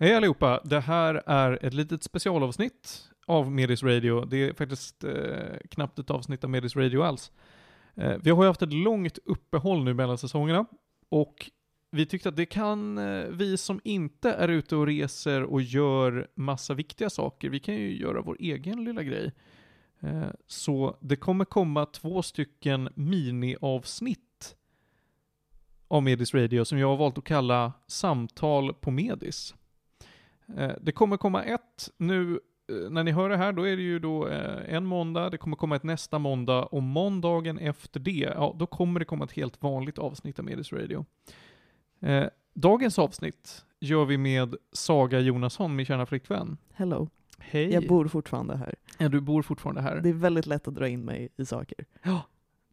Hej 0.00 0.14
allihopa! 0.14 0.60
Det 0.64 0.80
här 0.80 1.22
är 1.26 1.58
ett 1.66 1.74
litet 1.74 2.02
specialavsnitt 2.02 3.10
av 3.26 3.52
Medis 3.52 3.82
Radio. 3.82 4.24
Det 4.24 4.36
är 4.36 4.54
faktiskt 4.54 5.04
eh, 5.04 5.12
knappt 5.70 5.98
ett 5.98 6.10
avsnitt 6.10 6.44
av 6.44 6.50
Medis 6.50 6.76
Radio 6.76 7.02
alls. 7.02 7.32
Eh, 7.94 8.16
vi 8.22 8.30
har 8.30 8.42
ju 8.42 8.48
haft 8.48 8.62
ett 8.62 8.72
långt 8.72 9.18
uppehåll 9.24 9.84
nu 9.84 9.94
mellan 9.94 10.18
säsongerna 10.18 10.66
och 11.08 11.50
vi 11.90 12.06
tyckte 12.06 12.28
att 12.28 12.36
det 12.36 12.46
kan 12.46 12.98
eh, 12.98 13.24
vi 13.30 13.56
som 13.56 13.80
inte 13.84 14.32
är 14.32 14.48
ute 14.48 14.76
och 14.76 14.86
reser 14.86 15.42
och 15.42 15.62
gör 15.62 16.28
massa 16.34 16.74
viktiga 16.74 17.10
saker, 17.10 17.50
vi 17.50 17.60
kan 17.60 17.74
ju 17.74 17.96
göra 17.96 18.20
vår 18.20 18.36
egen 18.40 18.84
lilla 18.84 19.02
grej. 19.02 19.32
Eh, 20.00 20.28
så 20.46 20.96
det 21.00 21.16
kommer 21.16 21.44
komma 21.44 21.86
två 21.86 22.22
stycken 22.22 22.88
miniavsnitt 22.94 24.56
av 25.88 26.02
Medis 26.02 26.34
Radio 26.34 26.64
som 26.64 26.78
jag 26.78 26.88
har 26.88 26.96
valt 26.96 27.18
att 27.18 27.24
kalla 27.24 27.72
Samtal 27.86 28.74
på 28.74 28.90
Medis. 28.90 29.54
Eh, 30.56 30.70
Det 30.80 30.92
kommer 30.92 31.16
komma 31.16 31.44
ett 31.44 31.90
nu, 31.96 32.40
eh, 32.68 32.90
när 32.90 33.04
ni 33.04 33.10
hör 33.10 33.28
det 33.28 33.36
här, 33.36 33.52
då 33.52 33.62
är 33.68 33.76
det 33.76 33.82
ju 33.82 33.98
då 33.98 34.28
eh, 34.28 34.74
en 34.74 34.84
måndag, 34.86 35.30
det 35.30 35.38
kommer 35.38 35.56
komma 35.56 35.76
ett 35.76 35.82
nästa 35.82 36.18
måndag 36.18 36.62
och 36.64 36.82
måndagen 36.82 37.58
efter 37.58 38.00
det, 38.00 38.32
ja 38.36 38.54
då 38.58 38.66
kommer 38.66 39.00
det 39.00 39.04
komma 39.06 39.24
ett 39.24 39.32
helt 39.32 39.62
vanligt 39.62 39.98
avsnitt 39.98 40.38
av 40.38 40.44
Medis 40.44 40.72
Radio. 40.72 41.04
Dagens 42.54 42.98
avsnitt 42.98 43.64
gör 43.80 44.04
vi 44.04 44.18
med 44.18 44.54
Saga 44.72 45.20
Jonasson, 45.20 45.76
min 45.76 45.86
kära 45.86 46.06
flickvän. 46.06 46.56
Hello. 46.72 47.08
Hej! 47.38 47.72
Jag 47.72 47.86
bor 47.88 48.08
fortfarande 48.08 48.56
här. 48.56 48.74
ja, 48.98 49.08
du 49.08 49.20
bor 49.20 49.42
fortfarande 49.42 49.80
här. 49.82 50.00
Det 50.00 50.08
är 50.08 50.12
väldigt 50.12 50.46
lätt 50.46 50.68
att 50.68 50.74
dra 50.74 50.88
in 50.88 51.00
mig 51.04 51.28
i 51.36 51.46
saker. 51.46 51.84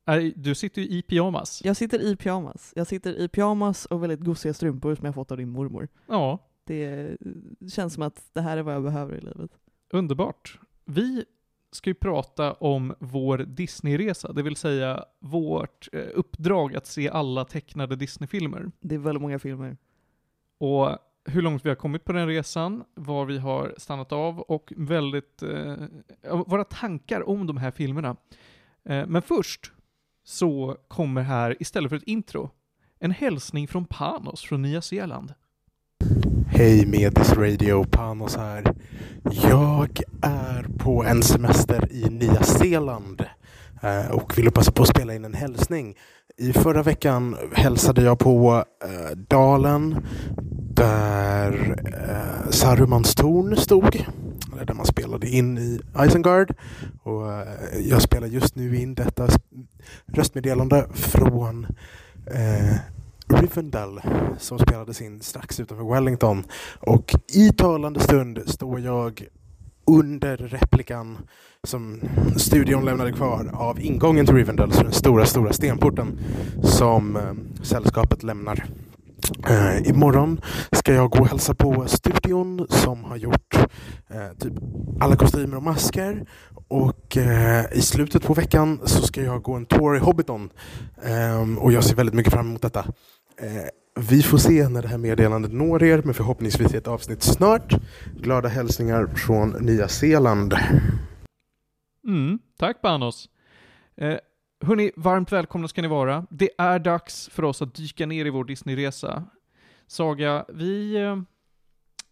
Nej, 0.05 0.33
Du 0.35 0.55
sitter 0.55 0.81
ju 0.81 0.87
i 0.87 1.01
pyjamas. 1.01 1.61
Jag 1.65 1.77
sitter 1.77 1.99
i 1.99 2.15
pyjamas. 2.15 2.73
Jag 2.75 2.87
sitter 2.87 3.19
i 3.19 3.27
pyjamas 3.27 3.85
och 3.85 4.03
väldigt 4.03 4.19
gosiga 4.19 4.53
strumpor 4.53 4.95
som 4.95 5.05
jag 5.05 5.15
fått 5.15 5.31
av 5.31 5.37
din 5.37 5.49
mormor. 5.49 5.87
Ja, 6.07 6.39
Det 6.65 7.17
känns 7.73 7.93
som 7.93 8.03
att 8.03 8.29
det 8.33 8.41
här 8.41 8.57
är 8.57 8.61
vad 8.61 8.75
jag 8.75 8.83
behöver 8.83 9.15
i 9.15 9.21
livet. 9.21 9.51
underbart. 9.89 10.59
Vi 10.85 11.25
ska 11.71 11.89
ju 11.89 11.93
prata 11.93 12.53
om 12.53 12.95
vår 12.99 13.37
Disneyresa, 13.37 14.33
det 14.33 14.43
vill 14.43 14.55
säga 14.55 15.05
vårt 15.19 15.89
eh, 15.93 16.05
uppdrag 16.13 16.75
att 16.75 16.87
se 16.87 17.09
alla 17.09 17.45
tecknade 17.45 17.95
Disneyfilmer. 17.95 18.71
Det 18.79 18.95
är 18.95 18.99
väldigt 18.99 19.21
många 19.21 19.39
filmer. 19.39 19.77
Och 20.57 20.97
hur 21.25 21.41
långt 21.41 21.65
vi 21.65 21.69
har 21.69 21.75
kommit 21.75 22.05
på 22.05 22.13
den 22.13 22.27
resan, 22.27 22.83
var 22.93 23.25
vi 23.25 23.37
har 23.37 23.75
stannat 23.77 24.11
av 24.11 24.39
och 24.39 24.73
väldigt, 24.77 25.43
eh, 25.43 25.75
våra 26.47 26.63
tankar 26.63 27.29
om 27.29 27.47
de 27.47 27.57
här 27.57 27.71
filmerna. 27.71 28.15
Eh, 28.83 29.07
men 29.07 29.21
först 29.21 29.71
så 30.23 30.77
kommer 30.87 31.21
här, 31.21 31.55
istället 31.59 31.89
för 31.89 31.97
ett 31.97 32.03
intro, 32.03 32.49
en 32.99 33.11
hälsning 33.11 33.67
från 33.67 33.85
Panos 33.85 34.41
från 34.41 34.61
Nya 34.61 34.81
Zeeland. 34.81 35.33
Hej 36.57 36.85
Medis 36.85 37.33
Radio, 37.33 37.83
Panos 37.83 38.35
här. 38.35 38.73
Jag 39.23 40.01
är 40.21 40.67
på 40.77 41.03
en 41.03 41.23
semester 41.23 41.87
i 41.91 42.09
Nya 42.09 42.43
Zeeland 42.43 43.23
eh, 43.81 44.11
och 44.11 44.37
ville 44.37 44.51
passa 44.51 44.71
på 44.71 44.83
att 44.83 44.89
spela 44.89 45.15
in 45.15 45.25
en 45.25 45.33
hälsning. 45.33 45.95
I 46.37 46.53
förra 46.53 46.83
veckan 46.83 47.37
hälsade 47.53 48.01
jag 48.01 48.19
på 48.19 48.63
eh, 48.83 49.17
dalen 49.17 50.05
där 50.73 51.75
eh, 51.85 52.51
Sarumans 52.51 53.15
torn 53.15 53.57
stod, 53.57 54.05
där 54.65 54.73
man 54.73 54.85
spelade 54.85 55.29
in 55.29 55.57
i 55.57 55.79
Isengard. 55.99 56.53
Och, 57.03 57.33
eh, 57.33 57.47
jag 57.89 58.01
spelar 58.01 58.27
just 58.27 58.55
nu 58.55 58.77
in 58.77 58.95
detta 58.95 59.27
röstmeddelande 60.05 60.87
från 60.93 61.67
eh, 62.31 62.75
Rivendell 63.27 63.99
som 64.37 64.59
spelades 64.59 65.01
in 65.01 65.21
strax 65.21 65.59
utanför 65.59 65.93
Wellington. 65.93 66.43
Och 66.79 67.15
i 67.33 67.49
talande 67.49 67.99
stund 67.99 68.39
står 68.45 68.79
jag 68.79 69.27
under 69.87 70.37
replikan 70.37 71.17
som 71.63 71.99
studion 72.37 72.85
lämnade 72.85 73.11
kvar 73.11 73.49
av 73.53 73.79
ingången 73.79 74.25
till 74.25 74.35
Rivendell, 74.35 74.71
så 74.71 74.83
den 74.83 74.91
stora, 74.91 75.25
stora 75.25 75.53
stenporten 75.53 76.19
som 76.63 77.15
eh, 77.15 77.63
sällskapet 77.63 78.23
lämnar. 78.23 78.65
Eh, 79.49 79.89
imorgon 79.89 80.41
ska 80.71 80.93
jag 80.93 81.09
gå 81.11 81.19
och 81.19 81.27
hälsa 81.27 81.55
på 81.55 81.85
studion 81.87 82.67
som 82.69 83.03
har 83.03 83.17
gjort 83.17 83.55
eh, 84.09 84.37
typ 84.39 84.53
alla 84.99 85.15
kostymer 85.15 85.57
och 85.57 85.63
masker. 85.63 86.25
Och 86.67 87.17
eh, 87.17 87.65
i 87.73 87.81
slutet 87.81 88.23
på 88.23 88.33
veckan 88.33 88.79
så 88.85 89.01
ska 89.01 89.23
jag 89.23 89.41
gå 89.41 89.53
en 89.53 89.65
tour 89.65 89.95
i 89.95 89.99
Hobbiton. 89.99 90.49
Eh, 91.03 91.63
och 91.63 91.71
jag 91.71 91.83
ser 91.83 91.95
väldigt 91.95 92.15
mycket 92.15 92.33
fram 92.33 92.47
emot 92.47 92.61
detta. 92.61 92.79
Eh, 93.41 93.67
vi 93.99 94.21
får 94.21 94.37
se 94.37 94.69
när 94.69 94.81
det 94.81 94.87
här 94.87 94.97
meddelandet 94.97 95.53
når 95.53 95.83
er, 95.83 96.01
men 96.05 96.13
förhoppningsvis 96.13 96.73
i 96.73 96.77
ett 96.77 96.87
avsnitt 96.87 97.23
snart. 97.23 97.73
Glada 98.21 98.49
hälsningar 98.49 99.07
från 99.15 99.49
Nya 99.49 99.87
Zeeland. 99.87 100.53
Mm, 102.07 102.39
tack 102.59 102.81
Panos. 102.81 103.29
Eh, 103.97 104.17
Hörni, 104.65 104.91
varmt 104.95 105.31
välkomna 105.31 105.67
ska 105.67 105.81
ni 105.81 105.87
vara. 105.87 106.27
Det 106.29 106.49
är 106.57 106.79
dags 106.79 107.29
för 107.29 107.43
oss 107.43 107.61
att 107.61 107.73
dyka 107.75 108.05
ner 108.05 108.25
i 108.25 108.29
vår 108.29 108.45
Disneyresa. 108.45 109.23
Saga, 109.87 110.45
vi, 110.49 110.95
eh, 110.95 111.21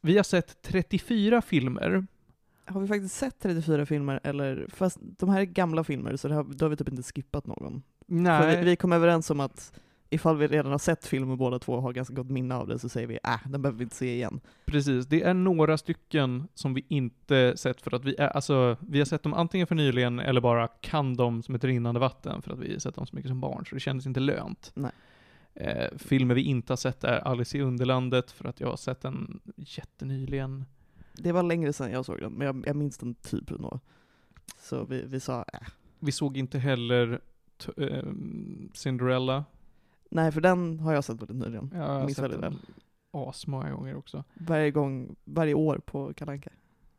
vi 0.02 0.16
har 0.16 0.24
sett 0.24 0.62
34 0.62 1.42
filmer. 1.42 2.08
Har 2.66 2.82
vi 2.82 2.88
faktiskt 2.88 3.16
sett 3.16 3.40
34 3.40 3.86
filmer 3.86 4.20
eller, 4.24 4.68
fast 4.70 4.98
de 5.02 5.30
här 5.30 5.42
är 5.42 5.46
gamla 5.46 5.84
filmer 5.84 6.16
så 6.16 6.28
det 6.28 6.36
har, 6.36 6.44
då 6.44 6.66
har 6.66 6.70
vi 6.70 6.76
typ 6.76 6.90
inte 6.90 7.04
skippat 7.04 7.48
någon. 7.48 7.84
För 8.08 8.14
Nej, 8.14 8.58
vi, 8.58 8.64
vi 8.66 8.76
kom 8.76 8.94
överens 8.94 9.30
om 9.30 9.40
att 9.40 9.80
ifall 10.14 10.38
vi 10.38 10.48
redan 10.48 10.72
har 10.72 10.80
sett 10.80 11.06
filmen 11.06 11.38
båda 11.38 11.60
två 11.60 11.74
och 11.74 11.82
har 11.82 11.94
ganska 11.94 12.14
gott 12.14 12.30
minne 12.30 12.56
av 12.56 12.68
det 12.68 12.80
så 12.80 12.90
säger 12.90 13.08
vi 13.08 13.20
äh, 13.24 13.40
den 13.46 13.62
behöver 13.62 13.78
vi 13.78 13.84
inte 13.84 13.96
se 13.96 14.14
igen. 14.14 14.40
precis. 14.66 15.06
Det 15.06 15.22
är 15.22 15.34
några 15.34 15.78
stycken 15.78 16.48
som 16.54 16.74
vi 16.74 16.86
inte 16.88 17.58
sett 17.58 17.82
för 17.82 17.96
att 17.96 18.06
vi 18.06 18.16
är, 18.16 18.28
alltså, 18.28 18.78
vi 18.80 19.00
har 19.00 19.06
sett 19.06 19.24
dem 19.24 19.34
antingen 19.34 19.68
för 19.68 19.76
nyligen 19.76 20.20
eller 20.20 20.42
bara 20.42 20.68
kan 20.68 21.16
dem 21.16 21.44
som 21.44 21.56
ett 21.56 21.64
rinnande 21.64 22.00
vatten 22.00 22.42
för 22.42 22.54
att 22.54 22.60
vi 22.60 22.80
sett 22.80 22.96
dem 22.96 23.08
så 23.08 23.16
mycket 23.16 23.30
som 23.30 23.42
barn, 23.42 23.66
så 23.66 23.76
det 23.76 23.82
kändes 23.82 24.06
inte 24.06 24.20
lönt. 24.20 24.72
Nej. 24.74 24.92
Eh, 25.56 25.98
filmer 25.98 26.36
vi 26.36 26.42
inte 26.42 26.72
har 26.72 26.78
sett 26.78 27.04
är 27.04 27.28
Alice 27.28 27.58
i 27.58 27.62
Underlandet, 27.62 28.32
för 28.32 28.46
att 28.46 28.60
jag 28.60 28.68
har 28.68 28.78
sett 28.78 29.02
den 29.02 29.40
jättenyligen. 29.56 30.66
Det 31.14 31.32
var 31.32 31.44
längre 31.44 31.74
sedan 31.74 31.92
jag 31.92 32.06
såg 32.06 32.20
den, 32.20 32.34
men 32.34 32.48
jag, 32.48 32.64
jag 32.68 32.76
minns 32.76 32.98
den 32.98 33.16
typ 33.16 33.50
nog. 33.50 33.80
Så 34.60 34.86
vi, 34.86 35.06
vi 35.06 35.20
sa 35.20 35.46
äh. 35.54 35.68
Vi 36.00 36.12
såg 36.12 36.38
inte 36.38 36.60
heller 36.60 37.22
eh, 37.78 38.04
Cinderella. 38.74 39.46
Nej, 40.14 40.32
för 40.32 40.42
den 40.42 40.80
har 40.80 40.94
jag 40.94 41.04
sett 41.04 41.22
väldigt 41.22 41.38
nyligen. 41.38 41.70
Jag 41.74 41.80
har 41.88 42.00
minns 42.06 42.16
sett 42.16 42.24
väldigt 42.24 42.42
den 42.42 42.60
asmånga 43.12 43.72
gånger 43.72 43.96
också. 43.96 44.24
Varje 44.34 44.72
gång, 44.72 45.16
varje 45.24 45.54
år 45.54 45.78
på 45.86 46.14
Kalle 46.14 46.32
Anka. 46.32 46.50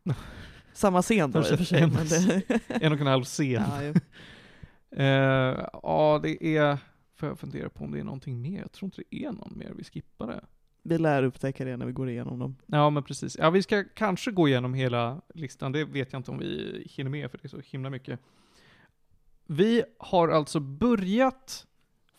Samma 0.73 1.03
scen 1.03 1.31
då 1.31 1.39
i 1.39 1.43
och 1.43 1.47
för 1.47 1.65
sig. 1.65 1.83
en- 1.83 1.91
Men 1.93 2.07
det, 2.07 2.43
En 2.69 2.93
och 2.93 3.01
en 3.01 3.07
halv 3.07 3.25
scen. 3.25 3.63
ja, 3.69 3.83
ju. 3.83 3.95
Eh, 4.97 5.67
ja, 5.83 6.21
det 6.23 6.57
är... 6.57 6.79
Får 7.17 7.29
jag 7.29 7.39
fundera 7.39 7.69
på 7.69 7.85
om 7.85 7.93
det 7.93 8.01
är 8.01 8.05
någonting 8.05 8.43
mer? 8.43 8.61
Jag 8.61 8.73
tror 8.73 8.87
inte 8.87 9.03
det 9.11 9.25
är 9.25 9.33
någon 9.33 9.53
mer 9.59 9.73
vi 9.77 9.85
skippade. 9.85 10.41
vi 10.83 10.99
lär 10.99 11.23
upptäcka 11.23 11.65
det 11.65 11.77
när 11.77 11.87
vi 11.87 11.93
går 11.93 12.11
igenom 12.11 12.39
dem. 12.39 12.57
Ja, 12.67 12.91
men 12.91 13.03
precis. 13.03 13.37
Ja, 13.39 13.51
vi 13.51 13.63
ska 13.63 13.85
kanske 13.95 14.31
gå 14.31 14.49
igenom 14.49 14.75
hela 14.75 15.21
listan. 15.35 15.73
Det 15.73 15.85
vet 15.85 16.13
jag 16.13 16.19
inte 16.21 16.31
om 16.31 16.39
vi 16.39 16.83
hinner 16.91 17.11
med, 17.11 17.31
för 17.31 17.39
det 17.39 17.47
är 17.47 17.49
så 17.49 17.61
himla 17.65 17.91
mycket. 17.91 18.21
Vi 19.47 19.83
har 19.99 20.29
alltså 20.29 20.61
börjat 20.61 21.67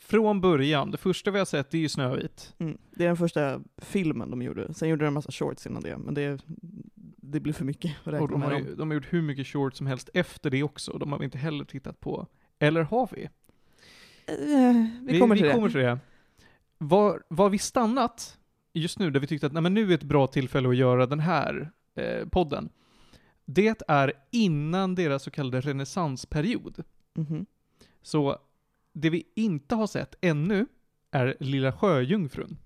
från 0.08 0.42
början. 0.42 0.92
Det 0.92 0.98
första 0.98 1.32
vi 1.32 1.38
har 1.40 1.46
sett, 1.46 1.74
är 1.74 1.78
ju 1.78 1.90
Snövit. 1.90 2.54
Mm. 2.58 2.78
Det 2.92 3.04
är 3.04 3.08
den 3.08 3.18
första 3.18 3.62
filmen 3.78 4.30
de 4.30 4.42
gjorde. 4.42 4.74
Sen 4.74 4.90
gjorde 4.90 5.06
de 5.06 5.08
en 5.08 5.14
massa 5.14 5.32
shorts 5.32 5.68
innan 5.68 5.82
det, 5.84 5.98
men 5.98 6.14
det, 6.14 6.40
det 7.18 7.40
blir 7.40 7.54
för 7.54 7.66
mycket 7.66 7.92
att 8.04 8.08
Och 8.08 8.14
räkna 8.14 8.28
de 8.28 8.40
med 8.40 8.50
har, 8.50 8.56
dem. 8.56 8.68
ju, 8.68 8.76
de 8.76 8.90
har 8.90 8.96
gjort 8.96 9.14
hur 9.14 9.22
mycket 9.22 9.48
shorts 9.48 9.78
som 9.78 9.88
helst 9.88 10.10
efter 10.14 10.50
det 10.50 10.64
också. 10.64 10.98
De 10.98 11.12
har 11.12 11.20
vi 11.20 11.26
inte 11.26 11.38
heller 11.38 11.66
tittat 11.66 12.00
på. 12.00 12.28
Eller 12.60 12.82
har 12.82 13.10
vi? 13.12 13.24
Eh, 13.24 14.86
vi 15.02 15.20
kommer 15.20 15.36
till 15.36 15.44
vi 15.44 15.50
det. 15.50 15.56
kommer 15.56 15.70
till 15.70 15.80
det. 15.80 16.00
Var, 16.78 17.24
var 17.28 17.50
vi 17.50 17.58
stannat 17.58 18.38
just 18.74 19.00
nu, 19.00 19.12
där 19.12 19.20
vi 19.20 19.28
tyckte 19.28 19.48
att 19.48 19.54
nej, 19.54 19.62
men 19.62 19.74
nu 19.74 19.90
är 19.92 19.96
ett 19.96 20.04
bra 20.04 20.28
tillfälle 20.28 20.70
att 20.70 20.76
göra 20.76 21.06
den 21.06 21.20
här 21.20 21.72
eh, 21.96 22.28
podden. 22.28 22.70
Det 23.46 23.82
är 23.88 24.14
innan 24.32 24.96
deras 24.96 25.24
så 25.24 25.32
kallade 25.32 25.62
renässansperiod. 25.62 26.84
Mhm. 27.14 27.46
Så 28.02 28.38
det 28.96 29.10
vi 29.10 29.24
inte 29.36 29.76
har 29.76 29.88
sett 29.88 30.16
ännu 30.22 30.66
är 31.12 31.38
Lilla 31.40 31.72
Sjöjungfrun. 31.72 32.58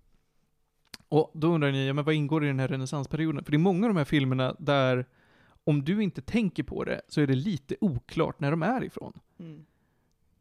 Och 1.09 1.31
då 1.33 1.47
undrar 1.47 1.71
ni, 1.71 1.87
ja, 1.87 1.93
men 1.93 2.05
vad 2.05 2.15
ingår 2.15 2.43
i 2.43 2.47
den 2.47 2.59
här 2.59 2.67
renässansperioden? 2.67 3.43
För 3.43 3.51
det 3.51 3.55
är 3.55 3.59
många 3.59 3.85
av 3.85 3.89
de 3.93 3.97
här 3.97 4.05
filmerna 4.05 4.55
där, 4.59 5.05
om 5.63 5.83
du 5.83 6.03
inte 6.03 6.21
tänker 6.21 6.63
på 6.63 6.83
det, 6.83 7.01
så 7.07 7.21
är 7.21 7.27
det 7.27 7.35
lite 7.35 7.75
oklart 7.81 8.39
när 8.39 8.51
de 8.51 8.63
är 8.63 8.83
ifrån. 8.83 9.19
Mm. 9.39 9.65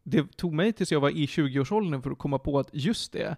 Det 0.03 0.37
tog 0.37 0.53
mig 0.53 0.73
tills 0.73 0.91
jag 0.91 0.99
var 0.99 1.09
i 1.09 1.25
20-årsåldern 1.25 2.01
för 2.01 2.11
att 2.11 2.17
komma 2.17 2.39
på 2.39 2.59
att 2.59 2.69
just 2.73 3.11
det, 3.11 3.35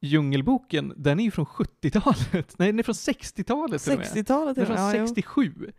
Djungelboken, 0.00 0.92
den 0.96 1.20
är 1.20 1.24
ju 1.24 1.30
från 1.30 1.46
70-talet. 1.46 2.54
Nej, 2.58 2.68
den 2.68 2.78
är 2.78 2.82
från 2.82 2.92
60-talet 2.92 3.82
till 3.82 3.92
och 3.92 3.98
med. 3.98 4.06
60-talet 4.06 4.54
Den 4.54 4.62
är 4.62 4.66
från 4.66 4.76
med. 4.76 4.94
Ja, 4.94 5.00
jo. 5.00 5.06
67. 5.06 5.52
Jag 5.58 5.72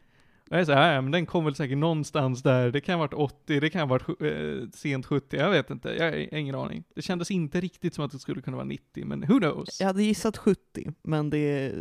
är 0.50 0.66
så 0.66 0.72
här, 0.72 1.02
men 1.02 1.12
den 1.12 1.26
kom 1.26 1.46
väl 1.46 1.56
säkert 1.56 1.78
någonstans 1.78 2.44
där, 2.44 2.72
det 2.72 2.82
kan 2.82 2.96
ha 2.96 3.00
varit 3.00 3.14
80, 3.14 3.60
det 3.60 3.70
kan 3.70 3.82
ha 3.82 3.88
varit 3.88 4.22
eh, 4.22 4.70
sent 4.74 5.06
70, 5.06 5.38
jag 5.38 5.50
vet 5.50 5.70
inte, 5.70 5.90
jag 5.90 6.12
har 6.12 6.34
ingen 6.34 6.56
aning. 6.56 6.84
Det 6.96 7.02
kändes 7.02 7.32
inte 7.32 7.62
riktigt 7.62 7.94
som 7.94 8.06
att 8.06 8.12
det 8.12 8.20
skulle 8.20 8.42
kunna 8.42 8.58
vara 8.58 8.68
90, 8.68 9.06
men 9.06 9.22
who 9.22 9.40
knows? 9.40 9.80
Jag 9.80 9.88
hade 9.88 10.04
gissat 10.04 10.38
70, 10.38 10.92
men 11.04 11.30
det 11.30 11.74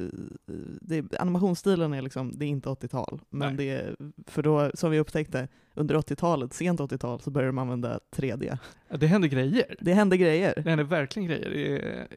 det 0.81 0.99
är, 0.99 1.21
animationsstilen 1.21 1.93
är 1.93 2.03
liksom, 2.03 2.33
det 2.39 2.45
är 2.45 2.49
inte 2.49 2.69
80-tal. 2.69 3.21
Men 3.31 3.57
Nej. 3.57 3.67
det 3.67 3.97
för 4.27 4.43
då, 4.43 4.71
som 4.75 4.91
vi 4.91 4.99
upptäckte, 4.99 5.49
under 5.75 5.95
80-talet, 5.95 6.53
sent 6.53 6.81
80-tal, 6.81 7.21
så 7.21 7.31
började 7.31 7.49
de 7.49 7.59
använda 7.59 8.01
3D. 8.17 8.59
Ja, 8.89 8.97
Det 8.97 9.07
händer 9.07 9.29
grejer. 9.29 9.77
Det 9.81 9.95
hände 9.95 10.17
grejer. 10.17 10.55
Det 10.57 10.71
händer 10.71 10.85
verkligen 10.85 11.29
grejer. 11.29 11.51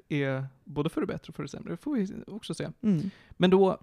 Det 0.08 0.24
är, 0.24 0.36
är 0.36 0.46
både 0.64 0.90
för 0.90 1.02
det 1.02 1.08
bättre 1.08 1.30
och 1.30 1.36
för 1.36 1.44
det 1.44 1.50
sämre. 1.50 1.74
Det 1.74 1.78
får 1.78 1.96
vi 1.96 2.08
också 2.28 2.54
se. 2.54 2.70
Mm. 2.82 3.10
Men 3.32 3.50
då, 3.50 3.78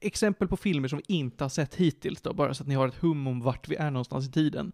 exempel 0.00 0.48
på 0.48 0.56
filmer 0.56 0.88
som 0.88 1.00
vi 1.06 1.14
inte 1.14 1.44
har 1.44 1.48
sett 1.48 1.74
hittills 1.74 2.20
då, 2.22 2.32
bara 2.32 2.54
så 2.54 2.62
att 2.62 2.68
ni 2.68 2.74
har 2.74 2.88
ett 2.88 3.02
hum 3.02 3.26
om 3.26 3.40
vart 3.40 3.68
vi 3.68 3.76
är 3.76 3.90
någonstans 3.90 4.28
i 4.28 4.32
tiden. 4.32 4.72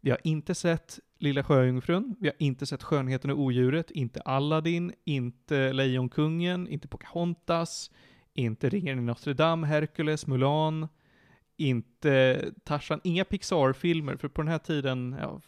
Vi 0.00 0.10
har 0.10 0.18
inte 0.24 0.54
sett 0.54 0.98
Lilla 1.18 1.44
Sjöjungfrun, 1.44 2.16
vi 2.20 2.28
har 2.28 2.36
inte 2.38 2.66
sett 2.66 2.82
Skönheten 2.82 3.30
och 3.30 3.40
Odjuret, 3.40 3.90
inte 3.90 4.20
Aladdin, 4.20 4.92
inte 5.04 5.72
Lejonkungen, 5.72 6.68
inte 6.68 6.88
Pocahontas, 6.88 7.90
inte 8.34 8.68
Ringen 8.68 8.98
i 8.98 9.02
Notre 9.02 9.34
Dame, 9.34 9.66
Hercules, 9.66 10.26
Mulan, 10.26 10.88
inte 11.56 12.44
Tarzan, 12.64 13.00
inga 13.04 13.24
Pixar-filmer, 13.24 14.16
för 14.16 14.28
på 14.28 14.42
den 14.42 14.48
här 14.48 14.58
tiden, 14.58 15.16
ja, 15.20 15.40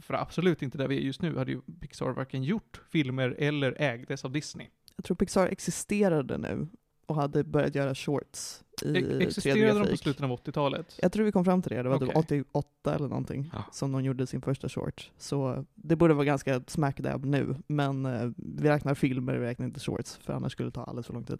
för 0.00 0.14
absolut 0.14 0.62
inte 0.62 0.78
där 0.78 0.88
vi 0.88 0.96
är 0.96 1.00
just 1.00 1.22
nu, 1.22 1.36
hade 1.36 1.50
ju 1.50 1.60
Pixar 1.80 2.10
varken 2.10 2.42
gjort 2.42 2.80
filmer 2.92 3.36
eller 3.38 3.74
ägdes 3.78 4.24
av 4.24 4.32
Disney. 4.32 4.66
Jag 4.96 5.04
tror 5.04 5.16
Pixar 5.16 5.46
existerade 5.46 6.38
nu 6.38 6.68
och 7.10 7.16
hade 7.16 7.44
börjat 7.44 7.74
göra 7.74 7.94
shorts 7.94 8.64
i 8.84 9.22
Existerade 9.22 9.60
de 9.60 9.70
på 9.72 9.78
3D-grafik. 9.78 10.00
slutet 10.02 10.22
av 10.24 10.30
80-talet? 10.30 10.98
Jag 11.02 11.12
tror 11.12 11.24
vi 11.24 11.32
kom 11.32 11.44
fram 11.44 11.62
till 11.62 11.76
det, 11.76 11.82
det 11.82 11.88
var 11.88 11.98
typ 11.98 12.08
Okej. 12.16 12.40
88 12.52 12.94
eller 12.94 13.08
någonting 13.08 13.50
Ja. 13.54 13.64
som 13.72 13.92
de 13.92 14.04
gjorde 14.04 14.26
sin 14.26 14.40
första 14.42 14.68
short. 14.68 15.10
Så 15.18 15.64
det 15.74 15.96
borde 15.96 16.14
vara 16.14 16.24
ganska 16.24 16.62
smack 16.66 17.00
dab 17.00 17.24
nu, 17.24 17.56
men 17.66 18.06
eh, 18.06 18.30
vi 18.36 18.68
räknar 18.68 18.94
filmer, 18.94 19.34
vi 19.34 19.46
räknar 19.46 19.66
inte 19.66 19.80
shorts, 19.80 20.16
för 20.22 20.32
annars 20.32 20.52
skulle 20.52 20.68
det 20.68 20.72
ta 20.74 20.84
alldeles 20.84 21.06
för 21.06 21.14
lång 21.14 21.24
tid. 21.24 21.38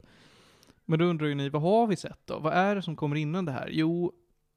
Men 0.84 0.98
då 0.98 1.04
undrar 1.04 1.26
ju 1.26 1.34
ni, 1.34 1.48
vad 1.48 1.62
har 1.62 1.86
vi 1.86 1.96
sett 1.96 2.20
då? 2.24 2.38
Vad 2.38 2.52
är 2.52 2.74
det 2.74 2.82
som 2.82 2.96
kommer 2.96 3.16
innan 3.16 3.44
det 3.44 3.52
här? 3.52 3.68
Jo, 3.72 4.12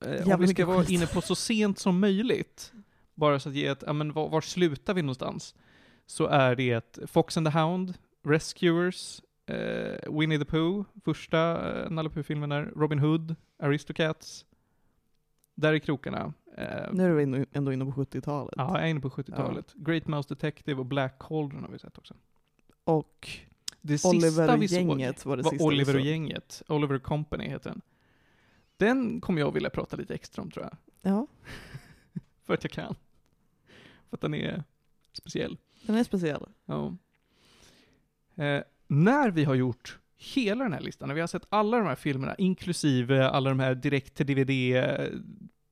eh, 0.06 0.33
om 0.33 0.39
vi 0.42 0.48
ska 0.48 0.65
vara 0.65 0.80
skit. 0.80 0.89
inne 0.89 1.07
på 1.07 1.21
så 1.21 1.36
sent 1.36 1.80
som 1.80 2.00
möjligt, 2.00 2.74
bara 3.15 3.39
så 3.39 3.50
att 3.50 3.56
ge 3.56 3.65
ett, 3.68 3.83
ja 3.88 3.94
men 3.94 4.13
var, 4.13 4.30
var 4.30 4.42
slutar 4.42 4.94
vi 4.94 5.01
någonstans? 5.01 5.56
Så 6.06 6.25
är 6.27 6.56
det 6.56 7.00
Fox 7.07 7.38
and 7.38 7.48
the 7.51 7.60
Hound, 7.60 7.94
Rescuers, 8.25 9.21
eh, 9.45 10.13
Winnie 10.19 10.40
the 10.40 10.45
Pooh, 10.45 10.86
första 11.06 11.72
eh, 11.84 11.90
Nalle 11.90 12.10
Puh-filmen 12.10 12.50
där, 12.50 12.66
Robin 12.75 13.00
Hood, 13.00 13.36
Aristocats. 13.60 14.45
Där 15.56 15.74
är 15.74 15.80
krokarna. 15.80 16.34
Eh, 16.57 16.94
Nu 16.94 17.06
är 17.06 17.13
vi 17.13 17.24
ändå- 17.24 17.45
ändå 17.51 17.74
inne 17.74 17.86
på 17.86 17.92
70-talet. 17.92 18.54
ja, 18.57 18.78
jag 18.78 18.84
är 18.88 18.90
inne 18.90 19.00
på 19.00 19.10
70-talet. 19.10 19.74
Great 19.74 20.07
Mouse 20.07 20.30
Detective 20.30 20.80
och 20.80 20.86
Black 20.86 21.19
Cauldron 21.19 21.62
har 21.63 21.69
vi 21.69 21.80
sett 21.80 21.98
också. 21.98 22.13
Och 22.84 23.30
Det 23.81 24.06
Oliver 24.06 24.54
och 24.56 24.62
vi 24.62 24.66
gänget 24.66 25.25
var 25.25 25.38
det 25.38 25.44
var 25.44 25.51
sista 25.51 25.66
Oliver 25.66 25.96
och 25.96 26.01
gänget. 26.01 26.63
Oliver 26.68 27.00
Company 27.00 27.48
heter 27.48 27.69
den. 27.69 27.81
Den 28.78 29.22
kommer 29.22 29.39
jag 29.42 29.51
vilja 29.51 29.69
prata 29.69 29.96
lite 29.98 30.13
extra 30.13 30.42
om 30.42 30.51
tror 30.51 30.66
jag. 30.66 30.78
Ja, 31.12 31.28
För 32.44 32.54
att 32.54 32.63
jag 32.63 32.72
kan. 32.72 32.96
För 34.10 34.18
att 34.18 34.22
den 34.22 34.34
är 34.34 34.63
speciell. 35.13 35.57
den 35.86 35.96
är 35.96 36.04
speciell. 36.04 36.46
Ja. 36.66 36.96
Eh, 38.36 38.63
när 38.94 39.31
vi 39.31 39.44
har 39.44 39.56
gjort 39.56 40.00
hela 40.16 40.63
den 40.63 40.74
här 40.74 40.80
listan, 40.80 41.07
när 41.07 41.16
vi 41.16 41.22
har 41.22 41.28
sett 41.28 41.45
alla 41.50 41.78
de 41.78 41.88
här 41.88 41.95
filmerna, 41.95 42.36
inklusive 42.36 43.28
alla 43.28 43.50
de 43.50 43.60
här 43.60 43.75
direkt 43.75 44.16
till 44.16 44.25
DVD 44.25 44.84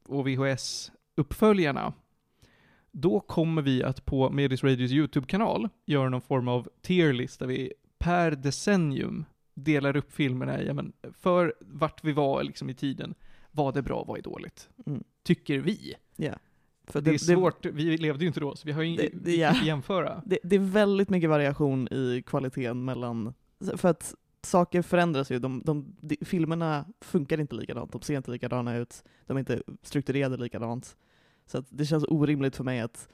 och 0.05 0.27
VHS-uppföljarna, 0.27 1.93
då 2.91 3.19
kommer 3.19 3.61
vi 3.61 3.83
att 3.83 4.05
på 4.05 4.29
Medis 4.29 4.63
Radios 4.63 4.91
YouTube-kanal 4.91 5.69
göra 5.85 6.09
någon 6.09 6.21
form 6.21 6.47
av 6.47 6.69
tierlist 6.81 7.39
där 7.39 7.47
vi 7.47 7.73
per 7.97 8.31
decennium 8.31 9.25
delar 9.53 9.95
upp 9.95 10.13
filmerna 10.13 10.61
i, 10.61 10.67
ja, 10.67 10.73
men, 10.73 10.93
för 11.21 11.53
vart 11.59 12.03
vi 12.03 12.11
var 12.11 12.43
liksom 12.43 12.69
i 12.69 12.73
tiden. 12.73 13.15
Vad 13.51 13.77
är 13.77 13.81
bra, 13.81 14.03
vad 14.03 14.17
är 14.17 14.21
dåligt? 14.21 14.69
Mm. 14.85 15.03
Tycker 15.23 15.59
vi. 15.59 15.95
För 16.87 17.01
det, 17.01 17.11
är 17.11 17.17
svårt, 17.17 17.65
vi 17.65 17.97
levde 17.97 18.23
ju 18.23 18.27
inte 18.27 18.39
då, 18.39 18.55
så 18.55 18.65
vi 18.65 18.71
har 18.71 18.81
ju 18.83 18.95
Det- 18.95 19.09
det, 19.13 19.17
det- 19.23 19.35
ja. 19.35 19.49
inte 19.53 19.65
jämföra. 19.65 20.21
Det, 20.25 20.39
det 20.43 20.55
är 20.55 20.59
väldigt 20.59 21.09
mycket 21.09 21.29
variation 21.29 21.87
i 21.93 22.23
kvaliteten 22.25 22.85
mellan, 22.85 23.33
för 23.75 23.89
att 23.89 24.15
saker 24.43 24.81
förändras 24.81 25.31
ju, 25.31 25.39
de, 25.39 25.61
de, 25.65 25.95
de, 26.01 26.17
filmerna 26.25 26.85
funkar 27.01 27.39
inte 27.39 27.55
likadant, 27.55 27.91
de 27.91 28.01
ser 28.01 28.17
inte 28.17 28.31
likadana 28.31 28.77
ut, 28.77 29.03
de 29.25 29.37
är 29.37 29.39
inte 29.39 29.61
strukturerade 29.81 30.37
likadant. 30.37 30.97
Så 31.45 31.63
det 31.69 31.85
känns 31.85 32.05
orimligt 32.07 32.55
för 32.55 32.63
mig 32.63 32.79
att 32.79 33.09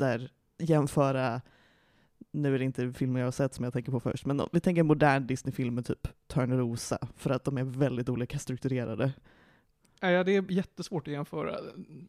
här, 0.00 0.30
jämföra, 0.58 1.40
nu 2.32 2.54
är 2.54 2.58
det 2.58 2.64
inte 2.64 2.92
filmer 2.92 3.20
jag 3.20 3.26
har 3.26 3.32
sett 3.32 3.54
som 3.54 3.64
jag 3.64 3.72
tänker 3.72 3.92
på 3.92 4.00
först, 4.00 4.26
men 4.26 4.40
vi 4.52 4.60
tänker 4.60 4.82
modern 4.82 5.26
Disney-film 5.26 5.74
med 5.74 5.86
typ 5.86 6.08
Törnrosa, 6.26 6.98
för 7.16 7.30
att 7.30 7.44
de 7.44 7.58
är 7.58 7.64
väldigt 7.64 8.08
olika 8.08 8.38
strukturerade. 8.38 9.12
Ja, 10.00 10.24
det 10.24 10.36
är 10.36 10.52
jättesvårt 10.52 11.08
att 11.08 11.12
jämföra 11.12 11.56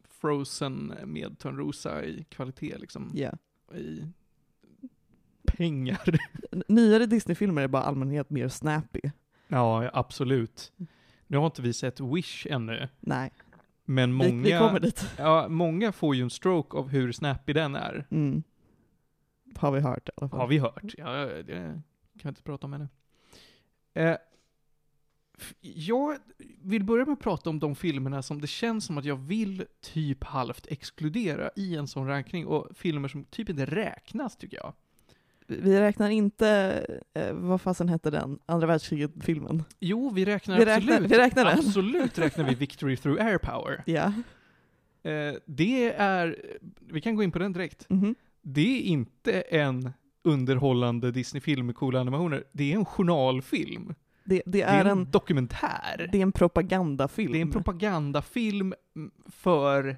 Frozen 0.08 0.94
med 1.04 1.38
Törnrosa 1.38 2.04
i 2.04 2.24
kvalitet, 2.28 2.78
liksom. 2.78 3.10
Ja. 3.14 3.32
I 3.74 4.02
pengar. 5.46 6.18
Nyare 6.68 7.06
Disney-filmer 7.06 7.62
är 7.62 7.68
bara 7.68 7.82
allmänhet 7.82 8.30
mer 8.30 8.48
snappy. 8.48 9.00
Ja, 9.48 9.90
absolut. 9.92 10.72
Nu 11.26 11.36
har 11.36 11.46
inte 11.46 11.62
vi 11.62 11.72
sett 11.72 12.00
Wish 12.00 12.46
ännu, 12.50 12.88
Nej, 13.00 13.32
men 13.84 14.18
vi, 14.18 14.28
många, 14.30 14.42
vi 14.42 14.58
kommer 14.58 14.80
dit. 14.80 15.10
ja, 15.18 15.48
många 15.48 15.92
får 15.92 16.14
ju 16.14 16.22
en 16.22 16.30
stroke 16.30 16.76
av 16.76 16.88
hur 16.88 17.12
snappy 17.12 17.52
den 17.52 17.74
är. 17.74 18.06
Mm. 18.10 18.42
Har 19.56 19.72
vi 19.72 19.80
hört 19.80 20.08
i 20.08 20.12
alla 20.16 20.28
fall. 20.28 20.40
Har 20.40 20.46
vi 20.46 20.58
hört. 20.58 20.94
Ja, 20.98 21.12
det 21.24 21.82
kan 22.18 22.22
vi 22.22 22.28
inte 22.28 22.42
prata 22.42 22.66
om 22.66 22.72
ännu. 22.72 22.88
Eh, 23.94 24.16
jag 25.60 26.16
vill 26.62 26.84
börja 26.84 27.04
med 27.04 27.12
att 27.12 27.20
prata 27.20 27.50
om 27.50 27.58
de 27.58 27.74
filmerna 27.76 28.22
som 28.22 28.40
det 28.40 28.46
känns 28.46 28.84
som 28.84 28.98
att 28.98 29.04
jag 29.04 29.16
vill 29.16 29.64
typ 29.80 30.24
halvt 30.24 30.66
exkludera 30.70 31.50
i 31.56 31.76
en 31.76 31.86
sån 31.86 32.06
rankning, 32.06 32.46
och 32.46 32.68
filmer 32.76 33.08
som 33.08 33.24
typ 33.24 33.48
inte 33.48 33.64
räknas 33.66 34.36
tycker 34.36 34.56
jag. 34.56 34.72
Vi 35.48 35.80
räknar 35.80 36.10
inte, 36.10 36.48
eh, 37.14 37.32
vad 37.32 37.60
fasen 37.60 37.88
hette 37.88 38.10
den, 38.10 38.38
andra 38.46 38.66
världskriget-filmen? 38.66 39.64
Jo, 39.80 40.10
vi 40.10 40.24
räknar 40.24 40.58
Vi 40.58 40.64
räknar- 40.64 40.92
absolut. 40.94 41.10
vi 41.12 41.18
räknar 41.18 41.44
den. 41.44 41.58
Absolut 41.58 42.18
räknar 42.18 42.44
vi 42.48 42.54
Victory 42.66 42.96
through 42.96 43.24
Air 43.26 43.38
Power. 43.38 43.82
Ja. 43.86 44.12
Eh, 45.10 45.34
det 45.46 45.92
är, 45.92 46.36
vi 46.78 47.00
kan 47.00 47.14
gå 47.16 47.22
in 47.22 47.32
på 47.32 47.38
den 47.38 47.52
direkt. 47.52 47.90
Mhm. 47.90 48.14
Det 48.42 48.78
är 48.78 48.82
inte 48.82 49.40
en 49.40 49.90
underhållande 50.22 51.10
Disney-film 51.10 51.66
med 51.66 51.74
coola 51.76 52.00
animationer. 52.00 52.44
Det 52.52 52.72
är 52.72 52.76
en 52.76 52.84
journalfilm. 52.84 53.94
Det, 54.26 54.34
det, 54.34 54.42
Det 54.46 54.62
är 54.62 54.84
är 54.84 54.90
en 54.90 54.98
en, 54.98 55.10
dokumentär. 55.10 56.08
det 56.12 56.18
är 56.18 56.22
en 56.22 56.32
propagandafilm. 56.32 57.32
Det 57.32 57.38
är 57.38 57.42
en 57.42 57.50
propagandafilm 57.52 58.74
mm, 58.96 59.10
för, 59.26 59.96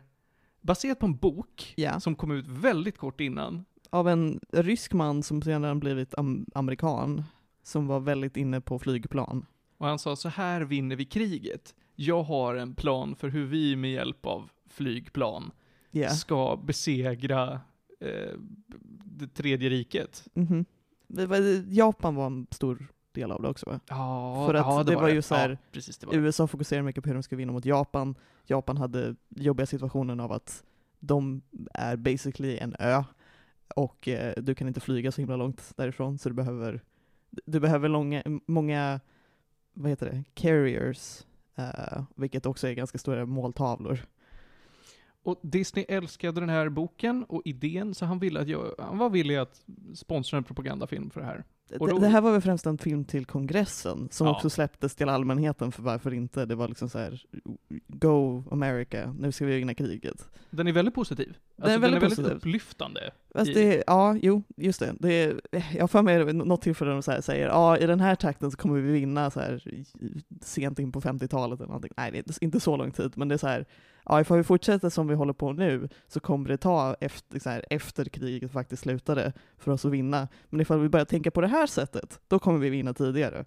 baserat 0.60 0.98
på 0.98 1.06
en 1.06 1.16
bok 1.16 1.74
Ja, 1.76 2.00
som 2.00 2.14
kom 2.14 2.30
ut 2.30 2.46
väldigt 2.48 2.98
kort 2.98 3.20
innan. 3.20 3.64
av 3.90 4.08
en 4.08 4.40
rysk 4.52 4.92
man 4.92 5.22
som 5.22 5.42
senare 5.42 5.74
blivit 5.74 6.14
am 6.18 6.46
amerikan, 6.54 7.24
som 7.62 7.86
var 7.86 8.00
väldigt 8.00 8.36
inne 8.36 8.60
på 8.60 8.78
flygplan. 8.78 9.46
Och 9.78 9.86
han 9.86 9.98
sa 9.98 10.16
så 10.16 10.28
här 10.28 10.60
vinner 10.60 10.96
vi 10.96 11.04
kriget. 11.04 11.74
Jag 11.94 12.22
har 12.22 12.54
en 12.54 12.74
plan 12.74 13.16
för 13.16 13.28
hur 13.28 13.46
vi 13.46 13.76
med 13.76 13.90
hjälp 13.92 14.26
av 14.26 14.50
flygplan 14.70 15.50
Ja. 15.90 16.08
ska 16.10 16.56
besegra 16.64 17.60
eh, 18.00 18.38
det 19.04 19.28
tredje 19.28 19.70
riket. 19.70 20.28
Det 21.06 21.26
var, 21.26 21.64
Japan 21.74 22.14
var 22.14 22.26
en 22.26 22.46
stor 22.50 22.86
del 23.18 23.32
av 23.32 23.42
det 23.42 23.48
också 23.48 23.70
va? 23.70 23.80
Ja, 23.88 24.44
För 24.46 24.54
att 24.54 24.66
ja, 24.66 24.82
det 24.82 24.96
var 24.96 25.08
ju 25.08 25.22
så 25.22 25.34
här- 25.34 25.50
Ja, 25.50 25.56
precis, 25.72 25.98
det 25.98 26.06
var 26.06 26.14
det. 26.14 26.18
USA 26.20 26.46
fokuserar 26.46 26.82
mycket 26.82 27.04
på 27.04 27.08
hur 27.10 27.14
de 27.14 27.22
ska 27.22 27.36
vinna 27.36 27.52
mot 27.52 27.64
Japan. 27.64 28.14
Japan 28.46 28.76
hade 28.76 29.14
jobbiga 29.28 29.66
situationen 29.66 30.20
av 30.20 30.32
att 30.32 30.64
de 31.00 31.42
är 31.74 31.96
basically 31.96 32.58
en 32.58 32.76
ö 32.78 33.02
och 33.76 34.08
eh, 34.08 34.32
du 34.36 34.54
kan 34.54 34.68
inte 34.68 34.80
flyga 34.80 35.12
så 35.12 35.20
himla 35.20 35.36
långt 35.36 35.72
därifrån 35.76 36.18
så 36.18 36.28
du 36.28 36.34
behöver, 36.34 36.80
du 37.30 37.60
behöver 37.60 37.88
långa, 37.88 38.22
många, 38.46 39.00
vad 39.74 39.90
heter 39.90 40.06
det, 40.06 40.24
carriers, 40.34 41.26
eh, 41.56 42.02
vilket 42.14 42.46
också 42.46 42.68
är 42.68 42.72
ganska 42.72 42.98
stora 42.98 43.26
måltavlor. 43.26 43.98
Och 45.22 45.38
Disney 45.42 45.84
älskade 45.88 46.40
den 46.40 46.48
här 46.48 46.68
boken 46.68 47.24
och 47.24 47.42
idén, 47.44 47.94
så 47.94 48.04
han 48.06 48.18
ville 48.18 48.40
att 48.40 48.48
jag, 48.48 48.74
han 48.78 48.98
var 48.98 49.10
villig 49.10 49.36
att 49.36 49.64
sponsra 49.94 50.36
en 50.38 50.44
propagandafilm 50.44 51.10
för 51.10 51.20
det 51.20 51.26
här. 51.26 51.44
Då- 51.78 51.86
Det, 51.86 52.00
det 52.00 52.08
här 52.08 52.20
var 52.20 52.32
väl 52.32 52.40
främst 52.40 52.66
en 52.66 52.78
film 52.78 53.04
till 53.04 53.24
kongressen 53.26 54.08
som 54.10 54.26
Ja. 54.26 54.34
också 54.36 54.50
släpptes 54.50 54.94
till 54.94 55.08
allmänheten 55.08 55.72
för 55.72 55.82
varför 55.82 56.14
inte, 56.14 56.44
det 56.46 56.54
var 56.54 56.68
liksom 56.68 56.88
så 56.88 56.98
här 56.98 57.22
Go 57.86 58.44
America, 58.50 59.14
nu 59.18 59.32
ska 59.32 59.46
vi 59.46 59.56
vinna 59.56 59.74
kriget. 59.74 60.28
Den 60.50 60.66
är 60.66 60.72
väldigt 60.72 60.94
positiv. 60.94 61.36
Alltså, 61.58 61.72
är 61.74 61.78
väldigt 61.78 61.80
den 61.80 61.96
är 61.96 62.00
väldigt 62.00 62.16
positiv. 62.18 62.36
upplyftande. 62.36 63.00
I- 63.46 63.52
det, 63.54 63.84
ja, 63.86 64.16
jo, 64.22 64.42
just 64.56 64.80
det. 64.80 64.94
det 65.00 65.12
är, 65.12 65.40
jag 65.74 65.80
har 65.82 65.88
för 65.88 66.02
mig 66.02 66.32
något 66.32 66.62
tillfälle 66.62 66.90
de 66.90 67.02
så 67.02 67.10
här 67.12 67.20
säger 67.20 67.46
ja 67.46 67.78
i 67.78 67.86
den 67.86 68.00
här 68.00 68.14
takten 68.14 68.50
så 68.50 68.56
kommer 68.56 68.80
vi 68.80 68.92
vinna 68.92 69.30
så 69.30 69.40
här, 69.40 69.62
sent 70.40 70.78
in 70.78 70.92
på 70.92 71.00
50-talet 71.00 71.58
eller 71.60 71.66
någonting. 71.66 71.92
Nej, 71.96 72.10
det 72.12 72.18
är 72.18 72.44
inte 72.44 72.60
så 72.60 72.76
lång 72.76 72.90
tid, 72.92 73.12
men 73.16 73.28
det 73.28 73.34
är 73.34 73.38
så 73.38 73.46
här, 73.46 73.66
ja 74.08 74.20
ifall 74.20 74.36
vi 74.36 74.44
fortsätter 74.44 74.88
som 74.88 75.08
vi 75.08 75.14
håller 75.14 75.32
på 75.32 75.52
nu 75.52 75.88
så 76.08 76.20
kommer 76.20 76.48
det 76.48 76.56
ta 76.56 76.96
efter, 77.00 77.38
så 77.38 77.50
här, 77.50 77.64
efter 77.70 78.04
kriget 78.04 78.52
faktiskt 78.52 78.82
slutade 78.82 79.32
för 79.58 79.72
oss 79.72 79.84
att 79.84 79.92
vinna. 79.92 80.28
Men 80.50 80.60
ifall 80.60 80.80
vi 80.80 80.88
börjar 80.88 81.04
tänka 81.04 81.30
på 81.30 81.40
det 81.40 81.46
här 81.46 81.66
sättet, 81.66 82.20
då 82.28 82.38
kommer 82.38 82.58
vi 82.58 82.70
vinna 82.70 82.94
tidigare. 82.94 83.44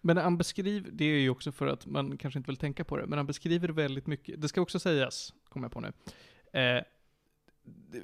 Men 0.00 0.16
han 0.16 0.38
beskriver, 0.38 0.90
det 0.92 1.04
är 1.04 1.18
ju 1.18 1.30
också 1.30 1.52
för 1.52 1.66
att 1.66 1.86
man 1.86 2.18
kanske 2.18 2.38
inte 2.38 2.50
vill 2.50 2.56
tänka 2.56 2.84
på 2.84 2.96
det, 2.96 3.06
men 3.06 3.18
han 3.18 3.26
beskriver 3.26 3.68
väldigt 3.68 4.06
mycket, 4.06 4.42
det 4.42 4.48
ska 4.48 4.60
också 4.60 4.78
sägas, 4.78 5.34
kommer 5.48 5.64
jag 5.64 5.72
på 5.72 5.80
nu, 5.80 5.92
eh, 6.52 6.82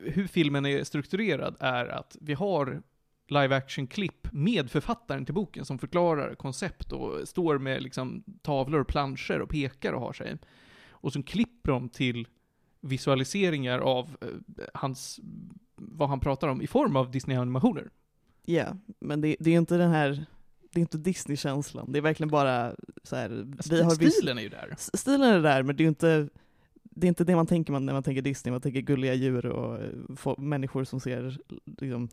hur 0.03 0.27
filmen 0.27 0.67
är 0.67 0.85
strukturerad 0.85 1.57
är 1.61 1.87
att 1.87 2.17
vi 2.21 2.35
har 2.35 2.83
live 3.29 3.57
action-klipp 3.57 4.33
med 4.33 4.71
författaren 4.71 5.25
till 5.25 5.35
boken 5.35 5.65
som 5.65 5.79
förklarar 5.79 6.35
koncept 6.35 6.93
och 6.93 7.29
står 7.29 7.59
med 7.59 7.83
liksom 7.83 8.25
tavlor 8.43 8.81
och 8.81 8.89
planscher 8.89 9.41
och 9.41 9.49
pekar 9.49 9.93
och 9.93 10.01
har 10.01 10.13
sig. 10.13 10.39
Och 11.05 11.13
så 11.13 11.23
klipper 11.23 11.73
de 11.73 11.89
till 11.89 12.29
visualiseringar 12.81 13.79
av 13.79 14.17
eh, 14.21 14.29
hans, 14.75 15.21
vad 15.77 16.09
han 16.09 16.21
pratar 16.21 16.49
om 16.49 16.63
i 16.63 16.67
form 16.67 16.97
av 16.97 17.11
Disney-animationer. 17.11 17.91
Ja, 18.45 18.77
men 18.99 19.21
det, 19.21 19.37
det 19.41 19.51
är 19.51 19.59
inte 19.59 19.77
den 19.77 19.91
här, 19.91 20.27
det 20.73 20.79
är 20.79 20.81
inte 20.81 20.99
Disney-känslan. 20.99 21.93
Det 21.93 21.99
är 21.99 22.03
verkligen 22.03 22.31
bara 22.31 22.75
så 23.03 23.17
här, 23.17 23.29
vi 23.71 23.83
har 23.83 23.91
viss- 23.97 24.13
Stilen 24.13 24.39
är 24.39 24.43
ju 24.43 24.49
där. 24.49 24.75
Stilen 24.79 25.23
är 25.35 25.41
där, 25.43 25.63
men 25.63 25.77
det 25.77 25.85
är 25.85 25.89
inte 25.89 26.29
det 26.97 27.07
är 27.07 27.09
inte 27.09 27.25
det 27.25 27.37
man 27.37 27.47
tänker 27.47 27.73
när 27.81 27.93
man 27.93 28.03
tänker 28.03 28.23
Disney, 28.23 28.53
man 28.53 28.61
tänker 28.61 28.81
gulliga 28.81 29.15
djur 29.15 29.47
och 29.47 29.79
eh, 29.83 30.39
människor 30.39 30.85
som 30.85 31.01
ser 31.01 31.39
liksom, 31.81 32.09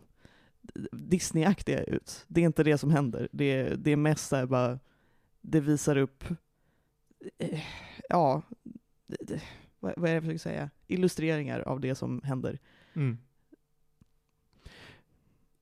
Disney-aktiga 0.92 1.84
ut. 1.84 2.26
Det 2.28 2.42
är 2.42 2.46
inte 2.46 2.64
det 2.64 2.78
som 2.78 2.92
händer. 2.92 3.30
Det, 3.32 3.46
är- 3.46 3.76
det 3.76 3.92
är 3.92 3.96
mest 3.96 4.28
så 4.28 4.36
här 4.36 4.46
bara, 4.46 4.80
det 5.42 5.60
visar 5.60 5.98
upp, 5.98 6.24
eh, 7.38 7.60
ja, 8.10 8.42
vad, 9.80 9.94
vad 9.98 10.10
är 10.10 10.14
det 10.14 10.14
jag 10.14 10.24
försöker 10.24 10.40
säga? 10.40 10.70
Illustreringar 10.88 11.60
av 11.60 11.80
det 11.80 11.96
som 11.96 12.22
händer. 12.24 12.60
Mm. 12.94 13.18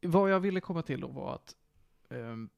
Vad 0.02 0.32
jag 0.32 0.40
ville 0.40 0.62
komma 0.62 0.82
till 0.82 1.02
då 1.02 1.08
var 1.08 1.36
att 1.36 1.56
ehm, 2.10 2.50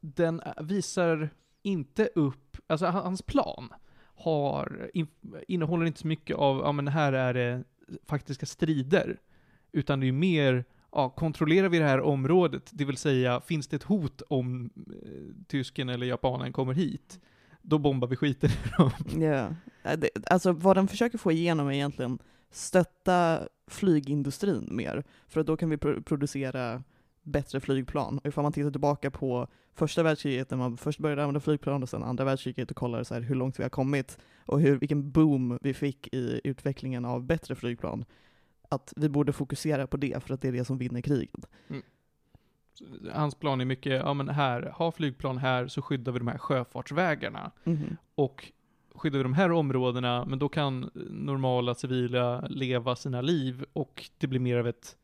den 0.00 0.42
visar 0.60 1.30
inte 1.62 2.06
upp, 2.14 2.56
alltså 2.66 2.86
hans 2.86 3.22
plan 3.22 3.72
har, 4.00 4.90
in, 4.94 5.06
innehåller 5.48 5.86
inte 5.86 6.00
så 6.00 6.06
mycket 6.06 6.36
av, 6.36 6.58
ja 6.58 6.72
men 6.72 6.88
här 6.88 7.12
är 7.12 7.34
det 7.34 7.64
faktiska 8.06 8.46
strider, 8.46 9.20
utan 9.72 10.00
det 10.00 10.08
är 10.08 10.12
mer, 10.12 10.64
ja, 10.92 11.10
kontrollerar 11.10 11.68
vi 11.68 11.78
det 11.78 11.84
här 11.84 12.00
området, 12.00 12.70
det 12.72 12.84
vill 12.84 12.96
säga, 12.96 13.40
finns 13.40 13.68
det 13.68 13.76
ett 13.76 13.82
hot 13.82 14.22
om 14.28 14.70
eh, 14.76 15.46
tysken 15.46 15.88
eller 15.88 16.06
japanen 16.06 16.52
kommer 16.52 16.74
hit, 16.74 17.20
då 17.62 17.78
bombar 17.78 18.08
vi 18.08 18.16
skiten 18.16 18.50
ur 18.50 18.78
dem. 18.78 18.90
Ja. 19.82 19.96
Det- 19.96 20.10
Alltså 20.26 20.52
vad 20.52 20.76
den 20.76 20.88
försöker 20.88 21.18
få 21.18 21.32
igenom 21.32 21.68
är 21.68 21.72
egentligen 21.72 22.18
stötta 22.50 23.48
flygindustrin 23.66 24.68
mer, 24.70 25.04
för 25.28 25.40
att 25.40 25.46
då 25.46 25.56
kan 25.56 25.70
vi 25.70 25.76
pro- 25.76 26.02
producera 26.02 26.82
bättre 27.22 27.60
flygplan. 27.60 28.18
Och 28.18 28.26
ifall 28.26 28.42
man 28.42 28.52
tittar 28.52 28.70
tillbaka 28.70 29.10
på 29.10 29.46
första 29.74 30.02
världskriget, 30.02 30.50
när 30.50 30.58
man 30.58 30.76
först 30.76 30.98
började 30.98 31.22
använda 31.22 31.40
flygplan 31.40 31.82
och 31.82 31.88
sen 31.88 32.02
andra 32.02 32.24
världskriget 32.24 32.70
och 32.70 32.76
kollar 32.76 33.02
så 33.04 33.14
här 33.14 33.20
hur 33.20 33.34
långt 33.34 33.58
vi 33.58 33.62
har 33.62 33.70
kommit 33.70 34.18
och 34.46 34.60
hur, 34.60 34.76
vilken 34.78 35.10
boom 35.10 35.58
vi 35.62 35.74
fick 35.74 36.14
i 36.14 36.40
utvecklingen 36.44 37.04
av 37.04 37.22
bättre 37.26 37.54
flygplan, 37.54 38.04
att 38.68 38.92
vi 38.96 39.08
borde 39.08 39.32
fokusera 39.32 39.86
på 39.86 39.96
det, 39.96 40.22
för 40.24 40.34
att 40.34 40.40
det 40.40 40.48
är 40.48 40.52
det 40.52 40.64
som 40.64 40.78
vinner 40.78 41.00
kriget. 41.00 41.46
Hans 43.12 43.34
plan 43.34 43.60
är 43.60 43.64
mycket, 43.64 43.92
ja 43.92 44.14
men 44.14 44.28
här, 44.28 44.62
ha 44.76 44.92
flygplan 44.92 45.38
här 45.38 45.68
så 45.68 45.82
skyddar 45.82 46.12
vi 46.12 46.18
de 46.18 46.28
här 46.28 46.38
sjöfartsvägarna. 46.38 47.50
Mhm. 47.64 47.96
Och 48.14 48.52
skyddar 48.94 49.18
vi 49.18 49.22
de 49.22 49.32
här 49.34 49.52
områdena, 49.52 50.24
men 50.24 50.38
då 50.38 50.48
kan 50.48 50.90
normala 51.10 51.74
civila 51.74 52.40
leva 52.40 52.96
sina 52.96 53.20
liv 53.20 53.64
och 53.72 54.10
det 54.18 54.26
blir 54.26 54.40
mer 54.40 54.56
av 54.56 54.66
ett, 54.68 54.96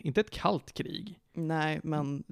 inte 0.00 0.20
ett 0.20 0.30
kallt 0.30 0.72
krig. 0.72 1.18
Nej, 1.32 1.80
men 1.82 2.24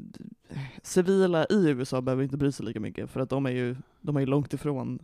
civila 0.83 1.45
i 1.45 1.69
USA 1.71 2.01
behöver 2.01 2.23
inte 2.23 2.37
bry 2.37 2.53
sig 2.53 2.67
lika 2.67 2.81
mycket, 2.81 3.11
för 3.11 3.21
att 3.21 3.31
de 3.31 3.47
är 3.47 3.51
ju, 3.51 3.77
de 4.01 4.17
är 4.17 4.21
ju 4.21 4.27
långt 4.27 4.55
ifrån 4.55 4.99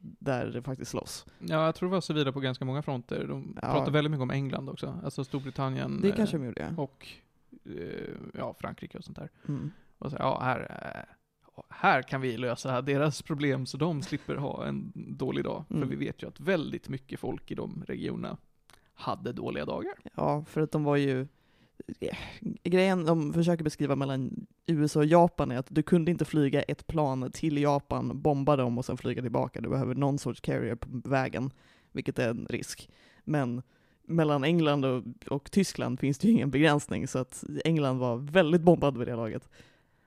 där 0.00 0.46
det 0.46 0.62
faktiskt 0.62 0.90
slåss. 0.90 1.26
Ja, 1.38 1.64
jag 1.64 1.74
tror 1.74 1.88
det 1.88 1.92
var 1.92 2.00
civila 2.00 2.32
på 2.32 2.40
ganska 2.40 2.64
många 2.64 2.82
fronter. 2.82 3.26
De 3.28 3.58
Ja. 3.62 3.72
pratar 3.72 3.92
väldigt 3.92 4.10
mycket 4.10 4.22
om 4.22 4.30
England 4.30 4.68
också, 4.68 5.00
alltså 5.04 5.24
Storbritannien 5.24 6.00
Det 6.02 6.12
kanske 6.12 6.36
de 6.38 6.44
gjorde, 6.46 6.60
ja. 6.76 6.82
och 6.82 7.06
eh, 7.06 7.08
ja, 8.34 8.54
Frankrike 8.60 8.98
och 8.98 9.04
sånt 9.04 9.18
där. 9.18 9.30
Mm. 9.48 9.70
Och 9.98 10.10
så, 10.10 10.16
ja, 10.20 10.40
här, 10.42 10.60
eh, 10.84 11.14
här 11.68 12.02
kan 12.02 12.20
vi 12.20 12.36
lösa 12.36 12.82
deras 12.82 13.22
problem 13.22 13.66
så 13.66 13.76
de 13.76 14.02
slipper 14.02 14.36
ha 14.36 14.66
en 14.66 14.92
dålig 14.94 15.44
dag. 15.44 15.64
Mm. 15.70 15.82
För 15.82 15.88
vi 15.96 16.06
vet 16.06 16.22
ju 16.22 16.28
att 16.28 16.40
väldigt 16.40 16.88
mycket 16.88 17.20
folk 17.20 17.50
i 17.50 17.54
de 17.54 17.84
regionerna 17.86 18.36
hade 18.94 19.32
dåliga 19.32 19.64
dagar. 19.64 19.94
Ja, 20.14 20.44
för 20.44 20.60
att 20.60 20.72
de 20.72 20.84
var 20.84 20.96
ju... 20.96 21.26
eh, 22.00 22.16
Grejen 22.64 23.04
de 23.04 23.32
försöker 23.32 23.64
beskriva 23.64 23.96
mellan 23.96 24.46
USA 24.66 25.00
och 25.00 25.06
Japan 25.06 25.50
är 25.50 25.58
att 25.58 25.66
du 25.70 25.82
kunde 25.82 26.10
inte 26.10 26.24
flyga 26.24 26.62
ett 26.62 26.86
plan 26.86 27.30
till 27.32 27.58
Japan, 27.58 28.22
bomba 28.22 28.56
dem 28.56 28.78
och 28.78 28.84
sen 28.84 28.96
flyga 28.96 29.22
tillbaka. 29.22 29.60
Du 29.60 29.68
behöver 29.68 29.94
någon 29.94 30.18
sorts 30.18 30.40
carrier 30.40 30.74
på 30.74 30.88
vägen, 31.08 31.50
vilket 31.92 32.18
är 32.18 32.30
en 32.30 32.46
risk. 32.50 32.90
Men 33.24 33.62
mellan 34.08 34.44
England 34.44 34.84
och, 34.84 35.02
och 35.30 35.50
Tyskland 35.50 36.00
finns 36.00 36.18
det 36.18 36.26
ju 36.28 36.32
ingen 36.32 36.50
begränsning, 36.50 37.08
så 37.08 37.18
att 37.18 37.44
England 37.64 37.98
var 37.98 38.16
väldigt 38.16 38.62
bombad 38.62 38.98
vid 38.98 39.08
det 39.08 39.16
laget. 39.16 39.48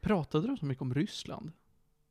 Pratade 0.01 0.47
de 0.47 0.57
så 0.57 0.65
mycket 0.65 0.81
om 0.81 0.93
Ryssland? 0.93 1.51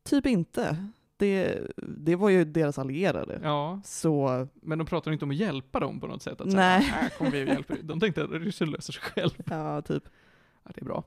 Typ 0.04 0.26
inte. 0.26 0.86
Det, 1.16 1.60
det 1.76 2.16
var 2.16 2.28
ju 2.28 2.44
deras 2.44 2.78
allierade. 2.78 3.40
Ja, 3.42 3.80
Så 3.84 4.46
men 4.54 4.78
de 4.78 4.86
pratade 4.86 5.12
inte 5.14 5.24
om 5.24 5.30
att 5.30 5.36
hjälpa 5.36 5.80
dem 5.80 6.00
på 6.00 6.06
något 6.06 6.22
sätt. 6.22 6.40
Att 6.40 6.46
Nej. 6.46 6.82
Säga, 6.82 6.92
här 6.94 7.08
kommer 7.08 7.30
vi 7.30 7.44
och 7.44 7.48
hjälper 7.48 7.74
er." 7.74 7.82
De 7.82 8.00
tänkte 8.00 8.24
att 8.24 8.30
Ryssland 8.30 8.72
löser 8.72 8.92
sig 8.92 9.02
själv. 9.02 9.30
ja, 9.46 9.82
typ. 9.82 10.02
Ja, 10.64 10.70
det 10.74 10.80
är 10.80 10.84
bra. 10.84 11.04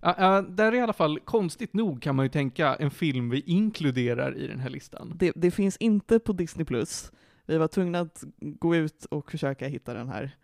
Ja, 0.00 0.14
ja, 0.18 0.42
där 0.42 0.72
är 0.72 0.76
i 0.76 0.80
alla 0.80 0.92
fall, 0.92 1.20
konstigt 1.20 1.74
nog 1.74 2.02
kan 2.02 2.16
man 2.16 2.24
ju 2.24 2.30
tänka, 2.30 2.74
en 2.74 2.90
film 2.90 3.30
vi 3.30 3.40
inkluderar 3.40 4.36
i 4.36 4.46
den 4.46 4.60
här 4.60 4.70
listan. 4.70 5.12
Det, 5.16 5.32
det 5.36 5.50
finns 5.50 5.76
inte 5.76 6.18
på 6.18 6.32
Disney+. 6.32 6.64
Plus. 6.64 7.12
Vi 7.46 7.58
var 7.58 7.68
tvungna 7.68 8.00
att 8.00 8.24
gå 8.40 8.76
ut 8.76 9.04
och 9.04 9.30
försöka 9.30 9.68
hitta 9.68 9.94
den 9.94 10.08
här. 10.08 10.36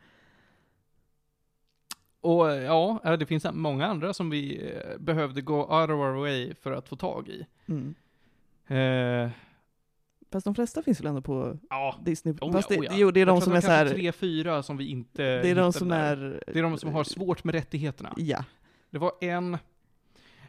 Och 2.20 2.46
ja, 2.50 3.00
eh, 3.04 3.12
det 3.12 3.26
finns 3.26 3.46
många 3.52 3.86
andra 3.86 4.12
som 4.14 4.30
vi 4.30 4.70
eh, 4.72 4.98
behövde 4.98 5.40
gå 5.40 5.58
out 5.60 5.90
of 5.90 5.96
our 5.96 6.12
way 6.20 6.54
för 6.54 6.72
att 6.72 6.88
få 6.88 6.96
tag 6.96 7.28
i. 7.28 7.46
Mm. 7.66 7.94
Eh, 8.66 9.30
Fast 10.32 10.44
de 10.44 10.54
flesta 10.54 10.82
finns 10.82 11.00
väl 11.00 11.06
ändå 11.06 11.22
på 11.22 11.58
ja, 11.70 11.98
Disney+. 12.04 12.34
oh, 12.40 12.52
Fast 12.52 12.68
det, 12.68 12.78
oh 12.78 12.84
ja. 12.84 12.92
jo, 12.94 13.10
det 13.10 13.20
är 13.20 13.26
de 13.26 13.40
som 13.40 13.52
är 13.52 13.60
så 13.60 13.70
här. 13.70 13.88
tre, 13.88 14.12
fyra 14.12 14.62
som 14.62 14.76
vi 14.76 14.88
inte 14.90 15.22
Det 15.22 15.50
är 15.50 15.54
de 15.54 15.72
som 15.72 15.88
där. 15.88 16.16
är... 16.16 16.42
Det 16.46 16.58
är 16.58 16.62
de 16.62 16.78
som 16.78 16.92
har 16.92 17.04
svårt 17.04 17.44
med 17.44 17.54
rättigheterna. 17.54 18.12
Ja. 18.16 18.44
Det 18.90 18.98
var 18.98 19.12
en... 19.20 19.58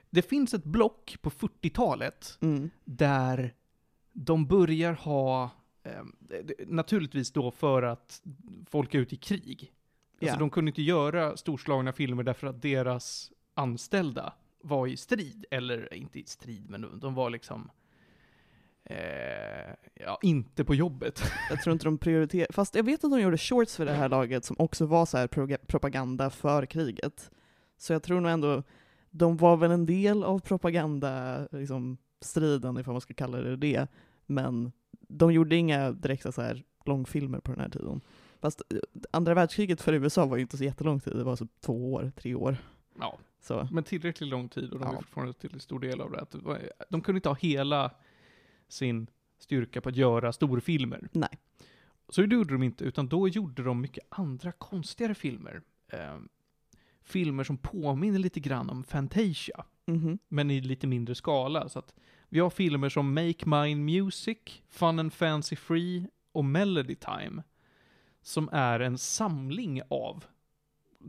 Det 0.10 0.22
finns 0.22 0.54
ett 0.54 0.64
block 0.64 1.18
på 1.22 1.30
40-talet 1.30 2.38
Mm. 2.42 2.70
där 2.86 3.54
de 4.14 4.46
börjar 4.48 4.94
ha, 4.94 5.44
eh, 5.44 5.50
naturligtvis 6.68 7.32
då 7.32 7.52
för 7.52 7.84
att 7.84 8.22
folk 8.70 8.94
är 8.96 9.00
ute 9.00 9.16
i 9.16 9.18
krig. 9.18 9.74
Alltså 10.22 10.36
Ja. 10.36 10.40
de 10.40 10.50
kunde 10.50 10.70
inte 10.70 10.82
göra 10.82 11.38
storslagna 11.38 11.94
filmer 11.94 12.24
därför 12.24 12.48
att 12.48 12.62
deras 12.62 13.32
anställda 13.54 14.34
var 14.62 14.88
i 14.88 14.98
strid, 14.98 15.46
eller 15.52 15.94
inte 15.94 16.20
i 16.20 16.24
strid, 16.24 16.70
men 16.70 17.00
de, 17.00 17.14
var 17.16 17.30
liksom 17.30 17.70
eh, 18.84 19.74
ja, 19.94 20.20
inte 20.22 20.66
på 20.66 20.76
jobbet. 20.76 21.24
Jag 21.50 21.62
tror 21.62 21.74
inte 21.74 21.86
de 21.86 21.98
prioriterar, 21.98 22.48
fast 22.52 22.76
jag 22.76 22.84
vet 22.84 23.04
att 23.04 23.12
de 23.12 23.22
gjorde 23.22 23.38
shorts 23.38 23.76
för 23.76 23.86
det 23.86 23.94
här 23.94 24.10
laget 24.10 24.46
som 24.46 24.56
också 24.60 24.86
var 24.86 25.06
så 25.06 25.18
här 25.18 25.28
propaganda 25.58 26.30
för 26.30 26.66
kriget. 26.66 27.32
Så 27.78 27.94
jag 27.94 28.04
tror 28.04 28.22
nog 28.22 28.32
ändå, 28.32 28.64
de 29.10 29.38
var 29.38 29.58
väl 29.58 29.72
en 29.72 29.86
del 29.86 30.24
av 30.24 30.40
propaganda, 30.40 31.48
liksom, 31.52 31.98
striden, 32.22 32.78
ifall 32.78 32.94
man 32.94 33.02
ska 33.02 33.14
kalla 33.14 33.38
det 33.38 33.56
det, 33.56 33.88
men 34.26 34.72
de 35.12 35.34
gjorde 35.34 35.56
inga 35.56 35.92
direkta 35.92 36.32
så 36.32 36.42
här 36.42 36.64
långfilmer 36.86 37.40
på 37.40 37.52
den 37.52 37.62
här 37.62 37.70
tiden. 37.70 38.02
Fast 38.40 38.62
eh, 38.70 38.78
andra 39.12 39.34
världskriget 39.34 39.82
för 39.82 39.94
USA 39.94 40.26
var 40.26 40.38
ju 40.38 40.42
inte 40.42 40.58
så 40.58 40.64
jättelång 40.64 41.00
tid, 41.00 41.16
det 41.16 41.24
var 41.24 41.36
så 41.36 41.48
två 41.60 41.94
år, 41.94 42.12
tre 42.16 42.36
år. 42.36 42.58
Ja, 43.00 43.18
Så, 43.42 43.68
men 43.72 43.84
tillräckligt 43.84 44.30
lång 44.30 44.50
tid 44.50 44.72
och 44.74 44.80
de 44.80 44.86
Ja. 44.86 44.92
är 44.92 44.96
fortfarande 44.96 45.34
till 45.34 45.60
stor 45.60 45.80
del 45.80 46.02
av 46.02 46.12
det. 46.12 46.20
Att 46.22 46.36
de 46.90 47.02
kunde 47.02 47.18
inte 47.18 47.30
ha 47.30 47.36
hela 47.36 47.92
sin 48.68 49.08
styrka 49.40 49.82
på 49.82 49.90
att 49.90 49.96
göra 49.96 50.34
storfilmer. 50.34 51.08
nej. 51.12 51.40
Så 52.10 52.22
det 52.22 52.36
gjorde 52.36 52.54
de 52.54 52.64
inte, 52.64 52.84
utan 52.84 53.08
då 53.08 53.28
gjorde 53.28 53.64
de 53.64 53.82
mycket 53.82 54.04
andra 54.10 54.52
konstigare 54.52 55.16
filmer. 55.16 55.62
Eh, 55.88 56.18
filmer 57.04 57.44
som 57.44 57.58
påminner 57.58 58.20
lite 58.20 58.40
grann 58.40 58.70
om 58.70 58.84
Fantasia, 58.84 59.66
Mhm. 59.86 60.20
men 60.28 60.52
i 60.52 60.62
lite 60.62 60.88
mindre 60.88 61.16
skala. 61.16 61.70
Så 61.70 61.80
att 61.80 61.94
vi 62.32 62.40
har 62.40 62.50
filmer 62.50 62.90
som 62.90 63.14
Make 63.14 63.46
Mine 63.46 63.82
Music, 64.02 64.38
Fun 64.70 65.00
and 65.00 65.14
Fancy 65.14 65.56
Free 65.56 66.08
och 66.32 66.46
Melody 66.46 66.96
Time, 66.96 67.44
som 68.22 68.50
är 68.52 68.80
en 68.80 68.98
samling 68.98 69.82
av 69.90 70.24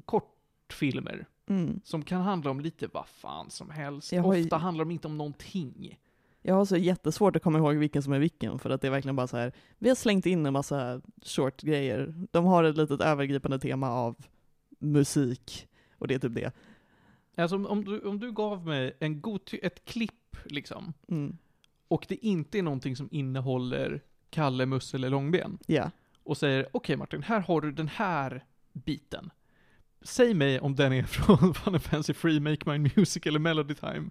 kortfilmer 0.04 1.26
Mm. 1.46 1.80
som 1.84 2.02
kan 2.04 2.20
handla 2.20 2.50
om 2.50 2.60
lite 2.60 2.86
vad 2.92 3.08
fan 3.08 3.50
som 3.50 3.70
helst. 3.70 4.12
Ju- 4.12 4.20
Ofta 4.22 4.56
handlar 4.56 4.84
de 4.84 4.90
inte 4.90 5.06
om 5.08 5.18
någonting. 5.18 5.98
Jag 6.42 6.54
har 6.54 6.64
så 6.64 6.76
jättesvårt 6.76 7.36
att 7.36 7.42
komma 7.42 7.58
ihåg 7.58 7.74
vilken 7.74 8.02
som 8.02 8.12
är 8.12 8.18
vilken, 8.18 8.58
för 8.58 8.70
att 8.70 8.80
det 8.80 8.86
är 8.86 8.90
verkligen 8.90 9.16
bara 9.16 9.26
så 9.26 9.36
här. 9.36 9.52
vi 9.78 9.88
har 9.88 9.96
slängt 9.96 10.26
in 10.26 10.46
en 10.46 10.52
massa 10.52 11.00
short-grejer. 11.22 12.14
De 12.30 12.44
har 12.44 12.64
ett 12.64 12.76
litet 12.76 13.00
övergripande 13.00 13.58
tema 13.58 13.90
av 13.90 14.16
musik, 14.78 15.68
och 15.98 16.08
det 16.08 16.14
är 16.14 16.18
typ 16.18 16.34
det. 16.34 16.52
Alltså 17.36 17.66
om- 17.66 17.84
du, 17.84 18.00
om 18.00 18.18
du 18.20 18.32
gav 18.32 18.66
mig 18.66 18.96
en 19.00 19.20
god, 19.20 19.40
ett 19.62 19.84
klipp 19.84 20.14
liksom, 20.44 20.92
Mm. 21.08 21.38
och 21.88 22.04
det 22.08 22.14
inte 22.26 22.58
är 22.58 22.62
någonting 22.62 22.96
som 22.96 23.08
innehåller 23.12 24.00
Kalle, 24.30 24.66
Musse 24.66 24.96
eller 24.96 25.10
Långben, 25.10 25.58
Ja. 25.66 25.90
och 26.22 26.36
säger 26.36 26.66
okej 26.72 26.96
Martin, 26.96 27.22
här 27.22 27.40
har 27.40 27.60
du 27.60 27.72
den 27.72 27.88
här 27.88 28.44
biten. 28.72 29.30
Säg 30.02 30.34
mig 30.34 30.60
om 30.60 30.74
den 30.76 30.92
är 30.92 31.02
från 31.06 31.54
Fun 31.54 31.80
Fancy 31.80 32.14
Free, 32.14 32.40
Make 32.40 32.70
My 32.78 32.90
Music 32.96 33.26
eller 33.26 33.38
Melody 33.38 33.74
Time. 33.74 34.10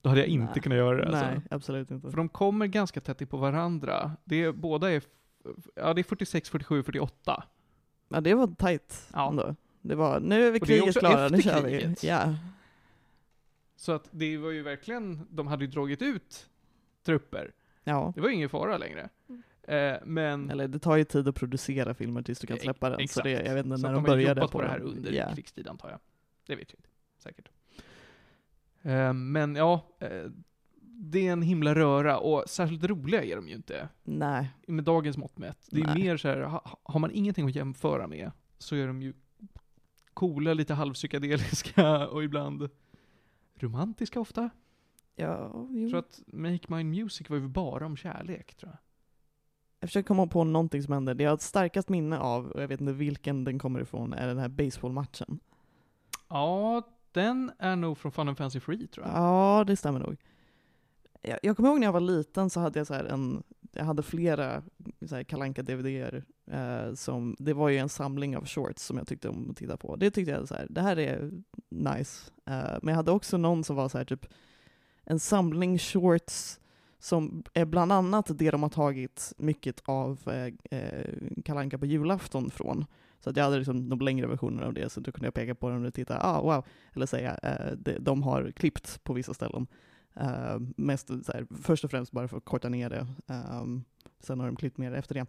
Då 0.00 0.08
hade 0.08 0.20
jag 0.20 0.28
inte 0.28 0.52
Nej. 0.54 0.62
kunnat 0.62 0.78
göra 0.78 1.04
det 1.04 1.10
Nej, 1.10 1.34
alltså. 1.34 1.54
absolut 1.54 1.90
inte. 1.90 2.10
För 2.10 2.16
de 2.16 2.28
kommer 2.28 2.66
ganska 2.66 3.00
tätt 3.00 3.30
på 3.30 3.36
varandra. 3.36 4.12
Det 4.24 4.42
är, 4.44 4.52
båda 4.52 4.92
är, 4.92 5.02
ja 5.74 5.94
det 5.94 6.00
är 6.00 6.02
46, 6.04 6.50
47, 6.50 6.82
48. 6.82 7.44
Ja, 8.08 8.20
det 8.20 8.34
var 8.34 8.46
tight 8.46 9.08
Ja. 9.12 9.28
ändå. 9.28 9.56
Det 9.80 9.94
var, 9.94 10.20
nu 10.20 10.46
är 10.46 10.50
vi 10.52 10.60
kriget 10.60 10.98
klara, 10.98 11.28
nu 11.28 11.42
kör 11.42 11.62
vi. 11.62 11.94
Ja. 12.08 12.34
Så 13.84 13.92
att 13.92 14.08
det 14.10 14.36
var 14.38 14.50
ju 14.50 14.62
verkligen, 14.62 15.26
de 15.30 15.46
hade 15.46 15.64
ju 15.64 15.70
dragit 15.70 16.02
ut 16.02 16.50
trupper. 17.02 17.52
ja. 17.84 18.12
Det 18.14 18.20
var 18.20 18.28
ju 18.28 18.34
ingen 18.34 18.48
fara 18.48 18.78
längre. 18.78 19.08
Eh, 19.62 19.96
men 20.04 20.50
Eller 20.50 20.68
det 20.68 20.78
tar 20.78 20.96
ju 20.96 21.04
tid 21.04 21.28
att 21.28 21.34
producera 21.34 21.94
filmer 21.94 22.22
tills 22.22 22.38
du 22.38 22.46
kan 22.46 22.58
släppa 22.58 22.88
den, 22.90 22.98
så 22.98 23.02
Exakt. 23.02 23.24
det, 23.24 23.30
jag 23.30 23.54
vet 23.54 23.66
inte 23.66 23.78
så 23.78 23.86
när 23.86 23.92
de 23.94 24.04
de 24.04 24.10
började 24.10 24.40
på, 24.40 24.48
på 24.48 24.62
det 24.62 24.68
här 24.68 24.78
den. 24.78 24.88
under 24.88 25.12
Ja. 25.12 25.34
krigstid 25.34 25.68
antar 25.68 25.90
jag. 25.90 25.98
Det 26.46 26.56
vet 26.56 26.72
vi 26.72 26.76
inte. 26.76 26.88
Säkert. 27.18 27.48
Eh, 28.82 29.12
men 29.12 29.56
ja, 29.56 29.86
eh, 30.00 30.24
det 30.80 31.26
är 31.28 31.32
en 31.32 31.42
himla 31.42 31.74
röra 31.74 32.18
och 32.18 32.44
särskilt 32.46 32.84
roliga 32.84 33.24
är 33.24 33.36
de 33.36 33.48
ju 33.48 33.54
inte. 33.54 33.88
Nej. 34.02 34.50
Med 34.66 34.84
dagens 34.84 35.16
mått 35.16 35.38
mätt. 35.38 35.68
Det 35.70 35.80
är 35.80 35.86
Nej. 35.86 36.02
mer 36.02 36.16
så 36.16 36.28
här, 36.28 36.40
ha, 36.40 36.78
har 36.82 37.00
man 37.00 37.10
ingenting 37.10 37.46
att 37.46 37.54
jämföra 37.54 38.06
med 38.06 38.30
så 38.58 38.76
är 38.76 38.86
de 38.86 39.02
ju 39.02 39.12
coola, 40.14 40.54
lite 40.54 40.74
halvpsykadeliska 40.74 42.08
och 42.08 42.24
ibland 42.24 42.68
romantiska 43.64 44.20
ofta. 44.20 44.50
Ja, 45.16 45.50
jo. 45.54 45.78
Jag 45.78 45.90
tror 45.90 45.98
att 45.98 46.20
Make 46.26 46.74
My 46.74 46.84
Music 46.84 47.30
var 47.30 47.36
ju 47.36 47.48
bara 47.48 47.86
om 47.86 47.96
kärlek 47.96 48.54
tror 48.54 48.72
jag. 48.72 48.78
Jag 49.80 49.88
försöker 49.88 50.06
komma 50.06 50.26
på 50.26 50.44
någonting 50.44 50.82
som 50.82 50.92
hände. 50.94 51.14
Det 51.14 51.24
jag 51.24 51.30
har 51.30 51.34
ett 51.34 51.42
starkast 51.42 51.88
minne 51.88 52.18
av, 52.18 52.50
och 52.50 52.62
jag 52.62 52.68
vet 52.68 52.80
inte 52.80 52.92
vilken 52.92 53.44
den 53.44 53.58
kommer 53.58 53.80
ifrån, 53.80 54.12
är 54.12 54.26
den 54.26 54.38
här 54.38 54.48
baseballmatchen. 54.48 55.40
Ja, 56.28 56.82
den 57.12 57.52
är 57.58 57.76
nog 57.76 57.98
från 57.98 58.12
Fun 58.12 58.28
and 58.28 58.38
Fancy 58.38 58.60
Free 58.60 58.86
tror 58.86 59.06
jag. 59.06 59.16
Ja, 59.16 59.64
det 59.66 59.76
stämmer 59.76 60.00
nog. 60.00 60.16
Jag, 61.22 61.38
jag 61.42 61.56
kommer 61.56 61.68
ihåg 61.68 61.80
när 61.80 61.86
jag 61.86 61.92
var 61.92 62.00
liten 62.00 62.50
så 62.50 62.60
hade 62.60 62.80
jag 62.80 62.86
så 62.86 62.94
här 62.94 63.04
en, 63.04 63.42
jag 63.72 63.84
hade 63.84 64.02
flera 64.02 64.62
så 65.06 65.16
här 65.16 65.24
kalanka 65.24 65.62
dvd 65.62 66.22
Uh, 66.52 66.94
som, 66.94 67.36
det 67.38 67.52
var 67.52 67.68
ju 67.68 67.78
en 67.78 67.88
samling 67.88 68.36
av 68.36 68.46
shorts 68.46 68.82
som 68.82 68.96
jag 68.96 69.06
tyckte 69.06 69.28
om 69.28 69.50
att 69.50 69.56
titta 69.56 69.76
på. 69.76 69.96
Det 69.96 70.10
tyckte 70.10 70.30
jag 70.30 70.48
så 70.48 70.54
här, 70.54 70.66
det 70.70 70.80
här 70.80 70.98
är 70.98 71.30
nice. 71.68 72.30
Uh, 72.50 72.78
men 72.82 72.88
jag 72.88 72.94
hade 72.94 73.10
också 73.10 73.36
någon 73.36 73.64
som 73.64 73.76
var 73.76 73.88
så 73.88 73.98
här 73.98 74.04
typ 74.04 74.26
en 75.04 75.20
samling 75.20 75.78
shorts 75.78 76.60
som 76.98 77.44
är 77.54 77.64
bland 77.64 77.92
annat 77.92 78.38
det 78.38 78.50
de 78.50 78.62
har 78.62 78.70
tagit 78.70 79.32
mycket 79.36 79.82
av 79.84 80.20
eh, 80.26 80.78
eh, 80.78 81.10
kalanka 81.44 81.78
på 81.78 81.86
julafton 81.86 82.50
från. 82.50 82.84
Så 83.20 83.30
att 83.30 83.36
jag 83.36 83.44
hade 83.44 83.58
liksom 83.58 83.88
de 83.88 84.00
längre 84.00 84.26
versionerna 84.26 84.66
av 84.66 84.74
det, 84.74 84.92
så 84.92 85.00
då 85.00 85.12
kunde 85.12 85.26
jag 85.26 85.34
peka 85.34 85.54
på 85.54 85.70
dem 85.70 85.84
och 85.84 85.94
titta, 85.94 86.18
ah 86.20 86.40
wow, 86.40 86.64
eller 86.94 87.06
säga, 87.06 87.38
eh, 87.42 87.72
de, 87.76 87.98
de 87.98 88.22
har 88.22 88.52
klippt 88.56 89.04
på 89.04 89.12
vissa 89.12 89.34
ställen. 89.34 89.66
Uh, 90.20 90.58
mest 90.76 91.08
så 91.08 91.32
här, 91.32 91.46
först 91.62 91.84
och 91.84 91.90
främst 91.90 92.12
bara 92.12 92.28
för 92.28 92.36
att 92.36 92.44
korta 92.44 92.68
ner 92.68 92.90
det. 92.90 93.06
Um, 93.26 93.84
sen 94.20 94.40
har 94.40 94.46
de 94.46 94.56
klippt 94.56 94.78
mer 94.78 94.92
efter 94.92 95.14
det. 95.14 95.26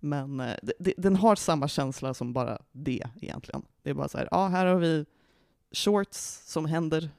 Men 0.00 0.40
eh, 0.40 0.46
uh, 0.46 0.54
de, 0.62 0.72
de, 0.78 0.94
den 0.96 1.16
har 1.16 1.36
samma 1.36 1.68
känsla 1.68 2.14
som 2.14 2.32
bara 2.32 2.58
det 2.72 3.02
egentligen. 3.20 3.62
Det 3.82 3.90
är 3.90 3.94
bara 3.94 4.08
så 4.08 4.18
här, 4.18 4.28
ja 4.30 4.48
här 4.48 4.66
har 4.66 4.76
vi 4.76 5.06
shorts 5.72 6.42
som 6.44 6.64
händer. 6.64 7.10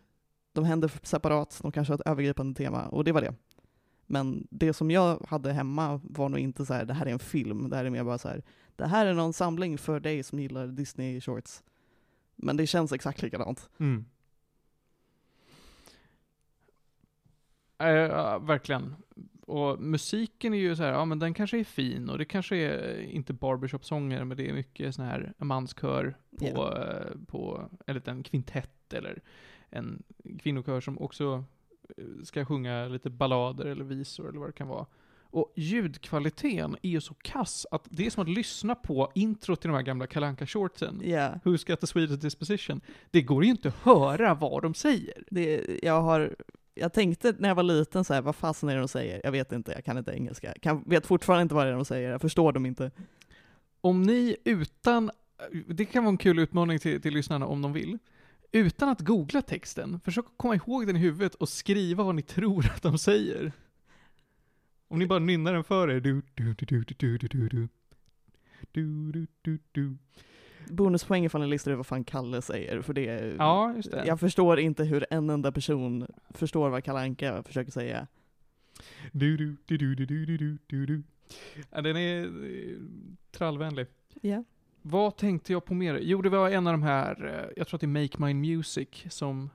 De 0.53 0.63
händer 0.63 0.91
separat, 1.03 1.59
de 1.61 1.71
kanske 1.71 1.93
har 1.93 1.95
ett 1.95 2.07
övergripande 2.07 2.57
tema 2.57 2.87
och 2.87 3.03
det 3.03 3.11
var 3.11 3.21
det. 3.21 3.35
Men 4.05 4.47
det 4.49 4.73
som 4.73 4.91
jag 4.91 5.25
hade 5.27 5.53
hemma 5.53 6.01
var 6.03 6.29
nog 6.29 6.39
inte 6.39 6.65
så 6.65 6.73
här, 6.73 6.85
det 6.85 6.93
här 6.93 7.05
är 7.05 7.11
en 7.11 7.19
film, 7.19 7.69
det 7.69 7.75
här 7.75 7.85
är 7.85 7.89
mer 7.89 8.03
bara 8.03 8.17
så 8.17 8.27
här, 8.27 8.43
det 8.75 8.85
här 8.85 9.05
är 9.05 9.13
någon 9.13 9.33
samling 9.33 9.77
för 9.77 9.99
dig 9.99 10.23
som 10.23 10.39
gillar 10.39 10.67
Disney 10.67 11.21
shorts. 11.21 11.63
Men 12.35 12.57
det 12.57 12.67
känns 12.67 12.91
exakt 12.91 13.21
likadant. 13.21 13.69
Mm. 13.77 14.05
Eh, 17.83 17.93
ja, 17.93 18.39
verkligen. 18.39 18.95
Och 19.47 19.79
musiken 19.79 20.53
är 20.53 20.57
ju 20.57 20.75
så 20.75 20.83
här, 20.83 20.91
ja 20.91 21.05
men 21.05 21.19
den 21.19 21.33
kanske 21.33 21.59
är 21.59 21.63
fin 21.63 22.09
och 22.09 22.17
det 22.17 22.25
kanske 22.25 22.55
är 22.55 23.01
inte 23.01 23.33
barbershop-sånger 23.33 24.23
men 24.23 24.37
det 24.37 24.49
är 24.49 24.53
mycket 24.53 24.95
sån 24.95 25.05
här 25.05 25.33
manskör 25.37 26.17
på, 26.39 26.77
eh, 26.77 27.25
på 27.27 27.69
en 28.05 28.23
kvintett 28.23 28.93
eller 28.93 29.21
en 29.69 30.03
kvinnokör 30.39 30.81
som 30.81 30.99
också 30.99 31.43
eh, 31.97 32.23
ska 32.23 32.45
sjunga 32.45 32.87
lite 32.87 33.09
ballader 33.09 33.65
eller 33.65 33.83
visor 33.83 34.29
eller 34.29 34.39
vad 34.39 34.49
det 34.49 34.53
kan 34.53 34.67
vara. 34.67 34.85
Och 35.33 35.53
ljudkvaliteten 35.55 36.77
är 36.81 36.89
ju 36.89 37.01
så 37.01 37.13
kass 37.13 37.65
att 37.71 37.87
det 37.89 38.05
är 38.05 38.09
som 38.09 38.23
att 38.23 38.29
lyssna 38.29 38.75
på 38.75 39.11
intro 39.15 39.55
till 39.55 39.67
de 39.69 39.75
här 39.75 39.81
gamla 39.81 40.07
kalanka 40.07 40.47
shortsen 40.47 41.01
Ja. 41.03 41.33
Who's 41.43 41.67
got 41.67 41.79
the 41.79 41.87
sweetest 41.87 42.21
disposition? 42.21 42.81
Det 43.11 43.21
går 43.21 43.43
ju 43.43 43.49
inte 43.49 43.67
att 43.67 43.75
höra 43.75 44.33
vad 44.33 44.61
de 44.61 44.73
säger. 44.73 45.23
Det, 45.29 45.79
jag, 45.83 46.01
har, 46.01 46.35
jag 46.75 46.93
tänkte 46.93 47.35
när 47.37 47.49
jag 47.49 47.55
var 47.55 47.63
liten 47.63 48.03
så 48.03 48.13
här, 48.13 48.21
vad 48.21 48.35
fasen 48.35 48.69
är 48.69 48.73
det 48.73 48.79
de 48.79 48.87
säger? 48.87 49.21
Jag 49.23 49.31
vet 49.31 49.51
inte, 49.51 49.71
jag 49.71 49.85
kan 49.85 49.97
inte 49.97 50.11
engelska. 50.11 50.53
Kan, 50.61 50.83
vet 50.85 51.05
fortfarande 51.05 51.41
inte 51.41 51.55
vad 51.55 51.65
det 51.65 51.71
är 51.71 51.75
de 51.75 51.85
säger, 51.85 52.11
jag 52.11 52.21
förstår 52.21 52.51
dem 52.51 52.65
inte. 52.65 52.91
Om 53.81 54.01
ni 54.01 54.37
utan, 54.45 55.11
det 55.67 55.85
kan 55.85 56.03
vara 56.03 56.11
en 56.11 56.17
kul 56.17 56.39
utmaning 56.39 56.79
till, 56.79 57.01
till 57.01 57.13
lyssnarna 57.13 57.45
om 57.45 57.61
de 57.61 57.73
vill. 57.73 57.97
Utan 58.51 58.89
att 58.89 59.01
googla 59.01 59.41
texten, 59.41 59.99
försök 59.99 60.25
att 60.25 60.37
komma 60.37 60.55
ihåg 60.55 60.87
den 60.87 60.95
i 60.95 60.99
huvudet 60.99 61.35
och 61.35 61.49
skriva 61.49 62.03
vad 62.03 62.15
ni 62.15 62.21
tror 62.21 62.65
att 62.65 62.81
de 62.81 62.97
säger. 62.97 63.51
Om 64.87 64.99
ni 64.99 65.07
bara 65.07 65.19
nynnar 65.19 65.53
den 65.53 65.63
för 65.63 65.89
er. 65.89 65.99
Du, 65.99 66.21
du, 66.33 66.53
du, 66.53 66.65
du, 66.65 66.83
du, 66.83 67.17
du, 67.17 67.27
du, 67.27 67.49
du. 67.49 67.67
Du, 68.71 69.11
du, 69.11 69.27
du, 69.41 69.59
du. 69.71 69.97
Bonuspoäng 70.69 71.25
ifall 71.25 71.41
ni 71.41 71.47
listar 71.47 71.71
ut 71.71 71.77
vad 71.77 71.87
fan 71.87 72.03
Kalle 72.03 72.41
säger, 72.41 72.81
för 72.81 72.93
det 72.93 73.35
Ja, 73.37 73.73
just 73.75 73.91
det. 73.91 74.05
Jag 74.05 74.19
förstår 74.19 74.59
inte 74.59 74.83
hur 74.83 75.05
en 75.09 75.29
enda 75.29 75.51
person 75.51 76.07
förstår 76.29 76.69
vad 76.69 76.83
Kalle 76.83 76.99
Anka 76.99 77.43
försöker 77.43 77.71
säga. 77.71 78.07
Du, 79.11 79.37
du, 79.37 79.55
du, 79.65 79.77
du, 79.77 79.95
du, 79.95 80.05
du, 80.05 80.37
du, 80.37 80.57
du, 80.67 80.85
du. 80.85 81.03
Ja, 81.71 81.81
den 81.81 81.97
är 81.97 82.23
eh, 82.25 82.77
trallvänlig. 83.31 83.87
Ja. 84.21 84.43
Vad 84.81 85.17
tänkte 85.17 85.51
jag 85.51 85.65
på 85.65 85.73
mer? 85.73 85.99
Jo, 86.01 86.21
det 86.21 86.29
var 86.29 86.49
en 86.49 86.67
av 86.67 86.73
de 86.73 86.83
här, 86.83 87.25
eh, 87.25 87.53
jag 87.57 87.67
tror 87.67 87.77
att 87.77 87.81
det 87.81 87.85
är 87.85 88.01
Make 88.01 88.25
Mine 88.25 88.55
Music, 88.55 89.03
som 89.09 89.49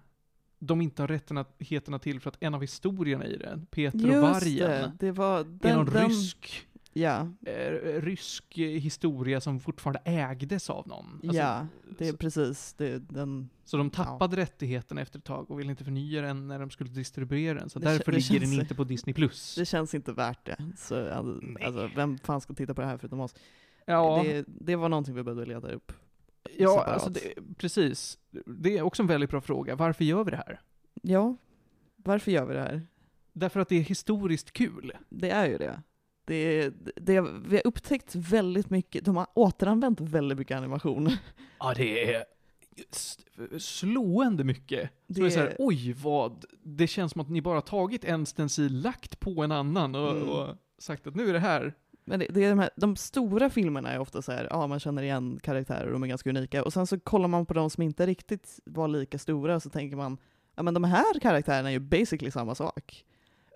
de 0.58 0.80
inte 0.80 1.02
har 1.02 1.08
rättigheterna 1.08 1.98
till 1.98 2.20
för 2.20 2.30
att 2.30 2.36
en 2.40 2.54
av 2.54 2.60
historierna 2.60 3.26
i 3.26 3.36
den, 3.36 3.66
Peter 3.70 3.98
och 3.98 4.04
Just 4.04 4.22
vargen, 4.22 4.90
det, 4.98 5.06
det 5.06 5.12
var 5.12 5.40
är 5.40 5.44
någon 5.44 5.84
den, 5.84 5.94
den, 5.94 6.08
rysk, 6.08 6.66
Ja, 6.98 7.28
eh, 7.46 8.02
rysk 8.02 8.44
historia 8.56 9.40
som 9.40 9.60
fortfarande 9.60 10.00
ägdes 10.04 10.70
av 10.70 10.88
någon. 10.88 11.20
Alltså, 11.22 11.38
ja, 11.38 11.66
det 11.98 12.08
är 12.08 12.12
precis, 12.12 12.72
det, 12.72 12.98
den, 12.98 13.50
så 13.64 13.76
de 13.76 13.90
tappade 13.90 14.36
rättigheten 14.36 14.98
efter 14.98 15.18
ett 15.18 15.24
tag 15.24 15.50
och 15.50 15.60
ville 15.60 15.70
inte 15.70 15.84
förnya 15.84 16.22
den 16.22 16.48
när 16.48 16.58
de 16.58 16.70
skulle 16.70 16.90
distribuera 16.90 17.58
den, 17.58 17.70
så 17.70 17.78
Det 17.78 17.86
därför 17.86 18.12
det 18.12 18.18
ligger 18.18 18.40
den 18.40 18.52
inte 18.52 18.74
på 18.74 18.84
Disney+. 18.84 19.14
Plus. 19.14 19.54
det 19.54 19.64
känns 19.66 19.94
inte 19.94 20.12
värt 20.12 20.46
det. 20.46 20.56
Så, 20.76 21.12
alltså, 21.12 21.40
alltså, 21.64 21.90
vem 21.96 22.18
fan 22.18 22.40
ska 22.40 22.54
titta 22.54 22.74
på 22.74 22.80
det 22.80 22.86
här 22.86 22.98
förutom 22.98 23.20
oss? 23.20 23.34
Ja. 23.84 24.22
Det, 24.24 24.44
det 24.46 24.76
var 24.76 24.88
någonting 24.88 25.14
vi 25.14 25.22
behövde 25.22 25.46
leta 25.46 25.68
upp. 25.68 25.92
Ja, 26.56 26.70
separat. 26.70 26.88
alltså 26.88 27.10
det, 27.10 27.56
precis. 27.58 28.18
Det 28.46 28.78
är 28.78 28.82
också 28.82 29.02
en 29.02 29.06
väldigt 29.06 29.30
bra 29.30 29.40
fråga. 29.40 29.76
Varför 29.76 30.04
gör 30.04 30.24
vi 30.24 30.30
det 30.30 30.36
här? 30.36 30.60
Ja, 31.02 31.36
varför 31.96 32.30
gör 32.30 32.46
vi 32.46 32.54
det 32.54 32.60
här? 32.60 32.86
Därför 33.32 33.60
att 33.60 33.68
det 33.68 33.76
är 33.76 33.82
historiskt 33.82 34.52
kul. 34.52 34.92
Det 35.08 35.30
är 35.30 35.46
ju 35.46 35.58
det. 35.58 35.82
Det, 36.28 36.70
det. 36.96 37.20
Vi 37.20 37.56
har 37.56 37.62
upptäckt 37.66 38.14
väldigt 38.14 38.70
mycket, 38.70 39.04
de 39.04 39.16
har 39.16 39.26
återanvänt 39.34 40.00
väldigt 40.00 40.38
mycket 40.38 40.56
animation. 40.56 41.10
Ja, 41.60 41.74
det 41.76 42.14
är 42.14 42.24
slående 43.58 44.44
mycket. 44.44 44.90
Det, 45.06 45.20
Det- 45.20 45.26
är 45.26 45.30
så 45.30 45.38
här, 45.40 45.56
oj 45.58 45.92
vad, 45.92 46.44
det 46.62 46.86
känns 46.86 47.12
som 47.12 47.20
att 47.20 47.28
ni 47.30 47.42
bara 47.42 47.60
tagit 47.60 48.04
en 48.04 48.26
stencil, 48.26 48.80
lagt 48.80 49.20
på 49.20 49.42
en 49.42 49.52
annan 49.52 49.94
och, 49.94 50.10
Mm. 50.16 50.28
och 50.28 50.48
sagt 50.78 51.06
att 51.06 51.14
nu 51.14 51.28
är 51.28 51.32
det 51.32 51.38
här. 51.38 51.74
Men 52.04 52.20
det, 52.20 52.26
det 52.30 52.44
är 52.44 52.50
de, 52.50 52.58
här, 52.58 52.70
de 52.76 52.96
stora 52.96 53.50
filmerna 53.50 53.90
är 53.92 53.98
ofta 53.98 54.22
så 54.22 54.32
här, 54.32 54.46
ja 54.50 54.66
man 54.66 54.80
känner 54.80 55.02
igen 55.02 55.40
karaktärer 55.42 55.86
och 55.86 55.92
de 55.92 56.02
är 56.02 56.06
ganska 56.06 56.30
unika. 56.30 56.64
Och 56.64 56.72
sen 56.72 56.86
så 56.86 57.00
kollar 57.00 57.28
man 57.28 57.46
på 57.46 57.54
de 57.54 57.70
som 57.70 57.82
inte 57.82 58.06
riktigt 58.06 58.60
var 58.64 58.88
lika 58.88 59.18
stora 59.18 59.60
så 59.60 59.70
tänker 59.70 59.96
man, 59.96 60.18
ja 60.56 60.62
men 60.62 60.74
de 60.74 60.84
här 60.84 61.20
karaktärerna 61.20 61.68
är 61.68 61.72
ju 61.72 61.78
basically 61.80 62.30
samma 62.30 62.54
sak. 62.54 63.04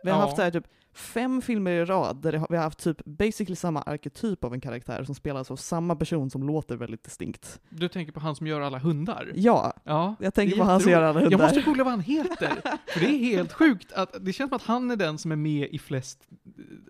Vi 0.02 0.10
har 0.10 0.18
Ja. 0.18 0.24
haft 0.24 0.36
så 0.36 0.42
här, 0.42 0.50
typ 0.50 0.66
fem 0.94 1.42
filmer 1.42 1.70
i 1.70 1.84
rad 1.84 2.16
där 2.16 2.46
vi 2.50 2.56
har 2.56 2.64
haft 2.64 2.78
typ 2.78 3.04
basically 3.04 3.56
samma 3.56 3.82
arketyp 3.82 4.44
av 4.44 4.54
en 4.54 4.60
karaktär 4.60 5.04
som 5.04 5.14
spelas 5.14 5.50
av 5.50 5.56
samma 5.56 5.96
person 5.96 6.30
som 6.30 6.42
låter 6.46 6.76
väldigt 6.76 7.04
distinkt. 7.04 7.60
Du 7.68 7.88
tänker 7.88 8.12
på 8.12 8.20
han 8.20 8.36
som 8.36 8.46
gör 8.46 8.60
alla 8.60 8.78
hundar? 8.78 9.32
Ja, 9.34 9.72
Ja. 9.84 10.14
jag 10.20 10.34
tänker 10.34 10.56
på 10.56 10.64
han 10.64 10.80
som 10.80 10.90
gör 10.92 11.02
alla 11.02 11.20
hundar. 11.20 11.30
Jag 11.30 11.40
måste 11.40 11.60
googla 11.60 11.84
vad 11.84 11.92
han 11.92 12.00
heter. 12.00 12.52
för 12.86 13.00
det 13.00 13.06
är 13.06 13.18
helt 13.18 13.52
sjukt 13.52 13.92
att 13.92 14.16
det 14.20 14.32
känns 14.32 14.48
som 14.50 14.56
att 14.56 14.62
han 14.62 14.90
är 14.90 14.96
den 14.96 15.18
som 15.18 15.32
är 15.32 15.36
med 15.36 15.68
i 15.70 15.78
flest 15.78 16.28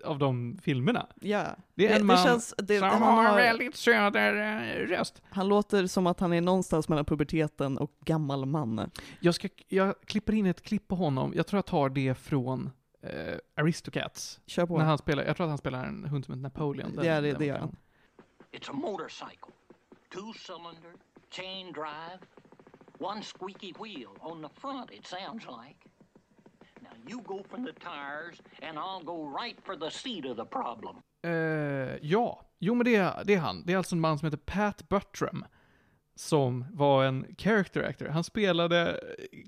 eh, 0.03 0.09
av 0.09 0.19
de 0.19 0.59
filmerna. 0.63 1.07
Ja. 1.21 1.43
Det 1.75 1.87
är 1.87 1.99
en 1.99 2.05
man 2.05 2.15
det 2.15 2.23
känns, 2.23 2.53
det, 2.57 2.79
som 2.79 2.89
han, 2.89 3.01
har, 3.01 3.35
väldigt 3.35 3.75
söder 3.75 4.35
eh, 4.35 4.87
röst. 4.87 5.21
han 5.29 5.47
låter 5.47 5.87
som 5.87 6.07
att 6.07 6.19
han 6.19 6.33
är 6.33 6.41
någonstans 6.41 6.89
mellan 6.89 7.05
puberteten 7.05 7.77
och 7.77 7.91
gammal 8.05 8.45
man. 8.45 8.89
Jag, 9.19 9.35
ska, 9.35 9.47
jag 9.67 9.95
klipper 10.05 10.33
in 10.33 10.45
ett 10.45 10.61
klipp 10.61 10.87
på 10.87 10.95
honom, 10.95 11.33
jag 11.35 11.47
tror 11.47 11.57
jag 11.57 11.65
tar 11.65 11.89
det 11.89 12.15
från 12.15 12.69
eh, 13.03 13.37
Aristocats. 13.55 14.41
Kör 14.45 14.65
på. 14.65 14.77
När 14.77 14.85
han 14.85 14.97
spelar, 14.97 15.23
jag 15.23 15.35
tror 15.37 15.45
att 15.45 15.49
han 15.51 15.57
spelar 15.57 15.85
en 15.85 16.05
hund 16.05 16.25
som 16.25 16.33
heter 16.33 16.41
Napoleon. 16.41 16.95
Den- 16.95 17.05
Ja, 17.05 17.21
det- 17.21 17.27
den 17.29 17.39
det 17.39 17.45
gör 17.45 17.53
versionen. 17.53 17.75
It's 18.51 18.69
a 18.69 18.73
motorcycle. 18.73 19.51
Two 20.13 20.33
cylinder, 20.47 20.93
chain 21.29 21.71
drive, 21.73 22.19
one 22.99 23.21
squeaky 23.21 23.73
wheel 23.83 24.09
on 24.19 24.43
the 24.43 24.49
front, 24.61 24.91
it 24.91 25.07
sounds 25.07 25.45
like. 25.45 25.79
Now 26.79 26.91
you 27.11 27.21
go 27.21 27.43
for 27.49 27.57
the 27.57 27.73
tires, 27.79 28.41
and 28.61 28.77
I'll 28.77 29.03
go 29.05 29.37
right 29.43 29.57
for 29.65 29.75
the 29.75 29.91
seat 29.91 30.25
of 30.25 30.37
the 30.37 30.45
problem. 30.45 30.95
Eh, 31.23 31.31
ja, 32.01 32.41
jo 32.59 32.75
men 32.75 32.85
det 32.85 32.95
är, 32.95 33.23
det 33.25 33.33
är 33.33 33.39
han. 33.39 33.63
Det 33.65 33.73
är 33.73 33.77
alltså 33.77 33.95
en 33.95 34.01
man 34.01 34.19
som 34.19 34.25
heter 34.25 34.37
Pat 34.37 34.89
Buttram. 34.89 35.45
Som 36.15 36.65
var 36.71 37.03
en 37.03 37.25
character 37.37 37.83
actor. 37.83 38.07
Han 38.07 38.23
spelade 38.23 38.99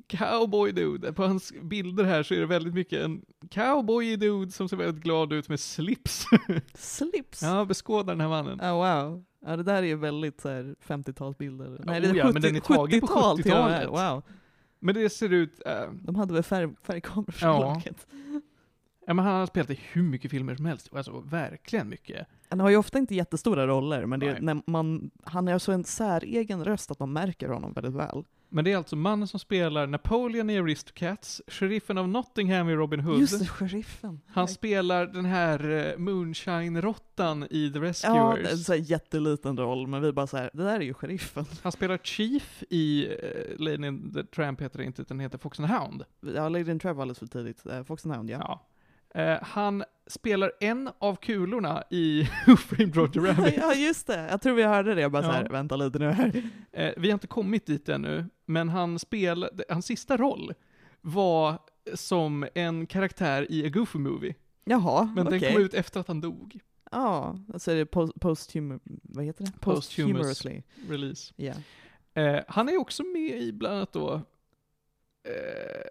cowboy 0.08 0.72
dude. 0.72 1.14
På 1.14 1.24
hans 1.24 1.54
bilder 1.62 2.04
här 2.04 2.24
så 2.24 2.34
är 2.34 2.40
det 2.40 2.46
väldigt 2.46 2.74
mycket 2.74 3.02
en 3.04 3.22
cowboy 3.52 4.16
dude 4.16 4.52
som 4.52 4.70
ser 4.70 4.78
väldigt 4.78 5.04
glad 5.04 5.34
ut 5.34 5.50
med 5.50 5.60
slips. 5.60 6.26
Slips! 6.74 7.42
ja, 7.42 7.66
beskåda 7.66 8.12
den 8.12 8.22
här 8.22 8.30
mannen. 8.30 8.62
Oh, 8.62 8.74
wow. 8.74 9.24
Ja, 9.46 9.58
det 9.58 9.64
där 9.64 9.76
är 9.76 9.88
ju 9.88 9.96
väldigt 9.96 10.42
så 10.42 10.50
här 10.50 10.76
50-talsbilder. 10.88 11.82
Nej, 11.84 12.02
det 12.02 12.08
oh 12.08 12.14
är 12.14 12.18
ja, 12.18 12.32
men 12.32 12.42
den 12.42 12.56
är 12.56 12.60
tagen 12.60 13.02
på 13.02 13.08
70-tal 13.08 13.42
till 13.42 13.52
och 13.54 13.58
med. 13.58 13.88
70-talet. 13.88 14.14
Wow. 14.14 14.24
Men 14.80 14.96
det 14.96 15.10
ser 15.10 15.34
ut, 15.34 15.62
eh, 15.66 15.92
De 15.92 16.16
hade 16.16 16.34
väl 16.34 16.44
färg, 16.44 16.70
färgkameror 16.84 17.32
för 17.32 17.48
Ja. 17.48 17.82
ja 19.08 19.14
men 19.14 19.26
han 19.26 19.40
har 19.40 19.46
spelat 19.46 19.70
i 19.70 19.80
hur 19.92 20.04
mycket 20.04 20.32
filmer 20.32 20.56
som 20.56 20.66
helst. 20.66 20.90
Alltså 20.94 21.20
verkligen 21.20 21.90
mycket. 21.90 22.28
Han 22.50 22.60
har 22.60 22.70
ju 22.70 22.78
ofta 22.78 22.98
inte 22.98 23.16
jättestora 23.16 23.68
roller, 23.68 24.06
men 24.06 24.20
det, 24.20 24.40
när 24.42 24.62
man, 24.72 25.12
han 25.24 25.48
har 25.48 25.60
så 25.60 25.72
en 25.72 25.84
säregen 25.84 26.66
röst 26.66 26.92
att 26.92 27.00
man 27.00 27.14
märker 27.14 27.50
honom 27.50 27.74
väldigt 27.74 27.94
väl. 27.94 28.24
Men 28.50 28.66
det 28.66 28.72
är 28.72 28.78
alltså 28.78 28.96
mannen 28.96 29.28
som 29.28 29.40
spelar 29.40 29.88
Napoleon 29.88 30.50
i 30.50 30.60
Aristocats, 30.60 31.42
sheriffen 31.48 31.98
av 31.98 32.10
Nottingham 32.10 32.70
i 32.70 32.76
Robin 32.76 33.00
Hood. 33.00 33.20
Just 33.20 33.40
det, 33.40 33.46
sheriffen. 33.48 34.22
Han 34.28 34.48
spelar 34.48 35.06
den 35.08 35.26
här 35.26 35.70
eh, 35.70 35.98
Moonshine-råttan 35.98 37.48
i 37.50 37.72
The 37.72 37.80
Ja, 37.80 37.84
Rescuers. 37.84 38.40
det 38.44 38.50
är 38.50 38.52
en 38.52 38.58
så 38.58 38.76
jätteliten 38.76 39.58
roll, 39.58 39.88
men 39.88 40.02
vi 40.02 40.12
bara 40.12 40.28
så 40.28 40.38
här, 40.38 40.50
det 40.54 40.64
där 40.64 40.76
är 40.76 40.82
ju 40.82 40.94
sheriffen. 40.94 41.46
Han 41.64 41.72
spelar 41.72 41.98
Chief 41.98 42.64
i 42.70 43.08
uh, 43.08 43.60
Lady 43.60 43.88
and 43.88 44.14
the 44.14 44.24
Tramp 44.24 44.62
heter 44.62 44.78
det 44.80 44.86
inte, 44.86 45.02
utan 45.02 45.20
heter 45.20 45.38
Fox 45.38 45.60
and 45.60 45.70
the 45.70 45.76
Hound. 45.76 46.04
Ja, 46.36 46.50
Lady 46.50 46.72
and 46.72 46.82
Trev 46.82 46.96
var 46.96 47.02
alldeles 47.02 47.20
för 47.20 47.28
tidigt. 47.28 47.66
Uh, 47.66 47.84
Fox 47.84 48.06
and 48.06 48.16
Hound, 48.16 48.30
ja. 48.30 48.38
Ja. 48.40 48.68
Eh, 49.16 49.38
han 49.42 49.84
spelar 50.08 50.52
en 50.60 50.90
av 51.00 51.16
kulorna 51.16 51.84
i 51.90 52.22
Who 52.48 52.56
Framed 52.56 52.96
Roger 52.96 53.22
Rabbit. 53.36 53.54
ja, 53.58 53.74
just 53.74 54.08
det. 54.08 54.28
Jag 54.32 54.42
tror 54.42 54.54
vi 54.56 54.64
hörde 54.64 54.96
det. 54.96 55.02
Jag 55.02 55.12
bara 55.12 55.24
så 55.24 55.32
här, 55.32 55.44
Ja. 55.44 55.52
vänta 55.52 55.76
lite 55.76 56.00
nu 56.00 56.10
här. 56.12 56.44
Eh, 56.72 56.94
vi 56.98 57.08
har 57.08 57.14
inte 57.14 57.28
kommit 57.28 57.66
dit 57.66 57.90
ännu, 57.90 58.26
men 58.46 58.70
han 58.70 59.00
spelade, 59.00 59.64
hans 59.70 59.86
sista 59.86 60.18
roll 60.18 60.54
var 61.02 61.60
som 61.94 62.48
en 62.56 62.88
karaktär 62.88 63.52
i 63.52 63.66
A 63.66 63.70
Goofy 63.70 64.00
Movie. 64.00 64.36
Jaha, 64.66 65.14
Men 65.16 65.28
okej. 65.28 65.40
den 65.40 65.54
kom 65.54 65.62
ut 65.62 65.74
efter 65.74 66.00
att 66.00 66.08
han 66.08 66.22
dog. 66.22 66.60
Ja, 66.92 67.40
alltså 67.54 67.72
är 67.72 67.76
det 67.76 67.86
post, 67.86 68.20
posthum... 68.20 68.80
Vad 69.04 69.26
heter 69.26 69.46
det? 69.46 69.52
Posthumous. 69.60 70.18
Posthumously. 70.28 70.62
Release. 70.90 71.34
Ja. 71.36 71.54
Eh, 72.22 72.44
han 72.48 72.70
är 72.70 72.78
också 72.78 73.04
med 73.04 73.42
i 73.42 73.54
bland 73.54 73.76
annat 73.76 73.94
då, 73.94 74.14
eh, 75.24 75.90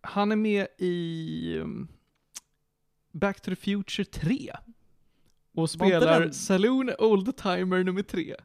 han 0.00 0.32
är 0.32 0.36
med 0.36 0.66
i 0.78 1.56
um, 1.58 1.88
Back 3.12 3.40
to 3.40 3.50
the 3.50 3.56
Future 3.56 4.04
3. 4.04 4.52
Och 5.54 5.70
spelar 5.70 6.30
Saloon 6.30 6.90
Old 6.98 7.36
Timer 7.36 7.84
nummer 7.84 8.02
3. 8.02 8.36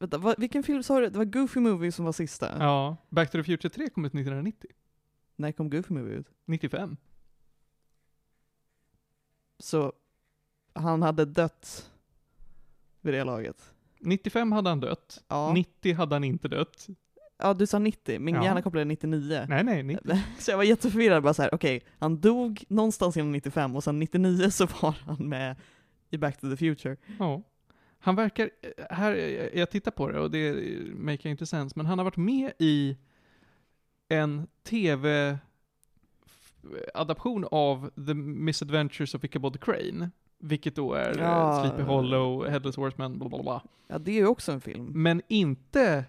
Vänta, 0.00 0.18
vad, 0.18 0.40
vilken 0.40 0.62
film 0.62 0.82
sa 0.82 1.00
du? 1.00 1.08
Det 1.08 1.18
var 1.18 1.24
Goofy 1.24 1.60
Movie 1.60 1.92
som 1.92 2.04
var 2.04 2.12
sista? 2.12 2.56
Ja, 2.58 2.96
Back 3.08 3.30
to 3.30 3.38
the 3.38 3.44
Future 3.44 3.70
3 3.70 3.90
kom 3.90 4.04
ut 4.04 4.10
1990. 4.10 4.70
När 5.36 5.52
kom 5.52 5.70
Goofy 5.70 5.94
Movie 5.94 6.14
ut? 6.14 6.26
95. 6.44 6.96
Så 9.58 9.92
han 10.72 11.02
hade 11.02 11.24
dött 11.24 11.90
vid 13.00 13.14
det 13.14 13.24
laget? 13.24 13.74
95 14.00 14.52
hade 14.52 14.68
han 14.68 14.80
dött. 14.80 15.24
Ja. 15.28 15.52
90 15.52 15.94
hade 15.94 16.14
han 16.14 16.24
inte 16.24 16.48
dött. 16.48 16.86
Ja, 17.38 17.54
du 17.54 17.66
sa 17.66 17.78
90. 17.78 18.18
Min 18.20 18.34
Ja. 18.34 18.44
hjärna 18.44 18.62
kopplade 18.62 18.84
99. 18.84 19.46
Nej, 19.48 19.64
nej, 19.64 19.82
90. 19.82 20.18
Så 20.38 20.50
jag 20.50 20.56
var 20.56 20.64
jätteförvirrad, 20.64 21.22
bara 21.22 21.34
så 21.34 21.42
här, 21.42 21.54
okej, 21.54 21.80
han 21.98 22.20
dog 22.20 22.64
någonstans 22.68 23.16
inom 23.16 23.32
95 23.32 23.76
och 23.76 23.84
sen 23.84 23.98
99 23.98 24.50
så 24.50 24.66
var 24.66 24.94
han 25.06 25.28
med 25.28 25.56
i 26.10 26.18
Back 26.18 26.40
to 26.40 26.50
the 26.50 26.56
Future. 26.56 26.96
Ja. 27.18 27.42
Han 27.98 28.16
verkar, 28.16 28.50
här, 28.90 29.12
jag 29.54 29.70
tittar 29.70 29.90
på 29.90 30.08
det 30.10 30.20
och 30.20 30.30
det 30.30 30.54
make 30.94 31.28
inte 31.28 31.46
sense, 31.46 31.72
men 31.76 31.86
han 31.86 31.98
har 31.98 32.04
varit 32.04 32.16
med 32.16 32.52
i 32.58 32.96
en 34.08 34.46
tv-adaption 34.64 37.44
av 37.50 37.90
The 38.06 38.14
Misadventures 38.14 39.14
of 39.14 39.24
Ichabod 39.24 39.60
Crane. 39.60 40.10
Vilket 40.38 40.76
då 40.76 40.94
är 40.94 41.18
ja. 41.18 41.64
Sleepy 41.64 41.82
Hollow, 41.82 42.48
Headless 42.48 42.76
Horseman, 42.76 43.18
bla 43.18 43.28
bla 43.28 43.42
bla. 43.42 43.62
Ja, 43.88 43.98
det 43.98 44.10
är 44.10 44.14
ju 44.16 44.26
också 44.26 44.52
en 44.52 44.60
film. 44.60 44.84
Men 44.92 45.22
inte 45.28 46.04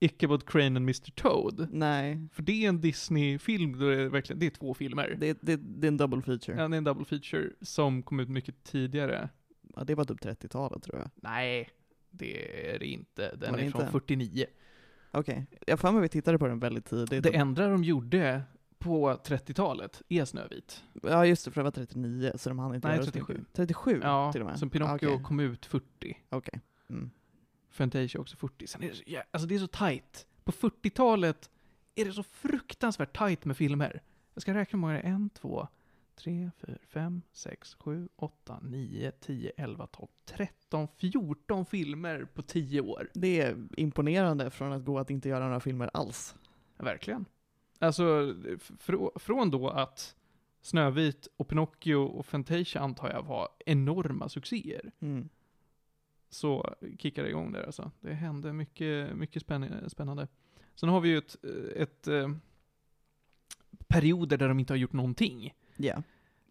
Ichabod 0.00 0.46
Crane 0.46 0.66
and 0.66 0.76
Mr. 0.78 1.10
Toad. 1.14 1.68
Nej, 1.72 2.28
För 2.32 2.42
det 2.42 2.64
är 2.64 2.68
en 2.68 2.80
Disney-film, 2.80 3.78
då 3.78 3.86
är 3.86 3.96
det, 3.96 4.08
verkligen, 4.08 4.40
det 4.40 4.46
är 4.46 4.50
två 4.50 4.74
filmer. 4.74 5.16
det, 5.20 5.38
det, 5.42 5.56
det 5.56 5.86
är 5.86 5.88
en 5.88 5.96
double 5.96 6.22
feature. 6.22 6.56
Ja, 6.62 6.68
det 6.68 6.74
är 6.76 6.78
en 6.78 6.84
double 6.84 7.04
feature 7.04 7.50
som 7.60 8.02
kom 8.02 8.20
ut 8.20 8.28
mycket 8.28 8.64
tidigare. 8.64 9.28
Ja, 9.76 9.84
det 9.84 9.94
var 9.94 10.04
typ 10.04 10.20
30-talet 10.20 10.82
tror 10.82 10.98
jag. 10.98 11.10
Nej, 11.14 11.68
det 12.10 12.70
är 12.74 12.78
det 12.78 12.86
inte. 12.86 13.36
Den 13.36 13.50
Var 13.50 13.58
det 13.58 13.64
är 13.66 13.70
från 13.70 13.80
inte? 13.80 13.92
49. 13.92 14.46
Okej, 15.10 15.46
jag 15.66 15.72
har 15.72 15.76
för 15.78 15.92
mig 15.92 16.02
vi 16.02 16.08
tittade 16.08 16.38
på 16.38 16.46
den 16.46 16.58
väldigt 16.58 16.86
tidigt. 16.86 17.22
Det 17.22 17.36
enda 17.36 17.68
de 17.68 17.84
gjorde 17.84 18.42
på 18.78 19.12
30-talet 19.12 20.02
är 20.08 20.24
Snövit. 20.24 20.82
Ja 21.02 21.26
just 21.26 21.44
det, 21.44 21.50
för 21.50 21.60
det 21.60 21.64
var 21.64 21.70
39, 21.70 22.32
så 22.36 22.48
de 22.48 22.58
hann 22.58 22.74
inte 22.74 22.88
Nej, 22.88 22.96
göra 22.96 23.06
så 23.06 23.10
37. 23.12 23.32
mycket. 23.34 23.52
37 23.54 24.00
Ja, 24.02 24.32
till 24.32 24.40
och 24.40 24.46
med? 24.46 24.58
som 24.58 24.70
Pinocchio 24.70 25.06
Ah, 25.08 25.12
Okej, 25.14 25.22
kom 25.24 25.40
ut 25.40 25.66
40. 25.66 26.16
okej. 26.28 26.60
Mm. 26.90 27.10
Fantasia 27.70 28.20
också 28.20 28.36
40. 28.36 28.66
Sen 28.66 28.82
är 28.82 28.88
det 28.88 28.94
så, 28.94 29.02
ja, 29.06 29.22
alltså 29.30 29.48
det 29.48 29.54
är 29.54 29.58
så 29.58 29.66
tight. 29.66 30.26
På 30.44 30.52
40-talet 30.52 31.50
är 31.94 32.04
det 32.04 32.12
så 32.12 32.22
fruktansvärt 32.22 33.18
tight 33.18 33.44
med 33.44 33.56
filmer. 33.56 34.02
Jag 34.34 34.42
ska 34.42 34.54
räkna 34.54 34.76
hur 34.76 34.80
många 34.80 34.92
det 34.92 35.00
är. 35.00 35.26
1, 35.26 35.34
2, 35.34 35.68
3, 36.16 36.50
4, 36.66 36.76
5, 36.88 37.22
6, 37.32 37.74
7, 37.74 38.08
8, 38.16 38.60
9, 38.62 39.10
10, 39.10 39.52
11, 39.56 39.86
12, 39.86 40.08
13, 40.24 40.88
14 40.96 41.66
filmer 41.66 42.24
på 42.34 42.42
10 42.42 42.80
år. 42.80 43.10
Det 43.14 43.40
är 43.40 43.56
imponerande 43.76 44.50
från 44.50 44.72
att 44.72 44.84
gå 44.84 44.98
att 44.98 45.10
inte 45.10 45.28
göra 45.28 45.44
några 45.44 45.60
filmer 45.60 45.90
alls. 45.92 46.34
Ja, 46.76 46.84
Verkligen. 46.84 47.24
Alltså, 47.78 48.02
fr- 48.78 49.18
från 49.18 49.50
då 49.50 49.68
att 49.68 50.16
Snövit 50.62 51.28
och 51.36 51.48
Pinocchio 51.48 51.94
och 51.94 52.26
Fantasia 52.26 52.80
antar 52.80 53.10
jag 53.10 53.22
var 53.22 53.48
enorma 53.66 54.28
succéer. 54.28 54.92
Mm. 55.00 55.28
Så 56.30 56.74
kickade 56.98 57.26
det 57.28 57.30
igång 57.30 57.52
där 57.52 57.62
alltså. 57.62 57.90
Det 58.00 58.12
hände 58.14 58.52
mycket, 58.52 59.16
mycket 59.16 59.42
spänn- 59.46 59.88
spännande. 59.88 60.28
Sen 60.74 60.88
har 60.88 61.00
vi 61.00 61.08
ju 61.08 61.18
ett, 61.18 61.36
ett 61.76 62.08
eh, 62.08 62.28
perioder 63.88 64.36
där 64.38 64.48
de 64.48 64.58
inte 64.60 64.72
har 64.72 64.78
gjort 64.78 64.92
någonting. 64.92 65.54
Ja. 65.76 66.02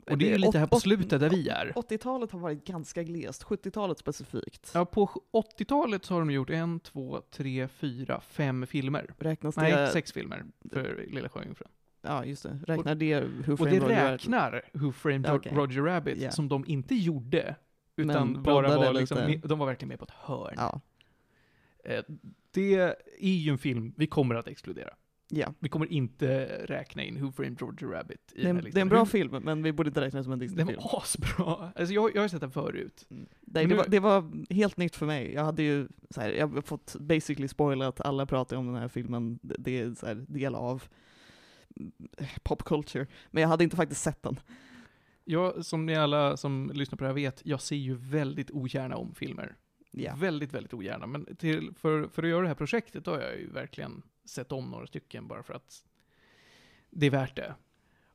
Och 0.08 0.18
det 0.18 0.26
är 0.28 0.32
ju 0.32 0.38
lite 0.38 0.60
här 0.60 0.68
på 0.68 0.80
slutet 0.80 1.20
där 1.20 1.30
vi 1.30 1.50
är. 1.50 1.72
80-talet 1.76 2.32
har 2.32 2.40
varit 2.40 2.66
ganska 2.66 3.04
glest, 3.04 3.44
70-talet 3.44 3.98
specifikt. 3.98 4.72
Ja, 4.74 4.86
på 4.86 5.06
80-talet 5.58 6.06
så 6.06 6.14
har 6.14 6.20
de 6.22 6.32
gjort 6.32 6.50
en, 6.50 6.80
två, 6.80 7.22
tre, 7.32 7.68
fyra, 7.68 8.22
fem 8.22 8.68
filmer. 8.68 9.14
Räknas 9.20 9.58
Nej, 9.58 9.72
det... 9.72 9.88
sex 9.88 10.12
filmer 10.12 10.46
för 10.72 11.06
Lilla 11.10 11.30
Sjöjungfrun. 11.30 11.70
Ja, 12.02 12.26
just 12.26 12.44
det. 12.44 12.60
Räknar 12.68 12.96
det 12.96 13.22
Who 13.22 13.54
Och 13.54 13.60
Framed 13.60 13.74
det 13.74 13.80
Roger 13.80 13.96
Rabbit? 14.06 14.22
räknar 14.22 14.62
Who 14.74 14.92
Framed 14.92 15.30
okej. 15.30 15.52
Roger 15.56 15.82
Rabbit, 15.82 16.18
Ja. 16.22 16.32
som 16.32 16.48
de 16.48 16.66
inte 16.68 16.96
gjorde. 16.96 17.56
Utan 18.00 18.44
bara 18.44 18.78
var 18.78 18.94
liksom, 18.94 19.28
lite. 19.28 19.48
de 19.48 19.60
var 19.60 19.66
verkligen 19.66 19.90
med 19.90 20.00
på 20.00 20.06
ett 20.06 20.12
hörn. 20.16 20.54
Ja. 20.58 20.82
Eh, 21.84 22.04
Det 22.52 22.74
är 23.20 23.30
ju 23.30 23.52
en 23.52 23.58
film 23.58 23.94
vi 23.98 24.08
kommer 24.08 24.36
att 24.36 24.48
exkludera. 24.48 24.90
ja. 25.28 25.54
Vi 25.60 25.70
kommer 25.70 25.86
inte 25.92 26.46
räkna 26.66 27.04
in 27.04 27.22
Who 27.22 27.32
Framed 27.32 27.62
Roger 27.62 27.88
Rabbit 27.88 28.34
i 28.36 28.42
Det 28.42 28.42
är, 28.42 28.44
den 28.48 28.58
en, 28.58 28.64
här 28.66 28.72
det 28.72 28.80
är 28.80 28.82
en 28.82 28.90
bra 28.90 29.00
Hur- 29.00 29.06
film, 29.06 29.32
men 29.44 29.64
vi 29.64 29.72
borde 29.72 29.88
inte 29.90 30.02
räkna 30.02 30.20
det 30.20 30.24
som 30.24 30.34
en 30.34 30.40
Den 30.40 30.48
Disney-film. 30.48 30.80
var 30.84 31.00
asbra. 31.02 31.72
Alltså 31.76 31.94
jag, 31.94 32.16
jag 32.16 32.22
har 32.22 32.28
sett 32.28 32.42
den 32.42 32.52
förut. 32.52 33.08
Mm. 33.10 33.26
Nej, 33.42 33.64
det, 33.64 33.70
nu- 33.70 33.76
var, 33.76 33.86
det 33.88 34.00
var 34.00 34.32
helt 34.54 34.78
nytt 34.78 34.96
för 34.96 35.06
mig. 35.06 35.34
Jag 35.34 35.44
hade 35.44 35.64
ju 35.64 35.88
så 36.10 36.22
här, 36.22 36.30
jag 36.32 36.48
har 36.48 36.62
fått 36.62 36.96
basically 37.00 37.48
spoilat, 37.48 38.02
alla 38.02 38.26
pratar 38.26 38.58
om 38.58 38.66
den 38.68 38.76
här 38.76 38.88
filmen, 38.88 39.40
det 39.42 39.80
är 39.80 39.94
så 39.94 40.06
här, 40.06 40.16
del 40.28 40.56
av 40.56 40.84
eh, 42.18 42.28
pop 42.44 42.64
culture. 42.64 43.08
Men 43.32 43.42
jag 43.42 43.50
hade 43.50 43.64
inte 43.64 43.76
faktiskt 43.76 44.02
sett 44.02 44.24
den. 44.24 44.40
Jag, 45.32 45.66
som 45.66 45.86
ni 45.86 45.96
alla 45.96 46.38
som 46.38 46.72
lyssnar 46.74 46.98
på 46.98 47.04
det 47.04 47.08
här 47.08 47.16
vet, 47.16 47.42
jag 47.46 47.62
ser 47.62 47.76
ju 47.76 47.96
väldigt 47.96 48.52
ogärna 48.52 48.98
om 48.98 49.16
filmer. 49.16 49.56
Ja. 49.92 50.16
Väldigt, 50.16 50.54
väldigt 50.54 50.74
ogärna. 50.74 51.08
Men 51.08 51.36
till, 51.36 51.74
för, 51.78 52.08
för 52.08 52.24
att 52.24 52.30
göra 52.30 52.42
det 52.42 52.48
här 52.48 52.56
projektet 52.56 53.06
har 53.06 53.20
jag 53.20 53.38
ju 53.38 53.50
verkligen 53.52 54.02
sett 54.26 54.52
om 54.52 54.70
några 54.70 54.88
stycken 54.88 55.28
bara 55.28 55.44
för 55.44 55.54
att 55.54 55.84
det 56.90 57.06
är 57.06 57.10
värt 57.10 57.36
det. 57.36 57.56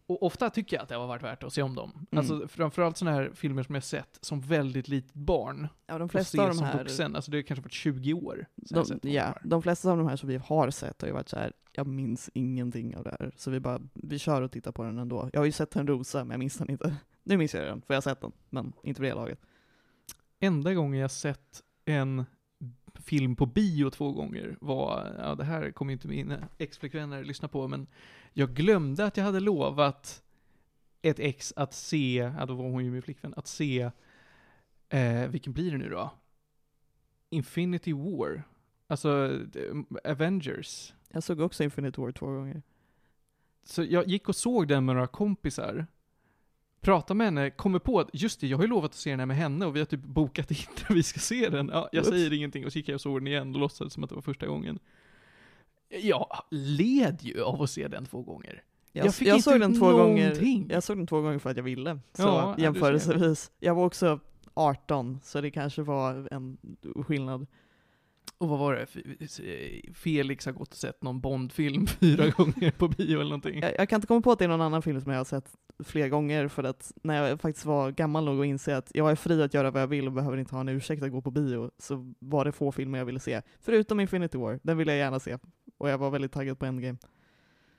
Och 0.07 0.23
ofta 0.23 0.51
tycker 0.51 0.77
jag 0.77 0.83
att 0.83 0.89
det 0.89 0.95
har 0.95 1.07
varit 1.07 1.23
värt 1.23 1.43
att 1.43 1.53
se 1.53 1.63
om 1.63 1.75
dem. 1.75 2.07
Mm. 2.13 2.19
Alltså 2.19 2.49
framförallt 2.49 2.97
sådana 2.97 3.17
här 3.17 3.31
filmer 3.35 3.63
som 3.63 3.75
jag 3.75 3.85
sett 3.85 4.19
som 4.21 4.41
väldigt 4.41 4.89
litet 4.89 5.15
barn. 5.15 5.69
Ja, 5.87 5.99
de 5.99 6.09
flesta 6.09 6.43
av 6.43 6.49
de 6.49 6.55
som 6.55 6.67
här, 6.67 6.79
vuxen. 6.79 7.17
Alltså 7.17 7.31
det 7.31 7.37
har 7.37 7.43
kanske 7.43 7.63
varit 7.63 7.73
20 7.73 8.15
år 8.15 8.47
de, 8.55 9.01
ja, 9.03 9.39
de 9.45 9.63
flesta 9.63 9.91
av 9.91 9.99
de 9.99 10.09
här 10.09 10.17
som 10.17 10.29
vi 10.29 10.37
har 10.37 10.71
sett 10.71 11.01
har 11.01 11.09
ju 11.09 11.15
varit 11.15 11.29
så 11.29 11.37
här 11.37 11.53
jag 11.77 11.87
minns 11.87 12.31
ingenting 12.35 12.97
av 12.97 13.05
det 13.05 13.17
här. 13.21 13.33
Så 13.37 13.51
vi 13.51 13.61
bara, 13.61 13.81
vi 13.95 14.19
kör 14.19 14.43
och 14.43 14.53
tittar 14.53 14.73
på 14.73 14.83
den 14.83 14.99
ändå. 14.99 15.31
Jag 15.33 15.41
har 15.41 15.47
ju 15.47 15.53
sett 15.53 15.77
en 15.77 15.87
rosa, 15.87 16.25
men 16.25 16.31
jag 16.31 16.39
minns 16.39 16.59
den 16.59 16.71
inte. 16.71 16.97
Nu 17.27 17.37
minns 17.37 17.55
jag 17.55 17.67
den, 17.67 17.83
för 17.83 17.95
jag 17.95 17.97
har 17.97 18.03
sett 18.03 18.21
den, 18.21 18.33
men 18.51 18.73
inte 18.83 19.03
vid 19.03 19.11
det 19.11 19.15
laget. 19.15 19.41
Enda 20.41 20.75
gången 20.75 21.01
jag 21.01 21.11
sett 21.11 21.63
en 21.85 22.25
film 22.95 23.37
på 23.37 23.47
bio 23.47 23.91
två 23.91 24.13
gånger 24.13 24.57
var, 24.61 25.17
ja 25.19 25.35
det 25.35 25.45
här 25.45 25.71
kommer 25.71 25.93
inte 25.93 26.09
mina 26.09 26.49
ex-flickvänner 26.59 27.25
lyssna 27.25 27.49
på, 27.49 27.69
men 27.69 27.87
jag 28.33 28.55
glömde 28.55 29.05
att 29.05 29.17
jag 29.17 29.25
hade 29.25 29.41
lovat 29.41 30.23
ett 31.03 31.19
ex 31.19 31.53
att 31.57 31.75
se, 31.75 32.31
ja 32.39 32.47
då 32.47 32.55
var 32.55 32.65
hon 32.65 32.85
ju 32.85 32.91
min 32.91 33.03
flickvän, 33.03 33.35
att 33.37 33.47
se, 33.47 33.91
eh, 34.89 35.29
vilken 35.29 35.53
blir 35.53 35.71
det 35.71 35.79
nu 35.79 35.89
då? 35.89 36.11
Infinity 37.31 37.93
War. 37.93 38.43
Alltså, 38.87 39.41
Avengers. 40.05 40.95
Jag 41.09 41.23
såg 41.23 41.41
också 41.41 41.65
Infinite 41.65 42.01
War 42.01 42.13
två 42.13 42.27
gånger. 42.27 42.63
Så 43.65 43.83
jag 43.85 44.09
gick 44.09 44.29
och 44.29 44.37
såg 44.37 44.69
den 44.69 44.85
med 44.85 44.95
några 44.95 45.07
kompisar. 45.07 45.87
Pratade 46.81 47.19
med 47.19 47.25
henne, 47.27 47.51
kommer 47.51 47.79
på 47.79 48.01
att 48.01 48.11
just 48.13 48.41
det, 48.41 48.47
jag 48.47 48.59
har 48.59 48.65
ju 48.65 48.69
lovat 48.71 48.91
att 48.91 48.97
se 48.97 49.11
den 49.11 49.19
här 49.19 49.27
med 49.27 49.37
henne 49.37 49.67
och 49.67 49.77
vi 49.77 49.81
har 49.81 49.87
typ 49.87 50.01
bokat 50.05 50.51
in 50.51 50.57
där 50.89 50.95
vi 50.95 51.03
ska 51.03 51.21
se 51.21 51.49
den. 51.49 51.71
Ja, 51.73 51.89
jag 51.93 52.01
Oops. 52.01 52.09
säger 52.11 52.33
ingenting 52.33 52.67
och 52.67 52.73
så 52.73 52.79
gick 52.79 52.89
jag 52.89 52.95
och 52.95 53.01
såg 53.01 53.21
den 53.21 53.27
igen 53.27 53.55
och 53.55 53.61
låtsades 53.61 53.93
som 53.93 54.05
att 54.05 54.11
det 54.11 54.15
var 54.15 54.23
första 54.23 54.47
gången. 54.47 54.79
Jag 55.89 56.27
led 56.51 57.19
ju 57.23 57.43
av 57.43 57.63
att 57.63 57.71
se 57.71 57.89
den 57.89 58.07
två 58.07 58.23
gånger. 58.23 58.63
Jag, 58.93 59.07
Jag 59.07 59.15
jag 59.21 59.43
såg 59.43 59.61
den 59.61 59.79
två 59.79 59.91
någonting. 59.91 60.61
gånger. 60.61 60.75
Jag 60.75 60.83
såg 60.83 60.97
den 60.97 61.07
två 61.07 61.21
gånger 61.21 61.39
för 61.39 61.51
att 61.51 61.57
jag 61.57 61.65
ville. 61.65 61.99
Så 62.13 62.23
Ja, 62.23 62.55
jämförelsevis. 62.59 63.51
Jag 63.61 63.75
var 63.75 63.85
också 63.85 64.21
18, 64.55 65.21
så 65.23 65.41
det 65.41 65.51
kanske 65.51 65.83
var 65.83 66.29
en 66.31 66.57
skillnad. 67.07 67.47
Och 68.39 68.49
vad 68.49 68.59
var 68.59 68.75
det? 68.75 68.83
F- 68.83 69.95
Felix 69.95 70.47
har 70.47 70.53
gått 70.53 70.69
och 70.69 70.77
sett 70.77 71.03
någon 71.03 71.21
Bond-film 71.21 71.87
fyra 72.01 72.29
gånger 72.31 72.71
på 72.71 72.89
bio 72.89 73.15
eller 73.15 73.25
någonting. 73.25 73.61
Jag, 73.61 73.73
jag 73.79 73.89
kan 73.89 73.97
inte 73.97 74.07
komma 74.07 74.21
på 74.21 74.33
att 74.33 74.39
det 74.39 74.45
är 74.45 74.49
någon 74.49 74.61
annan 74.61 74.83
film 74.83 75.01
som 75.01 75.13
jag 75.13 75.19
har 75.19 75.25
sett 75.25 75.57
fler 75.85 76.09
gånger, 76.09 76.49
för 76.49 76.65
att 76.65 76.93
när 77.03 77.29
jag 77.29 77.41
faktiskt 77.41 77.67
var 77.67 77.91
gammal 77.91 78.25
nog 78.25 78.41
att 78.41 78.47
inse 78.47 78.77
att 78.77 78.91
jag 78.95 79.11
är 79.11 79.15
fri 79.15 79.43
att 79.43 79.55
göra 79.55 79.71
vad 79.71 79.83
jag 79.83 79.87
vill 79.87 80.07
och 80.07 80.13
behöver 80.13 80.37
inte 80.37 80.55
ha 80.55 80.61
en 80.61 80.69
ursäkt 80.69 81.03
att 81.03 81.11
gå 81.11 81.23
på 81.23 81.31
bio, 81.31 81.71
så 81.79 82.15
var 82.19 82.45
det 82.45 82.53
få 82.53 82.73
filmer 82.73 82.99
jag 82.99 83.05
ville 83.07 83.21
se. 83.21 83.43
Förutom 83.61 84.01
Infinity 84.01 84.39
War, 84.39 84.61
den 84.63 84.77
ville 84.79 84.93
jag 84.93 84.99
gärna 84.99 85.21
se. 85.21 85.39
Och 85.79 85.89
jag 85.91 85.99
var 85.99 86.11
väldigt 86.11 86.33
taggad 86.33 86.59
på 86.59 86.67
Endgame. 86.67 86.99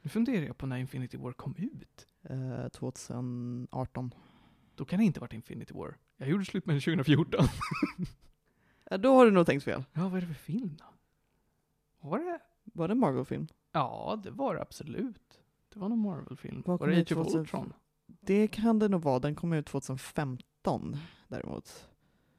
Nu 0.02 0.10
funderar 0.10 0.46
jag 0.46 0.58
på 0.58 0.66
när 0.66 0.78
Infinity 0.78 1.18
War 1.18 1.32
kom 1.34 1.56
ut. 1.58 2.08
Eh, 2.30 2.68
2018. 2.70 4.14
Då 4.76 4.86
kan 4.86 5.00
det 5.00 5.06
inte 5.06 5.20
ha 5.20 5.22
varit 5.24 5.34
Infinity 5.34 5.74
War. 5.74 5.96
Jag 6.18 6.30
gjorde 6.30 6.46
slut 6.46 6.66
med 6.66 6.76
den 6.76 6.82
2014. 6.82 7.46
Ja, 8.90 8.98
då 8.98 9.16
har 9.16 9.26
du 9.26 9.32
nog 9.32 9.46
tänkt 9.46 9.64
fel. 9.64 9.84
Ja, 9.94 10.08
vad 10.08 10.18
är 10.18 10.22
det 10.22 10.28
för 10.28 10.34
film 10.34 10.78
då? 10.80 10.86
Var 12.10 12.20
det? 12.20 12.40
Var 12.64 12.88
det 12.88 12.92
en 12.92 13.00
Marvel-film? 13.00 13.48
Ja, 13.72 14.20
det 14.24 14.32
var 14.32 14.56
det 14.56 14.62
absolut. 14.62 15.40
Det 15.74 15.80
var 15.80 15.90
någon 15.90 16.00
Marvel-film. 16.00 16.64
Var 16.66 16.78
kom 16.78 16.90
det 16.90 17.02
Age 17.02 17.12
of 17.12 17.18
2000? 17.18 17.40
Ultron? 17.40 17.74
Det 18.06 18.48
kan 18.48 18.80
det 18.80 18.88
nog 18.88 19.02
vara, 19.02 19.20
den 19.20 19.36
kom 19.36 19.54
ut 19.54 19.66
2015 19.66 20.98
däremot. 21.28 21.90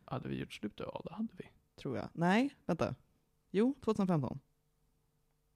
Hade 0.05 0.29
vi 0.29 0.39
gjort 0.41 0.53
slut 0.53 0.77
då? 0.77 0.85
Ja, 0.85 1.01
det 1.05 1.15
hade 1.15 1.33
vi. 1.37 1.45
Tror 1.77 1.97
jag. 1.97 2.09
Nej, 2.13 2.55
vänta. 2.67 2.95
Jo, 3.51 3.75
2015. 3.85 4.41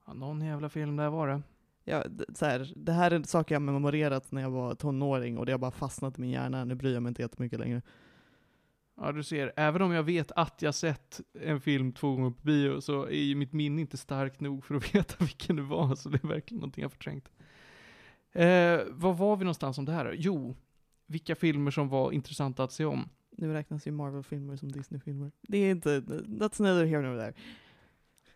Ja, 0.07 0.13
någon 0.13 0.41
jävla 0.41 0.69
film 0.69 0.97
där 0.97 1.11
var 1.11 1.29
det. 1.29 1.43
Ja, 1.85 2.05
så 2.35 2.47
här, 2.47 2.73
det 2.77 2.93
här 2.93 3.11
är 3.11 3.23
saker 3.23 3.55
jag 3.55 3.63
memorerat 3.63 4.33
när 4.33 4.43
jag 4.43 4.51
var 4.51 4.75
tonåring 4.75 5.39
och 5.39 5.47
det 5.47 5.53
har 5.53 5.59
bara 5.59 5.71
fastnat 5.71 6.19
i 6.19 6.21
min 6.21 6.31
hjärna. 6.31 6.65
Nu 6.65 6.75
bryr 6.75 6.95
jag 6.95 7.03
mig 7.03 7.11
inte 7.11 7.23
jättemycket 7.23 7.61
längre. 7.61 7.83
Ja, 9.03 9.13
du 9.13 9.23
ser. 9.23 9.53
Även 9.57 9.83
om 9.83 9.93
jag 9.93 10.03
vet 10.03 10.33
att 10.33 10.63
jag 10.63 10.75
sett 10.75 11.21
en 11.41 11.61
film 11.61 11.93
två 11.93 12.17
gånger 12.17 12.31
på 12.31 12.43
bio 12.43 12.81
så 12.81 13.05
är 13.05 13.23
ju 13.23 13.35
mitt 13.35 13.53
minne 13.53 13.81
inte 13.81 13.97
starkt 13.97 14.41
nog 14.41 14.65
för 14.65 14.75
att 14.75 14.95
veta 14.95 15.15
vilken 15.19 15.57
det 15.57 15.63
var. 15.63 15.95
Så 15.95 16.09
det 16.09 16.25
är 16.25 16.29
verkligen 16.29 16.61
någonting 16.61 16.83
jag 16.83 16.93
förträngt. 16.93 17.31
Eh, 18.33 18.81
var 18.91 19.13
var 19.13 19.37
vi 19.37 19.45
någonstans 19.45 19.79
om 19.79 19.85
det 19.85 19.93
här? 19.93 20.15
Jo, 20.19 20.57
vilka 21.07 21.35
filmer 21.35 21.71
som 21.71 21.89
var 21.89 22.13
intressanta 22.13 22.65
att 22.65 22.73
se 22.73 22.85
om. 22.85 23.09
Nu 23.31 23.53
räknas 23.53 23.87
ju 23.87 23.91
Marvel-filmer 23.91 24.57
som 24.57 24.73
Disney-filmer. 24.73 25.33
Det 25.43 25.59
är 25.59 25.71
inte, 25.71 26.01
that's 26.01 26.63
neither 26.63 26.85
here 26.85 27.03
nor 27.03 27.19
there. 27.19 27.35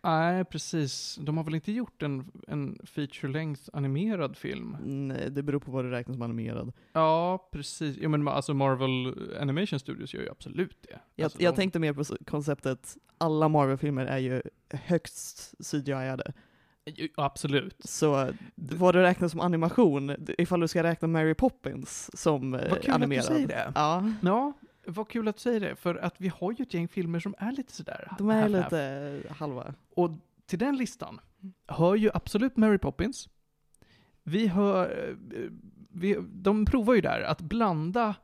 Nej, 0.05 0.45
precis. 0.45 1.19
De 1.23 1.37
har 1.37 1.45
väl 1.45 1.55
inte 1.55 1.73
gjort 1.73 2.03
en, 2.03 2.31
en 2.49 2.79
feature-length 2.85 3.61
animerad 3.73 4.37
film? 4.37 4.77
Nej, 4.85 5.31
det 5.31 5.43
beror 5.43 5.61
på 5.61 5.71
vad 5.71 5.85
du 5.85 5.91
räknar 5.91 6.15
som 6.15 6.23
animerad. 6.23 6.73
Ja, 6.93 7.49
precis. 7.53 7.97
Ja, 7.97 8.09
men 8.09 8.29
alltså 8.29 8.55
Marvel 8.55 9.15
Animation 9.41 9.79
Studios 9.81 10.15
gör 10.15 10.23
ju 10.23 10.31
absolut 10.31 10.77
det. 10.83 10.99
Jag, 11.15 11.25
alltså, 11.25 11.43
jag 11.43 11.53
de- 11.53 11.57
tänkte 11.57 11.79
mer 11.79 11.93
på 11.93 12.05
konceptet, 12.25 12.97
alla 13.19 13.49
Marvel-filmer 13.49 14.07
är 14.07 14.19
ju 14.19 14.43
högst 14.71 15.55
CGI-ade. 15.71 16.33
Absolut. 17.17 17.77
Så 17.85 18.29
vad 18.55 18.95
du 18.95 19.03
räknar 19.03 19.29
som 19.29 19.41
animation, 19.41 20.17
ifall 20.39 20.61
du 20.61 20.69
ska 20.69 20.83
räkna 20.83 21.09
Mary 21.09 21.35
Poppins 21.35 22.11
som 22.21 22.55
eh, 22.55 22.71
Vad 22.71 22.83
kul 22.83 22.91
animerad. 22.95 23.25
att 23.25 23.29
du 23.31 23.35
säger 23.35 23.49
det. 23.49 23.73
Ja, 23.75 24.11
Ja, 24.23 24.53
vad 24.87 25.09
kul 25.09 25.29
att 25.29 25.37
du 25.37 25.41
säger 25.41 25.61
det. 25.61 25.77
För 25.77 25.95
att 25.95 26.15
vi 26.19 26.29
har 26.29 26.53
ju 26.53 26.63
ett 26.63 26.75
gäng 26.75 26.89
filmer 26.89 27.21
som 27.21 27.35
är 27.39 27.53
lite 27.53 27.73
sådär. 27.73 28.13
de 28.19 28.31
är 28.31 28.43
half-half. 28.49 28.65
lite 28.65 29.35
halva. 29.35 29.75
Och 29.97 30.11
till 30.47 30.59
den 30.59 30.77
listan 30.77 31.21
hör 31.69 31.95
ju 31.95 32.11
absolut 32.15 32.57
Mary 32.57 32.79
Poppins. 32.79 33.29
Vi 34.23 34.47
hör, 34.47 35.09
eh, 35.09 35.15
vi, 35.91 36.17
de 36.33 36.65
provar 36.65 36.95
ju 36.95 37.01
där 37.01 37.21
att 37.21 37.41
blanda 37.41 38.15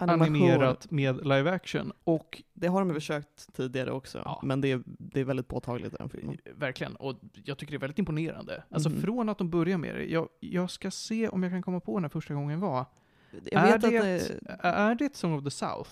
Animation, 0.00 0.34
animerat 0.36 0.90
med 0.90 1.16
live 1.26 1.50
action. 1.50 1.92
Och 2.04 2.42
det 2.54 2.66
har 2.66 2.84
de 2.84 2.94
försökt 2.94 3.52
tidigare 3.56 3.90
också, 3.90 4.22
Ja. 4.24 4.40
men 4.44 4.60
det 4.60 4.72
är, 4.72 4.82
det 4.86 5.20
är 5.20 5.24
väldigt 5.24 5.48
påtagligt 5.48 5.92
i 5.94 5.96
den 5.98 6.08
filmen. 6.08 6.38
verkligen, 6.54 6.96
och 6.96 7.18
jag 7.44 7.58
tycker 7.58 7.72
det 7.72 7.76
är 7.76 7.80
väldigt 7.80 7.98
imponerande. 7.98 8.64
Alltså 8.70 8.88
Mhm. 8.88 9.00
från 9.00 9.28
att 9.28 9.38
de 9.38 9.50
börjar 9.50 9.78
med 9.78 9.94
det, 9.94 10.04
jag, 10.04 10.28
jag 10.40 10.70
ska 10.70 10.90
se 10.90 11.28
om 11.28 11.42
jag 11.42 11.52
kan 11.52 11.62
komma 11.62 11.80
på 11.80 12.00
när 12.00 12.08
första 12.08 12.34
gången 12.34 12.60
var. 12.60 12.84
Jag 13.30 13.62
är, 13.62 13.66
vet 13.66 13.74
att 13.74 13.80
det, 13.90 14.38
det, 14.46 14.56
är 14.58 14.94
det 14.94 15.16
Song 15.16 15.32
of 15.38 15.44
the 15.44 15.50
South? 15.50 15.90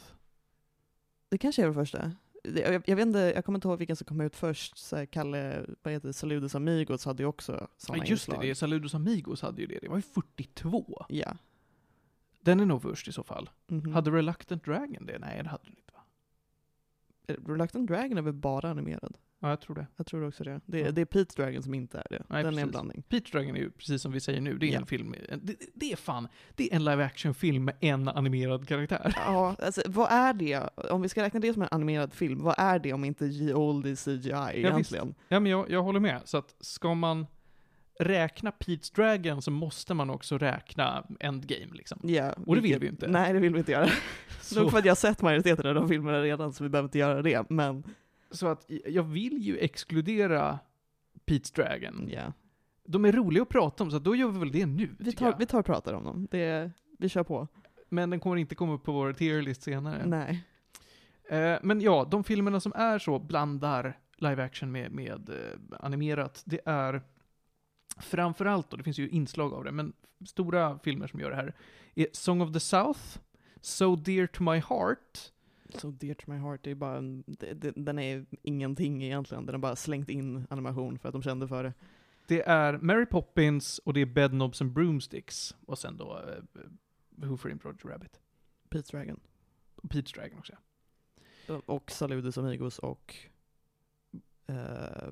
det 1.28 1.38
kanske 1.38 1.62
är 1.62 1.66
det 1.66 1.74
första. 1.74 2.12
Det- 2.44 2.60
Jag, 2.60 2.82
jag 2.86 2.96
vet 2.96 3.06
inte, 3.06 3.18
jag 3.18 3.44
kommer 3.44 3.56
inte 3.56 3.68
ihåg 3.68 3.78
vilken 3.78 3.96
som 3.96 4.04
kom 4.04 4.20
ut 4.20 4.36
först. 4.36 4.78
Så 4.78 4.96
här, 4.96 5.06
Kalle, 5.06 5.66
vad 5.82 5.92
heter 5.94 6.06
det, 6.08 6.12
Saludos 6.12 6.54
Amigos 6.54 7.04
hade 7.04 7.22
ju 7.22 7.26
också 7.28 7.52
Ja, 7.60 7.68
sådana 7.76 8.04
just 8.06 8.26
det, 8.26 8.30
inslag. 8.32 8.48
det 8.48 8.54
Saludos 8.54 8.94
Amigos 8.94 9.42
hade 9.42 9.60
ju 9.60 9.66
det. 9.66 9.78
Det 9.82 9.88
var 9.88 9.96
ju 9.96 10.02
42. 10.02 11.06
Ja. 11.08 11.36
Den 12.40 12.60
är 12.60 12.66
nog 12.66 12.82
först 12.82 13.08
i 13.08 13.12
så 13.12 13.22
fall. 13.22 13.50
Mhm. 13.66 13.92
Hade 13.92 14.10
Reluctant 14.10 14.64
Dragon 14.64 15.06
det? 15.06 15.18
Nej, 15.18 15.42
det 15.42 15.48
hade 15.48 15.64
den 15.64 15.76
inte 15.78 15.92
va? 15.92 16.02
Reluctant 17.52 17.88
Dragon 17.88 18.18
är 18.18 18.22
väl 18.22 18.32
bara 18.32 18.70
animerad? 18.70 19.16
Ja, 19.46 19.50
jag 19.50 19.60
tror 19.60 19.74
det. 19.76 19.86
Jag 19.96 20.06
tror 20.06 20.28
också 20.28 20.44
det. 20.44 20.60
Det, 20.66 20.78
Ja. 20.80 20.90
det 20.90 21.00
är 21.00 21.04
Pete's 21.04 21.36
Dragon 21.36 21.62
som 21.62 21.74
inte 21.74 21.98
är 21.98 22.06
det. 22.10 22.22
Nej, 22.28 22.42
Den 22.44 22.46
är 22.46 22.48
en 22.48 22.54
precis. 22.54 22.70
blandning. 22.70 23.02
Peach 23.08 23.30
Dragon 23.30 23.56
är 23.56 23.60
ju, 23.60 23.70
precis 23.70 24.02
som 24.02 24.12
vi 24.12 24.20
säger 24.20 24.40
nu, 24.40 24.58
det 24.58 24.66
är 24.66 24.72
Ja. 24.72 24.80
en 24.80 24.86
film, 24.86 25.14
det, 25.42 25.56
det 25.74 25.92
är 25.92 25.96
fan, 25.96 26.28
det 26.54 26.72
är 26.72 26.76
en 26.76 26.84
live 26.84 27.04
action-film 27.04 27.64
med 27.64 27.74
en 27.80 28.08
animerad 28.08 28.68
karaktär. 28.68 29.12
Ja, 29.16 29.56
alltså 29.62 29.82
vad 29.86 30.10
är 30.12 30.32
det? 30.34 30.68
Om 30.90 31.02
vi 31.02 31.08
ska 31.08 31.22
räkna 31.22 31.40
det 31.40 31.52
som 31.52 31.62
en 31.62 31.68
animerad 31.70 32.14
film, 32.14 32.42
vad 32.42 32.54
är 32.58 32.78
det 32.78 32.92
om 32.92 33.04
inte 33.04 33.28
G-Oldie 33.28 33.96
CGI 33.96 34.30
egentligen? 34.54 35.14
Ja, 35.28 35.40
men 35.40 35.52
jag, 35.52 35.70
jag 35.70 35.82
håller 35.82 36.00
med. 36.00 36.20
Så 36.24 36.38
att 36.38 36.54
ska 36.60 36.94
man 36.94 37.26
räkna 38.00 38.50
Pete's 38.50 38.94
Dragon 38.94 39.42
så 39.42 39.50
måste 39.50 39.94
man 39.94 40.10
också 40.10 40.38
räkna 40.38 41.06
Endgame 41.20 41.72
liksom. 41.72 42.00
Ja, 42.02 42.32
Och 42.32 42.54
det 42.56 42.60
vill 42.60 42.62
vilket- 42.62 42.82
vi 42.82 42.86
ju 42.86 42.90
inte. 42.90 43.08
Nej, 43.08 43.32
det 43.32 43.38
vill 43.38 43.52
vi 43.52 43.58
inte 43.58 43.72
göra. 43.72 43.88
Nog 44.56 44.70
för 44.70 44.78
att 44.78 44.84
jag 44.84 44.90
har 44.90 44.96
sett 44.96 45.22
majoriteten 45.22 45.66
av 45.66 45.74
de 45.74 45.88
filmerna 45.88 46.22
redan, 46.22 46.52
så 46.52 46.64
vi 46.64 46.70
behöver 46.70 46.86
inte 46.88 46.98
göra 46.98 47.22
det. 47.22 47.50
Men, 47.50 47.82
så 48.36 48.46
att 48.46 48.70
jag 48.86 49.02
vill 49.02 49.38
ju 49.38 49.58
exkludera 49.58 50.58
Pete's 51.26 51.54
Dragon. 51.54 52.08
ja. 52.12 52.32
De 52.88 53.04
är 53.04 53.12
roliga 53.12 53.42
att 53.42 53.48
prata 53.48 53.84
om, 53.84 53.90
så 53.90 53.98
då 53.98 54.16
gör 54.16 54.28
vi 54.28 54.38
väl 54.38 54.52
det 54.52 54.66
nu, 54.66 54.96
Vi 54.98 55.12
tar, 55.12 55.36
vi 55.38 55.46
tar 55.46 55.58
och 55.58 55.66
pratar 55.66 55.92
om 55.92 56.04
dem. 56.04 56.28
Det, 56.30 56.70
vi 56.98 57.08
kör 57.08 57.22
på. 57.22 57.48
Men 57.88 58.10
den 58.10 58.20
kommer 58.20 58.36
inte 58.36 58.54
komma 58.54 58.72
upp 58.72 58.84
på 58.84 58.92
vår 58.92 59.12
tier-list 59.12 59.62
senare. 59.62 60.06
Nej. 60.06 60.44
Eh, 61.28 61.58
men 61.62 61.80
ja, 61.80 62.08
de 62.10 62.24
filmerna 62.24 62.60
som 62.60 62.72
är 62.74 62.98
så 62.98 63.18
blandar 63.18 63.98
live 64.16 64.44
action 64.44 64.72
med, 64.72 64.92
med 64.92 65.28
eh, 65.28 65.78
animerat, 65.80 66.42
det 66.46 66.60
är 66.64 67.02
framförallt 67.98 68.70
då, 68.70 68.76
det 68.76 68.82
finns 68.82 68.98
ju 68.98 69.08
inslag 69.08 69.52
av 69.52 69.64
det, 69.64 69.72
men 69.72 69.92
stora 70.26 70.78
filmer 70.78 71.06
som 71.06 71.20
gör 71.20 71.30
det 71.30 71.36
här 71.36 71.54
är 71.94 72.06
Song 72.12 72.40
of 72.40 72.52
the 72.52 72.60
South, 72.60 73.00
So 73.60 73.96
Dear 73.96 74.26
to 74.26 74.42
My 74.42 74.58
Heart, 74.58 75.32
So 75.74 75.90
dear 75.90 76.14
to 76.14 76.30
my 76.30 76.36
heart, 76.36 76.60
det 76.62 76.70
är 76.70 76.74
bara 76.74 76.96
en, 76.98 77.24
det, 77.26 77.54
det, 77.54 77.72
den 77.76 77.98
är 77.98 78.26
ingenting 78.42 79.04
egentligen. 79.04 79.46
Den 79.46 79.54
har 79.54 79.60
bara 79.60 79.76
slängt 79.76 80.08
in 80.08 80.46
animation 80.50 80.98
för 80.98 81.08
att 81.08 81.12
de 81.12 81.22
kände 81.22 81.48
för 81.48 81.64
det. 81.64 81.74
Det 82.26 82.48
är 82.48 82.78
Mary 82.78 83.06
Poppins 83.06 83.78
och 83.78 83.94
det 83.94 84.00
är 84.00 84.06
Bedknobs 84.06 84.60
and 84.60 84.72
Broomsticks. 84.72 85.56
Och 85.66 85.78
sen 85.78 85.96
då 85.96 86.18
uh, 86.18 86.62
Who 87.10 87.36
Framed 87.36 87.64
Roger 87.64 87.88
Rabbit. 87.88 88.20
Pete's 88.70 88.90
Dragon. 88.90 89.20
Och 89.76 89.90
Pete's 89.90 90.14
Dragon 90.14 90.38
också. 90.38 90.52
Och 91.66 91.90
Saludos 91.90 92.38
Amigos 92.38 92.78
och 92.78 93.14
eh, 94.46 95.08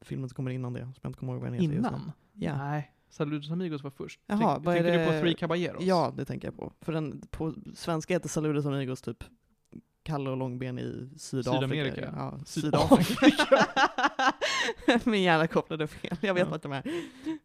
filmen 0.00 0.28
som 0.28 0.34
kommer 0.34 0.50
innan 0.50 0.72
det, 0.72 0.80
som 0.80 0.94
jag 1.02 1.08
inte 1.08 1.18
kommer 1.18 1.32
ihåg 1.32 1.42
vad 1.42 1.52
den 1.52 1.60
heter. 1.60 1.76
Innan? 1.76 2.12
Ja. 2.32 2.56
Nej, 2.58 2.92
Saludos 3.08 3.50
Amigos 3.50 3.82
var 3.82 3.90
först. 3.90 4.20
Jaha, 4.26 4.38
Tänk, 4.38 4.64
vad 4.66 4.74
tänker 4.74 4.98
du 4.98 5.06
på 5.06 5.12
det- 5.12 5.20
Three 5.20 5.34
Caballeros? 5.34 5.84
Ja, 5.84 6.14
det 6.16 6.24
tänker 6.24 6.48
jag 6.48 6.56
på. 6.56 6.72
För 6.80 6.92
den 6.92 7.20
på 7.30 7.54
svenska 7.74 8.14
heter 8.14 8.28
Saludos 8.28 8.66
Amigos 8.66 9.02
typ 9.02 9.24
Kalle 10.08 10.30
och 10.30 10.36
Långben 10.36 10.78
i 10.78 11.08
Sydafrika. 11.16 11.54
Sydamerika. 11.56 12.12
Ja, 12.16 12.38
Sydafrika. 12.46 13.66
Min 15.10 15.22
hjärna 15.22 15.46
kopplade 15.46 15.86
fel, 15.86 16.16
jag 16.20 16.34
vet 16.34 16.44
Ja. 16.44 16.50
vart 16.50 16.62
de 16.62 16.72
är. 16.72 16.82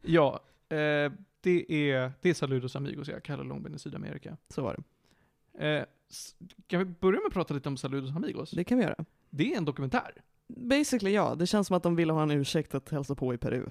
Ja, 0.02 0.40
eh, 0.70 1.12
det, 1.42 1.72
är, 1.92 2.12
det 2.22 2.30
är 2.30 2.34
Saludos 2.34 2.76
Amigos, 2.76 3.08
ja. 3.08 3.20
Kalle 3.24 3.44
Långben 3.44 3.76
i 3.76 3.80
Sydamerika. 3.80 4.38
Så 4.50 4.62
var 4.62 4.76
det. 5.58 5.78
Eh, 5.80 5.86
kan 6.68 6.80
vi 6.80 6.86
börja 6.86 7.20
med 7.20 7.28
att 7.28 7.34
prata 7.34 7.54
lite 7.54 7.70
om 7.70 7.78
Saludos 7.78 8.16
Amigos? 8.16 8.52
Det 8.52 8.64
kan 8.64 8.78
vi 8.78 8.84
göra. 8.84 9.06
Det 9.30 9.54
är 9.54 9.58
en 9.58 9.66
dokumentär. 9.66 10.12
Basically 10.48 11.12
ja, 11.14 11.36
det 11.36 11.48
känns 11.48 11.68
som 11.68 11.78
att 11.78 11.84
de 11.84 11.96
ville 11.96 12.14
ha 12.14 12.24
en 12.24 12.32
ursäkt 12.32 12.76
att 12.76 12.90
hälsa 12.90 13.16
på 13.16 13.34
i 13.34 13.38
Peru. 13.38 13.66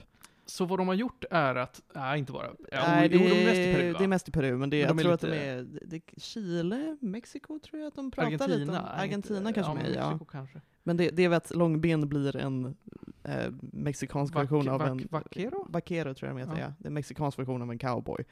Så 0.46 0.64
vad 0.64 0.78
de 0.78 0.88
har 0.88 0.94
gjort 0.94 1.24
är 1.31 1.55
att, 1.55 1.83
nej 1.94 2.18
inte 2.18 2.33
bara, 2.33 2.46
ja, 2.72 2.85
Nej, 2.88 3.09
jo, 3.12 3.18
det, 3.18 3.28
de 3.28 3.35
är 3.40 3.44
mest 3.44 3.59
i 3.59 3.74
Peru 3.74 3.92
va? 3.92 3.98
det 3.98 4.05
är 4.05 4.09
mest 4.09 4.28
i 4.28 4.33
Peru, 4.33 4.57
men 4.57 4.70
det, 4.70 4.76
Men 4.76 4.81
jag 4.81 4.88
de 4.88 4.98
är 4.98 5.02
tror 5.02 5.12
att 5.14 5.20
de 5.20 5.26
lite- 5.26 5.42
är, 5.44 5.66
det, 5.87 6.00
Chile, 6.16 6.96
Mexiko 7.00 7.59
tror 7.59 7.81
jag 7.81 7.88
att 7.88 7.94
de 7.94 8.11
pratar 8.11 8.26
Argentina? 8.26 8.57
lite 8.57 8.72
om. 8.72 8.85
Argentina 9.00 9.38
inte- 9.48 9.52
kanske 9.52 9.72
ja, 9.72 9.74
med, 9.88 9.94
ja. 9.96 10.26
Kanske. 10.31 10.61
Men 10.83 10.96
det, 10.96 11.11
det 11.11 11.24
är 11.24 11.28
väl 11.28 11.37
att 11.37 11.55
Långben 11.55 12.09
blir 12.09 12.37
en 12.37 12.76
eh, 13.24 13.52
mexikansk 13.61 14.35
Vac- 14.35 14.40
version 14.40 14.68
av 14.68 14.83
en... 14.83 15.09
vaquero? 15.11 15.66
Vaquero 15.68 16.14
tror 16.14 16.28
jag 16.28 16.37
de 16.37 16.40
heter, 16.40 16.61
Ja. 16.61 16.66
ja. 16.68 16.72
Det 16.78 16.85
är 16.87 16.88
en 16.88 16.94
mexikansk 16.94 17.38
version 17.38 17.62
av 17.62 17.70
en 17.70 17.78
cowboy. 17.78 18.24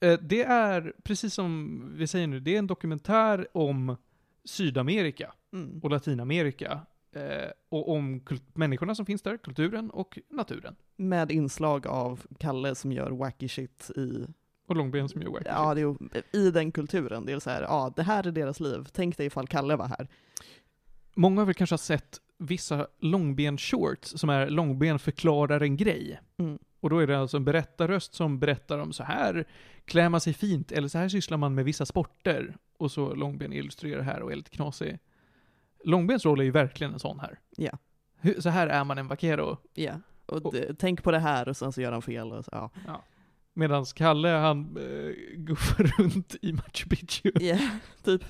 Eh, 0.00 0.18
det 0.22 0.42
är, 0.42 0.92
precis 1.02 1.34
som 1.34 1.82
vi 1.96 2.06
säger 2.06 2.26
nu, 2.26 2.40
det 2.40 2.54
är 2.54 2.58
en 2.58 2.66
dokumentär 2.66 3.46
om 3.52 3.96
Sydamerika 4.44 5.32
Mm. 5.52 5.80
och 5.82 5.90
Latinamerika. 5.90 6.80
Eh, 7.12 7.50
och 7.68 7.92
om 7.92 8.24
människorna 8.54 8.94
som 8.94 9.06
finns 9.06 9.22
där, 9.22 9.36
kulturen 9.36 9.90
och 9.90 10.18
naturen. 10.30 10.76
Med 10.96 11.30
inslag 11.30 11.86
av 11.86 12.26
Kalle 12.38 12.74
som 12.74 12.92
gör 12.92 13.10
wacky 13.10 13.48
shit 13.48 13.90
i, 13.96 14.26
Och 14.68 14.76
Långben 14.76 15.08
som 15.08 15.22
gör 15.22 15.30
wacky 15.30 15.44
ja, 15.48 15.74
shit. 15.74 16.22
ju- 16.32 16.40
i 16.40 16.50
den 16.50 16.72
kulturen. 16.72 17.26
Det 17.26 17.32
är 17.32 17.38
så 17.38 17.50
här, 17.50 17.62
ja, 17.62 17.92
det 17.96 18.02
här 18.02 18.26
är 18.26 18.32
deras 18.32 18.60
liv. 18.60 18.86
Tänk 18.92 19.16
dig 19.16 19.26
ifall 19.26 19.46
Kalle 19.46 19.76
var 19.76 19.88
här. 19.88 20.08
Många 21.14 21.40
har 21.40 21.46
väl 21.46 21.54
kanske 21.54 21.72
ha 21.72 21.78
sett 21.78 22.20
vissa 22.38 22.86
Långben-shorts 23.00 24.18
som 24.18 24.30
är 24.30 24.48
Långben 24.50 24.98
förklarar 24.98 25.60
en 25.60 25.76
grej. 25.76 26.20
Mm. 26.38 26.58
Och 26.80 26.90
då 26.90 26.98
är 26.98 27.06
det 27.06 27.18
alltså 27.18 27.36
en 27.36 27.44
berättarröst 27.44 28.14
som 28.14 28.38
berättar 28.38 28.78
om 28.78 28.92
så 28.92 29.02
här 29.02 29.44
klär 29.84 30.08
man 30.08 30.20
sig 30.20 30.32
fint, 30.34 30.72
eller 30.72 30.88
så 30.88 30.98
här 30.98 31.08
sysslar 31.08 31.38
man 31.38 31.54
med 31.54 31.64
vissa 31.64 31.86
sporter. 31.86 32.56
Och 32.76 32.90
så 32.92 33.14
Långben 33.14 33.52
illustrerar 33.52 34.02
här 34.02 34.22
och 34.22 34.32
är 34.32 34.36
lite 34.36 34.50
knasig. 34.50 34.98
Långbens 35.84 36.24
roll 36.24 36.40
är 36.40 36.44
ju 36.44 36.50
verkligen 36.50 36.92
en 36.92 36.98
sån 36.98 37.20
här. 37.20 37.38
Ja. 37.56 37.78
Hur- 38.20 38.40
Så 38.40 38.48
här 38.48 38.66
är 38.66 38.84
man 38.84 38.98
en 38.98 39.08
vaquero. 39.08 39.56
Ja. 39.74 39.92
Och, 40.26 40.46
Och- 40.46 40.54
tänk 40.78 41.02
på 41.02 41.10
det 41.10 41.18
här 41.18 41.48
och 41.48 41.56
sen 41.56 41.72
så 41.72 41.80
gör 41.80 41.92
han 41.92 42.02
fel. 42.02 42.32
Och 42.32 42.44
så, 42.44 42.70
ja. 42.86 43.02
Medan 43.54 43.84
Kalle, 43.84 44.28
han 44.28 44.76
äh, 44.76 45.12
guffar 45.36 45.84
runt 45.98 46.36
i 46.42 46.52
Machu 46.52 46.88
Picchu. 46.88 47.30
Ja, 47.40 47.58
typ. 48.04 48.24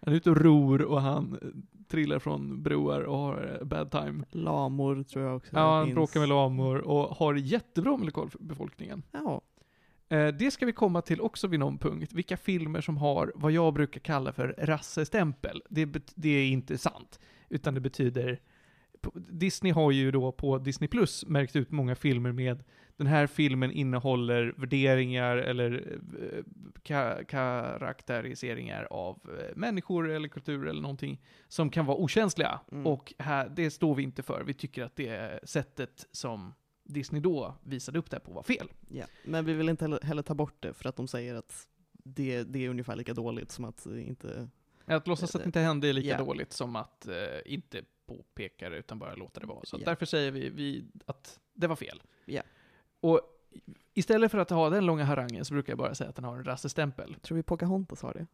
Han 0.00 0.12
är 0.14 0.16
ute 0.16 0.30
och 0.30 0.36
ror 0.36 0.82
och 0.82 1.00
han 1.02 1.38
eh, 1.42 1.48
trillar 1.88 2.18
från 2.18 2.62
broar 2.62 3.00
och 3.00 3.18
har 3.18 3.56
eh, 3.60 3.66
bad 3.66 3.90
time. 3.90 4.24
Lamor 4.30 5.02
tror 5.02 5.24
jag 5.24 5.36
också. 5.36 5.56
Ja, 5.56 5.76
han 5.76 5.84
finns. 5.84 5.94
bråkar 5.94 6.20
med 6.20 6.28
lamor 6.28 6.78
och 6.78 7.16
har 7.16 7.34
jättebra 7.34 7.96
med 7.96 8.06
lokalbefolkningen. 8.06 9.02
Ja. 9.12 9.40
Eh, 10.12 10.28
Det 10.28 10.50
ska 10.50 10.66
vi 10.66 10.72
komma 10.72 11.02
till 11.02 11.20
också 11.20 11.48
vid 11.48 11.60
någon 11.60 11.78
punkt. 11.78 12.12
Vilka 12.12 12.36
filmer 12.36 12.80
som 12.80 12.96
har 12.96 13.32
vad 13.34 13.52
jag 13.52 13.74
brukar 13.74 14.00
kalla 14.00 14.32
för 14.32 14.54
rassestämpel. 14.58 15.62
Det, 15.68 15.86
det 16.14 16.28
är 16.28 16.46
inte 16.46 16.78
sant. 16.78 17.20
Utan 17.48 17.74
det 17.74 17.80
betyder... 17.80 18.40
Disney 19.14 19.72
har 19.72 19.90
ju 19.90 20.10
då 20.10 20.32
på 20.32 20.58
Disney 20.58 20.88
Plus 20.88 21.26
märkt 21.26 21.56
ut 21.56 21.70
många 21.70 21.94
filmer 21.94 22.32
med 22.32 22.64
den 22.96 23.06
här 23.06 23.26
filmen 23.26 23.70
innehåller 23.70 24.54
värderingar 24.56 25.36
eller 25.36 25.98
eh, 26.22 26.42
ka- 26.84 27.24
karaktäriseringar 27.24 28.88
av 28.90 29.20
eh, 29.38 29.56
människor 29.56 30.10
eller 30.10 30.28
kultur 30.28 30.66
eller 30.68 30.82
någonting 30.82 31.20
som 31.48 31.70
kan 31.70 31.86
vara 31.86 31.96
okänsliga. 31.96 32.60
Mm. 32.72 32.86
Och 32.86 33.12
här, 33.18 33.48
det 33.48 33.70
står 33.70 33.94
vi 33.94 34.02
inte 34.02 34.22
för. 34.22 34.42
Vi 34.46 34.54
tycker 34.54 34.82
att 34.84 34.96
det 34.96 35.40
sättet 35.44 36.06
som 36.10 36.54
Disney 36.84 37.20
då 37.20 37.54
visade 37.62 37.98
upp 37.98 38.10
det 38.10 38.20
på 38.20 38.32
var 38.32 38.42
fel. 38.42 38.68
ja. 38.88 39.04
Men 39.24 39.44
vi 39.44 39.52
vill 39.52 39.68
inte 39.68 39.84
heller, 39.84 40.00
heller 40.02 40.22
ta 40.22 40.34
bort 40.34 40.62
det 40.62 40.72
för 40.74 40.88
att 40.88 40.96
de 40.96 41.08
säger 41.08 41.34
att 41.34 41.68
det, 41.92 42.42
det 42.42 42.64
är 42.64 42.68
ungefär 42.68 42.96
lika 42.96 43.14
dåligt 43.14 43.50
som 43.50 43.64
att 43.64 43.86
inte... 43.86 44.48
Att 44.84 45.06
låtsas 45.06 45.34
att 45.34 45.42
det 45.42 45.46
inte 45.46 45.60
hände 45.60 45.88
är 45.88 45.92
lika 45.92 46.08
Ja. 46.08 46.18
dåligt 46.18 46.52
som 46.52 46.76
att 46.76 47.08
eh, 47.08 47.14
inte 47.44 47.82
påpeka 48.06 48.70
det 48.70 48.76
utan 48.76 48.98
bara 48.98 49.14
låta 49.14 49.40
det 49.40 49.46
vara. 49.46 49.60
Så 49.64 49.76
Ja. 49.80 49.84
därför 49.84 50.06
säger 50.06 50.30
vi, 50.30 50.48
vi 50.50 50.84
att 51.06 51.40
det 51.54 51.66
var 51.66 51.76
fel. 51.76 52.02
Ja. 52.24 52.42
Och 53.00 53.20
istället 53.94 54.30
för 54.30 54.38
att 54.38 54.50
ha 54.50 54.70
den 54.70 54.86
långa 54.86 55.04
harangen 55.04 55.44
så 55.44 55.54
brukar 55.54 55.70
jag 55.72 55.78
bara 55.78 55.94
säga 55.94 56.10
att 56.10 56.16
den 56.16 56.24
har 56.24 56.36
en 56.36 56.44
rassestämpel. 56.44 57.14
Tror 57.22 57.36
vi 57.36 57.42
Pocahontas 57.42 58.02
har 58.02 58.14
det? 58.14 58.26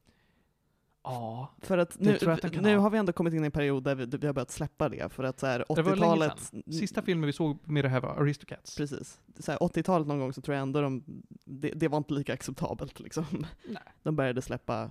Ja. 1.03 1.55
För 1.63 1.79
att 1.79 1.99
nu, 2.01 2.17
att 2.31 2.53
nu 2.63 2.75
ha. 2.75 2.83
har 2.83 2.91
vi 2.91 2.99
ändå 2.99 3.13
kommit 3.13 3.35
in 3.35 3.43
i 3.43 3.47
en 3.47 3.53
period 3.53 3.85
där 3.85 3.95
vi, 3.95 4.07
vi 4.07 4.27
har 4.27 4.35
börjat 4.35 4.51
släppa 4.51 4.89
det. 4.89 5.13
För 5.13 5.25
att 5.25 5.41
så 5.41 5.47
här, 5.47 5.65
Det 5.69 5.83
var 5.83 5.97
länge 5.97 6.13
80-talet... 6.13 6.39
sedan. 6.41 6.63
Sista 6.73 7.03
filmen 7.03 7.27
vi 7.27 7.33
såg 7.33 7.59
med 7.65 7.85
det 7.85 7.89
här 7.89 8.01
var 8.01 8.11
Aristocats. 8.23 8.77
Precis. 8.77 9.21
Så 9.39 9.53
här, 9.53 9.59
80-talet 9.59 10.09
någon 10.09 10.19
gång 10.19 10.33
så 10.33 10.41
tror 10.41 10.55
jag 10.55 10.63
ändå 10.63 10.81
de, 10.81 11.03
det, 11.45 11.71
det 11.71 11.89
var 11.89 11.99
inte 11.99 12.15
lika 12.15 12.33
acceptabelt 12.33 13.01
liksom. 13.01 13.25
Nej. 13.69 13.83
De 14.03 14.17
började 14.17 14.43
släppa 14.43 14.91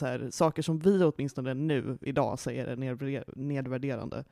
här, 0.00 0.28
saker 0.30 0.62
som 0.62 0.78
vi 0.78 1.04
åtminstone 1.04 1.54
nu, 1.54 1.98
idag, 2.00 2.38
säger 2.38 2.66
är 2.66 2.76
nedvärder- 2.76 3.32
nedvärderande. 3.36 4.24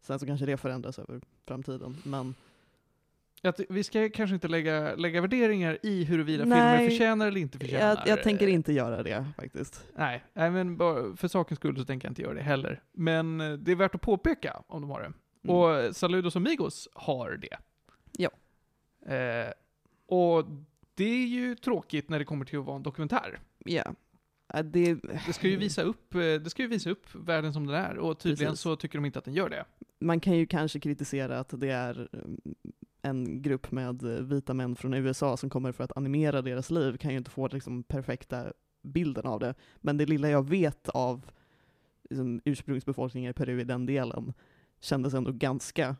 Sen 0.00 0.18
så 0.18 0.26
kanske 0.26 0.46
det 0.46 0.56
förändras 0.56 0.98
över 0.98 1.20
framtiden, 1.46 1.96
men 2.04 2.34
Att 3.44 3.60
vi 3.68 3.84
ska 3.84 4.08
kanske 4.08 4.34
inte 4.34 4.48
lägga, 4.48 4.94
lägga 4.94 5.20
värderingar 5.20 5.78
i 5.82 6.04
huruvida 6.04 6.44
Nej. 6.44 6.76
filmer 6.78 6.90
förtjänar 6.90 7.26
eller 7.26 7.40
inte 7.40 7.58
förtjänar. 7.58 7.88
jag, 7.88 8.08
jag 8.08 8.22
tänker 8.22 8.46
inte 8.46 8.72
göra 8.72 9.02
det 9.02 9.26
faktiskt. 9.36 9.84
Nej, 9.96 10.24
nej 10.32 10.50
men 10.50 10.78
för 11.16 11.28
sakens 11.28 11.58
skull 11.58 11.76
så 11.76 11.84
tänker 11.84 12.06
jag 12.08 12.10
inte 12.10 12.22
göra 12.22 12.34
det 12.34 12.42
heller. 12.42 12.82
Men 12.92 13.40
eh, 13.40 13.52
det 13.52 13.72
är 13.72 13.76
värt 13.76 13.94
att 13.94 14.00
påpeka 14.00 14.62
om 14.66 14.80
de 14.80 14.90
har 14.90 15.00
det. 15.00 15.12
Mm. 15.44 15.56
Och 15.56 15.96
Saludos 15.96 16.36
Amigos 16.36 16.88
har 16.94 17.30
det. 17.30 17.56
Ja. 18.12 18.30
Eh, 19.14 19.52
och 20.06 20.44
det 20.94 21.04
är 21.04 21.26
ju 21.26 21.54
tråkigt 21.56 22.08
när 22.08 22.18
det 22.18 22.24
kommer 22.24 22.44
till 22.44 22.58
att 22.58 22.64
vara 22.64 22.76
en 22.76 22.82
dokumentär. 22.82 23.38
Ja. 23.64 23.94
Det, 24.64 24.94
Det 25.26 25.32
ska 25.32 25.48
ju 25.48 25.56
visa 25.56 25.82
upp, 25.82 26.14
eh, 26.14 26.20
det 26.20 26.50
ska 26.50 26.62
ju 26.62 26.68
visa 26.68 26.90
upp 26.90 27.06
världen 27.14 27.52
som 27.52 27.66
den 27.66 27.76
är 27.76 27.98
och 27.98 28.18
tydligen 28.18 28.52
Precis. 28.52 28.62
så 28.62 28.76
tycker 28.76 28.98
de 28.98 29.04
inte 29.04 29.18
att 29.18 29.24
den 29.24 29.34
gör 29.34 29.48
det. 29.48 29.64
man 30.00 30.20
kan 30.20 30.36
ju 30.36 30.46
kanske 30.46 30.80
kritisera 30.80 31.38
att 31.38 31.60
det 31.60 31.70
är 31.70 32.08
mm, 32.12 32.40
en 33.02 33.42
grupp 33.42 33.70
med 33.70 34.02
eh, 34.02 34.22
vita 34.22 34.54
män 34.54 34.76
från 34.76 34.94
USA 34.94 35.36
som 35.36 35.50
kommer 35.50 35.72
för 35.72 35.84
att 35.84 35.96
animera 35.96 36.42
deras 36.42 36.70
liv, 36.70 36.96
kan 36.96 37.10
ju 37.10 37.16
inte 37.16 37.30
få 37.30 37.48
liksom 37.48 37.82
perfekta 37.82 38.52
bilden 38.82 39.26
av 39.26 39.40
det. 39.40 39.54
Men 39.76 39.96
det 39.96 40.06
lilla 40.06 40.30
jag 40.30 40.48
vet 40.48 40.88
av 40.88 41.30
liksom, 42.10 42.40
ursprungsbefolkningen 42.44 43.30
i 43.30 43.34
Peru 43.34 43.60
i 43.60 43.64
den 43.64 43.86
delen 43.86 44.32
kändes 44.80 45.14
ändå 45.14 45.32
ganska 45.32 45.96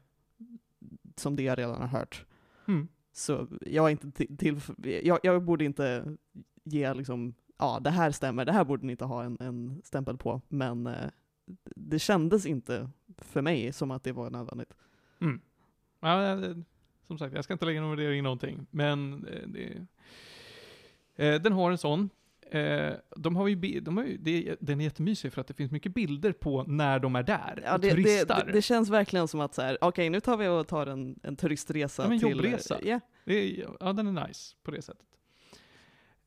som 1.17 1.37
det 1.37 1.43
jag 1.43 1.59
redan 1.59 1.81
har 1.81 1.88
hört. 1.88 2.27
Mm. 2.69 2.88
Så 3.12 3.49
jag 3.61 3.87
är 3.87 3.91
inte 3.91 4.11
till, 4.11 4.37
till 4.37 4.61
jag, 5.05 5.19
jag 5.23 5.43
borde 5.43 5.65
inte 5.65 6.17
ge 6.65 6.95
liksom, 6.95 7.35
ja 7.59 7.81
det 7.81 7.91
här 7.91 8.11
stämmer, 8.11 8.45
det 8.45 8.53
här 8.53 8.65
borde 8.65 8.87
ni 8.87 8.93
inte 8.93 9.05
ha 9.05 9.25
en, 9.25 9.37
en 9.41 9.83
stämpel 9.85 10.17
på, 10.17 10.41
men 10.49 10.87
eh, 10.87 11.11
det 11.77 11.99
kändes 11.99 12.47
inte 12.47 12.91
för 13.19 13.43
mig 13.43 13.73
som 13.73 13.91
att 13.91 14.05
det 14.05 14.12
var 14.12 14.31
nödvändigt. 14.31 14.75
Mm. 15.21 15.41
Ja, 16.01 16.38
som 17.12 17.27
sagt, 17.27 17.35
jag 17.35 17.44
ska 17.44 17.53
inte 17.53 17.64
lägga 17.64 17.81
någon 17.81 17.90
värdering 17.90 18.18
i 18.18 18.22
någonting, 18.22 18.66
men 18.70 19.27
eh, 19.27 19.48
det, 19.48 19.87
eh, 21.27 21.42
den 21.42 21.53
har 21.53 21.70
en 21.70 21.79
sån. 21.79 22.11
Eh, 22.51 22.92
de 23.16 23.37
har 23.37 23.48
ju, 23.48 23.81
de 23.81 23.96
har 23.96 24.05
ju 24.05 24.16
det, 24.16 24.57
den 24.61 24.81
är 24.81 24.85
jättemysig 24.85 25.33
för 25.33 25.40
att 25.40 25.46
det 25.46 25.55
finns 25.55 25.70
mycket 25.72 25.94
bilder 25.94 26.33
på 26.33 26.64
när 26.64 26.98
de 26.98 27.16
är 27.16 27.22
där 27.22 27.62
Ja, 27.64 27.75
och 27.75 27.81
det, 27.81 27.88
det, 27.88 27.94
turistar. 27.94 28.44
det, 28.46 28.53
det 28.53 28.62
känns 28.62 28.90
verkligen 28.90 29.29
som 29.29 29.40
att 29.40 29.55
så 29.55 29.62
här, 29.62 29.79
okej 29.81 30.11
nu 30.11 30.20
tar 30.20 30.37
vi 30.37 30.48
och 30.48 30.68
tar 30.68 30.87
en, 30.87 31.20
en 31.22 31.37
turistresa 31.37 32.03
Ja, 32.03 32.09
till... 32.09 32.31
jobbresa. 32.31 32.79
Ja, 32.83 33.01
Det 33.25 33.35
är, 33.35 33.66
ja, 33.81 33.92
den 33.92 34.16
är 34.16 34.27
nice 34.27 34.57
på 34.62 34.70
det 34.70 34.83
sättet. 34.83 35.07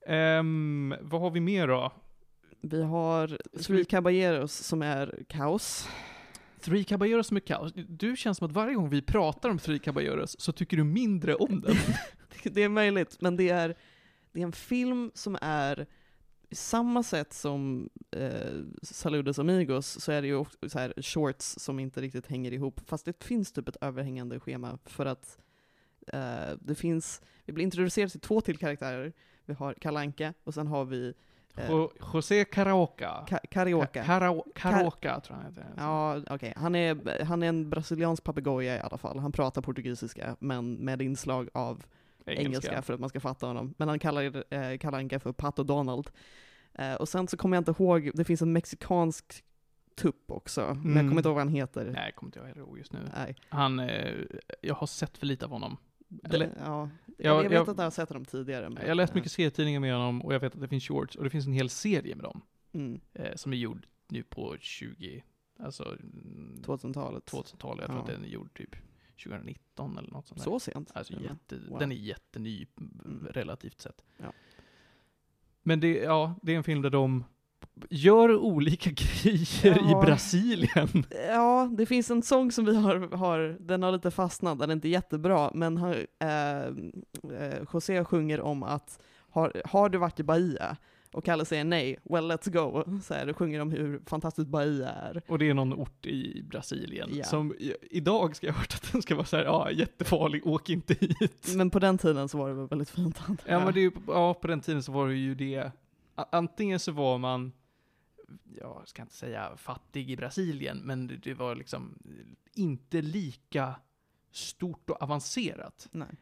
Ehm, 0.08 0.96
vad 1.02 1.22
har 1.22 1.32
vi 1.32 1.40
mer 1.40 1.68
då? 1.68 1.92
vi 2.62 2.84
har 2.84 3.38
Three 3.64 3.86
Caballeros 3.86 4.54
som 4.54 4.82
är 4.82 5.24
kaos. 5.30 5.90
Three 6.66 6.84
Caballeros 6.84 7.32
med 7.32 7.46
kaos. 7.46 7.72
Du 7.76 8.16
känns 8.16 8.38
som 8.38 8.46
att 8.46 8.54
varje 8.54 8.76
gång 8.76 8.90
vi 8.90 9.02
pratar 9.02 9.50
om 9.50 9.58
Three 9.58 9.80
Caballeros 9.80 10.40
så 10.40 10.52
tycker 10.52 10.78
du 10.78 10.84
mindre 10.84 11.36
om 11.36 11.62
den. 11.62 11.76
det 12.54 12.64
är 12.64 12.70
möjligt, 12.70 13.18
men 13.22 13.38
det 13.38 13.50
är, 13.50 13.76
det 14.32 14.40
är 14.40 14.46
en 14.46 14.52
film 14.52 15.12
som 15.14 15.38
är 15.42 15.88
samma 16.52 17.04
sätt 17.04 17.34
som 17.34 17.90
eh, 18.12 18.62
Saludos 18.82 19.40
Amigos 19.40 20.02
så 20.02 20.12
är 20.12 20.22
det 20.22 20.28
ju 20.28 20.36
också 20.36 20.70
så 20.70 20.80
här 20.80 20.94
shorts 21.02 21.56
som 21.60 21.80
inte 21.80 22.02
riktigt 22.02 22.28
hänger 22.28 22.52
ihop, 22.52 22.82
fast 22.86 23.06
det 23.06 23.24
finns 23.24 23.52
typ 23.52 23.68
ett 23.68 23.78
överhängande 23.82 24.40
schema 24.40 24.80
för 24.86 25.06
att 25.06 25.38
Eh, 26.08 26.56
det 26.62 26.76
finns, 26.76 27.22
vi 27.46 27.54
blir 27.54 27.64
introducerade 27.64 28.12
till 28.12 28.20
två 28.20 28.42
till 28.42 28.58
karaktärer. 28.58 29.14
Vi 29.46 29.54
har 29.54 29.74
Kalanka 29.74 30.34
och 30.44 30.54
sen 30.54 30.68
har 30.68 30.86
vi 30.86 31.08
eh, 31.08 31.14
Jo- 31.70 31.92
José 32.14 32.46
Caraoca. 32.46 33.26
Ka-. 33.28 33.40
Ka- 33.52 34.04
Carao- 34.06 34.44
Caraoca 34.56 35.20
tror 35.20 35.38
jag 35.38 35.44
han 35.44 35.54
heter. 35.54 35.66
Ja, 35.78 36.22
okej. 36.30 36.54
Han, 36.56 36.76
är, 36.76 37.24
han 37.24 37.44
är 37.44 37.48
en 37.50 37.70
brasiliansk 37.70 38.24
papegoja 38.24 38.76
i 38.76 38.80
alla 38.80 38.98
fall. 38.98 39.20
Han 39.20 39.32
pratar 39.32 39.62
portugisiska, 39.62 40.36
men 40.40 40.74
med 40.74 41.02
inslag 41.02 41.50
av 41.54 41.84
engelska, 42.26 42.82
för 42.82 42.94
att 42.94 43.00
man 43.00 43.10
ska 43.10 43.20
fatta 43.20 43.48
honom. 43.48 43.74
Men 43.78 43.88
han 43.88 44.00
kallar 44.00 44.54
eh, 44.54 44.78
Kalle 44.78 44.98
Anka 44.98 45.20
för 45.20 45.32
Pato 45.32 45.64
Donald. 45.64 46.10
Eh, 46.74 46.94
och 46.94 47.10
sen 47.10 47.28
så 47.28 47.38
kommer 47.38 47.58
jag 47.58 47.62
inte 47.62 47.84
ihåg, 47.84 48.12
det 48.14 48.24
finns 48.24 48.42
en 48.42 48.54
mexikansk 48.54 49.44
tupp 49.96 50.32
också, 50.32 50.62
men 50.62 50.70
jag 50.76 50.86
Mm. 50.86 51.08
kommer 51.08 51.20
inte 51.20 51.30
ihåg 51.30 51.36
vad 51.36 51.46
han 51.46 51.54
heter. 51.54 51.92
Nej, 51.96 52.12
kommer 52.16 52.28
inte 52.28 52.40
jag 52.40 52.58
ihåg 52.58 52.78
just 52.78 52.94
nu. 52.94 53.00
Nej. 53.18 53.36
Han, 53.50 53.80
eh, 53.80 54.14
jag 54.62 54.76
har 54.76 54.88
sett 54.88 55.18
för 55.18 55.26
lite 55.26 55.46
av 55.46 55.52
honom. 55.52 55.78
Det, 56.24 56.38
ja. 56.38 56.50
Ja, 56.60 56.90
jag, 57.18 57.36
jag 57.38 57.44
vet 57.44 57.52
jag- 57.52 57.70
att 57.70 57.78
jag 57.78 57.84
har 57.84 57.92
sett 57.92 58.10
dem 58.10 58.26
tidigare. 58.26 58.70
Men, 58.70 58.88
Jag 58.88 58.98
läst 58.98 59.14
mycket 59.14 59.32
serietidningar 59.32 59.80
med 59.80 59.94
honom 59.94 60.22
och 60.22 60.34
jag 60.34 60.40
vet 60.40 60.56
att 60.56 60.62
det 60.62 60.68
finns 60.68 60.84
shorts 60.88 61.16
och 61.16 61.24
det 61.24 61.30
finns 61.30 61.46
en 61.48 61.54
hel 61.54 61.70
serie 61.70 62.16
med 62.16 62.24
dem. 62.24 62.42
Mm, 62.72 63.00
Eh, 63.14 63.36
som 63.36 63.54
är 63.54 63.58
gjord 63.58 63.88
nu 64.08 64.24
på 64.24 64.56
20, 64.60 65.24
alltså 65.60 65.84
mm, 65.84 66.62
2000-talet. 66.66 67.26
2000-talet. 67.32 67.80
Jag 67.82 67.88
tror 67.88 67.98
Ja. 67.98 68.02
att 68.04 68.08
den 68.08 68.24
är 68.24 68.28
gjord 68.28 68.54
typ 68.58 68.76
2019 69.24 69.98
eller 69.98 70.12
något 70.12 70.28
sånt 70.28 70.40
där. 70.40 70.44
Så 70.44 70.60
sent? 70.60 70.92
Alltså 70.94 71.14
Ja. 71.14 71.20
jätte, 71.22 71.60
Wow. 71.70 71.80
den 71.80 71.92
är 71.92 71.96
jätteny 71.96 72.66
Mm. 72.78 73.28
relativt 73.32 73.82
sett. 73.82 74.02
Ja. 74.18 74.34
Men 75.64 75.80
det, 75.80 75.98
ja, 75.98 76.36
det 76.42 76.54
är 76.54 76.58
en 76.58 76.64
film 76.64 76.82
där 76.82 76.90
de 76.90 77.24
gör 77.90 78.36
olika 78.36 78.90
grejer 78.94 79.78
Ja. 79.82 79.92
i 80.02 80.06
Brasilien. 80.06 81.06
Ja, 81.30 81.70
det 81.78 81.86
finns 81.86 82.12
en 82.12 82.22
sång 82.22 82.52
som 82.52 82.66
vi 82.66 82.76
har, 82.76 83.16
har 83.18 83.58
den 83.60 83.84
har 83.84 83.92
lite 83.92 84.12
fastnat, 84.12 84.60
den 84.60 84.70
är 84.70 84.74
inte 84.74 84.90
jättebra, 84.90 85.52
men 85.54 85.78
han, 85.78 85.92
eh, 86.20 86.66
eh, 87.40 87.64
José 87.74 88.04
sjunger 88.06 88.42
om 88.42 88.64
att 88.64 89.00
har, 89.30 89.62
har 89.66 89.90
du 89.90 89.98
varit 89.98 90.20
i 90.20 90.24
Bahia? 90.24 90.78
Och 91.14 91.26
Kalle 91.26 91.46
säger 91.46 91.64
nej, 91.64 91.98
well 92.04 92.32
let's 92.32 92.50
go. 92.52 92.84
Så 93.04 93.14
här, 93.14 93.34
sjunger 93.34 93.60
om 93.60 93.72
hur 93.72 94.02
fantastiskt 94.06 94.48
Bahia 94.48 94.90
är. 94.90 95.22
Och 95.28 95.40
det 95.40 95.50
är 95.50 95.54
någon 95.54 95.74
ort 95.74 96.06
i 96.06 96.44
Brasilien 96.50 97.10
Ja. 97.14 97.24
som 97.24 97.56
idag 97.92 98.36
ska 98.36 98.48
jag 98.48 98.54
ha 98.54 98.60
hört 98.60 98.74
att 98.74 98.92
den 98.92 99.02
ska 99.02 99.16
vara 99.16 99.26
så 99.26 99.38
här, 99.38 99.44
ja, 99.44 99.72
jättefarlig, 99.72 100.48
åk 100.48 100.70
inte 100.70 100.94
hit. 100.94 101.54
Men 101.56 101.70
på 101.70 101.80
den 101.80 101.98
tiden 101.98 102.30
så 102.30 102.38
var 102.38 102.50
det 102.50 102.56
väl 102.56 102.68
väldigt 102.68 102.90
fint 102.90 103.22
antar 103.30 103.52
Ja, 103.52 103.66
men 103.66 103.74
det 103.74 103.92
ja, 104.08 104.34
på 104.34 104.48
den 104.48 104.62
tiden 104.62 104.84
så 104.84 104.92
var 104.92 105.08
det 105.08 105.16
ju 105.16 105.36
det. 105.36 105.72
Antingen 106.32 106.80
så 106.80 106.92
var 106.92 107.18
man, 107.18 107.52
jag 108.44 108.88
ska 108.88 109.02
inte 109.02 109.16
säga 109.16 109.58
fattig 109.58 110.12
i 110.12 110.18
Brasilien, 110.18 110.78
men 110.78 111.20
det, 111.24 111.34
var 111.34 111.56
liksom 111.56 111.98
inte 112.54 113.02
lika 113.02 113.76
stort 114.32 114.90
och 114.90 115.02
avancerat. 115.02 115.88
Nej. 115.92 116.18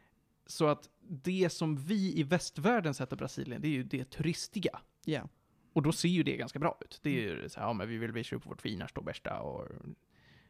Så 0.45 0.67
att 0.67 0.89
det 0.99 1.49
som 1.51 1.75
vi 1.75 2.19
i 2.19 2.23
västvärlden 2.23 2.93
sätter 2.93 3.15
Brasilien, 3.15 3.61
det 3.61 3.67
är 3.67 3.71
ju 3.71 3.83
det 3.83 4.05
turistiga. 4.05 4.79
Ja. 5.05 5.29
Och 5.73 5.81
då 5.81 5.91
ser 5.91 6.09
ju 6.09 6.23
det 6.23 6.37
ganska 6.37 6.59
bra 6.59 6.77
ut. 6.81 6.99
Det 7.03 7.09
är 7.09 7.35
ju 7.35 7.49
så 7.49 7.59
här, 7.59 7.67
ja 7.67 7.73
men 7.73 7.87
vi 7.87 7.97
vill 7.97 8.11
visa 8.11 8.35
upp 8.35 8.45
vårt 8.45 8.61
finaste 8.61 8.99
och 8.99 9.05
bästa 9.05 9.39
och 9.39 9.67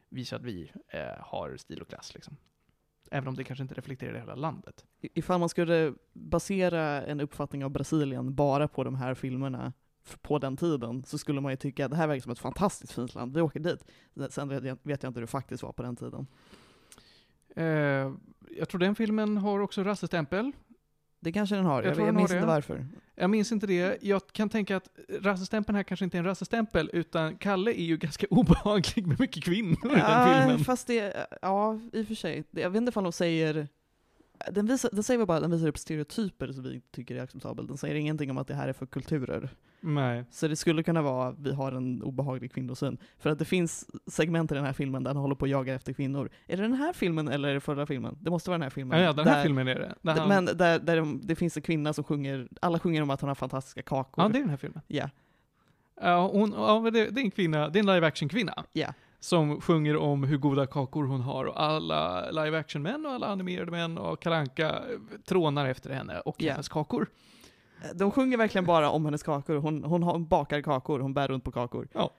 visa 0.08 0.36
att 0.36 0.42
vi 0.42 0.70
eh, 0.88 1.00
har 1.20 1.56
stil 1.56 1.82
och 1.82 1.88
klass 1.88 2.14
liksom. 2.14 2.36
Även 3.10 3.28
om 3.28 3.34
det 3.34 3.44
kanske 3.44 3.62
inte 3.62 3.74
reflekterar 3.74 4.18
hela 4.18 4.34
landet. 4.34 4.86
Ifall 5.00 5.40
man 5.40 5.48
skulle 5.48 5.94
basera 6.12 7.02
en 7.02 7.20
uppfattning 7.20 7.64
av 7.64 7.70
Brasilien 7.70 8.34
bara 8.34 8.68
på 8.68 8.84
de 8.84 8.94
här 8.94 9.14
filmerna 9.14 9.72
på 10.22 10.38
den 10.38 10.56
tiden 10.56 11.04
så 11.04 11.18
skulle 11.18 11.40
man 11.40 11.52
ju 11.52 11.56
tycka 11.56 11.84
att 11.84 11.90
det 11.90 11.96
här 11.96 12.06
verkar 12.06 12.20
som 12.22 12.32
ett 12.32 12.38
fantastiskt 12.38 12.92
fint 12.92 13.14
land, 13.14 13.34
vi 13.34 13.40
åker 13.40 13.60
dit. 13.60 13.84
Sen 14.30 14.48
vet 14.48 14.64
jag, 14.64 14.78
vet 14.82 15.02
jag 15.02 15.10
inte 15.10 15.20
hur 15.20 15.26
det 15.26 15.30
faktiskt 15.30 15.62
var 15.62 15.72
på 15.72 15.82
den 15.82 15.96
tiden. 15.96 16.26
Eh, 17.56 17.64
jag 18.58 18.68
tror 18.68 18.78
den 18.78 18.94
filmen 18.94 19.36
har 19.36 19.60
också 19.60 19.82
rassestämpel. 19.84 20.52
Det 21.20 21.32
kanske 21.32 21.56
den 21.56 21.64
har, 21.64 21.82
Jag 21.82 21.86
jag, 21.90 21.94
tror 21.94 22.06
jag, 22.06 22.08
den 22.08 22.14
har 22.14 22.20
minns 22.20 22.30
det. 22.30 22.36
inte 22.36 22.46
varför. 22.46 22.86
Jag 23.14 23.30
minns 23.30 23.52
inte 23.52 23.66
det. 23.66 23.98
Jag 24.02 24.26
kan 24.32 24.48
tänka 24.48 24.76
att 24.76 24.88
rassestämpeln 25.20 25.76
här 25.76 25.82
kanske 25.82 26.04
inte 26.04 26.16
är 26.16 26.18
en 26.18 26.24
rassestämpel, 26.24 26.90
utan 26.92 27.36
Kalle 27.36 27.70
är 27.70 27.84
ju 27.84 27.96
ganska 27.96 28.26
obehaglig 28.30 29.06
med 29.06 29.20
mycket 29.20 29.44
kvinnor 29.44 29.78
i 29.84 30.00
den 30.00 30.38
filmen. 30.40 30.64
fast 30.64 30.86
det, 30.86 31.26
ja 31.42 31.80
i 31.92 32.02
och 32.02 32.06
för 32.06 32.14
sig. 32.14 32.44
Jag 32.50 32.70
vet 32.70 32.76
inte 32.80 32.88
ifall 32.88 33.02
de 33.04 33.12
säger, 33.12 33.68
den, 34.50 34.66
visar, 34.66 34.90
den 34.92 35.02
säger 35.02 35.26
bara 35.26 35.40
den 35.40 35.50
visar 35.50 35.68
upp 35.68 35.78
stereotyper 35.78 36.52
som 36.52 36.62
vi 36.62 36.80
tycker 36.90 37.16
är 37.16 37.22
acceptabelt. 37.22 37.68
Den 37.68 37.76
säger 37.76 37.94
ingenting 37.94 38.30
om 38.30 38.38
att 38.38 38.48
det 38.48 38.54
här 38.54 38.68
är 38.68 38.72
för 38.72 38.86
kulturer. 38.86 39.50
Nej. 39.80 40.24
Så 40.30 40.48
det 40.48 40.56
skulle 40.56 40.82
kunna 40.82 41.02
vara, 41.02 41.34
vi 41.38 41.52
har 41.52 41.72
en 41.72 42.02
obehaglig 42.02 42.52
kvinnosyn. 42.52 42.98
För 43.18 43.30
att 43.30 43.38
det 43.38 43.44
finns 43.44 43.86
segment 44.06 44.52
i 44.52 44.54
den 44.54 44.64
här 44.64 44.72
filmen 44.72 45.02
där 45.02 45.10
han 45.10 45.16
håller 45.16 45.34
på 45.34 45.42
och 45.42 45.48
jagar 45.48 45.74
efter 45.74 45.92
kvinnor. 45.92 46.30
Är 46.46 46.56
det 46.56 46.62
den 46.62 46.72
här 46.72 46.92
filmen 46.92 47.28
eller 47.28 47.48
är 47.48 47.54
det 47.54 47.60
förra 47.60 47.86
filmen? 47.86 48.18
Det 48.20 48.30
måste 48.30 48.50
vara 48.50 48.58
den 48.58 48.62
här 48.62 48.70
filmen. 48.70 48.98
Ja, 48.98 49.04
ja, 49.04 49.12
den 49.12 49.26
här 49.26 49.36
där, 49.36 49.42
filmen 49.42 49.68
är 49.68 49.74
det. 49.74 49.94
Där 50.02 50.12
han, 50.12 50.28
Men 50.28 50.44
där, 50.44 50.78
där 50.78 50.96
de, 50.96 51.20
det 51.24 51.36
finns 51.36 51.56
en 51.56 51.62
kvinna 51.62 51.92
som 51.92 52.04
sjunger, 52.04 52.48
alla 52.62 52.78
sjunger 52.78 53.02
om 53.02 53.10
att 53.10 53.20
hon 53.20 53.28
har 53.28 53.34
fantastiska 53.34 53.82
kakor. 53.82 54.24
ja, 54.24 54.28
det 54.28 54.38
är 54.38 54.40
den 54.40 54.50
här 54.50 54.56
filmen. 54.56 54.82
ja. 54.88 55.10
Hon, 56.32 56.52
ja 56.56 56.80
men 56.80 56.92
det, 56.92 57.10
det 57.10 57.20
är 57.20 57.24
en 57.24 57.30
kvinna, 57.30 57.68
det 57.68 57.78
är 57.78 57.80
en 57.80 57.86
live 57.94 58.06
action 58.06 58.28
kvinna. 58.28 58.64
Ja. 59.24 59.28
Som 59.28 59.60
sjunger 59.60 59.96
om 59.96 60.22
hur 60.24 60.36
goda 60.36 60.66
kakor 60.66 61.04
hon 61.04 61.20
har 61.20 61.44
och 61.44 61.62
alla 61.62 62.30
live 62.30 62.58
action 62.58 62.82
män 62.82 63.06
och 63.06 63.12
alla 63.12 63.26
animerade 63.26 63.70
män 63.70 63.98
och 63.98 64.22
Kalanka 64.22 64.82
trånar 65.28 65.66
efter 65.66 65.90
henne 65.90 66.20
och 66.20 66.36
Ja. 66.38 66.52
hennes 66.52 66.68
kakor. 66.68 67.06
De 67.94 68.10
sjunger 68.10 68.36
verkligen 68.38 68.64
bara 68.64 68.90
om 68.90 69.04
hennes 69.04 69.22
kakor. 69.22 69.54
Hon, 69.56 69.84
hon 69.84 70.26
bakar 70.26 70.60
kakor, 70.62 70.98
hon 71.00 71.14
bär 71.14 71.28
runt 71.28 71.44
på 71.44 71.52
kakor. 71.52 71.88
Ja. 71.92 72.10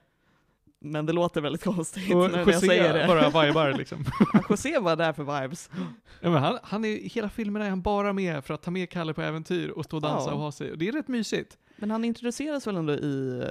Men 0.80 1.06
det 1.06 1.14
låter 1.14 1.42
väldigt 1.42 1.64
konstigt 1.64 2.16
Och 2.16 2.32
när 2.32 2.38
jag 2.38 2.56
säger 2.60 2.88
José 2.94 2.98
det. 3.00 3.08
bara 3.32 3.46
vibar 3.46 3.74
liksom. 3.74 4.06
José 4.50 4.80
var 4.80 4.96
där 4.96 5.14
för 5.14 5.42
vibes. 5.42 5.70
Ja, 6.22 6.30
men 6.30 6.44
han, 6.44 6.58
han 6.64 6.86
är, 6.86 7.10
hela 7.10 7.30
filmen 7.30 7.62
är 7.62 7.70
han 7.70 7.82
bara 7.82 8.14
med 8.14 8.46
för 8.46 8.54
att 8.54 8.62
ta 8.62 8.72
med 8.72 8.90
Kalle 8.90 9.14
på 9.14 9.22
äventyr 9.22 9.70
och 9.70 9.86
stå 9.86 9.96
och 9.98 10.02
dansa 10.02 10.30
Ja. 10.30 10.34
och 10.34 10.40
ha 10.40 10.52
sig. 10.52 10.72
Och 10.72 10.78
det 10.78 10.88
är 10.88 10.92
rätt 10.92 11.08
mysigt. 11.08 11.58
Men 11.78 11.92
han 11.92 12.06
introduceras 12.06 12.68
väl 12.68 12.76
ändå 12.76 12.94
i 12.94 13.44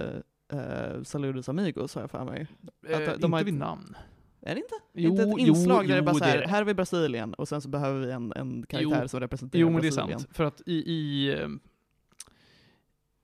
uh, 0.55 1.03
Saludos 1.03 1.49
Amigos 1.49 1.95
har 1.95 2.03
jag 2.03 2.11
för 2.11 2.25
mig. 2.25 2.47
Eh, 2.89 2.99
de 2.99 3.13
inte 3.15 3.27
har 3.27 3.41
ett- 3.41 3.47
vid 3.47 3.55
namn. 3.55 3.97
Är 4.41 4.55
det 4.55 4.61
inte? 4.61 4.75
Jo, 4.93 5.11
inte 5.11 5.23
ett 5.23 5.29
jo, 5.31 5.39
inslag 5.39 5.89
där 5.89 5.95
det 5.95 5.99
jo, 5.99 6.05
bara 6.05 6.15
så 6.15 6.25
här, 6.25 6.39
det. 6.39 6.49
här 6.49 6.61
är 6.61 6.65
vi 6.65 6.75
Brasilien 6.75 7.35
och 7.35 7.49
sen 7.49 7.61
så 7.63 7.69
behöver 7.69 8.07
vi 8.07 8.13
en, 8.13 8.33
en 8.37 8.67
karaktär 8.67 9.03
Jo. 9.03 9.09
som 9.09 9.21
representerar 9.21 9.61
Jo, 9.61 9.71
men 9.71 9.81
det 9.83 9.89
är 9.89 9.93
Brasilien. 9.93 10.21
sant. 10.21 10.37
För 10.37 10.45
att 10.45 10.63
i, 10.67 10.73
i, 10.75 11.33
eh, 11.33 11.49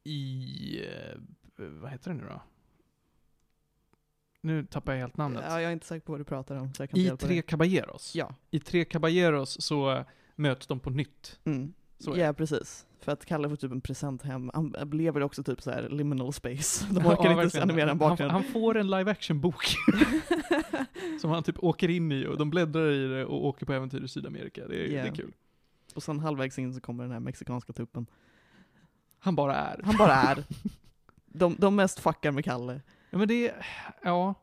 i, 0.04 0.84
eh, 0.86 1.18
vad 1.56 1.90
heter 1.90 2.10
det 2.10 2.16
nu 2.16 2.24
då? 2.28 2.42
Nu 4.42 4.66
tappar 4.66 4.92
jag 4.92 5.00
helt 5.00 5.16
namnet. 5.16 5.44
Ja, 5.48 5.60
jag 5.60 5.68
är 5.68 5.72
inte 5.72 5.86
säker 5.86 6.06
på 6.06 6.12
vad 6.12 6.20
du 6.20 6.24
pratar 6.24 6.56
om, 6.56 6.64
inte 6.64 6.88
I 6.92 7.10
Tre. 7.18 7.42
Caballeros. 7.42 8.14
Ja. 8.14 8.34
I 8.50 8.60
Tre 8.60 8.84
Caballeros 8.84 9.62
så 9.62 9.90
eh, 9.92 10.04
möts 10.36 10.66
de 10.66 10.80
på 10.80 10.90
nytt. 10.90 11.40
Mm. 11.44 11.72
Så 12.00 12.12
är 12.14 12.18
ja, 12.24 12.32
precis. 12.32 12.86
För 13.00 13.12
att 13.12 13.24
Kalle 13.24 13.48
får 13.48 13.56
typ 13.56 13.72
en 13.72 13.80
present 13.80 14.22
hem. 14.22 14.50
Han 14.54 14.74
lever 14.92 15.20
också 15.22 15.42
typ 15.42 15.62
så 15.62 15.70
här 15.70 15.88
liminal 15.88 16.32
space. 16.32 16.86
De 16.90 17.04
Ja, 17.04 17.12
orkar 17.12 17.12
inte 17.12 17.26
ens 17.40 17.44
verkligen. 17.54 17.62
animera 17.70 17.82
en 17.82 17.88
han, 17.88 17.98
bakgrund. 17.98 18.32
han 18.32 18.44
får 18.44 18.76
en 18.76 18.90
live 18.90 19.10
action-bok 19.10 19.64
som 21.20 21.30
han 21.30 21.42
typ 21.42 21.58
åker 21.64 21.88
in 21.88 22.12
i 22.12 22.26
och 22.26 22.38
de 22.38 22.50
bläddrar 22.50 22.90
i 22.90 23.08
det 23.08 23.24
och 23.24 23.46
åker 23.46 23.66
på 23.66 23.72
äventyr 23.72 24.02
i 24.04 24.08
Sydamerika. 24.08 24.68
Det 24.68 24.76
är, 24.76 24.96
Ja. 24.96 25.02
det 25.02 25.08
är 25.08 25.14
kul. 25.14 25.32
och 25.94 26.02
sen 26.02 26.20
halvvägs 26.20 26.58
in 26.58 26.74
så 26.74 26.80
kommer 26.80 27.02
den 27.04 27.12
här 27.12 27.20
mexikanska 27.20 27.72
tuppen. 27.72 28.06
Han 29.18 29.34
bara 29.34 29.56
är. 29.56 29.80
Han 29.84 29.96
bara 29.96 30.12
är. 30.14 30.44
De, 31.32 31.56
de 31.58 31.76
mest 31.76 32.00
fuckar 32.00 32.30
med 32.32 32.44
Kalle. 32.44 32.80
Ja, 33.10 33.18
men 33.18 33.28
det 33.28 33.48
är, 33.48 33.66
ja, 34.02 34.34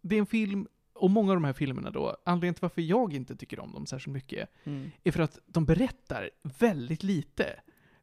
det 0.00 0.14
är 0.16 0.20
en 0.20 0.26
film, 0.26 0.66
och 1.02 1.10
många 1.10 1.30
av 1.32 1.36
de 1.36 1.44
här 1.44 1.52
filmerna 1.52 1.90
då, 1.90 2.16
anledningen 2.24 2.54
till 2.54 2.62
varför 2.62 2.82
jag 2.82 3.14
inte 3.14 3.36
tycker 3.36 3.60
om 3.60 3.72
dem 3.72 3.86
särskilt 3.86 4.14
mycket, 4.14 4.48
Mm. 4.64 4.90
är 5.04 5.12
för 5.12 5.22
att 5.22 5.38
de 5.46 5.64
berättar 5.64 6.30
väldigt 6.58 7.02
lite. 7.02 7.46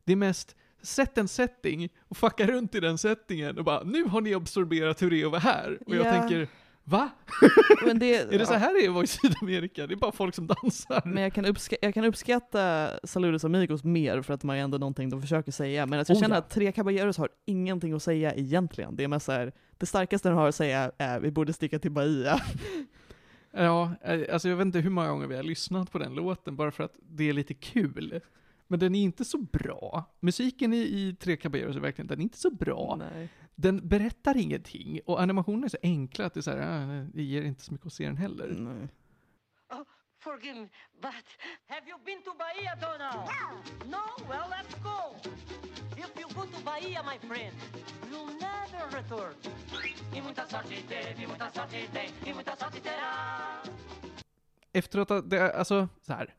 Det 0.03 0.11
är 0.11 0.15
mest, 0.15 0.55
sätt 0.81 1.17
en 1.17 1.27
setting 1.27 1.89
och 2.07 2.17
fucka 2.17 2.47
runt 2.47 2.75
i 2.75 2.79
den 2.79 2.97
settingen 2.97 3.57
och 3.57 3.63
bara, 3.65 3.83
nu 3.83 4.03
har 4.03 4.21
ni 4.21 4.33
absorberat 4.33 5.01
hur 5.01 5.09
det 5.11 5.21
är 5.21 5.25
att 5.25 5.31
vara 5.31 5.39
här. 5.41 5.79
Och 5.85 5.95
jag 5.95 6.05
Ja. 6.05 6.11
tänker, 6.11 6.47
va? 6.83 7.09
Men 7.85 7.99
det, 7.99 8.15
Är 8.33 8.39
det 8.39 8.45
så 8.45 8.53
här 8.53 8.73
det 8.73 8.85
är 8.85 8.89
vara 8.89 9.03
i 9.03 9.07
Sydamerika? 9.07 9.87
Det 9.87 9.93
är 9.93 9.95
bara 9.95 10.11
folk 10.11 10.35
som 10.35 10.47
dansar. 10.47 11.01
Men 11.05 11.23
jag 11.23 11.33
kan, 11.33 11.45
uppska 11.45 11.75
jag 11.81 11.93
kan 11.93 12.05
uppskatta 12.05 12.89
Saludos 13.03 13.43
Amigos 13.45 13.83
mer 13.83 14.21
för 14.21 14.33
att 14.33 14.41
de 14.41 14.49
har 14.49 14.55
ändå 14.55 14.77
någonting 14.77 15.09
de 15.09 15.21
försöker 15.21 15.51
säga. 15.51 15.85
Men 15.85 15.99
att 15.99 16.09
jag 16.09 16.15
Oh, 16.17 16.21
känner 16.21 16.35
ja. 16.35 16.39
att 16.39 16.49
Tre 16.49 16.71
Caballeros 16.71 17.17
har 17.17 17.29
ingenting 17.45 17.93
att 17.93 18.03
säga 18.03 18.33
egentligen. 18.35 18.95
Det 18.95 19.03
är 19.03 19.07
mest 19.07 19.25
så 19.25 19.31
här, 19.31 19.51
det 19.77 19.85
starkaste 19.85 20.29
de 20.29 20.35
har 20.35 20.47
att 20.47 20.55
säga 20.55 20.91
är 20.97 21.19
vi 21.19 21.31
borde 21.31 21.53
sticka 21.53 21.79
till 21.79 21.91
Bahia. 21.91 22.41
Ja, 23.51 23.95
eh, 24.01 24.33
alltså 24.33 24.49
jag 24.49 24.55
vet 24.55 24.65
inte 24.65 24.79
hur 24.79 24.89
många 24.89 25.09
gånger 25.09 25.27
vi 25.27 25.35
har 25.35 25.43
lyssnat 25.43 25.91
på 25.91 25.97
den 25.97 26.13
låten 26.13 26.55
bara 26.55 26.71
för 26.71 26.83
att 26.83 26.95
det 27.09 27.29
är 27.29 27.33
lite 27.33 27.53
kul. 27.53 28.21
Men 28.67 28.79
den 28.79 28.95
är 28.95 29.01
inte 29.01 29.25
så 29.25 29.37
bra. 29.37 30.05
Musiken 30.19 30.73
i, 30.73 30.77
i 30.77 31.15
Tre 31.19 31.37
Caballeros 31.37 31.75
är 31.75 31.79
verkligen, 31.79 32.07
den 32.07 32.19
är 32.19 32.23
inte 32.23 32.37
så 32.37 32.49
bra. 32.49 32.95
Nej. 32.99 33.29
Den 33.55 33.87
berättar 33.87 34.37
ingenting 34.37 34.99
och 35.05 35.21
animationen 35.21 35.63
är 35.63 35.67
så 35.67 35.77
enkla 35.81 36.25
att 36.25 36.33
det 36.33 36.39
är 36.39 36.41
så 36.41 36.51
här, 36.51 36.99
äh, 36.99 37.05
det 37.13 37.23
ger 37.23 37.41
inte 37.41 37.63
så 37.63 37.71
mycket 37.71 37.87
att 37.87 37.93
se 37.93 38.05
den 38.05 38.17
heller. 38.17 38.55
Nej. 38.59 38.87
Forgive 40.27 40.55
me, 40.55 40.67
but 41.01 41.25
have 41.73 41.85
you 41.87 41.95
been 42.05 42.21
to 42.27 42.31
Bahia, 42.43 42.73
Donald? 42.81 43.29
No. 43.31 43.47
No? 43.95 44.03
Well, 44.29 44.47
let's 44.55 44.75
go. 44.83 44.99
If 46.03 46.11
you 46.19 46.27
go 46.35 46.41
to 46.55 46.59
Bahia, 46.65 47.01
my 47.11 47.17
friend, 47.27 47.53
you'll 48.09 48.33
never 48.47 48.83
return. 48.97 49.33
E 50.15 50.21
muita 50.21 50.45
sorte 50.49 50.75
teve, 50.89 51.27
muita 51.27 51.49
sorte 51.55 51.87
tem, 51.93 52.09
e 52.25 52.33
muita 52.33 52.55
sorte 52.55 52.79
terá. 52.81 53.13
Efter 54.73 54.99
att 54.99 55.09
ha- 55.09 55.21
det, 55.21 55.51
alltså 55.53 55.87
så 56.01 56.13
här. 56.13 56.35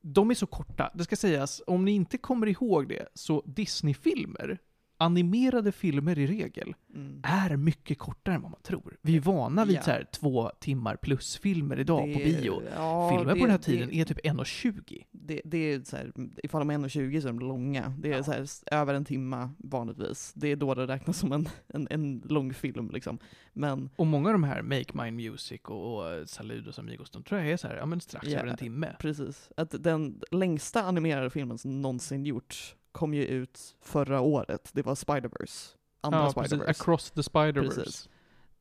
de 0.00 0.30
är 0.30 0.34
så 0.34 0.46
korta. 0.46 0.90
Det 0.94 1.04
ska 1.04 1.16
sägas, 1.16 1.62
om 1.66 1.84
ni 1.84 1.90
inte 1.92 2.18
kommer 2.18 2.46
ihåg 2.46 2.88
det, 2.88 3.08
så 3.14 3.42
Disney-filmer, 3.46 4.58
animerade 5.00 5.72
filmer 5.72 6.18
i 6.18 6.26
regel, 6.26 6.74
Mm. 6.94 7.20
är 7.24 7.56
mycket 7.56 7.98
kortare 7.98 8.34
än 8.34 8.42
vad 8.42 8.50
man 8.50 8.60
tror. 8.62 8.96
Vi 9.02 9.16
är 9.16 9.20
vana 9.20 9.64
vid 9.64 9.76
Ja. 9.76 9.82
så 9.82 9.90
här 9.90 10.04
två 10.12 10.50
timmar 10.60 10.96
plus 10.96 11.36
filmer 11.38 11.80
idag 11.80 12.12
på 12.12 12.18
Det- 12.18 12.24
bio. 12.24 12.62
ja, 12.76 13.08
Filmer 13.10 13.34
det- 13.34 13.40
på 13.40 13.46
den 13.46 13.50
här 13.50 13.58
det- 13.58 13.64
tiden 13.64 13.90
är 13.92 14.04
typ 14.04 14.18
1.20. 14.24 15.04
Det, 15.10 15.40
det 15.44 15.58
är 15.58 15.80
så 15.84 15.96
här, 15.96 16.12
ifall 16.42 16.60
de 16.60 16.70
är 16.70 16.74
1,20 16.74 17.20
så 17.20 17.28
är 17.28 17.32
de 17.32 17.38
långa. 17.40 17.94
Det 17.98 18.12
är 18.12 18.16
Ja. 18.16 18.22
så 18.24 18.32
här, 18.32 18.46
över 18.72 18.94
en 18.94 19.04
timma 19.04 19.50
vanligtvis. 19.58 20.32
Det 20.36 20.48
är 20.48 20.56
då 20.56 20.74
det 20.74 20.86
räknas 20.86 21.18
som 21.18 21.32
en, 21.32 21.48
en, 21.68 21.86
en 21.90 22.22
lång 22.24 22.54
film 22.54 22.90
liksom. 22.92 23.18
Men 23.52 23.90
Och 23.96 24.06
många 24.06 24.28
av 24.28 24.32
de 24.32 24.44
här 24.44 24.62
Make 24.62 25.04
Mine 25.04 25.30
Music 25.30 25.60
och, 25.64 25.96
och 26.20 26.28
Saludos 26.28 26.78
Amigos, 26.78 27.10
de 27.10 27.22
tror 27.22 27.40
jag 27.40 27.50
är 27.50 27.56
så 27.56 27.68
här, 27.68 27.76
ja 27.76 27.86
men 27.86 28.00
strax 28.00 28.28
över 28.28 28.46
en 28.46 28.56
timme. 28.56 28.96
precis, 29.00 29.48
att 29.56 29.74
den 29.84 30.20
längsta 30.30 30.82
animerade 30.82 31.30
filmen 31.30 31.58
som 31.58 31.82
någonsin 31.82 32.26
gjorts 32.26 32.76
kom 33.00 33.14
ju 33.14 33.24
ut 33.24 33.76
förra 33.80 34.20
året. 34.20 34.70
Det 34.72 34.82
var 34.82 34.94
Spider-Verse. 34.94 35.74
Andra 36.00 36.18
Ja, 36.18 36.32
precis. 36.32 36.52
Spider-Verse. 36.58 36.70
Across 36.70 37.10
the 37.10 37.20
Spider-Verse. 37.20 37.74
Precis. 37.74 38.08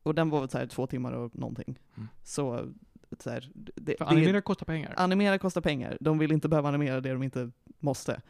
Och 0.04 0.16
den 0.16 0.30
var 0.30 0.40
väl 0.40 0.50
så 0.50 0.58
här 0.58 0.68
två 0.68 0.88
timmar 0.88 1.12
och 1.12 1.36
någonting. 1.36 1.80
Mm. 1.98 2.08
Så, 2.24 2.66
så 3.20 3.30
här, 3.30 3.50
det, 3.54 3.98
För 3.98 4.06
det- 4.06 4.12
animera 4.12 4.42
kostar 4.42 4.66
pengar. 4.66 4.94
animera 4.98 5.38
kostar 5.38 5.62
pengar. 5.62 5.98
De 6.02 6.18
vill 6.18 6.32
inte 6.32 6.50
behöva 6.50 6.70
animera 6.70 7.02
det 7.02 7.12
de 7.14 7.24
inte 7.24 7.52
måste. 7.80 8.22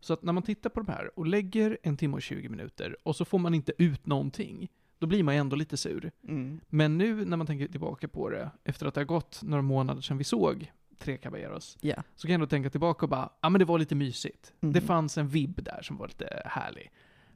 Så 0.00 0.12
att 0.12 0.22
när 0.22 0.32
man 0.32 0.42
tittar 0.42 0.70
på 0.70 0.80
de 0.80 0.92
här 0.92 1.18
och 1.18 1.26
lägger 1.26 1.78
en 1.82 1.96
timme 1.96 2.14
och 2.16 2.22
20 2.22 2.48
minuter 2.48 2.96
och 3.02 3.16
så 3.16 3.24
får 3.24 3.38
man 3.38 3.54
inte 3.54 3.72
ut 3.78 4.06
någonting, 4.06 4.68
då 4.98 5.06
blir 5.06 5.22
man 5.22 5.34
ju 5.34 5.40
ändå 5.40 5.56
lite 5.56 5.76
sur. 5.76 6.10
Mm. 6.28 6.60
Men 6.68 6.98
nu 6.98 7.24
när 7.24 7.36
man 7.36 7.46
tänker 7.46 7.68
tillbaka 7.68 8.08
på 8.08 8.30
det, 8.30 8.50
efter 8.64 8.86
att 8.86 8.94
det 8.94 9.00
har 9.00 9.06
gått 9.06 9.42
några 9.42 9.62
månader 9.62 10.00
sedan 10.02 10.18
vi 10.18 10.24
såg 10.24 10.72
Tre 10.98 11.16
Caballeros, 11.16 11.78
Ja. 11.80 11.94
så 12.14 12.26
kan 12.26 12.32
jag 12.32 12.34
ändå 12.34 12.46
tänka 12.46 12.70
tillbaka 12.70 13.06
och 13.06 13.10
bara, 13.10 13.30
ja 13.40 13.48
men 13.48 13.58
det 13.58 13.64
var 13.64 13.78
lite 13.78 13.94
mysigt. 13.94 14.52
Mhm. 14.60 14.72
Det 14.72 14.80
fanns 14.80 15.18
en 15.18 15.28
vibb 15.28 15.62
där 15.64 15.82
som 15.82 15.96
var 15.96 16.08
lite 16.08 16.42
härlig. 16.46 16.90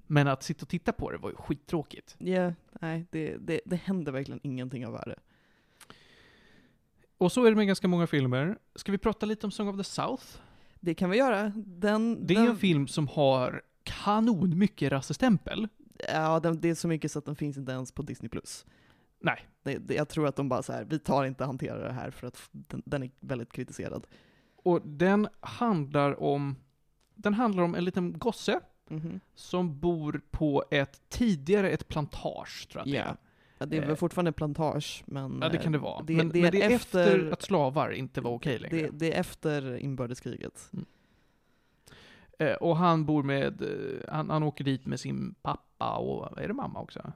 Men 0.06 0.28
att 0.28 0.42
sitta 0.42 0.62
och 0.62 0.68
titta 0.68 0.92
på 0.92 1.10
det 1.10 1.18
var 1.18 1.30
ju 1.30 1.36
skittråkigt. 1.36 2.16
Ja, 2.18 2.52
nej, 2.80 3.06
det, 3.10 3.36
det, 3.36 3.60
det 3.64 3.76
händer 3.76 4.12
verkligen 4.12 4.40
ingenting 4.42 4.86
av 4.86 4.92
värde. 4.92 5.14
Och 7.18 7.32
så 7.32 7.44
är 7.44 7.50
det 7.50 7.56
med 7.56 7.66
ganska 7.66 7.88
många 7.88 8.06
filmer. 8.06 8.58
Ska 8.74 8.92
vi 8.92 8.98
prata 8.98 9.26
lite 9.26 9.46
om 9.46 9.50
Song 9.50 9.68
of 9.68 9.76
the 9.76 9.84
South? 9.84 10.24
Det 10.80 10.94
kan 10.94 11.10
vi 11.10 11.16
göra. 11.16 11.52
Den, 11.56 12.26
Det 12.26 12.34
är 12.34 12.38
den, 12.38 12.48
en 12.48 12.56
film 12.56 12.86
som 12.86 13.08
har 13.08 13.62
kanon 13.82 14.58
mycket 14.58 14.92
rassestämpel. 14.92 15.68
Ja, 16.08 16.40
den, 16.40 16.60
det 16.60 16.68
är 16.70 16.74
så 16.74 16.88
mycket 16.88 17.12
så 17.12 17.18
att 17.18 17.24
den 17.24 17.36
finns 17.36 17.56
inte 17.56 17.72
ens 17.72 17.92
på 17.92 18.02
Disney+. 18.02 18.30
Nej. 19.20 19.46
Det, 19.62 19.78
det, 19.78 19.94
jag 19.94 20.08
tror 20.08 20.26
att 20.26 20.36
de 20.36 20.48
bara 20.48 20.62
så 20.62 20.72
här, 20.72 20.84
vi 20.84 20.98
tar 20.98 21.24
inte 21.24 21.44
hantera 21.44 21.86
det 21.86 21.92
här 21.92 22.10
för 22.10 22.26
att 22.26 22.48
den, 22.52 22.82
den 22.84 23.02
är 23.02 23.10
väldigt 23.20 23.52
kritiserad. 23.52 24.06
Och 24.56 24.82
den 24.84 25.28
handlar 25.40 26.22
om, 26.22 26.56
den 27.14 27.34
handlar 27.34 27.62
om 27.62 27.74
en 27.74 27.84
liten 27.84 28.18
gosse 28.18 28.60
Mhm. 28.90 29.20
som 29.34 29.80
bor 29.80 30.20
på 30.30 30.64
ett, 30.70 31.02
tidigare 31.08 31.70
ett 31.70 31.88
plantage 31.88 32.68
tror 32.68 32.80
jag 32.80 32.86
att 32.86 32.92
det 32.92 33.10
är. 33.10 33.16
Ja, 33.58 33.66
det 33.66 33.76
är 33.76 33.80
väl 33.80 33.90
Eh. 33.90 33.96
fortfarande 33.96 34.32
plantage, 34.32 35.02
men... 35.06 35.38
Ja 35.42 35.48
det 35.48 35.58
kan 35.58 35.72
det 35.72 35.78
eh, 35.78 35.82
vara. 35.82 36.02
Det, 36.02 36.16
men, 36.16 36.28
det, 36.28 36.42
men 36.42 36.50
det 36.50 36.62
är 36.62 36.70
efter, 36.70 37.00
efter, 37.16 37.32
att 37.32 37.42
slavar 37.42 37.90
inte 37.90 38.20
var 38.20 38.30
okej 38.30 38.58
längre. 38.58 38.76
det, 38.76 38.90
det 38.92 39.12
är 39.14 39.20
efter 39.20 39.76
inbördeskriget. 39.76 40.70
Eh, 42.38 42.52
och 42.54 42.76
han 42.76 43.04
bor 43.04 43.22
med, 43.22 43.62
han, 44.08 44.30
han 44.30 44.42
åker 44.42 44.64
dit 44.64 44.86
med 44.86 45.00
sin 45.00 45.34
pappa 45.42 45.96
och, 45.96 46.38
är 46.40 46.48
det 46.48 46.54
mamma 46.54 46.80
också? 46.80 47.12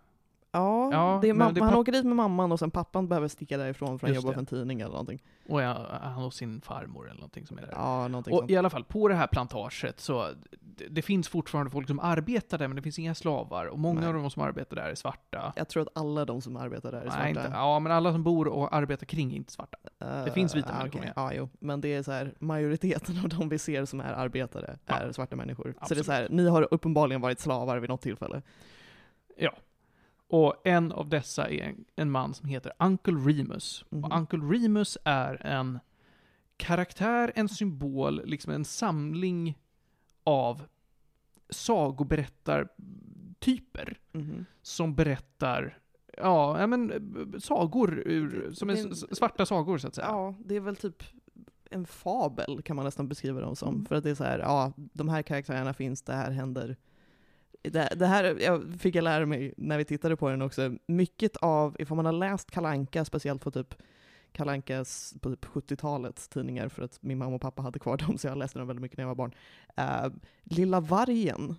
Ja, 0.54 0.88
Ja, 0.92 1.18
det 1.22 1.28
är 1.28 1.34
men 1.34 1.48
mam- 1.48 1.52
det 1.54 1.60
är 1.60 1.64
han 1.64 1.74
åker 1.74 1.92
dit 1.92 2.04
med 2.04 2.16
mamman 2.16 2.52
och 2.52 2.58
sen 2.58 2.70
pappan 2.70 3.08
behöver 3.08 3.28
sticka 3.28 3.56
därifrån 3.58 3.98
för 3.98 4.06
att 4.06 4.14
Just 4.14 4.24
jobba 4.24 4.30
det. 4.30 4.34
för 4.34 4.40
en 4.40 4.46
tidning 4.46 4.80
eller 4.80 4.90
någonting. 4.90 5.22
Och 5.48 5.62
ja, 5.62 5.86
han 6.02 6.24
och 6.24 6.34
sin 6.34 6.60
farmor 6.60 7.04
eller 7.06 7.14
någonting 7.20 7.46
som 7.46 7.58
är 7.58 7.62
där. 7.62 7.72
Ja, 7.72 8.08
någonting 8.08 8.32
Och 8.34 8.38
sånt. 8.38 8.50
i 8.50 8.56
alla 8.56 8.70
fall, 8.70 8.84
på 8.84 9.08
det 9.08 9.14
här 9.14 9.26
plantaget 9.26 10.00
så, 10.00 10.28
det, 10.60 10.88
det 10.88 11.02
finns 11.02 11.28
fortfarande 11.28 11.70
folk 11.70 11.86
som 11.88 12.00
arbetar 12.00 12.58
där, 12.58 12.68
men 12.68 12.76
det 12.76 12.82
finns 12.82 12.98
inga 12.98 13.14
slavar. 13.14 13.66
Och 13.66 13.78
många 13.78 14.00
Nej. 14.00 14.08
av 14.08 14.14
de 14.14 14.30
som 14.30 14.42
arbetar 14.42 14.76
där 14.76 14.90
är 14.90 14.94
svarta. 14.94 15.52
Jag 15.56 15.68
tror 15.68 15.82
att 15.82 15.88
alla 15.94 16.24
de 16.24 16.40
som 16.40 16.56
arbetar 16.56 16.92
där 16.92 16.98
är 16.98 17.04
svarta. 17.04 17.18
Nej, 17.22 17.30
inte, 17.30 17.50
ja, 17.52 17.78
men 17.78 17.92
alla 17.92 18.12
som 18.12 18.22
bor 18.22 18.48
och 18.48 18.74
arbetar 18.76 19.06
kring 19.06 19.32
är 19.32 19.36
inte 19.36 19.52
svarta. 19.52 19.78
Eh, 20.00 20.24
finns 20.32 20.54
vita 20.56 20.68
ah, 20.74 20.78
människor 20.78 21.00
med. 21.00 21.12
Ja, 21.16 21.32
jo. 21.34 21.48
Men 21.60 21.80
det 21.80 21.88
är 21.94 22.02
så 22.02 22.12
här, 22.12 22.34
majoriteten 22.38 23.18
av 23.22 23.28
de 23.28 23.48
vi 23.48 23.58
ser 23.58 23.84
som 23.84 24.00
är 24.00 24.12
arbetare 24.12 24.78
Ja. 24.86 24.94
är 24.94 25.12
svarta 25.12 25.36
människor. 25.36 25.64
Så 25.64 25.68
det 25.70 25.76
är 25.78 25.82
Absolut. 25.82 26.06
så 26.06 26.12
här, 26.12 26.28
ni 26.30 26.48
har 26.48 26.68
uppenbarligen 26.70 27.20
varit 27.20 27.40
slavar 27.40 27.78
vid 27.78 27.90
något 27.90 28.02
tillfälle. 28.02 28.42
Ja. 29.36 29.52
Och 30.32 30.54
en 30.64 30.92
av 30.92 31.08
dessa 31.08 31.50
är 31.50 31.62
en, 31.62 31.84
en 31.96 32.10
man 32.10 32.34
som 32.34 32.48
heter 32.48 32.72
Uncle 32.78 33.14
Remus. 33.14 33.84
Mhm. 33.90 34.04
Och 34.04 34.16
Uncle 34.16 34.38
Remus 34.38 34.98
är 35.04 35.46
en 35.46 35.78
karaktär, 36.56 37.32
en 37.34 37.48
symbol, 37.48 38.22
liksom 38.24 38.52
en 38.52 38.64
samling 38.64 39.58
av 40.24 40.62
sagoberättartyper 41.50 43.98
Mhm. 44.12 44.44
som 44.62 44.94
berättar 44.94 45.78
Ja, 46.16 46.66
men 46.66 46.92
sagor, 47.40 48.02
ur, 48.06 48.52
som 48.52 48.70
är 48.70 49.14
svarta 49.14 49.46
sagor 49.46 49.78
så 49.78 49.88
att 49.88 49.94
säga. 49.94 50.06
Ja, 50.06 50.34
det 50.44 50.56
är 50.56 50.60
väl 50.60 50.76
typ 50.76 51.02
en 51.70 51.86
fabel 51.86 52.62
kan 52.62 52.76
man 52.76 52.84
nästan 52.84 53.08
beskriva 53.08 53.40
dem 53.40 53.56
som. 53.56 53.74
Mm. 53.74 53.86
För 53.86 53.94
att 53.96 54.04
det 54.04 54.10
är 54.10 54.14
så 54.14 54.24
här, 54.24 54.38
ja, 54.38 54.72
de 54.76 55.08
här 55.08 55.22
karaktärerna 55.22 55.74
finns, 55.74 56.02
det 56.02 56.12
här 56.12 56.30
händer. 56.30 56.76
Det, 57.62 57.88
det 57.96 58.06
här 58.06 58.36
jag 58.40 58.74
fick 58.80 58.94
jag 58.94 59.04
lära 59.04 59.26
mig 59.26 59.54
när 59.56 59.78
vi 59.78 59.84
tittade 59.84 60.16
på 60.16 60.30
den 60.30 60.42
också. 60.42 60.76
Mycket 60.86 61.36
av, 61.36 61.76
ifall 61.78 61.96
man 61.96 62.06
har 62.06 62.12
läst 62.12 62.50
Kalanka, 62.50 63.04
speciellt 63.04 63.42
på 63.42 63.50
typ 63.50 63.74
Kalankas 64.32 65.14
på 65.20 65.30
typ 65.30 65.44
70-talets 65.44 66.28
tidningar, 66.28 66.68
för 66.68 66.82
att 66.82 67.02
min 67.02 67.18
mamma 67.18 67.34
och 67.34 67.40
pappa 67.40 67.62
hade 67.62 67.78
kvar 67.78 67.96
dem, 68.06 68.18
så 68.18 68.26
jag 68.26 68.38
läste 68.38 68.58
dem 68.58 68.68
väldigt 68.68 68.82
mycket 68.82 68.98
när 68.98 69.04
jag 69.04 69.14
var 69.14 69.14
barn. 69.14 69.34
Uh, 69.80 70.12
Lilla 70.42 70.80
Vargen 70.80 71.54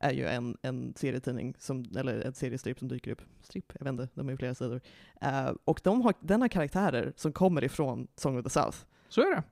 är 0.00 0.12
ju 0.12 0.26
en, 0.26 0.56
en 0.62 0.94
serietidning, 0.96 1.54
som, 1.58 1.84
eller 1.96 2.20
en 2.20 2.34
seriestripp 2.34 2.78
som 2.78 2.88
dyker 2.88 3.10
upp. 3.10 3.22
Stripp? 3.42 3.72
Jag 3.78 3.84
vet 3.84 3.90
inte, 3.92 4.08
de 4.14 4.28
är 4.28 4.32
ju 4.32 4.36
flera 4.36 4.54
sidor. 4.54 4.80
Uh, 5.24 5.52
och 5.64 5.80
de 5.84 6.02
har, 6.02 6.14
den 6.20 6.40
har 6.40 6.48
karaktärer 6.48 7.12
som 7.16 7.32
kommer 7.32 7.64
ifrån 7.64 8.08
Song 8.16 8.38
of 8.38 8.44
the 8.44 8.50
South. 8.50 8.78
Så 9.08 9.20
är 9.20 9.34
det. 9.36 9.42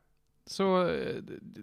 Så 0.49 0.89
eh, 0.89 1.17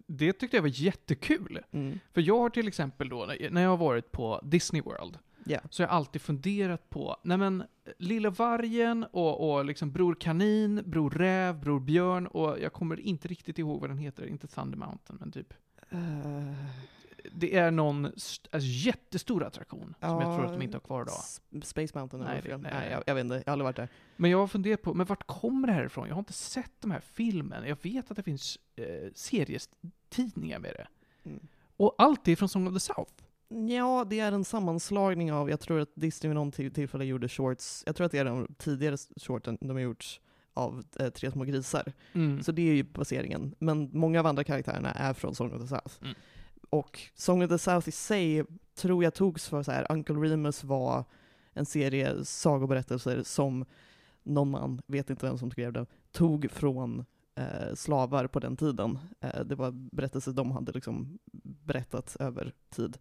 det 0.08 0.34
tyckte 0.34 0.58
jag 0.58 0.62
var 0.62 0.82
jättekul. 0.84 1.60
Mm. 1.72 2.00
För 2.14 2.22
jag 2.22 2.38
har 2.40 2.50
till 2.50 2.68
exempel 2.68 3.10
då, 3.10 3.30
när 3.52 3.62
jag 3.62 3.70
har 3.70 3.78
varit 3.78 4.12
på 4.12 4.40
Disney 4.44 4.82
World, 4.82 5.18
Ja. 5.48 5.60
så 5.70 5.84
har 5.84 5.88
jag 5.88 5.96
alltid 5.96 6.22
funderat 6.22 6.90
på, 6.90 7.18
nej 7.24 7.38
men, 7.38 7.64
Lilla 7.98 8.30
Vargen 8.30 9.04
och, 9.12 9.52
och 9.56 9.66
liksom 9.66 9.92
Bror 9.92 10.16
Kanin, 10.20 10.82
Bror 10.86 11.10
Räv, 11.10 11.60
Bror 11.60 11.80
Björn 11.80 12.28
och 12.28 12.60
jag 12.60 12.74
kommer 12.74 13.00
inte 13.00 13.28
riktigt 13.28 13.60
ihåg 13.60 13.82
vad 13.82 13.90
den 13.90 13.98
heter, 13.98 14.26
inte 14.28 14.48
Thunder 14.48 14.78
Mountain, 14.78 15.20
men 15.20 15.32
typ. 15.32 15.54
Eh, 15.90 16.54
Det 17.34 17.56
är 17.56 17.72
någon 17.72 18.06
alltså, 18.06 18.42
jättestor 18.60 19.44
attraktion 19.44 19.96
som 20.00 20.10
jag 20.10 20.22
Ja, 20.22 20.36
tror 20.36 20.46
att 20.46 20.54
de 20.54 20.62
inte 20.62 20.76
har 20.78 20.82
kvar 20.82 21.02
idag. 21.02 21.64
Space 21.66 22.00
Mountain 22.00 22.24
Nej, 22.24 22.32
eller 22.32 22.42
det- 22.42 22.50
fel. 22.50 22.62
nej, 22.62 22.72
Nej, 22.74 22.82
nej. 22.84 22.92
jag, 22.92 23.04
jag 23.08 23.16
vet 23.16 23.24
inte, 23.24 23.36
jag 23.36 23.44
har 23.46 23.52
aldrig 23.52 23.64
varit 23.66 23.76
där. 23.76 23.88
Men 24.16 24.32
jag 24.32 24.38
har 24.38 24.48
funderat 24.48 24.82
på, 24.82 24.94
men 24.94 25.06
vart 25.06 25.28
kommer 25.28 25.68
det 25.68 25.74
här 25.74 25.86
ifrån? 25.86 26.08
Jag 26.08 26.16
har 26.16 26.20
inte 26.20 26.34
sett 26.34 26.72
de 26.80 26.92
här 26.92 27.00
filmen. 27.00 27.68
Jag 27.68 27.78
vet 27.82 28.12
att 28.12 28.18
det 28.18 28.24
finns 28.24 28.60
eh, 28.76 28.86
serietidningar 29.16 30.60
med 30.60 30.74
det. 30.74 30.88
Mm. 31.30 31.48
Och 31.78 31.96
allt 31.98 32.28
är 32.28 32.36
från 32.36 32.50
Song 32.50 32.68
of 32.68 32.74
the 32.74 32.80
South. 32.80 33.14
Ja, 33.70 34.06
det 34.10 34.20
är 34.20 34.32
en 34.32 34.44
sammanslagning 34.46 35.34
av, 35.34 35.50
jag 35.50 35.60
tror 35.60 35.80
att 35.80 35.90
Disney 35.96 36.30
vid 36.30 36.36
någon 36.36 36.52
till- 36.52 36.72
tillfälle 36.74 37.06
gjorde 37.06 37.30
shorts, 37.30 37.84
jag 37.86 37.96
tror 37.96 38.06
att 38.06 38.12
det 38.12 38.18
är 38.18 38.26
de 38.26 38.48
tidigare 38.58 38.98
shorten 39.22 39.58
de 39.62 39.70
har 39.70 39.80
gjort 39.80 40.20
av 40.54 40.84
eh, 41.00 41.10
Tre 41.10 41.32
små 41.32 41.44
grisar. 41.44 41.94
Mm. 42.14 42.44
Så 42.44 42.52
det 42.52 42.62
är 42.70 42.74
ju 42.76 42.84
baseringen. 42.84 43.56
Men 43.60 43.90
många 43.94 44.20
av 44.20 44.26
andra 44.28 44.44
karaktärerna 44.44 44.92
är 44.92 45.14
från 45.14 45.36
Song 45.36 45.52
of 45.54 45.62
the 45.62 45.68
South. 45.68 45.96
Mm. 46.02 46.16
Och 46.70 47.02
Song 47.16 47.44
of 47.44 47.50
the 47.50 47.58
South 47.58 47.90
i 47.90 47.92
sig 47.92 48.44
tror 48.76 49.04
jag 49.04 49.14
togs 49.14 49.48
för 49.48 49.64
så 49.64 49.72
här, 49.72 49.88
Uncle 49.90 50.16
Remus 50.16 50.64
var 50.64 51.04
en 51.54 51.66
serie 51.66 52.26
sagoberättelser 52.26 53.24
som 53.24 53.66
någon 54.24 54.52
man, 54.52 54.82
vet 54.88 55.10
inte 55.10 55.26
vem 55.26 55.38
som 55.38 55.52
skrev 55.52 55.74
den, 55.74 55.86
tog 56.12 56.52
från 56.52 57.06
eh, 57.36 57.76
slavar 57.76 58.28
på 58.28 58.40
den 58.40 58.58
tiden. 58.58 59.00
Eh, 59.22 59.44
det 59.46 59.56
var 59.56 59.72
berättelser 59.72 60.32
de 60.32 60.52
hade 60.52 60.72
liksom 60.72 61.20
berättat 61.44 62.16
över 62.20 62.54
tid. 62.70 62.98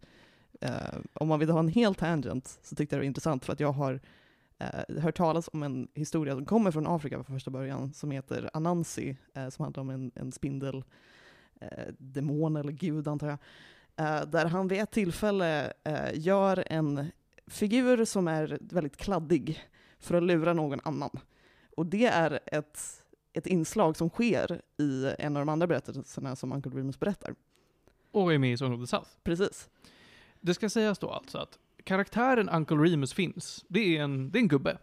Eh, 0.61 0.99
om 1.13 1.27
man 1.27 1.39
vill 1.39 1.49
ha 1.49 1.59
en 1.59 1.67
hel 1.67 1.95
tangent 1.95 2.59
så 2.63 2.75
tyckte 2.75 2.95
jag 2.95 2.99
det 2.99 3.03
var 3.03 3.07
intressant 3.07 3.45
för 3.45 3.53
att 3.53 3.59
jag 3.59 3.71
har 3.71 3.99
eh, 4.57 5.01
hört 5.01 5.17
talas 5.17 5.49
om 5.53 5.63
en 5.63 5.87
historia 5.93 6.35
som 6.35 6.45
kommer 6.45 6.71
från 6.71 6.87
Afrika 6.87 7.23
från 7.23 7.35
första 7.35 7.51
början 7.51 7.93
som 7.93 8.11
heter 8.11 8.49
Anansi, 8.53 9.17
eh, 9.33 9.49
som 9.49 9.63
handlar 9.63 9.81
om 9.81 9.89
en, 9.89 10.11
en 10.15 10.31
spindel, 10.31 10.83
eh, 11.61 11.93
demon 11.97 12.55
eller 12.55 12.71
gud 12.71 13.07
antar 13.07 13.27
jag, 13.27 13.37
eh, 13.95 14.25
där 14.25 14.45
han 14.45 14.67
vid 14.67 14.79
ett 14.79 14.91
tillfälle 14.91 15.73
eh, 15.83 16.09
gör 16.13 16.63
en 16.67 17.11
figur 17.47 18.05
som 18.05 18.27
är 18.27 18.57
väldigt 18.61 18.97
kladdig 18.97 19.63
för 19.99 20.17
att 20.17 20.23
lura 20.23 20.53
någon 20.53 20.79
annan. 20.83 21.19
Och 21.77 21.85
det 21.85 22.05
är 22.05 22.39
ett, 22.45 23.03
ett 23.33 23.47
inslag 23.47 23.97
som 23.97 24.09
sker 24.09 24.61
i 24.77 25.13
en 25.19 25.37
av 25.37 25.41
de 25.41 25.49
andra 25.49 25.67
berättelserna 25.67 26.35
som 26.35 26.51
Uncle 26.51 26.71
Remus 26.71 26.99
berättar. 26.99 27.35
Och 28.11 28.33
är 28.33 28.37
med 28.37 28.53
i 28.53 28.57
Song 28.57 28.73
of 28.73 28.81
the 28.81 28.87
South. 28.87 29.09
Precis. 29.23 29.69
Det 30.41 30.53
ska 30.53 30.69
sägas 30.69 30.99
då 30.99 31.09
alltså 31.09 31.37
att 31.37 31.59
karaktären 31.83 32.49
Uncle 32.49 32.77
Remus 32.77 33.13
finns. 33.13 33.65
Det 33.67 33.97
är 33.97 34.03
en, 34.03 34.31
det 34.31 34.37
är 34.37 34.41
en 34.41 34.47
gubbe. 34.47 34.77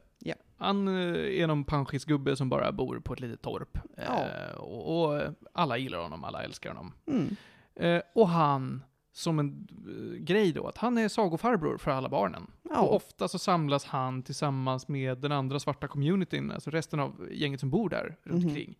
Han 0.62 0.88
eh, 0.88 1.40
är 1.42 1.46
någon 1.46 1.64
panschisgubbe 1.64 2.36
som 2.36 2.48
bara 2.48 2.72
bor 2.72 3.00
på 3.00 3.12
ett 3.12 3.20
litet 3.20 3.42
torp. 3.42 3.78
Ja. 3.96 4.24
Eh, 4.26 4.54
och, 4.54 5.12
och 5.14 5.22
alla 5.52 5.76
gillar 5.78 5.98
honom, 5.98 6.24
alla 6.24 6.42
älskar 6.42 6.70
honom. 6.70 6.92
Mm. 7.06 7.36
Eh, 7.74 8.02
och 8.14 8.28
han, 8.28 8.82
som 9.12 9.38
en 9.38 9.68
eh, 9.88 10.18
grej 10.24 10.52
då, 10.52 10.66
att 10.66 10.78
han 10.78 10.98
är 10.98 11.08
sagofarbror 11.08 11.78
för 11.78 11.90
alla 11.90 12.08
barnen. 12.08 12.42
Och 12.62 12.70
Ja. 12.70 12.80
ofta 12.82 13.28
så 13.28 13.38
samlas 13.38 13.84
han 13.84 14.22
tillsammans 14.22 14.88
med 14.88 15.18
den 15.18 15.32
andra 15.32 15.60
svarta 15.60 15.88
communityn, 15.88 16.50
alltså 16.50 16.70
resten 16.70 17.00
av 17.00 17.28
gänget 17.32 17.60
som 17.60 17.70
bor 17.70 17.88
där 17.88 18.16
runt 18.22 18.38
Mhm. 18.42 18.48
omkring. 18.48 18.78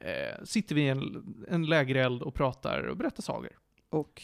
Eh, 0.00 0.44
sitter 0.44 0.74
vid 0.74 0.90
en, 0.90 1.44
en 1.48 1.66
lägereld 1.66 2.22
och 2.22 2.34
pratar 2.34 2.82
och 2.86 2.96
berättar 2.96 3.22
sagor. 3.22 3.50
Och 3.90 4.22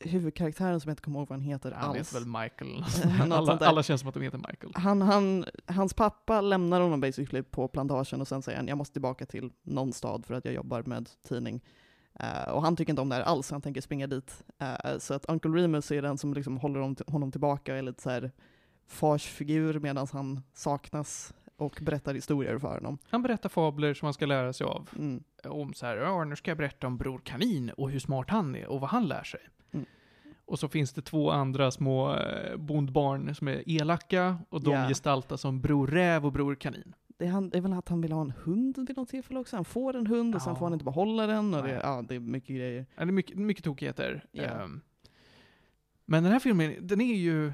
huvudkaraktären 0.00 0.80
som 0.80 0.88
jag 0.88 0.92
inte 0.92 1.02
kommer 1.02 1.18
ihåg 1.18 1.28
vad 1.28 1.38
han 1.38 1.44
heter 1.48 1.72
Han 1.72 1.90
alls. 1.90 1.98
heter 1.98 2.20
väl 2.20 2.28
Michael. 2.42 2.84
Alla, 3.32 3.58
alla 3.58 3.82
känns 3.82 4.00
som 4.00 4.08
att 4.08 4.14
de 4.14 4.22
heter 4.22 4.38
Michael. 4.38 4.72
Han, 4.74 5.02
han, 5.02 5.44
hans 5.66 5.94
pappa 5.94 6.40
lämnar 6.40 6.80
honom 6.80 7.00
basically 7.00 7.42
på 7.42 7.68
plantagen 7.68 8.20
och 8.20 8.28
sen 8.28 8.42
säger 8.42 8.58
han 8.58 8.68
jag 8.68 8.78
måste 8.78 8.92
tillbaka 8.92 9.26
till 9.26 9.50
någon 9.62 9.92
stad 9.92 10.26
för 10.26 10.34
att 10.34 10.44
jag 10.44 10.54
jobbar 10.54 10.82
med 10.82 11.10
tidning. 11.28 11.64
Eh, 12.20 12.52
och 12.52 12.62
han 12.62 12.76
tycker 12.76 12.92
inte 12.92 13.02
om 13.02 13.08
det 13.08 13.14
här 13.14 13.22
alls, 13.22 13.50
han 13.50 13.62
tänker 13.62 13.80
springa 13.80 14.06
dit. 14.06 14.44
Eh, 14.58 14.98
så 14.98 15.14
att 15.14 15.26
Uncle 15.28 15.50
Remus 15.50 15.90
är 15.90 16.02
den 16.02 16.18
som 16.18 16.34
liksom 16.34 16.56
håller 16.56 16.80
honom, 16.80 16.96
honom 17.06 17.32
tillbaka 17.32 17.72
och 17.72 17.78
är 17.78 17.82
lite 17.82 18.02
så 18.02 18.10
här 18.10 18.30
farsfigur 18.88 19.78
medan 19.78 20.06
han 20.12 20.40
saknas 20.54 21.34
och 21.56 21.78
berättar 21.82 22.14
historier 22.14 22.58
för 22.58 22.74
honom. 22.74 22.98
Han 23.08 23.22
berättar 23.22 23.48
fabler 23.48 23.94
som 23.94 24.06
han 24.06 24.14
ska 24.14 24.26
lära 24.26 24.52
sig 24.52 24.64
av. 24.64 24.88
Mm. 24.98 25.22
Om 25.44 25.74
så 25.74 25.86
här, 25.86 25.96
ja 25.96 26.24
nu 26.24 26.36
ska 26.36 26.50
jag 26.50 26.58
berätta 26.58 26.86
om 26.86 26.96
Bror 26.98 27.20
Kanin 27.24 27.70
och 27.70 27.90
hur 27.90 27.98
smart 27.98 28.30
han 28.30 28.56
är 28.56 28.66
och 28.66 28.80
vad 28.80 28.90
han 28.90 29.06
lär 29.08 29.22
sig. 29.24 29.40
Mm. 29.72 29.86
Och 30.44 30.58
så 30.58 30.68
finns 30.68 30.92
det 30.92 31.02
två 31.02 31.30
andra 31.30 31.70
små 31.70 32.14
eh, 32.14 32.56
bondbarn 32.56 33.34
som 33.34 33.48
är 33.48 33.62
elaka 33.66 34.38
och 34.48 34.62
de 34.62 34.70
Ja. 34.72 34.88
gestaltas 34.88 35.40
som 35.40 35.60
Bror 35.60 35.86
Räv 35.86 36.26
och 36.26 36.32
Bror 36.32 36.54
Kanin. 36.54 36.94
Det, 37.18 37.24
är 37.24 37.30
han, 37.30 37.50
det 37.50 37.58
är 37.58 37.62
väl 37.62 37.72
att 37.72 37.88
han 37.88 38.00
vill 38.00 38.12
ha 38.12 38.20
en 38.20 38.32
hund 38.44 38.84
vid 38.88 38.96
något 38.96 39.08
tillfälle 39.08 39.40
också. 39.40 39.56
Han 39.56 39.64
får 39.64 39.96
en 39.96 40.06
hund 40.06 40.34
och 40.34 40.42
sen 40.42 40.56
får 40.56 40.66
han 40.66 40.72
inte 40.72 40.84
behålla 40.84 41.26
den. 41.26 41.54
Och 41.54 41.62
det, 41.62 41.80
ja, 41.82 42.04
det 42.08 42.14
är 42.14 42.20
mycket 42.20 42.56
grejer. 42.56 42.86
Ja, 42.96 43.04
det 43.04 43.10
är 43.10 43.12
mycket, 43.12 43.36
mycket 43.36 43.64
tokigheter. 43.64 44.24
Ja. 44.32 44.42
Ehm, 44.42 44.80
men 46.04 46.22
den 46.22 46.32
här 46.32 46.38
filmen, 46.40 46.74
den 46.80 47.00
är 47.00 47.14
ju... 47.14 47.52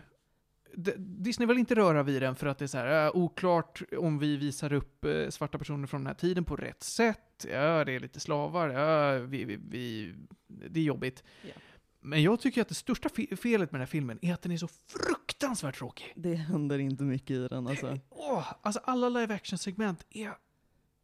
Disney 0.96 1.46
vill 1.46 1.58
inte 1.58 1.74
röra 1.74 2.02
vid 2.02 2.22
den 2.22 2.36
för 2.36 2.46
att 2.46 2.58
det 2.58 2.64
är 2.64 2.66
så 2.66 2.78
här, 2.78 3.06
äh, 3.06 3.16
oklart 3.16 3.82
om 3.98 4.18
vi 4.18 4.36
visar 4.36 4.72
upp 4.72 5.04
eh, 5.04 5.28
svarta 5.28 5.58
personer 5.58 5.86
från 5.86 6.00
den 6.00 6.06
här 6.06 6.14
tiden 6.14 6.44
på 6.44 6.56
rätt 6.56 6.82
sätt. 6.82 7.46
Ja, 7.50 7.84
det 7.84 7.92
är 7.92 8.00
lite 8.00 8.20
slavar. 8.20 8.68
Ja, 8.68 9.18
vi, 9.18 9.44
vi, 9.44 9.58
vi, 9.68 10.14
det 10.46 10.80
är 10.80 10.84
jobbigt. 10.84 11.22
Ja. 11.42 11.52
Men 12.00 12.22
jag 12.22 12.40
tycker 12.40 12.62
att 12.62 12.68
det 12.68 12.74
största 12.74 13.08
fe- 13.08 13.36
felet 13.36 13.72
med 13.72 13.80
den 13.80 13.86
här 13.86 13.90
filmen 13.90 14.18
är 14.22 14.34
att 14.34 14.42
den 14.42 14.52
är 14.52 14.56
så 14.56 14.68
fruktansvärt 14.68 15.78
tråkig. 15.78 16.12
Det 16.16 16.34
händer 16.34 16.78
inte 16.78 17.02
mycket 17.02 17.30
i 17.30 17.48
den 17.48 17.66
alltså. 17.66 17.98
Åh, 18.08 18.52
alltså 18.62 18.80
alla 18.84 19.08
live 19.08 19.34
action-segment 19.34 20.06
är 20.10 20.32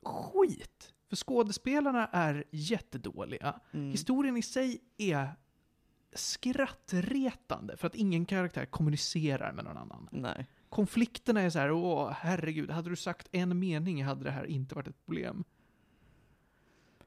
skit. 0.05 0.93
För 1.09 1.16
skådespelarna 1.16 2.07
är 2.07 2.45
jättedåliga. 2.51 3.61
Mm. 3.73 3.91
Historien 3.91 4.37
i 4.37 4.43
sig 4.43 4.81
är 4.99 5.29
skrattretande 6.13 7.77
för 7.77 7.87
att 7.87 7.95
ingen 7.95 8.25
karaktär 8.27 8.65
kommunicerar 8.67 9.53
med 9.53 9.65
någon 9.65 9.77
annan. 9.77 10.09
Nej. 10.13 10.47
Konflikterna 10.69 11.41
är 11.41 11.51
så 11.51 11.59
här, 11.59 11.71
åh 11.73 12.11
herregud, 12.11 12.71
hade 12.71 12.91
du 12.91 12.97
sagt 12.97 13.29
en 13.33 13.59
mening 13.59 14.05
hade 14.05 14.25
det 14.25 14.31
här 14.31 14.45
inte 14.45 14.75
varit 14.75 14.89
ett 14.89 15.05
problem. 15.07 15.45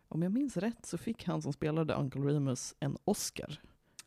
Om 0.07 0.21
jag 0.21 0.31
minns 0.31 0.57
rätt 0.57 0.85
så 0.85 0.97
fick 0.97 1.23
han 1.27 1.41
som 1.41 1.53
spelade 1.53 1.93
Uncle 1.93 2.21
Remus 2.21 2.75
en 2.79 2.97
Oscar 3.03 3.59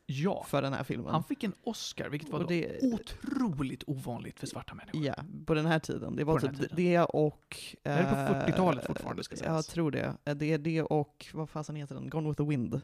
Ja, 0.07 0.43
för 0.47 0.61
den 0.61 0.73
här 0.73 0.83
filmen. 0.83 1.11
han 1.11 1.23
fick 1.23 1.43
en 1.43 1.53
Oscar, 1.63 2.09
vilket 2.09 2.29
var 2.29 2.39
Och 2.39 2.43
då 2.45 2.49
det- 2.49 2.79
otroligt 2.93 3.83
ovanligt 3.87 4.39
för 4.39 4.47
svarta 4.47 4.73
människor. 4.73 5.01
Ja, 5.05 5.15
på 5.45 5.53
den 5.53 5.65
här 5.65 5.79
tiden. 5.79 6.15
Det 6.15 6.23
var 6.23 6.39
typ 6.39 6.51
tiden. 6.55 6.69
det 6.75 6.99
och... 7.01 7.57
Det 7.83 7.89
är 7.89 8.03
på 8.27 8.33
eh, 8.33 8.45
40-talet 8.45 8.85
fortfarande, 8.85 9.23
ska 9.23 9.35
sägas. 9.35 9.67
Jag 9.67 9.73
tror 9.73 9.91
det. 9.91 10.15
Eh, 10.25 10.35
Det 10.35 10.45
är 10.53 10.57
det 10.57 10.81
och, 10.81 11.25
vad 11.33 11.49
fasen 11.49 11.75
heter 11.75 11.95
den? 11.95 12.09
Gone 12.09 12.29
with 12.29 12.37
the 12.43 12.47
Wind. 12.49 12.81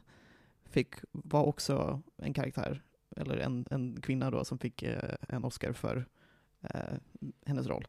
Fick, 0.71 0.95
var 1.11 1.43
också 1.43 2.01
en 2.17 2.33
karaktär, 2.33 2.83
eller 3.17 3.37
en, 3.37 3.65
en 3.71 4.01
kvinna 4.01 4.31
då, 4.31 4.45
som 4.45 4.59
fick 4.59 4.83
eh, 4.83 5.15
en 5.29 5.43
Oscar 5.45 5.73
för 5.73 6.05
eh, 6.61 6.93
hennes 7.45 7.67
roll. 7.67 7.87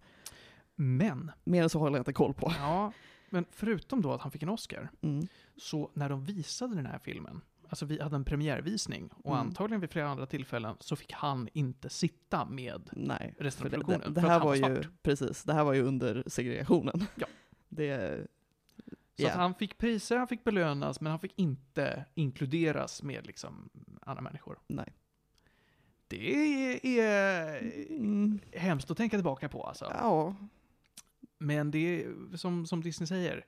Men, 0.74 1.30
Mer 1.44 1.62
än 1.62 1.70
så 1.70 1.78
håller 1.78 1.96
jag 1.96 2.00
inte 2.00 2.12
koll 2.12 2.34
på. 2.34 2.52
ja, 2.58 2.92
men 3.30 3.44
förutom 3.50 4.02
då 4.02 4.12
att 4.12 4.20
han 4.20 4.30
fick 4.30 4.42
en 4.42 4.48
Oscar, 4.48 4.90
Mm. 5.00 5.26
så 5.56 5.90
när 5.94 6.08
de 6.08 6.24
visade 6.24 6.74
den 6.74 6.86
här 6.86 6.98
filmen, 6.98 7.40
alltså 7.68 7.86
vi 7.86 8.02
hade 8.02 8.16
en 8.16 8.24
premiärvisning, 8.24 9.08
och 9.16 9.34
Mm. 9.34 9.46
antagligen 9.46 9.80
vid 9.80 9.90
flera 9.90 10.08
andra 10.08 10.26
tillfällen, 10.26 10.76
så 10.80 10.96
fick 10.96 11.12
han 11.12 11.48
inte 11.52 11.88
sitta 11.88 12.44
med 12.44 12.90
Nej. 12.92 13.34
resten 13.38 13.66
av 13.66 13.70
det, 13.70 13.76
produktionen. 13.76 14.14
det, 14.14 14.20
det 14.20 14.26
att 14.26 14.32
här 14.32 14.38
var 14.40 14.46
var 14.46 14.70
ju, 14.70 14.82
precis, 15.02 15.44
det 15.44 15.52
här 15.52 15.64
var 15.64 15.72
ju 15.72 15.82
under 15.82 16.22
segregationen. 16.26 17.04
Ja. 17.14 17.26
Det, 17.74 18.20
Ja. 19.22 19.30
att 19.30 19.36
han 19.36 19.54
fick 19.54 19.78
priser, 19.78 20.16
han 20.16 20.28
fick 20.28 20.44
belönas, 20.44 21.00
men 21.00 21.10
han 21.10 21.20
fick 21.20 21.32
inte 21.36 22.04
inkluderas 22.14 23.02
med 23.02 23.26
liksom 23.26 23.70
andra 24.02 24.22
människor. 24.22 24.58
nej. 24.66 24.92
Det 26.08 26.34
är, 26.34 26.86
är 26.86 27.58
Mm. 27.90 28.40
hemskt 28.52 28.90
att 28.90 28.96
tänka 28.96 29.16
tillbaka 29.16 29.48
på 29.48 29.62
alltså. 29.64 29.84
Ja, 29.84 30.34
Men 31.38 31.70
det 31.70 31.78
är 32.04 32.36
som, 32.36 32.66
som 32.66 32.82
Disney 32.82 33.06
säger, 33.06 33.44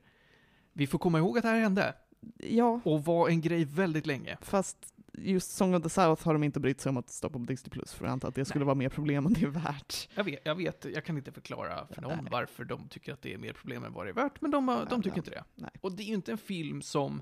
vi 0.73 0.87
får 0.87 0.99
komma 0.99 1.17
ihåg 1.17 1.37
att 1.37 1.41
det 1.43 1.49
här 1.49 1.59
hände 1.59 1.93
ja, 2.37 2.81
och 2.83 3.05
var 3.05 3.29
en 3.29 3.41
grej 3.41 3.65
väldigt 3.65 4.05
länge. 4.05 4.37
fast 4.41 4.93
just 5.17 5.51
Song 5.51 5.75
of 5.75 5.83
the 5.83 5.89
South 5.89 6.25
har 6.25 6.33
de 6.33 6.43
inte 6.43 6.59
brytt 6.59 6.81
sig 6.81 6.89
om 6.89 6.97
att 6.97 7.09
stoppa 7.09 7.39
på 7.39 7.45
Disney 7.45 7.69
Plus, 7.69 7.93
för 7.93 8.05
jag 8.05 8.11
antar 8.11 8.27
att 8.29 8.35
det 8.35 8.45
skulle 8.45 8.59
Nej. 8.59 8.65
vara 8.65 8.75
mer 8.75 8.89
problem 8.89 9.25
än 9.25 9.33
det 9.33 9.41
är 9.43 9.47
värt. 9.47 10.09
Jag 10.15 10.23
vet, 10.23 10.39
jag 10.43 10.55
vet, 10.55 10.85
jag 10.85 11.05
kan 11.05 11.17
inte 11.17 11.31
förklara 11.31 11.87
för 11.87 12.01
dem 12.01 12.17
Nej. 12.21 12.27
varför 12.31 12.65
de 12.65 12.87
tycker 12.87 13.13
att 13.13 13.21
det 13.21 13.33
är 13.33 13.37
mer 13.37 13.53
problem 13.53 13.83
än 13.83 13.93
vad 13.93 14.05
det 14.05 14.09
är 14.09 14.13
värt, 14.13 14.41
men 14.41 14.51
de, 14.51 14.65
de 14.89 15.01
tycker 15.01 15.09
nej. 15.09 15.17
inte 15.17 15.31
det. 15.31 15.69
Och 15.81 15.91
det 15.91 16.03
är 16.03 16.07
ju 16.07 16.13
inte 16.13 16.31
en 16.31 16.37
film 16.37 16.81
som 16.81 17.21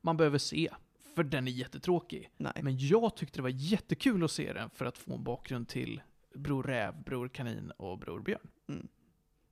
man 0.00 0.16
behöver 0.16 0.38
se, 0.38 0.70
för 1.14 1.24
den 1.24 1.48
är 1.48 1.52
jättetråkig. 1.52 2.30
Men 2.36 2.76
jag 2.78 3.16
tyckte 3.16 3.38
det 3.38 3.42
var 3.42 3.48
jättekul 3.48 4.24
att 4.24 4.30
se 4.30 4.52
den 4.52 4.70
för 4.70 4.84
att 4.84 4.98
få 4.98 5.14
en 5.14 5.24
bakgrund 5.24 5.68
till 5.68 6.02
Bror 6.34 6.62
Räv, 6.62 7.02
Bror 7.04 7.28
Kanin 7.28 7.70
och 7.70 7.98
Bror 7.98 8.20
Björn. 8.20 8.48
Mm. 8.68 8.88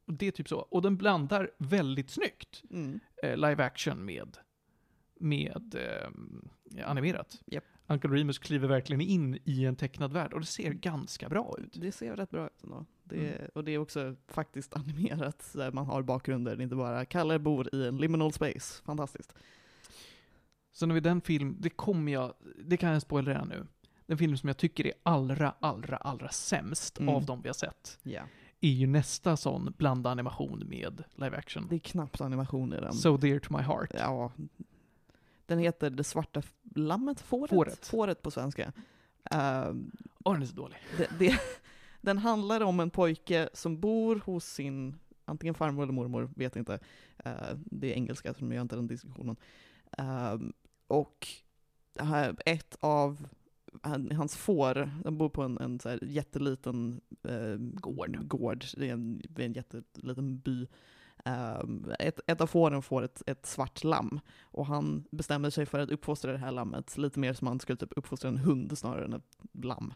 Och 0.06 0.14
det 0.14 0.26
är 0.26 0.30
typ 0.30 0.48
så. 0.48 0.58
Och 0.58 0.82
den 0.82 0.96
blandar 0.96 1.50
väldigt 1.58 2.10
snyggt 2.10 2.62
Mm. 2.70 3.00
eh, 3.22 3.36
live 3.36 3.64
action 3.64 4.04
med, 4.04 4.36
med 5.20 5.74
eh, 5.74 6.90
animerat. 6.90 7.40
Japp. 7.46 7.64
Uncle 7.92 8.10
Remus 8.10 8.38
kliver 8.38 8.68
verkligen 8.68 9.00
in 9.00 9.38
i 9.44 9.64
en 9.64 9.76
tecknad 9.76 10.12
värld 10.12 10.32
och 10.32 10.40
det 10.40 10.46
ser 10.46 10.72
ganska 10.72 11.28
bra 11.28 11.56
ut. 11.58 11.72
Det 11.80 11.92
ser 11.92 12.16
rätt 12.16 12.30
bra 12.30 12.46
ut 12.46 12.62
ändå. 12.64 12.84
Det, 13.04 13.16
Mm. 13.16 13.50
Och 13.54 13.64
det 13.64 13.72
är 13.72 13.78
också 13.78 14.16
faktiskt 14.28 14.74
animerat, 14.76 15.50
där 15.54 15.72
man 15.72 15.86
har 15.86 16.02
bakgrunder, 16.02 16.60
inte 16.60 16.76
bara 16.76 17.04
Kalle 17.04 17.38
bor 17.38 17.74
i 17.74 17.86
en 17.88 17.96
liminal 17.96 18.32
space. 18.32 18.82
Fantastiskt. 18.84 19.34
Så 20.72 20.86
när 20.86 20.94
vi 20.94 21.00
den 21.00 21.20
film, 21.20 21.56
det 21.60 21.70
kommer 21.70 22.12
jag, 22.12 22.32
det 22.64 22.76
kan 22.76 22.92
jag 22.92 23.02
spoila 23.02 23.30
redan 23.30 23.48
nu. 23.48 23.66
Den 24.06 24.18
film 24.18 24.36
som 24.36 24.46
jag 24.48 24.56
tycker 24.56 24.86
är 24.86 24.92
allra, 25.02 25.54
allra, 25.60 25.96
allra 25.96 26.28
sämst 26.28 26.98
Mm. 27.00 27.14
av 27.14 27.24
de 27.26 27.42
vi 27.42 27.48
har 27.48 27.54
sett 27.54 27.98
Ja. 28.02 28.22
är 28.60 28.68
ju 28.70 28.86
nästa 28.86 29.36
sån 29.36 29.74
blanda 29.78 30.10
animation 30.10 30.62
med 30.68 31.02
live 31.16 31.36
action. 31.36 31.66
Det 31.70 31.74
är 31.74 31.78
knappt 31.78 32.20
animation 32.20 32.72
i 32.72 32.76
den. 32.80 32.92
So 32.92 33.16
dear 33.16 33.38
to 33.38 33.56
my 33.56 33.62
heart. 33.62 33.90
Ja. 33.94 34.32
Den 35.46 35.58
heter 35.58 35.90
Det 35.90 36.04
svarta 36.04 36.42
lammet? 36.74 37.20
Fåret? 37.20 37.50
Fåret. 37.50 37.86
Fåret 37.86 38.22
på 38.22 38.30
svenska. 38.30 38.72
Ehm, 39.30 39.90
Åh, 40.24 40.32
den 40.32 40.42
är 40.42 40.46
så 40.46 40.54
dålig. 40.56 40.76
det, 40.96 41.08
det, 41.18 41.40
den 42.00 42.18
handlar 42.18 42.60
om 42.60 42.80
en 42.80 42.90
pojke 42.90 43.48
som 43.52 43.80
bor 43.80 44.16
hos 44.24 44.44
sin, 44.44 44.94
antingen 45.24 45.54
farmor 45.54 45.82
eller 45.82 45.92
mormor, 45.92 46.30
vet 46.36 46.56
inte. 46.56 46.78
Eh, 47.18 47.32
det 47.54 47.92
är 47.92 47.94
engelska, 47.94 48.34
så 48.34 48.40
de 48.40 48.52
gör 48.52 48.62
inte 48.62 48.76
den 48.76 48.86
diskussionen. 48.86 49.36
Ehm, 49.98 50.52
och 50.86 51.28
ett 52.44 52.76
av 52.80 53.26
han, 53.82 54.10
hans 54.12 54.36
får, 54.36 54.90
de 55.04 55.18
bor 55.18 55.28
på 55.28 55.42
en, 55.42 55.58
en 55.58 55.80
så 55.80 55.98
jätteliten 56.02 57.00
eh, 57.22 57.56
Gård. 57.58 58.28
gård. 58.28 58.64
Det 58.76 58.88
är 58.88 58.92
en, 58.92 59.22
en 59.36 59.52
jätteliten 59.52 60.38
by. 60.38 60.66
Ehm, 61.24 61.92
ett, 61.98 62.20
ett 62.26 62.40
av 62.40 62.46
fåren 62.46 62.82
får 62.82 63.02
ett, 63.02 63.22
ett 63.26 63.46
svart 63.46 63.84
lamm 63.84 64.20
och 64.42 64.66
han 64.66 65.04
bestämmer 65.10 65.50
sig 65.50 65.66
för 65.66 65.78
att 65.78 65.90
uppfostra 65.90 66.32
det 66.32 66.38
här 66.38 66.52
lammet 66.52 66.98
lite 66.98 67.18
mer 67.20 67.32
som 67.32 67.46
han 67.46 67.60
skulle 67.60 67.76
typ 67.76 67.92
uppfostra 67.96 68.28
en 68.28 68.38
hund 68.38 68.78
snarare 68.78 69.04
än 69.04 69.12
ett 69.12 69.38
lamm. 69.52 69.94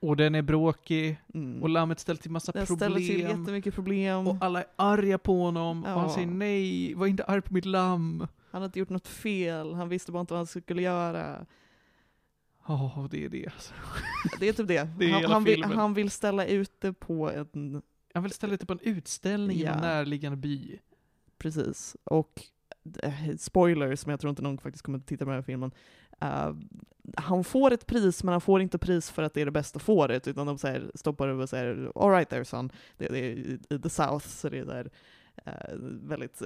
Och 0.00 0.16
den 0.16 0.34
är 0.34 0.42
bråkig, 0.42 1.20
Mm. 1.34 1.62
och 1.62 1.68
lammet 1.68 2.00
ställer 2.00 2.20
till 2.20 2.30
massa 2.30 2.52
Den 2.52 2.66
problem. 2.66 2.78
ställer 2.90 3.06
till 3.06 3.20
jättemycket 3.20 3.74
problem. 3.74 4.26
och 4.28 4.36
alla 4.40 4.60
är 4.62 4.66
arga 4.76 5.18
på 5.18 5.42
honom, 5.42 5.84
och 5.84 5.90
han 5.90 6.08
Ja. 6.08 6.14
säger 6.14 6.26
nej, 6.26 6.94
var 6.94 7.06
inte 7.06 7.24
arg 7.24 7.40
på 7.42 7.54
mitt 7.54 7.64
lamm. 7.64 8.20
Han 8.20 8.28
hade 8.62 8.64
inte 8.64 8.78
gjort 8.78 8.88
något 8.90 9.08
fel, 9.08 9.74
han 9.74 9.88
visste 9.88 10.12
bara 10.12 10.20
inte 10.20 10.32
vad 10.32 10.38
han 10.38 10.46
skulle 10.46 10.82
göra. 10.82 11.46
Ja, 12.68 13.08
det 13.10 13.24
är 13.24 13.28
det 13.28 13.46
alltså. 13.46 13.74
Det 14.40 14.48
är 14.48 14.52
typ 14.52 14.68
det. 14.68 14.88
Det 14.98 15.04
är 15.04 15.12
han, 15.12 15.24
han, 15.32 15.44
vill, 15.44 15.64
han 15.64 15.94
vill 15.94 16.10
ställa 16.10 16.46
ut 16.46 16.80
det 16.80 16.92
på 16.92 17.30
en... 17.30 17.82
Jag 18.16 18.20
vill 18.22 18.32
ställa 18.32 18.50
lite 18.52 18.66
på 18.66 18.72
en 18.72 18.80
utställning 18.82 19.56
i 19.56 19.62
Ja. 19.62 19.72
en 19.72 19.80
närliggande 19.80 20.36
by. 20.36 20.78
Precis. 21.38 21.96
Och 22.04 22.42
eh, 23.02 23.36
spoiler, 23.38 23.96
som 23.96 24.10
jag 24.10 24.20
tror 24.20 24.30
inte 24.30 24.42
någon 24.42 24.58
faktiskt 24.58 24.84
kommer 24.84 24.98
att 24.98 25.06
titta 25.06 25.24
på 25.24 25.30
den 25.30 25.38
här 25.38 25.42
filmen. 25.42 25.70
Eh, 26.20 26.54
han 27.16 27.44
får 27.44 27.72
ett 27.72 27.86
pris, 27.86 28.24
men 28.24 28.32
han 28.32 28.40
får 28.40 28.60
inte 28.62 28.78
pris 28.78 29.10
för 29.10 29.22
att 29.22 29.34
det 29.34 29.40
är 29.40 29.44
det 29.44 29.50
bästa 29.50 29.78
fåret, 29.78 30.28
utan 30.28 30.46
de 30.46 30.58
säger, 30.58 30.90
stoppar 30.94 31.28
över 31.28 31.42
och 31.42 31.48
säger 31.48 31.92
”All 31.94 32.10
right 32.10 32.28
there 32.28 32.44
son”. 32.44 32.70
Det, 32.96 33.08
det 33.08 33.18
är 33.18 33.22
i 33.30 33.58
i 33.70 33.78
the 33.78 33.88
South, 33.90 34.28
så 34.28 34.48
det 34.48 34.58
är 34.58 34.64
där, 34.64 34.90
eh, 35.44 35.74
väldigt... 36.02 36.42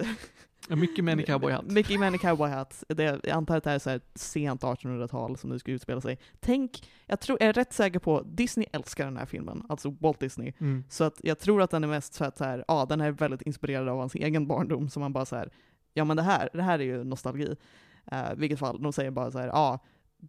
Mycket 0.69 1.05
män 1.05 1.21
i 1.21 1.23
cowboyhatt. 1.27 1.65
Mycket 1.65 2.01
män 2.01 2.15
i 2.15 2.19
cowboyhatt. 2.19 2.85
Det, 2.89 3.03
jag 3.03 3.31
antar 3.31 3.57
att 3.57 3.65
det 3.65 3.71
här 3.71 3.75
är 3.75 3.99
så 3.99 4.01
sent 4.15 4.63
1800-tal 4.63 5.37
som 5.37 5.51
nu 5.51 5.59
ska 5.59 5.73
utspela 5.73 6.01
sig. 6.01 6.19
Tänk, 6.41 6.91
jag, 7.07 7.21
tror, 7.21 7.39
jag 7.41 7.49
är 7.49 7.53
rätt 7.53 7.73
säker 7.73 7.99
på, 7.99 8.23
Disney 8.23 8.67
älskar 8.73 9.05
den 9.05 9.17
här 9.17 9.27
filmen, 9.27 9.67
alltså 9.69 9.91
Walt 10.01 10.21
Disney. 10.21 10.53
Mm. 10.59 10.85
Så 10.89 11.05
att 11.05 11.21
jag 11.23 11.39
tror 11.39 11.63
att 11.63 11.71
den 11.71 11.85
är 11.85 11.89
mest 11.89 12.17
för 12.17 12.25
att 12.25 12.39
så 12.39 12.45
här, 12.45 12.65
ja, 12.69 12.87
den 12.89 13.01
är 13.01 13.11
väldigt 13.11 13.43
inspirerad 13.43 13.89
av 13.89 13.99
hans 13.99 14.15
egen 14.15 14.47
barndom, 14.47 14.89
så 14.89 15.01
man 15.01 15.13
bara 15.13 15.25
så 15.25 15.37
här, 15.37 15.51
ja 15.95 16.05
men 16.05 16.17
det 16.17 16.23
här, 16.23 16.49
det 16.53 16.63
här 16.63 16.79
är 16.79 16.85
ju 16.85 17.05
nostalgi. 17.05 17.57
Uh, 18.13 18.35
vilket 18.37 18.59
fall, 18.59 18.83
de 18.83 18.93
säger 18.93 19.11
bara 19.11 19.31
så 19.31 19.39
här, 19.39 19.47
ja, 19.47 19.79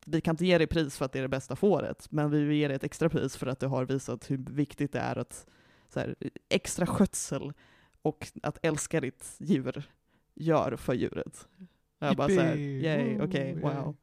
vi 0.06 0.22
kan 0.22 0.34
inte 0.34 0.46
ge 0.46 0.58
dig 0.58 0.68
pris 0.68 0.98
för 0.98 1.06
att 1.06 1.12
det 1.12 1.20
är 1.20 1.24
det 1.24 1.30
bästa 1.30 1.56
fåret, 1.56 2.08
men 2.12 2.32
vi 2.32 2.44
vill 2.44 2.58
ge 2.58 2.68
dig 2.68 2.76
ett 2.76 2.84
extra 2.84 3.10
pris 3.10 3.38
för 3.38 3.48
att 3.48 3.60
du 3.60 3.68
har 3.68 3.86
visat 3.86 4.32
hur 4.32 4.38
viktigt 4.38 4.94
det 4.94 5.00
är 5.00 5.18
att 5.18 5.46
så 5.94 6.00
här, 6.00 6.16
extra 6.50 6.86
skötsel 6.86 7.54
och 8.02 8.28
att 8.44 8.58
älska 8.66 9.02
ditt 9.02 9.36
djur 9.40 9.84
gör 10.36 10.76
för 10.76 10.94
djuret. 10.94 11.48
Jag 12.00 12.16
bara 12.18 12.28
såhär, 12.28 12.56
Yippee! 12.56 12.98
yay, 12.98 13.22
okej, 13.22 13.42
yay. 13.52 13.62
wow. 13.62 13.96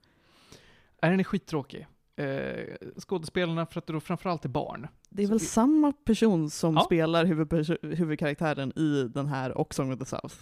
Är 1.00 1.10
den 1.10 1.20
är 1.20 1.24
skittråkig. 1.24 1.86
Eh, 2.16 2.74
skådespelarna, 3.00 3.66
för 3.66 3.78
att 3.78 3.86
det 3.86 3.92
då 3.92 4.00
framförallt 4.00 4.44
är 4.44 4.48
barn. 4.48 4.88
Det 5.08 5.22
är 5.22 5.26
Så 5.26 5.30
väl 5.32 5.38
vi- 5.38 5.44
samma 5.46 5.92
person 5.92 6.50
som 6.50 6.74
Ja. 6.74 6.80
spelar 6.80 7.24
huvudkaraktären 7.94 8.78
i 8.78 9.08
den 9.14 9.26
här 9.26 9.58
och 9.58 9.74
Song 9.74 9.92
of 9.92 9.98
the 9.98 10.04
South. 10.04 10.34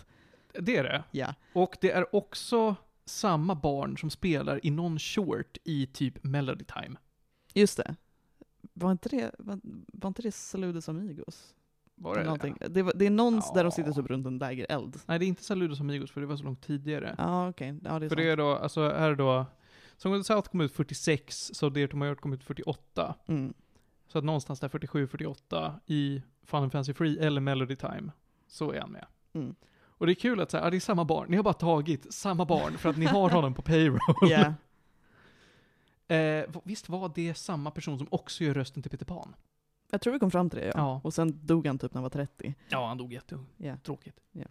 Det 0.52 0.76
är 0.76 0.82
det. 0.84 1.04
Ja. 1.10 1.34
Och 1.52 1.76
det 1.80 1.90
är 1.90 2.14
också 2.16 2.76
samma 3.04 3.54
barn 3.54 3.98
som 3.98 4.10
spelar 4.10 4.66
i 4.66 4.70
någon 4.70 4.98
short 4.98 5.56
i 5.64 5.86
typ 5.86 6.24
Melody 6.24 6.64
Time. 6.64 6.96
Just 7.54 7.76
det. 7.76 7.96
Var 8.72 8.92
inte 8.92 9.08
det, 9.08 9.34
var, 9.38 9.60
var 9.92 10.08
inte 10.08 10.22
det 10.22 10.32
Saludos 10.32 10.88
Amigos? 10.88 11.54
Var 11.98 12.38
det. 12.60 12.68
Det, 12.68 12.82
var, 12.82 12.92
det 12.96 13.06
är 13.06 13.10
någon 13.10 13.40
där 13.54 13.64
de 13.64 13.72
sitter 13.72 13.90
Ja. 13.90 13.94
typ 13.94 14.06
runt 14.06 14.26
en 14.26 14.38
lägereld. 14.38 14.96
Nej, 15.06 15.18
det 15.18 15.24
är 15.24 15.26
inte 15.26 15.44
Saludos 15.44 15.80
Amigos, 15.80 16.10
för 16.10 16.20
det 16.20 16.26
var 16.26 16.36
så 16.36 16.44
långt 16.44 16.62
tidigare. 16.62 17.14
Ja, 17.18 17.48
okej. 17.48 17.74
Ja, 17.84 17.98
det 17.98 18.06
är 18.06 18.08
för 18.08 18.08
sant. 18.08 18.16
det 18.16 18.30
är 18.30 18.36
då, 18.36 18.56
alltså 18.56 18.82
här 18.88 19.10
är 19.10 19.14
då, 19.14 19.46
Song 19.96 20.12
of 20.14 20.20
the 20.20 20.24
South 20.24 20.50
kom 20.50 20.60
ut 20.60 20.72
46, 20.72 21.50
så 21.54 21.68
Dear 21.68 21.86
to 21.86 21.96
My 21.96 22.06
Heart 22.06 22.20
kom 22.20 22.32
ut 22.32 22.44
48. 22.44 23.14
Mm. 23.26 23.54
Så 24.08 24.18
att 24.18 24.24
någonstans 24.24 24.60
där 24.60 24.68
47-48 24.68 25.72
i 25.86 26.22
Fun 26.44 26.62
and 26.62 26.72
Fancy 26.72 26.94
Free 26.94 27.18
eller 27.18 27.40
Melody 27.40 27.76
Time, 27.76 28.12
så 28.48 28.72
är 28.72 28.80
han 28.80 28.90
med. 28.90 29.06
Mm. 29.32 29.54
Och 29.98 30.06
det 30.06 30.12
är 30.12 30.14
kul 30.14 30.40
att 30.40 30.50
säga, 30.50 30.64
ja, 30.64 30.70
det 30.70 30.76
är 30.76 30.80
samma 30.80 31.04
barn, 31.04 31.26
ni 31.30 31.36
har 31.36 31.44
bara 31.44 31.54
tagit 31.54 32.14
samma 32.14 32.44
barn 32.44 32.78
för 32.78 32.88
att 32.88 32.96
ni 32.96 33.06
har 33.06 33.30
honom 33.36 33.54
på 33.54 33.62
payroll. 33.62 34.00
Ja, 34.30 34.54
Eh, 36.08 36.44
visst 36.64 36.88
var 36.88 37.12
det 37.14 37.34
samma 37.34 37.70
person 37.70 37.98
som 37.98 38.06
också 38.10 38.44
gör 38.44 38.54
rösten 38.54 38.82
till 38.82 38.90
Peter 38.90 39.04
Pan? 39.04 39.34
Jag 39.90 40.00
tror 40.00 40.12
vi 40.12 40.18
kom 40.18 40.30
fram 40.30 40.50
till 40.50 40.58
det 40.58 40.66
ja. 40.66 40.72
Ja. 40.74 41.00
Och 41.04 41.14
sen 41.14 41.46
dog 41.46 41.66
han 41.66 41.78
typ 41.78 41.94
när 41.94 41.98
han 41.98 42.02
var 42.02 42.10
30. 42.10 42.54
Ja, 42.68 42.88
han 42.88 42.98
dog 42.98 43.12
jätteung. 43.12 43.46
Ja. 43.56 43.76
Tråkigt. 43.76 44.20
Ja. 44.32 44.46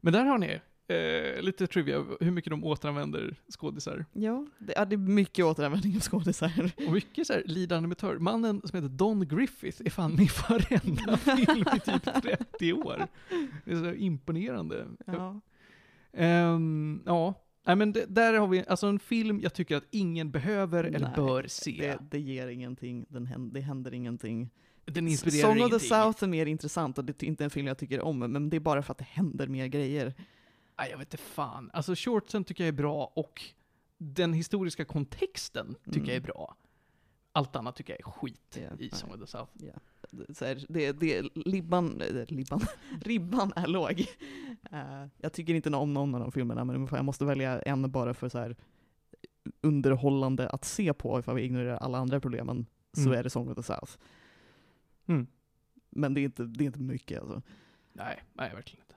Men 0.00 0.12
där 0.12 0.24
har 0.24 0.38
ni 0.38 0.60
eh, 0.88 1.42
lite 1.42 1.66
trivia, 1.66 2.04
hur 2.20 2.30
mycket 2.30 2.50
de 2.50 2.64
återanvänder 2.64 3.36
skådisar. 3.48 4.04
Ja, 4.12 4.46
det, 4.58 4.72
ja, 4.76 4.84
det 4.84 4.94
är 4.94 4.98
mycket 4.98 5.44
återanvändning 5.44 5.96
av 5.96 6.00
skådisar. 6.00 6.70
Och 6.86 6.92
mycket 6.92 7.26
så 7.26 7.32
här 7.32 7.42
lidande 7.46 7.76
animatör. 7.76 8.18
Mannen 8.18 8.62
som 8.64 8.76
heter 8.76 8.96
Don 8.96 9.28
Griffith 9.28 9.82
är 9.84 9.90
fan 9.90 10.10
med 10.14 10.24
i 10.24 10.30
varenda 10.48 11.16
film 11.16 11.66
i 11.76 11.80
typ 11.80 12.22
30 12.58 12.72
år. 12.72 13.06
Det 13.64 13.72
är 13.72 13.76
så 13.76 13.92
imponerande. 13.92 14.86
Ja. 15.06 15.40
Ehm, 16.12 17.02
ja. 17.06 17.34
Nej 17.64 17.76
men 17.76 17.92
det, 17.92 18.06
där 18.06 18.34
har 18.34 18.46
vi 18.46 18.64
alltså 18.68 18.86
en 18.86 18.98
film 18.98 19.40
jag 19.40 19.54
tycker 19.54 19.76
att 19.76 19.84
ingen 19.90 20.30
behöver 20.30 20.84
eller 20.84 20.98
Nej, 20.98 21.12
bör 21.16 21.44
se. 21.48 21.76
Det, 21.80 21.98
det 22.10 22.18
ger 22.20 22.48
ingenting, 22.48 23.06
Den 23.08 23.26
händer, 23.26 23.54
det 23.54 23.60
händer 23.60 23.94
ingenting. 23.94 24.50
Den 24.84 25.08
inspirerar 25.08 25.42
Song 25.42 25.50
of 25.50 25.56
ingenting. 25.56 25.78
the 25.78 25.84
South 25.86 26.24
är 26.24 26.28
mer 26.28 26.46
intressant 26.46 26.98
och 26.98 27.04
det 27.04 27.22
är 27.22 27.26
inte 27.26 27.44
en 27.44 27.50
film 27.50 27.66
jag 27.66 27.78
tycker 27.78 28.00
om, 28.00 28.18
men 28.18 28.50
det 28.50 28.56
är 28.56 28.60
bara 28.60 28.82
för 28.82 28.92
att 28.92 28.98
det 28.98 29.04
händer 29.04 29.46
mer 29.46 29.66
grejer. 29.66 30.14
Nej, 30.78 30.90
jag 30.90 30.98
vet 30.98 31.14
inte 31.14 31.24
fan. 31.24 31.70
Alltså 31.72 31.94
shortsen 31.96 32.44
tycker 32.44 32.64
jag 32.64 32.68
är 32.68 32.72
bra 32.76 33.12
och 33.16 33.42
den 33.98 34.32
historiska 34.32 34.84
kontexten 34.84 35.74
tycker 35.84 35.96
Mm. 35.98 36.08
jag 36.08 36.16
är 36.16 36.20
bra. 36.20 36.56
Allt 37.32 37.56
annat 37.56 37.76
tycker 37.76 37.92
jag 37.92 38.00
är 38.08 38.12
skit 38.20 38.58
Ja, 38.70 38.76
i. 38.78 38.90
Song 38.90 39.10
of 39.14 39.20
the 39.20 39.26
South. 39.26 39.50
Det- 39.54 39.78
Så 40.34 40.44
här, 40.44 40.64
det, 40.68 40.92
det, 40.92 41.22
libban, 41.34 42.02
libban, 42.28 42.60
ribban 43.00 43.52
är 43.56 43.66
låg. 43.66 44.00
Eh, 44.70 45.06
jag 45.16 45.32
tycker 45.32 45.54
inte 45.54 45.70
om 45.76 45.94
någon 45.94 46.14
av 46.14 46.20
de 46.20 46.32
filmerna, 46.32 46.64
men 46.64 46.88
jag 46.90 47.04
måste 47.04 47.24
välja 47.24 47.62
en 47.62 47.90
bara 47.90 48.14
för 48.14 48.28
så 48.28 48.38
här 48.38 48.56
underhållande 49.60 50.48
att 50.48 50.64
se 50.64 50.92
på, 50.94 51.18
ifall 51.18 51.34
vi 51.34 51.42
ignorerar 51.42 51.76
alla 51.76 51.98
andra 51.98 52.20
problemen, 52.20 52.66
så 52.92 53.00
Mm. 53.00 53.12
är 53.18 53.22
det 53.22 53.30
Song 53.30 53.48
of 53.48 53.56
the 53.56 53.62
South. 53.62 53.92
Mm. 55.06 55.26
Men 55.90 56.14
det 56.14 56.20
är 56.20 56.22
inte, 56.24 56.44
det 56.44 56.64
är 56.64 56.66
inte 56.66 56.80
mycket 56.80 57.20
alltså. 57.20 57.42
Nej, 57.92 58.22
nej 58.32 58.50
verkligen 58.54 58.82
inte. 58.84 58.94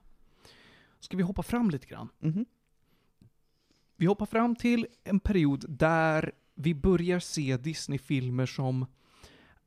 Ska 0.99 1.17
vi 1.17 1.23
hoppa 1.23 1.43
fram 1.43 1.69
lite 1.69 1.87
grann? 1.87 2.09
Mhm. 2.19 2.45
Vi 3.97 4.05
hoppar 4.05 4.25
fram 4.25 4.55
till 4.55 4.87
en 5.03 5.19
period 5.19 5.65
där 5.69 6.31
vi 6.55 6.73
börjar 6.73 7.19
se 7.19 7.57
Disney-filmer 7.57 8.45
som 8.45 8.85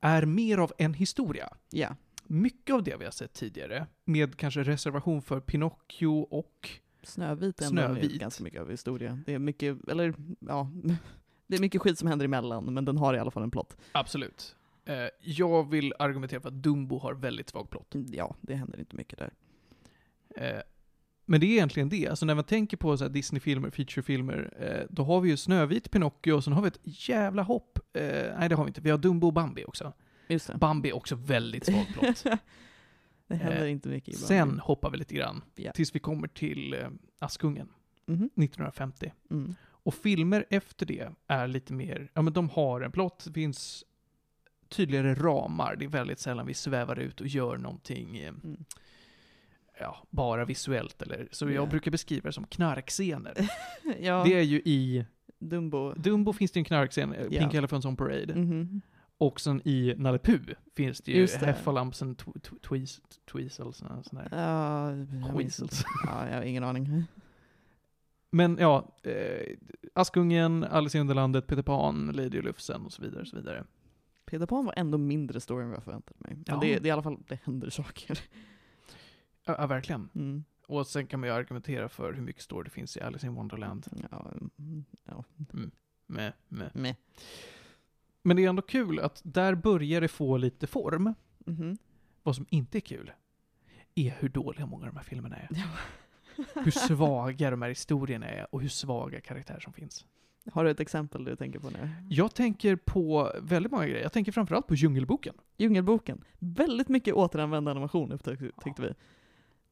är 0.01 0.27
mer 0.27 0.59
av 0.59 0.73
en 0.79 0.95
historia. 0.95 1.49
Ja. 1.71 1.97
Mycket 2.25 2.75
av 2.75 2.83
det 2.83 2.97
vi 2.97 3.05
har 3.05 3.13
sett 3.13 3.33
tidigare, 3.33 3.87
med 4.05 4.37
kanske 4.37 4.63
reservation 4.63 5.23
för 5.23 5.41
Pinocchio 5.41 6.27
och 6.31 6.71
Snövit 7.03 7.61
är 7.61 7.65
Snövit. 7.67 8.21
ganska 8.21 8.45
mycket 8.45 8.61
av 8.61 8.71
historia. 8.71 9.19
Det 9.27 9.35
är 9.35 9.39
mycket, 9.39 9.89
eller 9.89 10.15
ja, 10.41 10.71
det 11.47 11.57
är 11.57 11.61
mycket 11.61 11.81
skit 11.81 11.99
som 11.99 12.09
händer 12.09 12.25
emellan, 12.25 12.65
men 12.75 12.85
den 12.85 12.97
har 12.97 13.15
i 13.15 13.19
alla 13.19 13.31
fall 13.31 13.43
en 13.43 13.51
plott. 13.51 13.77
Absolut. 13.93 14.57
Eh, 14.85 15.09
jag 15.21 15.71
vill 15.71 15.95
argumentera 15.99 16.41
för 16.41 16.49
att 16.49 16.55
Dumbo 16.63 16.99
har 16.99 17.15
väldigt 17.15 17.49
svag 17.49 17.71
plott. 17.71 17.95
Ja, 18.13 18.37
det 18.41 18.55
händer 18.55 18.79
inte 18.81 18.97
mycket 18.97 19.19
där. 19.19 19.33
Men 21.31 21.41
det 21.41 21.47
är 21.47 21.51
egentligen 21.51 21.89
det. 21.89 22.09
Alltså 22.09 22.27
när 22.27 22.35
man 22.35 22.45
tänker 22.45 22.77
på 22.77 22.97
så 22.97 23.09
Disney-filmer, 23.09 23.71
feature-filmer, 23.71 24.53
eh, 24.61 24.87
då 24.91 25.05
har 25.05 25.21
vi 25.21 25.31
ju 25.31 25.37
Snövit, 25.37 25.91
Pinocchio 25.91 26.33
och 26.33 26.45
sen 26.45 26.53
har 26.53 26.63
vi 26.63 26.69
ett 26.69 26.81
jävla 27.09 27.43
hopp. 27.43 27.79
Eh, 27.93 28.03
nej, 28.39 28.49
det 28.49 28.55
har 28.55 28.65
vi 28.65 28.69
inte. 28.69 28.81
Vi 28.81 28.91
har 28.91 28.99
Dumbo 28.99 29.27
och 29.27 29.33
Bambi 29.33 29.65
också. 29.65 29.93
Bambi 30.55 30.89
är 30.89 30.97
också 30.97 31.15
väldigt 31.15 31.67
svag 31.67 31.87
plott. 31.93 32.25
det 33.29 33.35
händer 33.35 33.65
Eh, 33.65 33.71
inte 33.73 33.89
mycket 33.89 34.15
i 34.15 34.17
Sen 34.17 34.49
Bambi. 34.49 34.61
hoppar 34.65 34.91
vi 34.91 34.97
lite 34.99 35.15
grann, 35.15 35.43
Ja. 35.57 35.73
tills 35.73 35.95
vi 35.95 35.99
kommer 35.99 36.29
till 36.29 36.75
eh, 36.75 36.89
Askungen, 37.19 37.69
Mhm. 38.07 38.31
1950. 38.37 39.13
Mm. 39.31 39.55
Och 39.65 39.95
filmer 39.95 40.45
efter 40.51 40.87
det 40.87 41.09
är 41.27 41.49
lite 41.49 41.73
mer, 41.73 42.11
ja 42.15 42.23
men 42.23 42.33
de 42.33 42.49
har 42.51 42.81
en 42.81 42.93
plott, 42.93 43.25
det 43.27 43.33
finns 43.33 43.85
tydligare 44.69 45.15
ramar, 45.15 45.77
det 45.77 45.85
är 45.85 45.89
väldigt 45.89 46.19
sällan 46.19 46.47
vi 46.47 46.55
svävar 46.55 46.99
ut 46.99 47.21
och 47.21 47.27
gör 47.27 47.57
någonting, 47.57 48.17
eh, 48.17 48.29
Mm. 48.29 48.65
Ja, 49.81 50.07
bara 50.11 50.45
visuellt 50.45 51.03
eller, 51.03 51.29
så 51.31 51.45
jag 51.45 51.53
Ja. 51.55 51.67
brukar 51.67 51.91
beskriva 51.91 52.29
det 52.29 52.33
som 52.33 52.47
knarkscener. 52.47 53.35
ja, 54.01 54.25
Det 54.25 54.35
är 54.35 54.43
ju 54.43 54.57
i 54.65 55.05
Dumbo. 55.39 55.93
Dumbo 55.95 56.33
finns 56.33 56.51
det 56.53 56.59
ju 56.59 56.61
en 56.61 56.65
knarkscen, 56.65 57.15
Ja. 57.31 57.39
Pink 57.41 57.55
Elephants 57.55 57.87
on 57.87 57.97
Parade. 57.97 58.35
Mhm. 58.35 58.81
Och 59.21 59.41
sen 59.41 59.63
i 59.65 59.95
Nalle 59.97 60.19
Puh 60.19 60.41
finns 60.77 61.01
det 61.01 61.13
ju 61.13 61.27
tw- 61.27 62.61
tweez- 62.63 63.01
Tweezels, 63.33 63.77
sån 63.77 63.89
där. 64.13 64.29
Weasels. 65.39 65.61
inte. 65.63 65.85
Ja, 66.07 66.29
jag 66.29 66.37
har 66.37 66.43
ingen 66.43 66.65
aning. 66.65 67.05
Men 68.31 68.57
ja, 68.61 68.97
eh, 69.03 69.57
Askungen, 69.95 70.65
Alice 70.65 70.99
i 70.99 71.01
Underlandet, 71.01 71.47
Peter 71.47 71.63
Pan, 71.63 72.13
Lady 72.15 72.39
och 72.39 72.45
Lufsen 72.45 72.83
och 72.85 72.93
så 72.93 73.03
vidare. 73.03 73.21
Och 73.21 73.27
så 73.29 73.37
vidare. 73.37 73.65
Peter 74.27 74.47
Pan 74.47 74.65
var 74.65 74.75
ändå 74.77 74.99
mindre 74.99 75.41
story 75.41 75.63
än 75.63 75.69
vad 75.69 75.77
jag 75.77 75.85
förväntade 75.85 76.17
mig. 76.19 76.35
Men 76.35 76.45
Ja. 76.47 76.59
det, 76.61 76.67
det 76.67 76.75
är 76.77 76.87
i 76.87 76.91
alla 76.91 77.03
fall, 77.03 77.19
det 77.29 77.39
händer 77.45 77.71
saker. 77.71 78.19
Ja, 79.49 79.57
ja, 79.59 79.67
verkligen. 79.67 80.09
Mm. 80.15 80.45
Och 80.67 80.87
sen 80.87 81.07
kan 81.07 81.21
man 81.21 81.29
ju 81.29 81.35
argumentera 81.35 81.89
för 81.89 82.13
hur 82.13 82.23
mycket 82.23 82.43
story 82.43 82.65
det 82.65 82.71
finns 82.71 82.97
i 82.97 83.01
Alice 83.01 83.27
in 83.27 83.35
Wonderland. 83.35 83.87
Ja, 84.11 84.33
mm, 84.59 84.85
ja. 85.05 85.25
Med, 86.07 86.33
med. 86.49 86.71
Meh. 86.75 86.95
Men 88.23 88.37
det 88.37 88.45
är 88.45 88.49
ändå 88.49 88.63
kul 88.63 89.01
att 89.01 89.21
där 89.25 89.55
börjar 89.55 90.01
det 90.01 90.09
få 90.09 90.37
lite 90.37 90.67
form. 90.67 91.15
Mhm. 91.39 91.79
Vad 92.23 92.37
som 92.37 92.47
inte 92.51 92.79
är 92.79 92.81
kul 92.81 93.13
är 93.95 94.11
hur 94.19 94.29
dåliga 94.29 94.67
många 94.67 94.87
av 94.87 94.93
de 94.93 94.97
här 94.97 95.05
filmerna 95.05 95.37
är. 95.37 95.49
Ja. 95.51 95.67
Hur 96.65 96.71
svaga 96.71 97.51
de 97.51 97.63
här 97.63 97.69
historierna 97.69 98.27
är 98.27 98.55
och 98.55 98.61
hur 98.61 98.69
svaga 98.69 99.21
karaktärer 99.21 99.61
som 99.61 99.73
finns. 99.73 100.07
Har 100.53 100.65
du 100.65 100.71
ett 100.71 100.81
exempel 100.81 101.25
du 101.25 101.37
tänker 101.37 101.59
på 101.59 101.71
nu? 101.71 101.91
Jag 102.09 102.35
tänker 102.35 102.77
på 102.77 103.33
väldigt 103.43 103.73
många 103.73 103.87
grejer. 103.87 104.03
Jag 104.03 104.13
tänker 104.13 104.33
framförallt 104.33 104.67
på 104.67 104.75
Djungelboken. 104.75 105.35
Djungelboken. 105.57 106.25
Väldigt 106.39 106.89
mycket 106.89 107.15
återanvänd 107.15 107.69
animation 107.69 108.13
upptäckte 108.13 108.51
tyckte 108.65 108.83
vi. 108.83 108.95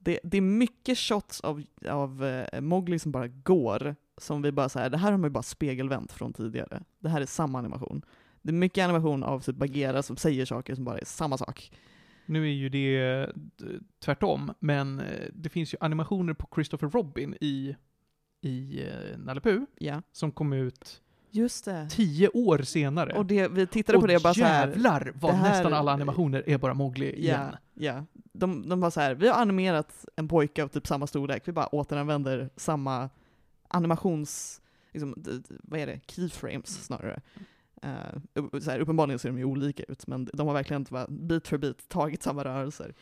Det, 0.07 0.21
det 0.23 0.37
är 0.37 0.41
mycket 0.41 0.99
shots 0.99 1.41
av, 1.41 1.63
av 1.89 2.25
eh, 2.25 2.61
Mowgli 2.61 2.99
som 2.99 3.13
bara 3.13 3.29
går, 3.29 3.97
som 4.19 4.43
vi 4.43 4.53
bara 4.53 4.69
säger, 4.69 4.91
det 4.91 4.97
här 4.97 5.11
har 5.11 5.19
man 5.19 5.29
ju 5.29 5.33
bara 5.33 5.43
spegelvänt 5.43 6.13
från 6.13 6.33
tidigare. 6.33 6.83
Det 6.99 7.09
här 7.09 7.21
är 7.21 7.27
samma 7.27 7.59
animation. 7.59 8.03
Det 8.43 8.51
är 8.51 8.55
mycket 8.55 8.85
animation 8.85 9.23
av 9.23 9.41
typ 9.41 9.57
Bagheera 9.57 10.03
som 10.03 10.17
säger 10.17 10.45
saker 10.45 10.75
som 10.75 10.85
bara 10.85 10.99
är 10.99 11.05
samma 11.05 11.39
sak. 11.39 11.73
Nu 12.27 12.43
är 12.43 12.53
ju 12.53 12.69
det 12.69 12.97
eh, 12.99 13.29
tvärtom, 14.05 14.53
men 14.61 15.01
eh, 15.01 15.29
det 15.33 15.49
finns 15.49 15.75
ju 15.75 15.79
animationer 15.81 16.35
på 16.35 16.49
Christopher 16.55 16.89
Robin 16.89 17.35
i, 17.41 17.77
i 18.41 18.83
eh, 18.83 19.19
Nalle 19.19 19.41
Puh, 19.41 19.63
Ja, 19.79 20.03
som 20.13 20.33
kom 20.33 20.53
ut 20.53 21.03
Just 21.37 21.65
det. 21.65 21.89
tio 21.91 22.29
år 22.29 22.59
senare. 22.59 23.13
Och 23.13 23.27
det, 23.27 23.49
vi 23.49 23.67
tittade 23.67 23.99
på 23.99 24.07
det 24.07 24.17
och 24.17 24.23
bara 24.23 24.35
så 24.35 24.45
här. 24.45 24.69
jävlar 24.69 25.13
vad 25.15 25.35
här- 25.35 25.51
nästan 25.51 25.73
alla 25.73 25.93
animationer 25.93 26.43
är 26.47 26.59
bara 26.59 26.75
Mowgli 26.75 27.19
igen. 27.19 27.49
Ja, 27.53 27.59
ja. 27.75 28.05
De, 28.33 28.69
de 28.69 28.81
var 28.81 28.91
så 28.91 29.01
här, 29.01 29.15
vi 29.15 29.29
har 29.29 29.41
animerat 29.43 30.05
en 30.17 30.29
pojke 30.29 30.63
av 30.63 30.69
typ 30.69 30.87
samma 30.87 31.07
storlek, 31.07 31.43
vi 31.49 31.53
bara 31.53 31.67
återanvänder 31.67 32.51
samma 32.57 33.11
animations, 33.69 34.61
liksom, 34.93 35.15
vad 35.63 35.81
är 35.81 35.87
det, 35.87 36.01
keyframes 36.07 36.85
snarare. 36.85 37.21
Uh, 37.85 38.59
så 38.61 38.71
här, 38.71 38.79
uppenbarligen 38.79 39.19
ser 39.19 39.29
de 39.29 39.39
ju 39.39 39.45
olika 39.45 39.83
ut, 39.83 40.07
men 40.07 40.29
de 40.33 40.47
har 40.47 40.55
verkligen 40.55 40.87
bara, 40.91 41.07
bit 41.07 41.49
för 41.49 41.59
bit 41.59 41.89
tagit 41.89 42.23
samma 42.23 42.45
rörelser. 42.45 42.95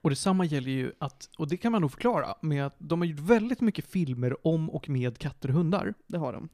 Och 0.00 0.10
detsamma 0.10 0.44
gäller 0.44 0.70
ju 0.70 0.92
att, 0.98 1.28
och 1.38 1.48
det 1.48 1.56
kan 1.56 1.72
man 1.72 1.80
nog 1.80 1.90
förklara, 1.90 2.34
med 2.40 2.66
att 2.66 2.74
de 2.78 3.00
har 3.00 3.06
gjort 3.06 3.20
väldigt 3.20 3.60
mycket 3.60 3.86
filmer 3.86 4.46
om 4.46 4.70
och 4.70 4.88
med 4.88 5.18
katter 5.18 5.48
och 5.48 5.54
hundar. 5.54 5.94
Det 6.06 6.18
har 6.18 6.32
de. 6.32 6.48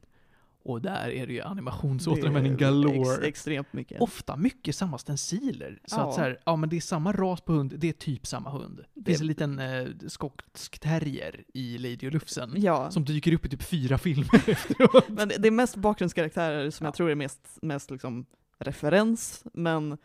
Och 0.63 0.81
där 0.81 1.09
är 1.09 1.27
det 1.27 1.33
ju 1.33 1.41
animationsåteranvändning 1.41 2.57
galore. 2.57 3.15
Ex, 3.15 3.23
extremt 3.27 3.73
mycket. 3.73 4.01
Ofta 4.01 4.35
mycket 4.37 4.75
samma 4.75 4.97
stenciler. 4.97 5.79
Så 5.85 5.95
Ja. 5.95 6.09
att 6.09 6.15
så 6.15 6.21
här, 6.21 6.39
ja 6.45 6.55
men 6.55 6.69
det 6.69 6.77
är 6.77 6.81
samma 6.81 7.11
ras 7.11 7.41
på 7.41 7.53
hund, 7.53 7.73
det 7.77 7.89
är 7.89 7.93
typ 7.93 8.27
samma 8.27 8.49
hund. 8.49 8.83
Det 8.93 9.05
finns 9.11 9.21
en 9.21 9.27
liten 9.27 9.59
eh, 9.59 9.87
skotsk 10.07 10.79
terrier 10.79 11.43
i 11.53 11.77
Lady 11.77 12.07
och 12.07 12.11
Lufsen. 12.11 12.53
Ja, 12.55 12.91
Som 12.91 13.05
dyker 13.05 13.33
upp 13.33 13.45
i 13.45 13.49
typ 13.49 13.63
fyra 13.63 13.97
filmer 13.97 14.35
efteråt. 14.49 15.09
men 15.09 15.27
det, 15.27 15.35
det 15.37 15.47
är 15.47 15.51
mest 15.51 15.75
bakgrundskaraktärer 15.75 16.69
som 16.69 16.83
Ja. 16.83 16.87
jag 16.87 16.93
tror 16.95 17.11
är 17.11 17.15
mest, 17.15 17.47
mest 17.61 17.91
liksom 17.91 18.25
referens, 18.59 19.43
men 19.53 19.97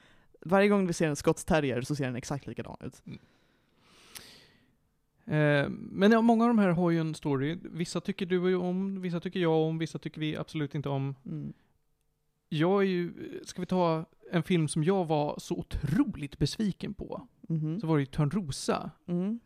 varje 0.44 0.68
gång 0.68 0.86
vi 0.86 0.92
ser 0.92 1.09
en 1.09 1.16
skottsterrier 1.16 1.82
så 1.82 1.94
ser 1.96 2.04
den 2.04 2.16
exakt 2.16 2.46
likadan 2.46 2.76
ut. 2.80 3.02
Eh, 5.26 5.68
men 5.70 6.12
ja, 6.12 6.20
många 6.20 6.44
av 6.44 6.48
de 6.48 6.58
här 6.58 6.68
har 6.68 6.90
ju 6.90 6.98
en 7.00 7.14
story. 7.14 7.58
Vissa 7.62 8.00
tycker 8.00 8.26
du 8.26 8.54
om, 8.56 9.00
vissa 9.00 9.20
tycker 9.20 9.40
jag 9.40 9.52
om, 9.62 9.78
vissa 9.78 9.98
tycker 9.98 10.20
vi 10.20 10.36
absolut 10.36 10.74
inte 10.74 10.88
om. 10.88 11.14
Mm. 11.26 11.52
Jag 12.48 12.82
är 12.82 12.86
ju, 12.86 13.12
ska 13.44 13.62
vi 13.62 13.66
ta 13.66 14.04
en 14.32 14.42
film 14.42 14.68
som 14.68 14.84
jag 14.84 15.04
var 15.04 15.34
så 15.38 15.54
otroligt 15.56 16.38
besviken 16.38 16.94
på, 16.94 17.26
Mhm. 17.48 17.80
så 17.80 17.86
var 17.86 17.96
det 17.96 18.00
ju 18.02 18.06
Törnrosa. 18.06 18.90
Mm. 19.06 19.40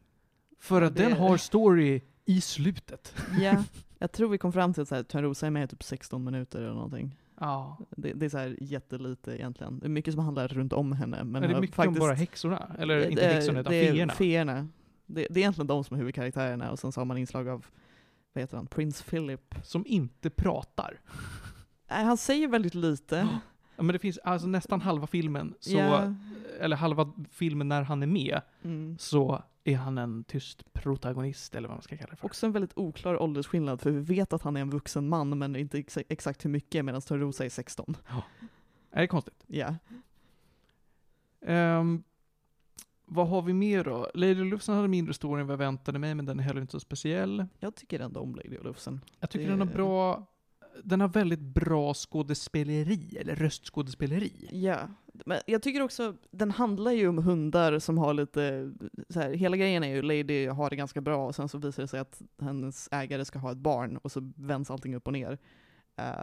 För 0.58 0.80
Ja, 0.80 0.86
att 0.88 0.96
den 0.96 1.12
har 1.12 1.36
story 1.36 2.00
i 2.24 2.40
slutet. 2.40 3.14
Ja, 3.40 3.64
jag 3.98 4.12
tror 4.12 4.28
vi 4.28 4.38
kom 4.38 4.52
fram 4.52 4.74
till 4.74 4.82
att 4.94 5.08
Törnrosa 5.08 5.46
är 5.46 5.50
med 5.50 5.64
i 5.64 5.68
typ 5.68 5.82
16 5.82 6.24
minuter 6.24 6.58
eller 6.62 6.74
någonting. 6.74 7.16
Ja. 7.40 7.78
Det, 7.90 8.12
det 8.12 8.26
är 8.26 8.30
så 8.30 8.38
här 8.38 8.56
jättelite 8.60 9.36
egentligen. 9.36 9.78
Det 9.78 9.86
är 9.86 9.90
mycket 9.90 10.14
som 10.14 10.24
handlar 10.24 10.48
runt 10.48 10.72
om 10.72 10.92
henne. 10.92 11.24
Men 11.24 11.42
är 11.44 11.48
det 11.48 11.60
mycket 11.60 11.78
om 11.78 11.84
faktiskt, 11.84 12.00
bara 12.00 12.14
häxorna? 12.14 12.76
Eller 12.78 13.08
inte 13.10 13.22
det- 13.28 13.32
häxorna, 13.34 13.60
utan 13.60 13.72
feerna. 14.16 14.68
Det, 15.14 15.26
det 15.30 15.40
är 15.40 15.42
egentligen 15.42 15.66
de 15.66 15.84
som 15.84 15.94
är 15.94 15.98
huvudkaraktärerna 15.98 16.70
och 16.70 16.78
sen 16.78 16.92
så 16.92 17.00
har 17.00 17.04
man 17.04 17.18
inslag 17.18 17.48
av, 17.48 17.66
vad 18.32 18.42
heter 18.42 18.56
han, 18.56 18.66
Prince 18.66 19.04
Philip. 19.04 19.54
Som 19.64 19.86
inte 19.86 20.30
pratar. 20.30 21.00
Nej, 21.90 22.04
han 22.04 22.16
säger 22.16 22.48
väldigt 22.48 22.74
lite. 22.74 23.28
Ja, 23.76 23.82
men 23.82 23.92
det 23.92 23.98
finns 23.98 24.18
alltså 24.18 24.48
nästan 24.48 24.80
halva 24.80 25.06
filmen, 25.06 25.54
så, 25.60 25.76
Ja. 25.76 26.14
eller 26.60 26.76
halva 26.76 27.12
filmen 27.30 27.68
när 27.68 27.82
han 27.82 28.02
är 28.02 28.06
med, 28.06 28.40
Mm. 28.62 28.98
så 28.98 29.42
är 29.64 29.76
han 29.76 29.98
en 29.98 30.24
tyst 30.24 30.72
protagonist, 30.72 31.54
eller 31.54 31.68
vad 31.68 31.76
man 31.76 31.82
ska 31.82 31.96
kalla 31.96 32.10
det 32.10 32.16
för. 32.16 32.26
Också 32.26 32.46
en 32.46 32.52
väldigt 32.52 32.72
oklar 32.78 33.22
åldersskillnad, 33.22 33.80
för 33.80 33.90
vi 33.90 34.00
vet 34.14 34.32
att 34.32 34.42
han 34.42 34.56
är 34.56 34.60
en 34.60 34.70
vuxen 34.70 35.08
man, 35.08 35.38
men 35.38 35.56
inte 35.56 35.78
exa- 35.78 36.04
exakt 36.08 36.44
hur 36.44 36.50
mycket, 36.50 36.84
medan 36.84 37.00
Törnrosa 37.00 37.44
är 37.44 37.48
16. 37.48 37.96
Är 38.90 39.00
det 39.00 39.06
konstigt? 39.06 39.44
Ja. 39.46 39.74
Ehm, 41.46 42.02
vad 43.10 43.28
har 43.28 43.42
vi 43.42 43.52
mer 43.52 43.84
då? 43.84 44.10
Lady 44.14 44.34
Lufsen 44.34 44.74
hade 44.74 44.88
mindre 44.88 45.14
story 45.14 45.40
än 45.40 45.46
vad 45.46 45.52
jag 45.52 45.58
väntade 45.58 45.98
mig, 45.98 46.14
men 46.14 46.24
den 46.26 46.38
är 46.38 46.42
heller 46.42 46.60
inte 46.60 46.72
så 46.72 46.80
speciell. 46.80 47.46
Jag 47.58 47.74
tycker 47.74 48.00
ändå 48.00 48.20
om 48.20 48.34
Lady 48.34 48.58
Lufsen. 48.64 49.00
Jag 49.20 49.30
tycker 49.30 49.44
Det- 49.44 49.50
den 49.52 49.60
har 49.60 49.66
bra, 49.74 50.26
den 50.84 51.00
har 51.00 51.08
väldigt 51.08 51.40
bra 51.40 51.94
skådespeleri, 51.94 53.16
eller 53.20 53.34
röstskådespeleri. 53.36 54.48
Ja, 54.52 54.78
men 55.26 55.38
jag 55.46 55.62
tycker 55.62 55.82
också, 55.82 56.14
den 56.30 56.50
handlar 56.50 56.92
ju 56.92 57.08
om 57.08 57.18
hundar 57.18 57.78
som 57.78 57.98
har 57.98 58.14
lite, 58.14 58.72
så 59.08 59.20
här, 59.20 59.30
hela 59.30 59.56
grejen 59.56 59.84
är 59.84 59.88
ju 59.94 60.02
Lady 60.02 60.46
har 60.46 60.70
det 60.70 60.76
ganska 60.76 61.00
bra 61.00 61.26
och 61.26 61.34
sen 61.34 61.48
så 61.48 61.58
visar 61.58 61.82
det 61.82 61.88
sig 61.88 62.00
att 62.00 62.22
hennes 62.40 62.88
ägare 62.92 63.24
ska 63.24 63.38
ha 63.38 63.52
ett 63.52 63.58
barn 63.58 63.96
och 63.96 64.12
så 64.12 64.32
vänds 64.36 64.70
allting 64.70 64.94
upp 64.96 65.06
och 65.06 65.12
ner. 65.12 65.38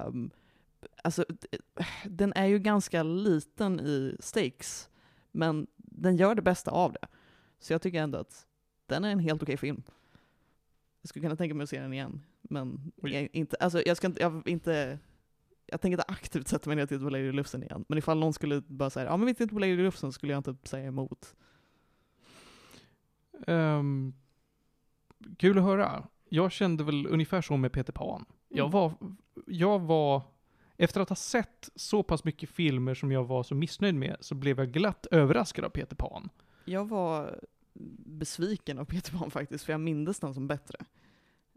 Um, 0.07 0.29
alltså, 1.03 1.25
den 2.05 2.33
är 2.33 2.45
ju 2.45 2.59
ganska 2.59 3.03
liten 3.03 3.79
i 3.79 4.17
stakes, 4.19 4.89
men 5.37 5.67
den 5.77 6.17
gör 6.17 6.35
det 6.35 6.41
bästa 6.41 6.71
av 6.71 6.93
det. 6.93 7.07
Så 7.59 7.73
jag 7.73 7.81
tycker 7.81 8.01
ändå 8.03 8.17
att 8.17 8.47
den 8.85 9.03
är 9.03 9.11
en 9.11 9.19
helt 9.19 9.43
okej 9.43 9.57
film. 9.57 9.83
Jag 11.01 11.09
skulle 11.09 11.23
kunna 11.23 11.35
tänka 11.35 11.55
mig 11.55 11.63
att 11.63 11.69
se 11.69 11.79
den 11.81 11.93
igen, 11.93 12.21
men 12.41 12.91
jag, 12.95 13.29
inte, 13.33 13.57
alltså, 13.59 13.81
jag 13.85 13.97
ska 13.97 14.07
inte, 14.07 14.21
jag, 14.21 14.47
inte 14.47 14.99
jag 15.65 15.81
tänker 15.81 15.93
inte 15.97 16.13
aktivt 16.13 16.47
sätta 16.47 16.69
mig 16.69 16.75
ner 16.75 16.83
och 16.83 16.89
titta 16.89 17.03
på 17.03 17.09
Lady 17.09 17.31
Lufsen 17.31 17.63
igen. 17.63 17.85
Men 17.87 17.97
ifall 17.97 18.19
någon 18.19 18.33
skulle 18.33 18.61
bara 18.61 18.89
säga 18.89 19.05
ja 19.05 19.17
men 19.17 19.25
vi 19.25 19.33
tittar 19.33 19.53
på 19.53 19.59
Lady 19.59 19.75
Lufsen 19.75 20.11
skulle 20.11 20.33
jag 20.33 20.39
inte 20.39 20.55
säga 20.69 20.87
emot. 20.87 21.35
Ehm, 23.47 24.13
kul 25.37 25.57
att 25.57 25.63
höra. 25.63 26.07
Jag 26.29 26.51
kände 26.51 26.83
väl 26.83 27.07
ungefär 27.07 27.41
så 27.41 27.57
med 27.57 27.71
Peter 27.71 27.93
Pan. 27.93 28.25
Jag 28.49 28.59
Mm. 28.59 28.71
var, 28.71 28.93
jag 29.47 29.79
var, 29.79 30.21
efter 30.77 31.01
att 31.01 31.09
ha 31.09 31.15
sett 31.15 31.69
så 31.75 32.03
pass 32.03 32.23
mycket 32.23 32.49
filmer 32.49 32.93
som 32.93 33.11
jag 33.11 33.23
var 33.23 33.43
så 33.43 33.55
missnöjd 33.55 33.95
med, 33.95 34.17
så 34.19 34.35
blev 34.35 34.59
jag 34.59 34.71
glatt 34.71 35.05
överraskad 35.11 35.65
av 35.65 35.69
Peter 35.69 35.95
Pan. 35.95 36.29
Jag 36.65 36.89
var 36.89 37.39
besviken 38.05 38.79
av 38.79 38.85
Peter 38.85 39.17
Pan 39.17 39.31
faktiskt, 39.31 39.65
för 39.65 39.73
jag 39.73 39.81
mindes 39.81 40.19
den 40.19 40.33
som 40.33 40.47
bättre. 40.47 40.77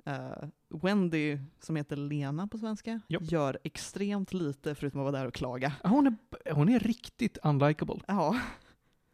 Eh, 0.06 0.48
Wendy, 0.68 1.38
som 1.60 1.76
heter 1.76 1.96
Lena 1.96 2.46
på 2.46 2.58
svenska, 2.58 3.00
Japp. 3.08 3.22
gör 3.22 3.58
extremt 3.64 4.32
lite 4.32 4.74
förutom 4.74 5.00
att 5.00 5.04
vara 5.04 5.18
där 5.18 5.26
och 5.26 5.34
klaga. 5.34 5.72
Hon 5.84 6.06
är, 6.06 6.52
hon 6.52 6.68
är 6.68 6.78
riktigt 6.78 7.38
unlikable. 7.42 7.96
Ja, 8.06 8.40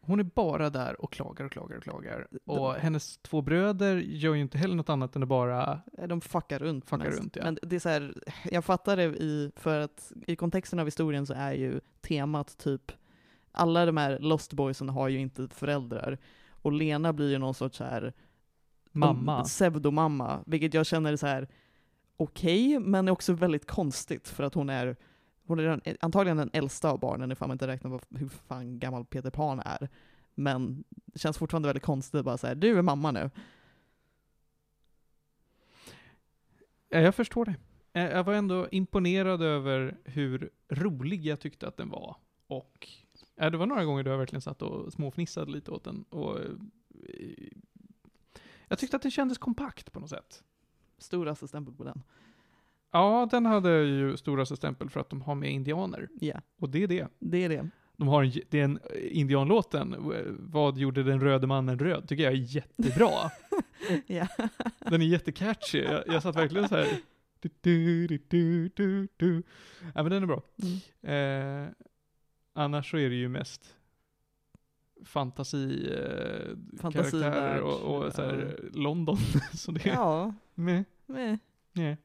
Hon 0.07 0.19
är 0.19 0.23
bara 0.23 0.69
där 0.69 1.01
och 1.01 1.11
klagar 1.11 1.45
och 1.45 1.51
klagar 1.51 1.77
och 1.77 1.83
klagar. 1.83 2.27
Och 2.45 2.73
De- 2.73 2.79
hennes 2.79 3.17
två 3.17 3.41
bröder 3.41 3.95
gör 3.97 4.33
ju 4.35 4.41
inte 4.41 4.57
heller 4.57 4.75
något 4.75 4.89
annat 4.89 5.15
än 5.15 5.23
att 5.23 5.29
bara... 5.29 5.81
de 6.07 6.21
fuckar 6.21 6.59
runt. 6.59 6.89
Fuckar 6.89 7.05
mest. 7.05 7.19
runt, 7.19 7.35
ja. 7.35 7.43
Men 7.43 7.57
det 7.61 7.75
är 7.75 7.79
så 7.79 7.89
här, 7.89 8.13
jag 8.51 8.65
fattar 8.65 8.97
det 8.97 9.03
i, 9.03 9.51
för 9.55 9.79
att 9.79 10.11
i 10.27 10.35
kontexten 10.35 10.79
av 10.79 10.87
historien 10.87 11.25
så 11.25 11.33
är 11.33 11.53
ju 11.53 11.79
temat 12.01 12.57
typ, 12.57 12.91
alla 13.51 13.85
de 13.85 13.97
här 13.97 14.19
Lost 14.19 14.53
Boysen 14.53 14.89
har 14.89 15.07
ju 15.07 15.19
inte 15.19 15.47
föräldrar. 15.47 16.17
Och 16.49 16.71
Lena 16.71 17.13
blir 17.13 17.31
ju 17.31 17.37
någon 17.37 17.53
sorts 17.53 17.77
så 17.77 17.83
här 17.83 18.13
Mamma. 18.91 19.43
pseudomamma, 19.43 20.43
vilket 20.45 20.73
jag 20.73 20.85
känner 20.85 21.13
är 21.13 21.17
så 21.17 21.27
här 21.27 21.47
okej, 22.17 22.79
men 22.79 23.07
är 23.07 23.11
också 23.11 23.33
väldigt 23.33 23.65
konstigt 23.67 24.27
för 24.27 24.43
att 24.43 24.53
hon 24.53 24.69
är 24.69 24.95
hon 25.47 25.59
är 25.59 25.63
den, 25.63 25.81
antagligen 25.99 26.37
den 26.37 26.49
äldsta 26.53 26.91
av 26.91 26.99
barnen 26.99 27.31
ifall 27.31 27.47
man 27.47 27.55
inte 27.55 27.67
räknar 27.67 27.91
på 27.91 27.99
hur 28.09 28.27
fan 28.29 28.79
gammal 28.79 29.05
Peter 29.05 29.29
Pan 29.29 29.59
är. 29.59 29.89
Men 30.35 30.83
det 30.91 31.19
känns 31.19 31.37
fortfarande 31.37 31.67
väldigt 31.67 31.83
konstigt 31.83 32.25
bara 32.25 32.37
så 32.37 32.47
här, 32.47 32.55
du 32.55 32.77
är 32.77 32.81
mamma 32.81 33.11
nu. 33.11 33.29
Ja, 36.89 36.99
jag 36.99 37.15
förstår 37.15 37.45
det. 37.45 37.55
Eh, 37.93 38.11
Jag 38.11 38.23
var 38.23 38.33
ändå 38.33 38.67
imponerad 38.71 39.41
över 39.41 39.97
hur 40.03 40.49
rolig 40.69 41.25
jag 41.25 41.39
tyckte 41.39 41.67
att 41.67 41.77
den 41.77 41.89
var. 41.89 42.15
Och 42.47 42.87
ja, 43.35 43.49
det 43.49 43.57
var 43.57 43.65
några 43.65 43.85
gånger 43.85 44.03
då 44.03 44.11
jag 44.11 44.17
verkligen 44.17 44.41
satt 44.41 44.61
och 44.61 44.93
småfnissade 44.93 45.51
lite 45.51 45.71
åt 45.71 45.83
den. 45.83 46.03
Och, 46.03 46.39
eh, 46.39 46.51
jag 48.67 48.79
tyckte 48.79 48.95
att 48.95 49.01
den 49.01 49.11
kändes 49.11 49.37
kompakt 49.37 49.91
på 49.91 49.99
något 49.99 50.09
sätt. 50.09 50.43
Storaste 50.97 51.47
stämpel 51.47 51.73
på 51.75 51.83
den. 51.83 52.03
Ja, 52.91 53.27
den 53.31 53.45
hade 53.45 53.69
ju 53.83 54.17
storaste 54.17 54.55
stämpel 54.55 54.89
för 54.89 54.99
att 54.99 55.09
de 55.09 55.21
har 55.21 55.35
med 55.35 55.51
indianer. 55.51 56.09
Ja, 56.19 56.41
Och 56.59 56.69
det 56.69 56.83
är 56.83 56.87
det. 56.87 57.07
det 57.19 57.43
är 57.43 57.49
det. 57.49 57.69
De 57.97 58.07
har 58.07 58.23
en, 58.23 58.31
det 58.49 58.59
är 58.59 58.63
en 58.63 58.79
indianlåten, 59.11 59.93
eh, 59.93 59.99
Vad 60.39 60.77
gjorde 60.77 61.03
den 61.03 61.21
röde 61.21 61.47
mannen 61.47 61.79
röd? 61.79 62.07
Tycker 62.07 62.23
jag 62.23 62.33
är 62.33 62.55
jättebra. 62.55 63.09
ja. 64.07 64.27
Den 64.79 65.01
är 65.01 65.05
jättecatchy. 65.05 65.79
Jag, 65.83 66.03
jag 66.07 66.23
satt 66.23 66.35
verkligen 66.35 66.69
så 66.69 66.75
här. 66.75 66.87
Du, 67.39 67.49
du, 67.61 68.07
du, 68.27 68.69
du, 68.75 69.07
du. 69.17 69.43
Ja, 69.95 70.03
men 70.03 70.11
den 70.11 70.23
är 70.23 70.27
bra. 70.27 70.41
Mm. 71.03 71.63
Eh, 71.63 71.69
annars 72.53 72.91
så 72.91 72.97
är 72.97 73.09
det 73.09 73.15
ju 73.15 73.29
mest 73.29 73.75
fantasi, 75.05 75.93
eh, 75.93 76.79
Fantasivärld, 76.79 77.33
karaktärer 77.33 77.61
och, 77.61 78.05
och 78.05 78.13
så 78.13 78.21
här, 78.21 78.59
London. 78.73 79.17
så 79.53 79.71
det 79.71 79.89
är 79.89 79.93
Ja, 79.93 80.33
med, 80.55 80.83
men, 81.05 81.39
nej. 81.73 81.97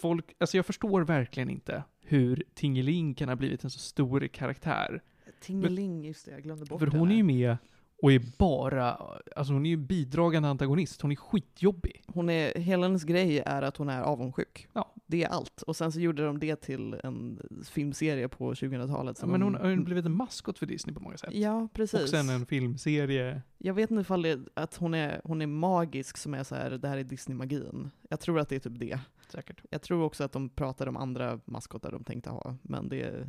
Folk, 0.00 0.34
alltså 0.38 0.56
jag 0.56 0.66
förstår 0.66 1.00
verkligen 1.00 1.50
inte 1.50 1.84
hur 2.00 2.44
Tingeling 2.54 3.14
kan 3.14 3.28
ha 3.28 3.36
blivit 3.36 3.64
en 3.64 3.70
så 3.70 3.78
stor 3.78 4.26
karaktär. 4.26 5.02
Tingeling, 5.40 6.04
just 6.04 6.24
det, 6.24 6.30
jag 6.30 6.42
glömde 6.42 6.64
bort 6.64 6.78
För 6.78 6.86
det 6.86 6.98
hon 6.98 7.10
är 7.10 7.16
ju 7.16 7.22
med 7.22 7.56
och 8.02 8.12
är 8.12 8.22
bara, 8.38 8.98
alltså 9.36 9.52
hon 9.52 9.66
är 9.66 9.70
ju 9.70 9.76
bidragande 9.76 10.48
antagonist. 10.48 11.02
Hon 11.02 11.12
är 11.12 11.16
skitjobbig. 11.16 12.02
Hon 12.06 12.30
är, 12.30 12.58
hela 12.58 12.86
hennes 12.86 13.04
grej 13.04 13.38
är 13.46 13.62
att 13.62 13.76
hon 13.76 13.88
är 13.88 14.02
avundsjuk. 14.02 14.68
Ja. 14.72 14.94
Det 15.06 15.24
är 15.24 15.28
allt. 15.28 15.62
Och 15.62 15.76
sen 15.76 15.92
så 15.92 16.00
gjorde 16.00 16.24
de 16.24 16.38
det 16.38 16.56
till 16.56 17.00
en 17.04 17.40
filmserie 17.70 18.28
på 18.28 18.54
2000-talet. 18.54 19.18
Ja, 19.20 19.26
men 19.26 19.42
hon 19.42 19.54
har 19.54 19.68
ju 19.68 19.76
blivit 19.76 20.06
en 20.06 20.16
maskot 20.16 20.58
för 20.58 20.66
Disney 20.66 20.94
på 20.94 21.00
många 21.00 21.16
sätt. 21.16 21.30
Ja, 21.34 21.68
precis. 21.72 22.02
Och 22.02 22.08
sen 22.08 22.28
en 22.28 22.46
filmserie. 22.46 23.42
Jag 23.58 23.74
vet 23.74 23.90
inte 23.90 24.00
ifall 24.00 24.22
det, 24.22 24.40
att 24.54 24.76
hon 24.76 24.94
är, 24.94 25.20
hon 25.24 25.42
är 25.42 25.46
magisk 25.46 26.16
som 26.16 26.34
är 26.34 26.44
så 26.44 26.54
här, 26.54 26.70
det 26.70 26.88
här 26.88 26.98
är 26.98 27.04
Disney-magin. 27.04 27.90
Jag 28.08 28.20
tror 28.20 28.40
att 28.40 28.48
det 28.48 28.56
är 28.56 28.60
typ 28.60 28.78
det. 28.78 29.00
Säkert. 29.32 29.60
Jag 29.70 29.82
tror 29.82 30.02
också 30.02 30.24
att 30.24 30.32
de 30.32 30.48
pratade 30.48 30.88
om 30.90 30.96
andra 30.96 31.40
maskotar 31.44 31.92
de 31.92 32.04
tänkte 32.04 32.30
ha, 32.30 32.56
men 32.62 32.88
det... 32.88 33.28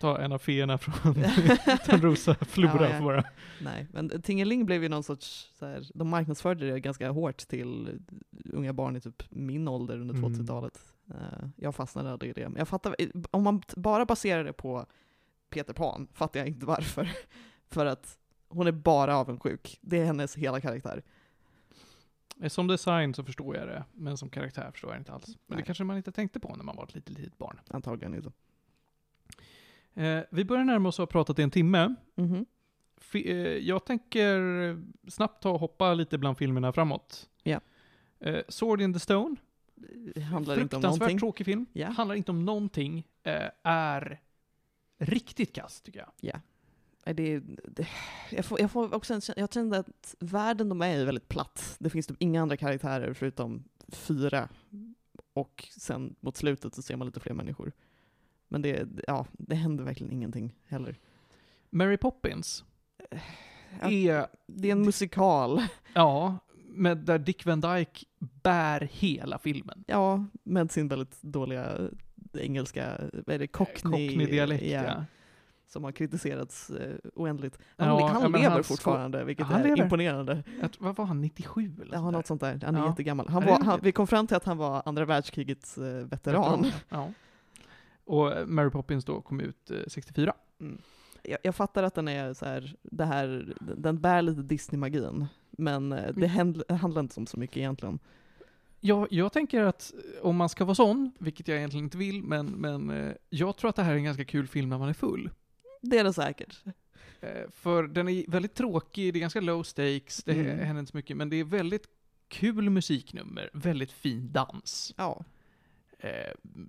Ta 0.00 0.18
en 0.18 0.32
av 0.32 0.38
feerna 0.38 0.78
från 0.78 1.14
Törnrosa 1.86 2.34
flora 2.34 2.90
Ja, 2.90 3.00
bara. 3.02 3.24
Nej, 3.62 3.86
men 3.92 4.22
Tingeling 4.22 4.66
blev 4.66 4.82
ju 4.82 4.88
någon 4.88 5.02
sorts, 5.02 5.52
så 5.58 5.66
här, 5.66 5.88
de 5.94 6.08
marknadsförde 6.08 6.70
det 6.70 6.80
ganska 6.80 7.10
hårt 7.10 7.36
till 7.38 8.00
unga 8.52 8.72
barn 8.72 8.96
i 8.96 9.00
typ 9.00 9.22
min 9.30 9.68
ålder 9.68 9.98
under 10.00 10.14
Mm. 10.14 10.30
2000-talet. 10.30 10.80
Eh, 11.10 11.48
jag 11.56 11.74
fastnade 11.74 12.12
aldrig 12.12 12.30
i 12.30 12.34
det. 12.34 12.48
Men 12.48 12.58
jag 12.58 12.68
fattar, 12.68 12.96
om 13.30 13.42
man 13.42 13.62
bara 13.76 14.04
baserar 14.04 14.44
det 14.44 14.52
på 14.52 14.86
Peter 15.50 15.72
Pan 15.74 16.08
fattar 16.12 16.40
jag 16.40 16.48
inte 16.48 16.66
varför. 16.66 17.10
För 17.70 17.86
att 17.86 18.18
hon 18.48 18.66
är 18.66 18.72
bara 18.72 19.16
avundsjuk. 19.16 19.78
Det 19.80 19.98
är 19.98 20.04
hennes 20.04 20.34
hela 20.36 20.60
karaktär. 20.60 21.02
Eh, 22.40 22.48
Som 22.48 22.66
design 22.66 23.14
så 23.14 23.24
förstår 23.24 23.56
jag 23.56 23.68
det, 23.68 23.84
men 23.92 24.16
som 24.16 24.30
karaktär 24.30 24.70
förstår 24.70 24.90
jag 24.90 25.00
inte 25.00 25.12
alls. 25.12 25.26
Men 25.26 25.36
det 25.46 25.54
Nej. 25.54 25.64
kanske 25.64 25.84
man 25.84 25.96
inte 25.96 26.12
tänkte 26.12 26.40
på 26.40 26.56
när 26.56 26.64
man 26.64 26.76
var 26.76 26.84
ett 26.84 26.94
litet, 26.94 27.18
litet 27.18 27.38
barn. 27.38 27.60
Antagligen 27.70 28.14
inte. 28.14 28.32
Eh, 29.94 30.20
vi 30.30 30.44
börjar 30.44 30.64
närma 30.64 30.88
oss 30.88 30.98
och 30.98 31.02
ha 31.02 31.06
pratat 31.06 31.38
i 31.38 31.42
en 31.42 31.50
timme. 31.50 31.94
Mhm. 32.14 32.46
Fi- 32.96 33.30
eh, 33.30 33.36
jag 33.58 33.84
tänker 33.84 34.40
snabbt 35.10 35.42
ta 35.42 35.50
och 35.50 35.60
hoppa 35.60 35.94
lite 35.94 36.18
bland 36.18 36.38
filmerna 36.38 36.72
framåt. 36.72 37.30
Ja. 37.42 37.60
Eh, 38.20 38.40
Sword 38.48 38.80
in 38.80 38.92
the 38.92 39.00
Stone, 39.00 39.36
Det 40.14 40.20
handlar 40.20 40.60
inte 40.60 40.76
om 40.76 40.82
någonting. 40.82 41.18
tråkig 41.18 41.46
film. 41.46 41.66
Ja. 41.72 41.88
Handlar 41.88 42.14
inte 42.14 42.30
om 42.30 42.44
någonting. 42.44 43.06
Eh, 43.22 43.48
är 43.62 44.20
riktigt 44.98 45.54
kass 45.54 45.80
tycker 45.80 45.98
jag. 45.98 46.08
Nej, 46.20 46.40
Det, 47.06 47.40
det, 47.64 47.88
jag, 48.30 48.44
får, 48.44 48.60
jag, 48.60 48.70
får 48.70 48.94
också 48.94 49.14
en, 49.14 49.20
jag 49.36 49.52
kände 49.52 49.78
att 49.78 50.14
världen 50.18 50.68
de 50.68 50.82
är 50.82 50.96
i 50.96 51.00
är 51.00 51.06
väldigt 51.06 51.28
platt. 51.28 51.76
Det 51.78 51.90
finns 51.90 52.06
typ 52.06 52.16
inga 52.20 52.42
andra 52.42 52.56
karaktärer 52.56 53.12
förutom 53.12 53.64
fyra. 53.88 54.48
Och 55.32 55.68
sen 55.78 56.14
mot 56.20 56.36
slutet 56.36 56.74
så 56.74 56.82
ser 56.82 56.96
man 56.96 57.06
lite 57.06 57.20
fler 57.20 57.34
människor. 57.34 57.72
Men 58.48 58.62
det, 58.62 58.88
ja, 59.06 59.26
det 59.32 59.54
händer 59.54 59.84
verkligen 59.84 60.12
ingenting 60.12 60.54
heller. 60.66 60.98
Mary 61.70 61.96
Poppins 61.96 62.64
Ja, 63.80 63.90
är, 63.90 64.26
Det 64.46 64.68
är 64.68 64.72
en 64.72 64.82
musikal. 64.82 65.62
ja, 65.94 66.38
med 66.68 66.98
där 66.98 67.18
Dick 67.18 67.46
Van 67.46 67.60
Dyke 67.60 68.04
bär 68.18 68.88
hela 68.92 69.38
filmen. 69.38 69.84
Ja, 69.86 70.24
med 70.42 70.70
sin 70.70 70.88
väldigt 70.88 71.22
dåliga 71.22 71.90
engelska, 72.38 73.00
vad 73.12 73.34
är 73.34 73.38
det, 73.38 73.46
cockney, 73.46 74.08
Cockney-dialekt, 74.08 74.64
ja, 74.64 74.84
ja. 74.84 75.04
Som 75.66 75.84
har 75.84 75.92
kritiserats 75.92 76.70
eh, 76.70 76.96
oändligt. 77.14 77.58
Han, 77.76 77.88
Ja, 77.88 78.06
han 78.08 78.32
lever 78.32 78.50
hans 78.50 78.68
fortfarande, 78.68 79.24
vilket 79.24 79.46
Han 79.46 79.60
är 79.60 79.64
lever. 79.64 79.82
imponerande. 79.82 80.42
Att, 80.62 80.80
vad 80.80 80.96
var 80.96 81.04
han, 81.04 81.20
97 81.20 81.72
eller 81.82 81.94
Ja, 81.96 82.10
något 82.10 82.26
sånt 82.26 82.40
där. 82.40 82.60
Han 82.64 82.74
är 82.76 82.80
Ja. 82.80 82.88
jättegammal. 82.88 83.28
Han 83.28 83.44
var, 83.46 83.60
han, 83.64 83.80
vi 83.82 83.92
kom 83.92 84.06
fram 84.06 84.26
till 84.26 84.36
att 84.36 84.44
han 84.44 84.56
var 84.58 84.82
andra 84.86 85.04
världskrigets 85.04 85.78
eh, 85.78 85.84
veteran. 86.06 86.66
Ja. 86.88 87.12
Och 88.04 88.32
eh, 88.32 88.46
Mary 88.46 88.70
Poppins 88.70 89.04
då 89.04 89.20
kom 89.20 89.40
ut 89.40 89.70
eh, 89.70 89.76
64. 89.86 90.34
Mm. 90.60 90.78
Jag, 91.22 91.38
jag 91.42 91.54
fattar 91.54 91.82
att 91.82 91.94
den 91.94 92.08
är 92.08 92.34
så 92.34 92.44
här, 92.46 92.76
det 92.82 93.04
här, 93.04 93.54
den 93.76 94.00
bär 94.00 94.22
lite 94.22 94.42
Disney-magin. 94.42 95.26
Men 95.50 95.92
eh, 95.92 95.98
det 96.02 96.10
Mm. 96.16 96.30
händ, 96.30 96.62
handlar 96.70 97.00
inte 97.00 97.20
om 97.20 97.26
så 97.26 97.38
mycket 97.38 97.56
egentligen. 97.56 97.98
Jag, 98.80 99.06
jag 99.10 99.32
tänker 99.32 99.62
att 99.62 99.92
eh, 100.18 100.26
om 100.26 100.36
man 100.36 100.48
ska 100.48 100.64
vara 100.64 100.74
sån, 100.74 101.12
vilket 101.18 101.48
jag 101.48 101.58
egentligen 101.58 101.84
inte 101.84 101.98
vill, 101.98 102.22
men, 102.22 102.46
men 102.46 103.12
jag 103.30 103.56
tror 103.56 103.68
att 103.68 103.76
det 103.76 103.82
här 103.82 103.92
är 103.92 103.96
en 103.96 104.04
ganska 104.04 104.24
kul 104.24 104.46
film 104.46 104.68
när 104.68 104.78
man 104.78 104.88
är 104.88 104.92
full. 104.92 105.30
Det 105.90 105.98
är 105.98 106.04
det 106.04 106.12
säkert. 106.12 106.62
Eh, 107.20 107.50
För 107.50 107.82
den 107.82 108.08
är 108.08 108.30
väldigt 108.30 108.54
tråkig, 108.54 109.12
det 109.12 109.18
är 109.18 109.20
ganska 109.20 109.40
low 109.40 109.62
stakes, 109.62 110.24
det 110.24 110.32
Mm. 110.32 110.58
händer 110.58 110.80
inte 110.80 110.90
så 110.92 110.96
mycket, 110.96 111.16
men 111.16 111.30
det 111.30 111.36
är 111.36 111.44
väldigt 111.44 111.86
kul 112.28 112.70
musiknummer, 112.70 113.50
väldigt 113.52 113.92
fin 113.92 114.32
dans. 114.32 114.94
Ja. 114.96 115.24
Eh, 115.98 116.10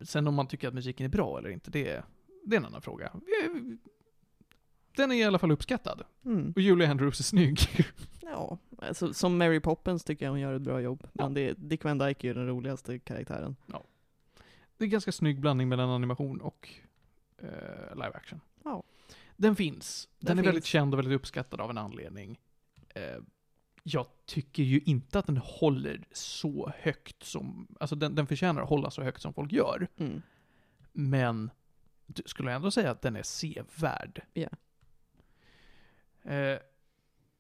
sen 0.02 0.28
om 0.28 0.34
man 0.36 0.48
tycker 0.48 0.68
att 0.68 0.74
musiken 0.74 1.06
är 1.06 1.10
bra 1.10 1.38
eller 1.38 1.50
inte, 1.50 1.72
det, 1.72 1.88
är- 1.90 2.04
det 2.46 2.56
är 2.56 2.60
en 2.60 2.66
annan 2.66 2.82
fråga. 2.82 3.06
Eh, 3.06 3.52
Den 4.96 5.12
är 5.12 5.16
i 5.16 5.24
alla 5.24 5.40
fall 5.40 5.52
uppskattad. 5.52 6.04
Mm. 6.26 6.54
Och 6.56 6.62
Julie 6.62 6.88
Andrews 6.90 7.20
är 7.20 7.24
snygg. 7.24 7.60
Ja, 8.28 8.58
alltså, 8.78 9.14
som 9.14 9.38
Mary 9.38 9.60
Poppins 9.60 10.04
tycker 10.04 10.26
jag 10.26 10.32
hon 10.32 10.40
gör 10.40 10.54
ett 10.54 10.62
bra 10.62 10.82
jobb. 10.82 11.08
Ja. 11.14 11.24
Men 11.24 11.34
det, 11.34 11.54
Dick 11.54 11.84
Van 11.84 11.98
Dyke 11.98 12.28
är 12.28 12.30
ju 12.30 12.34
den 12.34 12.48
roligaste 12.48 13.00
karaktären. 13.00 13.56
Det 14.78 14.84
är 14.84 14.86
en 14.86 14.90
ganska 14.90 15.12
snygg 15.12 15.40
blandning 15.40 15.70
mellan 15.70 15.90
animation 15.90 16.42
och 16.42 16.70
eh, 17.38 17.96
live 17.96 18.12
action. 18.14 18.42
Ja. 18.66 18.84
Den 19.38 19.56
finns. 19.56 20.10
Den, 20.20 20.28
Den 20.28 20.40
är 20.40 20.44
väldigt 20.44 20.64
finns. 20.64 20.72
känd 20.72 20.94
och 20.94 21.00
väldigt 21.00 21.16
uppskattad 21.16 21.62
av 21.62 21.70
en 21.70 21.78
anledning. 21.78 22.40
Eh, 22.90 23.18
jag 23.84 24.08
tycker 24.26 24.64
ju 24.64 24.80
inte 24.86 25.20
att 25.20 25.26
den 25.26 25.38
håller 25.38 26.04
så 26.12 26.72
högt 26.78 27.24
som, 27.24 27.68
alltså 27.80 27.96
den, 27.96 28.16
den 28.16 28.28
förtjänar 28.28 28.62
att 28.62 28.70
hålla 28.70 28.92
så 28.92 29.04
högt 29.04 29.22
som 29.22 29.34
folk 29.34 29.52
gör. 29.52 29.88
Mm. 29.98 30.22
Men 30.92 31.52
skulle 32.26 32.52
ändå 32.54 32.72
säga 32.72 32.92
att 32.92 33.02
den 33.02 33.16
är 33.16 33.24
sevärd. 33.24 34.22
Ja. 34.34 34.50
Eh, 36.32 36.60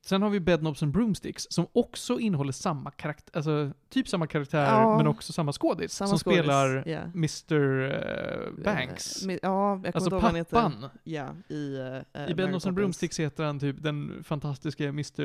sen 0.05 0.21
har 0.21 0.29
vi 0.29 0.39
Bedknobs 0.39 0.83
and 0.83 0.91
Broomsticks 0.91 1.47
som 1.49 1.67
också 1.73 2.19
innehåller 2.19 2.51
samma 2.51 2.91
karaktär, 2.91 3.37
alltså 3.37 3.71
typ 3.89 4.07
samma 4.07 4.27
karaktär 4.27 4.63
Ja. 4.65 4.97
men 4.97 5.07
också 5.07 5.33
samma 5.33 5.51
skådis. 5.53 5.93
Samma 5.93 6.07
som 6.09 6.17
skådis, 6.19 6.39
spelar. 6.39 6.87
Mr 7.15 7.53
eh, 7.91 8.63
Banks. 8.63 9.25
Eh, 9.25 9.31
Ja, 9.31 9.37
jag 9.39 9.77
kommer 9.77 9.95
alltså 9.95 10.15
inte 10.15 10.25
han 10.25 10.35
heter. 10.35 10.55
pappan. 10.61 10.89
Ja, 11.03 11.27
i, 11.49 11.77
uh, 11.77 12.29
I 12.31 12.33
Bedknobs 12.33 12.65
and 12.65 12.75
Broomsticks 12.75 13.19
heter 13.19 13.43
han 13.43 13.59
typ 13.59 13.83
den 13.83 14.23
fantastiska 14.23 14.83
Mr 14.87 15.21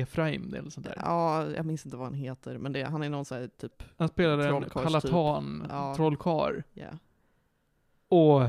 Efraim 0.00 0.54
eller 0.54 0.70
sånt 0.70 0.86
där. 0.86 0.96
Ja, 1.04 1.46
jag 1.56 1.66
minns 1.66 1.84
inte 1.86 1.96
vad 1.96 2.06
han 2.06 2.14
heter, 2.14 2.58
men 2.58 2.72
det, 2.72 2.82
han 2.84 3.02
är 3.02 3.08
någon 3.08 3.24
sån 3.24 3.38
här 3.38 3.48
typ, 3.60 3.82
Han 3.98 4.08
spelar 4.08 4.38
en 4.38 4.70
palatan, 4.70 5.66
Ja. 5.70 5.94
trollkarl. 5.96 6.62
ja. 6.74 6.86
Och 8.08 8.42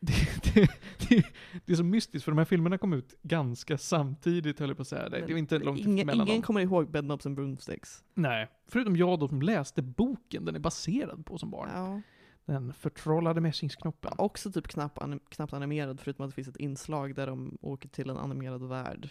det, 0.00 0.54
det, 0.54 0.70
det, 1.08 1.26
det 1.64 1.72
är 1.72 1.76
så 1.76 1.84
mystiskt 1.84 2.24
för 2.24 2.32
de 2.32 2.38
här 2.38 2.44
filmerna 2.44 2.78
kom 2.78 2.92
ut 2.92 3.14
ganska 3.22 3.78
samtidigt 3.78 4.60
höll 4.60 4.68
jag 4.68 4.76
på 4.76 4.82
att 4.82 4.88
säga. 4.88 5.08
Det, 5.08 5.20
det 5.20 5.32
var 5.32 5.38
inte 5.38 5.58
långt 5.58 5.80
ingen, 5.80 6.06
mellan 6.06 6.28
ingen 6.28 6.40
dem. 6.40 6.42
kommer 6.42 6.60
ihåg 6.60 6.90
Bedknobs 6.90 7.26
and 7.26 7.36
Broomsticks. 7.36 8.04
Nej, 8.14 8.48
förutom 8.68 8.96
jag 8.96 9.18
då 9.18 9.28
som 9.28 9.42
läste 9.42 9.82
boken 9.82 10.44
den 10.44 10.54
är 10.54 10.58
baserad 10.58 11.26
på 11.26 11.38
som 11.38 11.50
barn. 11.50 11.68
Ja. 11.74 12.00
Den 12.44 12.72
förtrollade 12.72 13.40
mässingsknoppen. 13.40 14.12
Också 14.18 14.52
typ 14.52 14.68
knapp, 14.68 15.02
anim, 15.02 15.20
knappt 15.28 15.52
animerad, 15.52 16.00
förutom 16.00 16.24
att 16.24 16.30
det 16.30 16.34
finns 16.34 16.48
ett 16.48 16.56
inslag 16.56 17.14
där 17.14 17.26
de 17.26 17.58
åker 17.60 17.88
till 17.88 18.10
en 18.10 18.16
animerad 18.16 18.68
värld. 18.68 19.08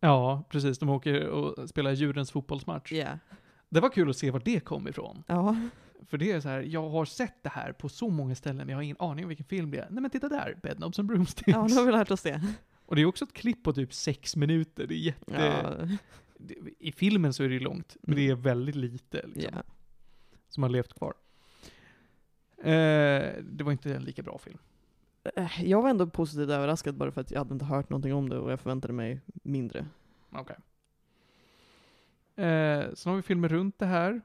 Ja, 0.00 0.44
precis. 0.48 0.78
De 0.78 0.88
åker 0.88 1.26
och 1.26 1.68
spelar 1.68 1.92
djurens 1.92 2.30
fotbollsmatch. 2.30 2.92
Ja. 2.92 3.18
Det 3.68 3.80
var 3.80 3.88
kul 3.88 4.10
att 4.10 4.16
se 4.16 4.30
var 4.30 4.42
det 4.44 4.60
kom 4.60 4.88
ifrån. 4.88 5.24
Ja. 5.26 5.56
För 6.08 6.18
det 6.18 6.30
är 6.32 6.40
så 6.40 6.48
här, 6.48 6.60
jag 6.60 6.88
har 6.88 7.04
sett 7.04 7.42
det 7.42 7.48
här 7.48 7.72
på 7.72 7.88
så 7.88 8.08
många 8.08 8.34
ställen, 8.34 8.68
jag 8.68 8.76
har 8.76 8.82
ingen 8.82 8.96
aning 8.98 9.24
om 9.24 9.28
vilken 9.28 9.46
film 9.46 9.70
det 9.70 9.78
är. 9.78 9.86
Nej 9.90 10.02
men 10.02 10.10
titta 10.10 10.28
där, 10.28 10.58
Bedknobs 10.62 10.98
and 10.98 11.08
Broomsticks. 11.08 11.48
ja, 11.52 11.66
nu 11.66 11.74
har 11.74 11.84
vi 11.86 11.92
lärt 11.92 12.10
oss 12.10 12.22
det. 12.22 12.42
Och 12.86 12.96
det 12.96 13.02
är 13.02 13.06
också 13.06 13.24
ett 13.24 13.32
klipp 13.32 13.62
på 13.64 13.72
typ 13.72 13.94
sex 13.94 14.36
minuter, 14.36 14.86
det 14.86 14.94
är 14.94 14.98
jätte... 14.98 15.34
Ja. 15.34 15.88
I 16.78 16.92
filmen 16.92 17.32
så 17.32 17.42
är 17.42 17.48
det 17.48 17.54
ju 17.54 17.60
långt, 17.60 17.96
men 18.02 18.16
det 18.16 18.22
är 18.22 18.30
Mm. 18.30 18.42
väldigt 18.42 18.74
lite 18.74 19.26
liksom, 19.34 19.54
ja. 19.56 19.62
som 20.48 20.62
har 20.62 20.70
levt 20.70 20.94
kvar. 20.94 21.14
Eh, 22.58 23.32
det 23.42 23.64
var 23.64 23.72
inte 23.72 23.94
en 23.94 24.02
lika 24.04 24.22
bra 24.22 24.38
film. 24.38 24.58
Eh, 25.36 25.64
Jag 25.64 25.82
var 25.82 25.90
ändå 25.90 26.06
positivt 26.06 26.50
överraskad 26.50 26.94
bara 26.96 27.12
för 27.12 27.20
att 27.20 27.30
jag 27.30 27.38
hade 27.38 27.52
inte 27.54 27.64
hört 27.64 27.90
någonting 27.90 28.14
om 28.14 28.28
det 28.28 28.38
och 28.38 28.52
jag 28.52 28.60
förväntade 28.60 28.92
mig 28.94 29.20
mindre. 29.26 29.86
Okej. 30.30 30.56
Eh, 32.36 32.94
sen 32.94 33.10
har 33.10 33.16
vi 33.16 33.22
filmer 33.22 33.48
runt 33.48 33.78
det 33.78 33.86
här. 33.86 34.20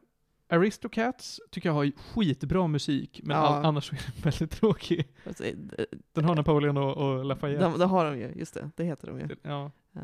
Aristocats 0.49 1.39
tycker 1.51 1.69
jag 1.69 1.73
har 1.73 1.91
skitbra 1.97 2.67
musik, 2.67 3.21
men 3.23 3.37
Ja. 3.37 3.43
all, 3.47 3.65
annars 3.65 3.91
är 3.93 3.95
den 3.95 4.13
väldigt 4.23 4.51
tråkig. 4.51 5.07
Alltså, 5.27 5.43
eh, 5.45 5.55
Den 6.13 6.25
har 6.25 6.35
Napoleon 6.35 6.77
och, 6.77 6.97
och 6.97 7.25
Lafayette. 7.25 7.63
de, 7.63 7.79
det 7.79 7.85
har 7.85 8.05
de 8.05 8.19
ju, 8.19 8.31
just 8.35 8.53
det. 8.53 8.69
Det 8.75 8.83
heter 8.83 9.07
de 9.07 9.19
ju. 9.19 9.27
Ja, 9.43 9.71
Uh, 9.95 10.01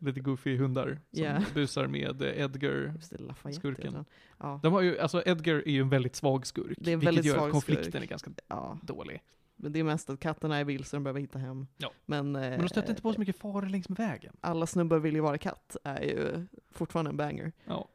lite 0.00 0.20
goofy 0.20 0.56
hundar 0.56 1.00
som 1.12 1.24
Ja. 1.24 1.40
busar 1.54 1.86
med 1.86 2.22
eh, 2.22 2.40
Edgar. 2.40 2.92
just 2.96 3.10
det, 3.10 3.18
Lafayette 3.22 3.60
Skurken. 3.60 3.84
heter 3.84 3.96
han. 3.96 4.04
Ja. 4.38 4.60
De 4.62 4.72
har 4.72 4.80
ju, 4.80 4.98
alltså 4.98 5.22
Edgar 5.26 5.54
är 5.54 5.70
ju 5.72 5.80
en 5.80 5.88
väldigt 5.88 6.16
svag 6.16 6.46
skurk, 6.46 6.78
Det 6.80 6.90
är 6.90 6.94
en 6.94 7.00
vilket 7.00 7.24
gör 7.24 7.34
svag 7.34 7.46
att 7.46 7.52
konflikten 7.52 7.84
skurk. 7.92 8.04
är 8.04 8.08
ganska 8.08 8.30
ja. 8.48 8.78
dålig. 8.82 9.22
Men 9.56 9.72
det 9.72 9.78
är 9.80 9.84
mest 9.84 10.10
att 10.10 10.20
katterna 10.20 10.56
är 10.56 10.64
vilse, 10.64 10.96
de 10.96 11.04
behöver 11.04 11.20
hitta 11.20 11.38
hem. 11.38 11.66
Ja. 11.76 11.90
Men, 12.06 12.36
eh, 12.36 12.40
Men 12.42 12.60
de 12.60 12.68
stöter 12.68 12.90
inte 12.90 13.02
på 13.02 13.12
så 13.12 13.20
mycket 13.20 13.38
faror 13.38 13.66
längs 13.66 13.88
med 13.88 13.98
vägen. 13.98 14.36
Alla 14.40 14.66
snubbar 14.66 14.98
vill 14.98 15.14
ju 15.14 15.20
vara 15.20 15.38
katt 15.38 15.76
är 15.84 16.02
ju 16.02 16.46
fortfarande 16.70 17.10
en 17.10 17.16
banger. 17.16 17.52
Ja. 17.64 17.88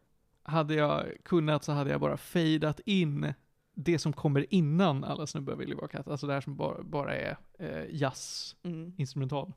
Hade 0.49 0.73
jag 0.73 1.05
kunnat 1.23 1.63
så 1.63 1.71
hade 1.71 1.89
jag 1.89 2.01
bara 2.01 2.17
fejdat 2.17 2.79
in 2.85 3.33
det 3.73 3.99
som 3.99 4.13
kommer 4.13 4.53
innan 4.53 5.03
alla 5.03 5.27
snubbar 5.27 5.55
vill 5.55 5.69
ju 5.69 5.75
vara 5.75 5.87
katt. 5.87 6.07
Alltså 6.07 6.27
det 6.27 6.33
här 6.33 6.41
som 6.41 6.55
bara, 6.55 6.83
bara 6.83 7.15
är 7.15 7.37
eh, 7.59 7.83
jazz, 7.89 8.55
Mm. 8.63 8.93
instrumental. 8.97 9.53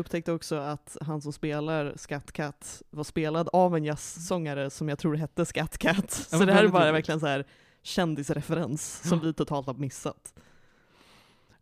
Upptäckte 0.00 0.32
också 0.32 0.56
att 0.56 0.96
han 1.00 1.20
som 1.20 1.32
spelar 1.32 1.94
Scat 1.96 2.32
Cat 2.32 2.82
var 2.90 3.04
spelad 3.04 3.48
av 3.52 3.76
en 3.76 3.84
jazzsångare 3.84 4.70
som 4.70 4.88
jag 4.88 4.98
tror 4.98 5.14
hette 5.14 5.44
Scat 5.46 5.78
Cat. 5.78 6.10
Så 6.10 6.44
det 6.44 6.52
här 6.52 6.64
är 6.64 6.68
bara 6.68 6.92
verkligen 6.92 7.20
så 7.20 7.26
här 7.26 7.46
kändisreferens 7.82 9.08
som 9.08 9.20
vi 9.20 9.32
totalt 9.32 9.66
har 9.66 9.74
missat. 9.74 10.34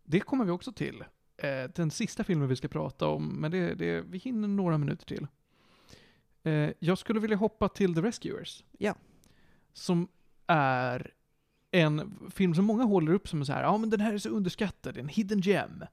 Det 0.03 0.19
kommer 0.19 0.45
vi 0.45 0.51
också 0.51 0.71
till. 0.71 1.03
Eh, 1.37 1.69
den 1.75 1.91
sista 1.91 2.23
filmen 2.23 2.47
vi 2.47 2.55
ska 2.55 2.67
prata 2.67 3.07
om, 3.07 3.27
men 3.27 3.51
det, 3.51 3.73
det, 3.73 4.01
vi 4.01 4.17
hinner 4.17 4.47
några 4.47 4.77
minuter 4.77 5.05
till. 5.05 5.27
Eh, 6.43 6.69
jag 6.79 6.97
skulle 6.97 7.19
vilja 7.19 7.37
hoppa 7.37 7.69
till 7.69 7.95
The 7.95 8.01
Rescuers. 8.01 8.63
Ja. 8.77 8.95
Som 9.73 10.07
är 10.47 11.13
en 11.71 12.19
film 12.31 12.55
som 12.55 12.65
många 12.65 12.83
håller 12.83 13.13
upp 13.13 13.27
som 13.27 13.45
så 13.45 13.53
här, 13.53 13.63
ja 13.63 13.77
men 13.77 13.89
den 13.89 13.99
här 13.99 14.13
är 14.13 14.17
så 14.17 14.29
underskattad, 14.29 14.97
en 14.97 15.07
hidden 15.07 15.41
gem. 15.41 15.83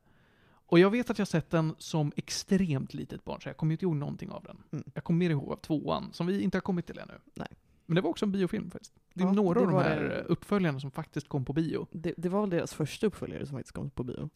Och 0.69 0.79
jag 0.79 0.91
vet 0.91 1.11
att 1.11 1.19
jag 1.19 1.29
sett 1.29 1.51
den 1.51 1.75
som 1.79 2.13
extremt 2.17 2.95
litet 2.95 3.25
barn, 3.25 3.41
så 3.43 3.49
jag 3.49 3.57
kommer 3.57 3.73
inte 3.73 3.85
ihåg 3.85 3.97
någonting 3.97 4.31
av 4.31 4.43
den. 4.43 4.63
Mm. 4.73 4.85
Jag 4.95 5.05
kommer 5.05 5.19
mer 5.19 5.31
ihåg 5.31 5.53
av 5.53 5.57
tvåan, 5.57 6.13
som 6.13 6.27
vi 6.27 6.41
inte 6.43 6.57
har 6.57 6.61
kommit 6.63 6.87
till 6.87 6.99
ännu. 6.99 7.15
Nej. 7.35 7.49
Men 7.87 7.95
det 7.95 8.01
var 8.01 8.11
också 8.11 8.25
en 8.25 8.33
biofilm 8.33 8.71
faktiskt. 8.71 8.95
Det 9.15 9.23
är 9.23 9.27
Ja, 9.27 9.33
några 9.33 9.61
det 9.61 9.67
av 9.67 9.73
de 9.73 9.79
här 9.83 10.01
det. 10.03 10.23
uppföljarna 10.23 10.81
som 10.81 10.91
faktiskt 10.91 11.29
kom 11.29 11.45
på 11.45 11.53
bio. 11.53 11.87
Det, 11.93 12.15
det 12.17 12.29
var 12.29 12.41
väl 12.41 12.51
deras 12.51 12.75
första 12.75 13.07
uppföljare 13.07 13.47
som 13.47 13.57
faktiskt 13.57 13.75
kom 13.75 13.91
på 13.91 14.05
bio. 14.05 14.31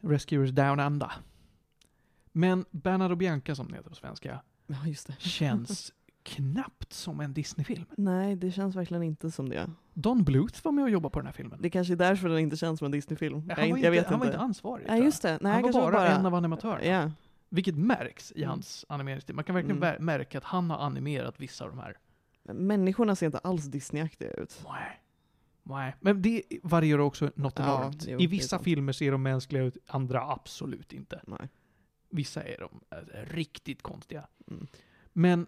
Rescuers 0.00 0.50
Down 0.50 0.80
Under. 0.80 1.12
Men 2.32 2.64
Bernard 2.70 3.10
och 3.10 3.16
Bianca 3.16 3.54
som 3.54 3.66
den 3.66 3.74
heter 3.76 3.90
på 3.90 3.96
svenska, 3.96 4.40
Ja, 4.66 4.86
just 4.86 5.06
det. 5.06 5.16
känns 5.20 5.92
knappt 6.22 6.92
som 6.92 7.20
en 7.20 7.32
Disney-film. 7.34 7.84
Nej, 7.96 8.36
det 8.36 8.50
känns 8.52 8.76
verkligen 8.76 9.02
inte 9.02 9.30
som 9.30 9.48
det. 9.48 9.70
Don 9.94 10.24
Bluth 10.24 10.64
var 10.64 10.72
med 10.72 10.84
och 10.84 10.90
jobbade 10.90 11.12
på 11.12 11.18
den 11.18 11.26
här 11.26 11.32
filmen. 11.32 11.58
Det 11.62 11.70
kanske 11.70 11.94
är 11.94 11.96
därför 11.96 12.28
den 12.28 12.38
inte 12.38 12.56
känns 12.56 12.78
som 12.78 12.84
en 12.86 12.90
Disney-film. 12.92 13.34
han, 13.34 13.48
Jag, 13.48 13.56
var 13.56 13.76
inte, 13.96 14.08
han 14.10 14.18
var 14.18 14.26
inte. 14.26 14.34
inte 14.34 14.38
ansvarig. 14.38 14.86
Nej, 14.88 15.02
just 15.04 15.22
det. 15.22 15.38
Nej, 15.40 15.52
han 15.52 15.62
var 15.62 15.72
kanske 15.72 15.92
bara, 15.92 16.08
en 16.08 16.26
av 16.26 16.34
animatörerna. 16.34 16.84
Ja. 16.84 17.10
Vilket 17.48 17.76
märks 17.76 18.32
i 18.32 18.38
Mm. 18.42 18.50
hans 18.50 18.84
animeringsstil. 18.88 19.34
Man 19.34 19.44
kan 19.44 19.54
verkligen 19.54 19.82
Mm. 19.82 20.04
märka 20.04 20.38
att 20.38 20.44
han 20.44 20.70
har 20.70 20.78
animerat 20.78 21.40
vissa 21.40 21.64
av 21.64 21.70
de 21.70 21.78
här. 21.78 21.96
Människorna 22.54 23.16
ser 23.16 23.26
inte 23.26 23.38
alls 23.38 23.64
Disney-aktiga 23.64 24.30
ut. 24.30 24.60
Nej. 24.68 24.98
Nej. 25.64 25.94
Men 26.00 26.22
det 26.22 26.42
varierar 26.62 26.98
också 26.98 27.30
något 27.34 27.58
Ja, 27.58 27.80
enormt. 27.80 28.04
jo, 28.08 28.20
I 28.20 28.24
är 28.24 28.28
vissa 28.28 28.58
filmer 28.58 28.92
ser 28.92 29.12
de 29.12 29.22
mänskliga 29.22 29.62
ut, 29.62 29.76
andra 29.86 30.22
absolut 30.32 30.92
inte. 30.92 31.20
Nej. 31.26 31.48
Vissa 32.10 32.42
är 32.42 32.58
de 32.58 32.80
eh, 32.96 33.34
riktigt 33.34 33.82
konstiga. 33.82 34.26
Mm. 34.50 34.66
Men 35.12 35.46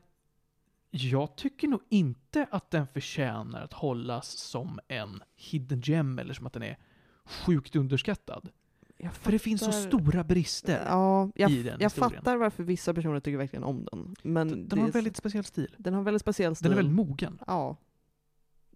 jag 0.96 1.36
tycker 1.36 1.68
nog 1.68 1.80
inte 1.88 2.46
att 2.50 2.70
den 2.70 2.86
förtjänar 2.86 3.62
att 3.62 3.72
hållas 3.72 4.28
som 4.28 4.80
en 4.88 5.22
hidden 5.36 5.80
gem 5.80 6.18
eller 6.18 6.34
som 6.34 6.46
att 6.46 6.52
den 6.52 6.62
är 6.62 6.78
sjukt 7.24 7.76
underskattad. 7.76 8.48
Jag 8.96 9.14
För 9.14 9.32
det 9.32 9.38
finns 9.38 9.64
så 9.64 9.72
stora 9.72 10.24
brister. 10.24 10.84
Ja, 10.88 11.30
jag, 11.34 11.50
i 11.50 11.62
den 11.62 11.80
jag 11.80 11.90
historien. 11.90 12.12
fattar 12.12 12.36
varför 12.36 12.62
vissa 12.62 12.94
personer 12.94 13.20
tycker 13.20 13.38
verkligen 13.38 13.64
om 13.64 13.84
den. 13.84 14.14
Men 14.22 14.48
Den, 14.48 14.68
den 14.68 14.78
har 14.78 14.86
en 14.86 14.92
väldigt 14.92 15.16
speciell 15.16 15.44
stil. 15.44 15.74
den 15.78 15.94
har 15.94 15.98
en 15.98 16.04
väldigt 16.04 16.22
speciell 16.22 16.56
stil. 16.56 16.64
Den 16.70 16.72
är 16.72 16.82
väldigt 16.82 16.96
mogen. 16.96 17.38
Ja. 17.46 17.76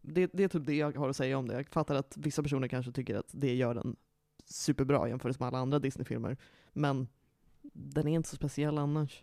Det, 0.03 0.31
det 0.33 0.45
är 0.45 0.49
typ 0.49 0.66
det 0.66 0.75
jag 0.75 0.97
har 0.97 1.09
att 1.09 1.16
säga 1.16 1.39
om 1.39 1.49
det. 1.49 1.55
Jag 1.55 1.69
fattar 1.69 1.95
att 1.95 2.16
vissa 2.16 2.43
personer 2.43 2.69
kanske 2.69 2.93
tycker 2.93 3.14
att 3.14 3.31
det 3.33 3.55
gör 3.55 3.75
den 3.75 3.97
superbra 4.45 5.09
jämfört 5.09 5.41
med 5.41 5.47
alla 5.47 5.59
andra 5.59 5.79
Disney-filmer. 5.79 6.37
Men 6.73 7.09
den 7.73 8.09
är 8.09 8.12
inte 8.14 8.29
så 8.29 8.37
speciell 8.37 8.79
annars. 8.79 9.23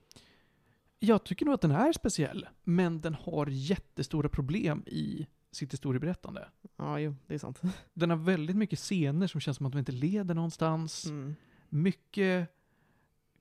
Jag 0.99 1.23
tycker 1.23 1.45
nog 1.45 1.53
att 1.53 1.61
den 1.61 1.71
är 1.71 1.93
speciell, 1.93 2.47
men 2.63 3.01
den 3.01 3.13
har 3.13 3.47
jättestora 3.47 4.29
problem 4.29 4.83
i 4.87 5.27
sitt 5.51 5.73
historieberättande. 5.73 6.47
Ja, 6.77 6.99
jo, 6.99 7.15
det 7.27 7.33
är 7.33 7.37
sant. 7.37 7.61
Den 7.93 8.09
har 8.09 8.17
väldigt 8.17 8.55
mycket 8.55 8.79
scener 8.79 9.27
som 9.27 9.41
känns 9.41 9.57
som 9.57 9.65
att 9.65 9.71
de 9.71 9.79
inte 9.79 9.91
leder 9.91 10.35
någonstans. 10.35 11.05
Mm. 11.05 11.35
Mycket 11.69 12.49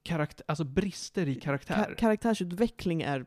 karaktär, 0.02 0.44
alltså 0.48 0.64
brister 0.64 1.28
i 1.28 1.34
karaktär. 1.40 1.74
Ka- 1.74 1.94
karaktärsutveckling 1.94 3.02
är... 3.02 3.20
eh. 3.20 3.24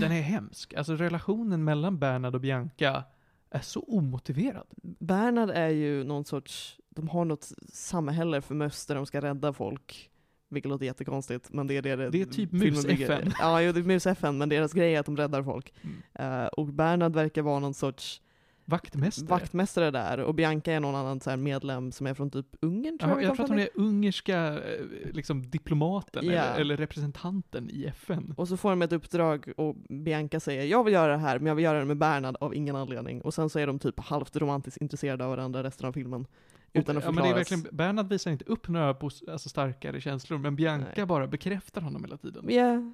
Den 0.00 0.12
är 0.12 0.22
hemsk. 0.22 0.74
Alltså 0.74 0.94
relationen 0.96 1.64
mellan 1.64 1.98
Bernard 1.98 2.34
och 2.34 2.40
Bianca 2.40 3.04
är 3.50 3.60
så 3.60 3.80
omotiverad. 3.80 4.66
Bernhard 4.82 5.50
är 5.50 5.68
ju 5.68 6.04
någon 6.04 6.24
sorts... 6.24 6.78
De 6.90 7.08
har 7.08 7.24
något 7.24 7.52
samhälle 7.72 8.40
för 8.40 8.54
möss 8.54 8.86
där 8.86 8.94
de 8.94 9.06
ska 9.06 9.20
rädda 9.20 9.52
folk. 9.52 10.10
Vilket 10.48 10.68
låter 10.70 10.86
jättekonstigt, 10.86 11.52
men 11.52 11.66
det 11.66 11.76
är 11.76 11.82
det 11.82 11.96
Det 12.10 12.20
är 12.20 12.24
typ 12.24 12.50
filmen 12.50 12.68
Mus 12.68 12.86
bygger- 12.86 13.10
FN. 13.10 13.32
Ja, 13.40 13.58
det 13.72 13.80
är 13.80 13.82
Mus-FN, 13.82 14.38
men 14.38 14.48
deras 14.48 14.72
grej 14.72 14.94
är 14.94 15.00
att 15.00 15.06
de 15.06 15.16
räddar 15.16 15.42
folk. 15.42 15.72
Mm. 15.82 16.42
Eh, 16.42 16.46
och 16.46 16.66
Bernhard 16.66 17.14
verkar 17.14 17.42
vara 17.42 17.58
någon 17.58 17.74
sorts 17.74 18.20
Vaktmästare. 18.66 19.26
vaktmästare 19.28 19.90
där, 19.90 20.18
och 20.20 20.34
Bianca 20.34 20.72
är 20.72 20.80
någon 20.80 20.94
annan 20.94 21.20
så 21.20 21.36
medlem 21.36 21.92
som 21.92 22.06
är 22.06 22.14
från 22.14 22.30
typ 22.30 22.46
Ungern 22.60 22.98
tror 22.98 23.10
Ja, 23.12 23.16
jag 23.16 23.24
jag 23.28 23.34
tror 23.36 23.44
att 23.44 23.50
hon 23.50 23.58
är 23.58 23.68
ungerska 23.74 24.38
eh, 24.38 24.84
liksom, 25.12 25.50
diplomaten 25.50 26.24
Ja. 26.26 26.32
eller, 26.32 26.60
eller 26.60 26.76
representanten 26.76 27.70
i 27.70 27.84
FN. 27.86 28.34
Och 28.36 28.48
så 28.48 28.56
får 28.56 28.70
de 28.70 28.82
ett 28.82 28.92
uppdrag 28.92 29.52
och 29.56 29.74
Bianca 29.88 30.40
säger 30.40 30.64
jag 30.64 30.84
vill 30.84 30.94
göra 30.94 31.12
det 31.12 31.18
här, 31.18 31.38
men 31.38 31.46
jag 31.46 31.54
vill 31.54 31.64
göra 31.64 31.78
det 31.78 31.84
med 31.84 31.96
Bernhard 31.98 32.36
av 32.40 32.54
ingen 32.54 32.76
anledning. 32.76 33.20
Och 33.22 33.34
sen 33.34 33.48
så 33.50 33.58
är 33.58 33.66
de 33.66 33.78
typ 33.78 34.00
halvt 34.00 34.36
romantiskt 34.36 34.82
intresserade 34.82 35.24
av 35.24 35.30
varandra 35.30 35.62
resten 35.62 35.88
av 35.88 35.92
filmen. 35.92 36.26
Utan 36.74 36.96
att 36.96 37.04
ja, 37.04 37.10
men 37.12 37.24
det 37.24 37.30
är 37.30 37.34
verkligen, 37.34 37.66
Bernhard 37.72 38.08
visar 38.08 38.30
inte 38.30 38.44
upp 38.44 38.68
några 38.68 38.88
alltså, 38.88 39.48
starkare 39.48 40.00
känslor, 40.00 40.38
men 40.38 40.56
Bianca 40.56 40.92
Nej. 40.96 41.06
bara 41.06 41.26
bekräftar 41.26 41.80
honom 41.80 42.04
hela 42.04 42.16
tiden. 42.16 42.44
Ja, 42.48 42.92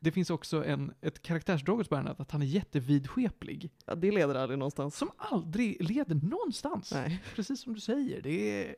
Det 0.00 0.12
finns 0.12 0.30
också 0.30 0.64
en, 0.64 0.94
ett 1.00 1.22
karaktärsdrag 1.22 1.76
hos 1.76 1.88
Bernhard, 1.88 2.20
att 2.20 2.30
han 2.30 2.42
är 2.42 2.46
jättevidskeplig. 2.46 3.70
ja, 3.86 3.94
det 3.94 4.10
leder 4.10 4.34
aldrig 4.34 4.58
någonstans. 4.58 4.96
Som 4.96 5.10
aldrig 5.16 5.82
leder 5.90 6.14
någonstans. 6.14 6.92
Nej. 6.92 7.22
Precis 7.34 7.60
som 7.60 7.74
du 7.74 7.80
säger, 7.80 8.22
det 8.22 8.62
är, 8.64 8.76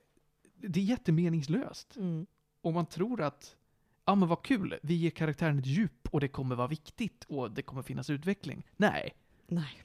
det 0.57 0.81
är 0.81 0.85
jättemeningslöst. 0.85 1.97
Mm. 1.97 2.27
Och 2.62 2.73
man 2.73 2.87
tror 2.87 3.23
att, 3.23 3.57
ja 4.05 4.14
men 4.14 4.29
vad 4.29 4.43
kul, 4.43 4.79
vi 4.83 4.95
ger 4.95 5.11
karaktären 5.11 5.59
ett 5.59 5.66
djup 5.66 6.09
och 6.11 6.21
det 6.21 6.29
kommer 6.29 6.55
vara 6.57 6.68
viktigt 6.68 7.25
och 7.29 7.51
det 7.51 7.62
kommer 7.62 7.83
finnas 7.83 8.11
utveckling. 8.11 8.66
Nej, 8.77 9.14
Nej. 9.47 9.83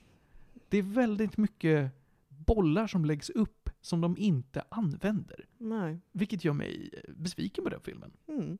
det 0.69 0.77
är 0.77 0.83
väldigt 0.83 1.37
mycket 1.37 1.91
bollar 2.27 2.87
som 2.87 3.05
läggs 3.05 3.29
upp 3.29 3.64
som 3.85 4.01
de 4.01 4.17
inte 4.17 4.63
använder. 4.69 5.45
Nej. 5.57 5.99
Vilket 6.11 6.43
gör 6.45 6.53
mig 6.53 6.89
besviken 7.07 7.63
på 7.63 7.69
den 7.69 7.81
filmen. 7.81 8.11
Mm. 8.27 8.57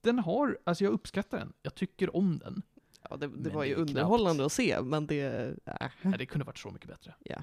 Den 0.00 0.18
har, 0.18 0.58
alltså 0.64 0.84
jag 0.84 0.92
uppskattar 0.92 1.38
den, 1.38 1.52
jag 1.62 1.74
tycker 1.74 2.16
om 2.16 2.38
den. 2.38 2.62
Ja, 3.10 3.16
det, 3.16 3.26
det 3.28 3.50
var 3.50 3.62
det 3.62 3.66
ju 3.68 3.72
är 3.72 3.76
knappt. 3.76 3.90
underhållande 3.90 4.46
att 4.46 4.52
se, 4.52 4.82
men 4.82 5.06
det... 5.06 5.22
Äh. 5.64 5.88
Nej, 6.02 6.18
det 6.18 6.26
kunde 6.26 6.44
varit 6.44 6.58
så 6.58 6.70
mycket 6.70 6.88
bättre. 6.88 7.14
Ja. 7.20 7.42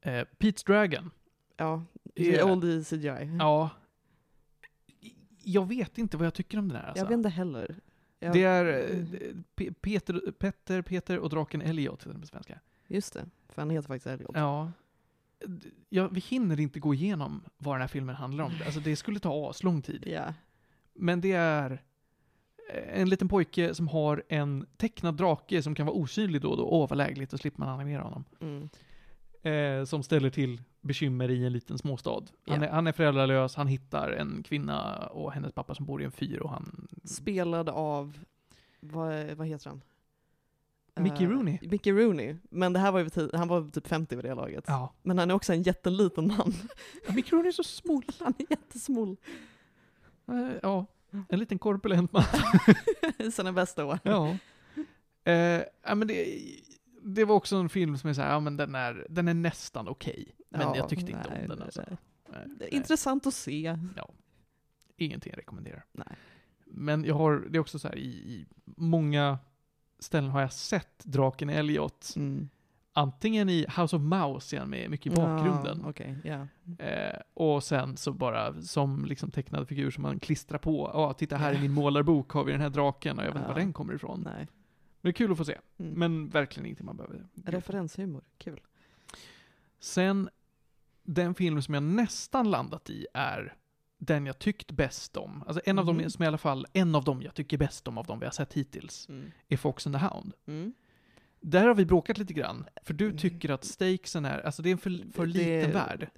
Eh, 0.00 0.24
Pete's 0.38 0.66
Dragon. 0.66 1.10
Ja, 1.56 1.84
Ja. 2.14 2.52
old 2.52 2.64
i 2.64 2.84
CGI. 2.84 3.36
Ja. 3.38 3.70
Jag 5.42 5.68
vet 5.68 5.98
inte 5.98 6.16
vad 6.16 6.26
jag 6.26 6.34
tycker 6.34 6.58
om 6.58 6.68
den 6.68 6.76
här 6.76 6.84
alltså. 6.88 7.04
Jag 7.04 7.08
vet 7.08 7.16
inte 7.16 7.28
heller. 7.28 7.80
Jag, 8.18 8.32
Det 8.32 8.42
är 8.42 8.64
eh, 8.90 8.96
Mm. 8.96 9.44
Pe- 9.56 9.74
Peter, 9.80 10.32
Petter, 10.38 10.82
Peter 10.82 11.18
och 11.18 11.30
draken 11.30 11.62
Elliot 11.62 12.00
heter 12.00 12.10
den 12.12 12.20
på 12.20 12.26
svenska. 12.26 12.60
Just 12.90 13.12
det, 13.12 13.24
för 13.48 13.62
han 13.62 13.70
heter 13.70 13.88
faktiskt 13.88 14.06
Elliot. 14.06 14.30
Ja. 14.34 14.72
Ja. 15.88 16.08
Vi 16.08 16.20
hinner 16.20 16.60
inte 16.60 16.80
gå 16.80 16.94
igenom 16.94 17.44
vad 17.58 17.74
den 17.74 17.80
här 17.80 17.88
filmen 17.88 18.14
handlar 18.14 18.44
om. 18.44 18.52
Alltså 18.64 18.80
det 18.80 18.96
skulle 18.96 19.18
ta 19.20 19.50
aslång 19.50 19.82
tid. 19.82 20.04
Ja. 20.06 20.34
Men 20.94 21.20
det 21.20 21.32
är 21.32 21.70
eh, 22.74 23.00
en 23.00 23.08
liten 23.08 23.28
pojke 23.28 23.74
som 23.74 23.88
har 23.88 24.22
en 24.28 24.66
tecknad 24.76 25.14
drake 25.14 25.62
som 25.62 25.74
kan 25.74 25.86
vara 25.86 25.96
osynlig 25.96 26.42
då 26.42 26.50
och 26.50 26.56
då. 26.56 26.64
Åh, 26.64 26.88
vad 26.88 26.98
lägligt, 26.98 27.30
då 27.30 27.38
slipper 27.38 27.60
man 27.60 27.68
animera 27.68 28.02
honom. 28.02 28.24
Mm. 28.40 28.68
Eh, 29.42 29.84
som 29.84 30.02
ställer 30.02 30.30
till 30.30 30.62
bekymmer 30.80 31.30
i 31.30 31.46
en 31.46 31.52
liten 31.52 31.78
småstad. 31.78 32.10
Han, 32.46 32.60
Ja. 32.62 32.66
är, 32.68 32.72
han 32.72 32.86
är 32.86 32.92
föräldralös, 32.92 33.54
han 33.54 33.66
hittar 33.66 34.10
en 34.10 34.42
kvinna 34.42 34.96
och 35.06 35.32
hennes 35.32 35.52
pappa 35.52 35.74
som 35.74 35.86
bor 35.86 36.02
i 36.02 36.04
en 36.04 36.12
fyr 36.12 36.38
och 36.38 36.50
han... 36.50 36.88
Spelad 37.04 37.68
av, 37.68 38.18
vad, 38.80 39.30
vad 39.30 39.46
heter 39.46 39.70
han? 39.70 39.82
Mickey 40.96 41.24
Eh, 41.24 41.30
Rooney. 41.30 41.58
Mickey 41.62 41.92
Rooney. 41.92 42.36
Men 42.50 42.72
det 42.72 42.78
här 42.78 42.92
var 42.92 43.00
ju, 43.00 43.30
han 43.34 43.48
var 43.48 43.70
typ 43.70 43.86
50 43.86 44.16
vid 44.16 44.24
det 44.24 44.34
laget. 44.34 44.64
Ja. 44.66 44.94
Men 45.02 45.18
han 45.18 45.30
är 45.30 45.34
också 45.34 45.52
en 45.52 45.62
jätteliten 45.62 46.26
man. 46.26 46.52
ja 47.06 47.12
Mickey 47.14 47.30
Rooney 47.36 47.48
är 47.48 47.52
så 47.52 47.64
smoll. 47.64 48.02
Han 48.20 48.34
är 48.38 48.46
jättesmoll. 48.50 49.16
Eh, 50.28 50.52
ja, 50.62 50.86
en 51.28 51.38
liten 51.38 51.58
korpulent 51.58 52.12
man. 52.12 52.24
I 53.18 53.30
sina 53.32 53.52
bästa 53.52 53.84
år. 53.84 53.98
ja. 54.02 54.36
Eh, 55.24 55.62
ja, 55.82 55.94
men 55.94 56.08
det, 56.08 56.38
det 57.02 57.24
var 57.24 57.34
också 57.34 57.56
en 57.56 57.68
film 57.68 57.98
som 57.98 58.10
är 58.10 58.14
så 58.14 58.20
här, 58.22 58.32
ja 58.32 58.40
men 58.40 58.56
den 58.56 58.74
är, 58.74 59.06
den 59.10 59.28
är 59.28 59.34
nästan 59.34 59.88
okej. 59.88 60.34
Men 60.48 60.60
Ja, 60.60 60.76
jag 60.76 60.88
tyckte 60.88 61.12
inte 61.12 61.30
nej, 61.30 61.42
om 61.42 61.48
den 61.48 61.62
alltså. 61.62 61.82
nej. 62.58 62.68
Intressant 62.70 63.26
att 63.26 63.34
se. 63.34 63.76
Ingenting 64.96 65.30
jag 65.30 65.38
rekommenderar. 65.38 65.84
Nej. 65.92 66.06
Men 66.64 67.04
jag 67.04 67.14
har, 67.14 67.46
det 67.50 67.58
är 67.58 67.60
också 67.60 67.78
så 67.78 67.88
här, 67.88 67.96
i, 67.96 68.08
i 68.08 68.46
många 68.64 69.38
ställen 70.00 70.30
har 70.30 70.40
jag 70.40 70.52
sett 70.52 71.04
draken 71.04 71.50
Elliot. 71.50 72.12
Mm. 72.16 72.48
Antingen 72.92 73.48
i 73.48 73.66
House 73.76 73.96
of 73.96 74.02
Mouse 74.02 74.56
igen 74.56 74.70
med 74.70 74.90
mycket 74.90 75.12
i 75.12 75.16
bakgrunden. 75.16 75.80
Ja, 75.82 75.90
okej, 75.90 76.16
ja. 76.24 76.46
Eh, 76.84 77.20
och 77.34 77.64
sen 77.64 77.96
så 77.96 78.12
bara 78.12 78.62
som 78.62 79.04
liksom 79.04 79.30
tecknad 79.30 79.68
figur 79.68 79.90
som 79.90 80.02
man 80.02 80.20
klistrar 80.20 80.58
på. 80.58 80.90
Ja, 80.94 81.12
titta 81.12 81.36
här 81.36 81.54
i 81.54 81.60
min 81.60 81.72
målarbok 81.72 82.30
har 82.30 82.44
vi 82.44 82.52
den 82.52 82.60
här 82.60 82.70
draken 82.70 83.18
och 83.18 83.24
jag 83.24 83.28
vet 83.28 83.36
inte 83.36 83.48
Ja. 83.48 83.52
var 83.54 83.60
den 83.60 83.72
kommer 83.72 83.94
ifrån. 83.94 84.20
Nej. 84.24 84.34
Men 84.36 84.48
det 85.00 85.08
är 85.08 85.12
kul 85.12 85.32
att 85.32 85.38
få 85.38 85.44
se. 85.44 85.58
Mm. 85.78 85.92
Men 85.92 86.28
verkligen 86.28 86.66
inte 86.66 86.84
man 86.84 86.96
behöver. 86.96 87.26
Referenshumor, 87.44 88.22
kul. 88.38 88.60
Sen 89.80 90.28
den 91.02 91.34
film 91.34 91.62
som 91.62 91.74
jag 91.74 91.82
nästan 91.82 92.50
landat 92.50 92.90
i 92.90 93.06
är 93.14 93.54
den 94.02 94.26
jag 94.26 94.38
tyckt 94.38 94.70
bäst 94.72 95.16
om. 95.16 95.44
Alltså 95.46 95.62
en 95.64 95.78
av 95.78 95.86
Mhm. 95.86 95.98
dem 95.98 96.10
som 96.10 96.24
i 96.24 96.26
alla 96.26 96.38
fall, 96.38 96.66
en 96.72 96.94
av 96.94 97.04
dem 97.04 97.22
jag 97.22 97.34
tycker 97.34 97.58
bäst 97.58 97.88
om 97.88 97.98
av 97.98 98.06
dem 98.06 98.18
vi 98.18 98.26
har 98.26 98.32
sett 98.32 98.52
hittills, 98.52 99.08
Mm. 99.08 99.30
är 99.48 99.56
Fox 99.56 99.86
and 99.86 99.94
the 99.96 100.06
Hound. 100.06 100.32
Mm. 100.46 100.72
Där 101.42 101.66
har 101.66 101.74
vi 101.74 101.86
bråkat 101.86 102.18
lite 102.18 102.32
grann, 102.32 102.64
för 102.82 102.94
du 102.94 103.04
Mm. 103.04 103.16
tycker 103.18 103.50
att 103.50 103.64
stakesen 103.64 104.24
är, 104.24 104.38
alltså 104.40 104.62
det 104.62 104.68
är 104.68 104.72
en 104.72 104.78
för, 104.78 105.12
för 105.12 105.26
Det- 105.26 105.32
liten 105.32 105.72
värld. 105.72 106.08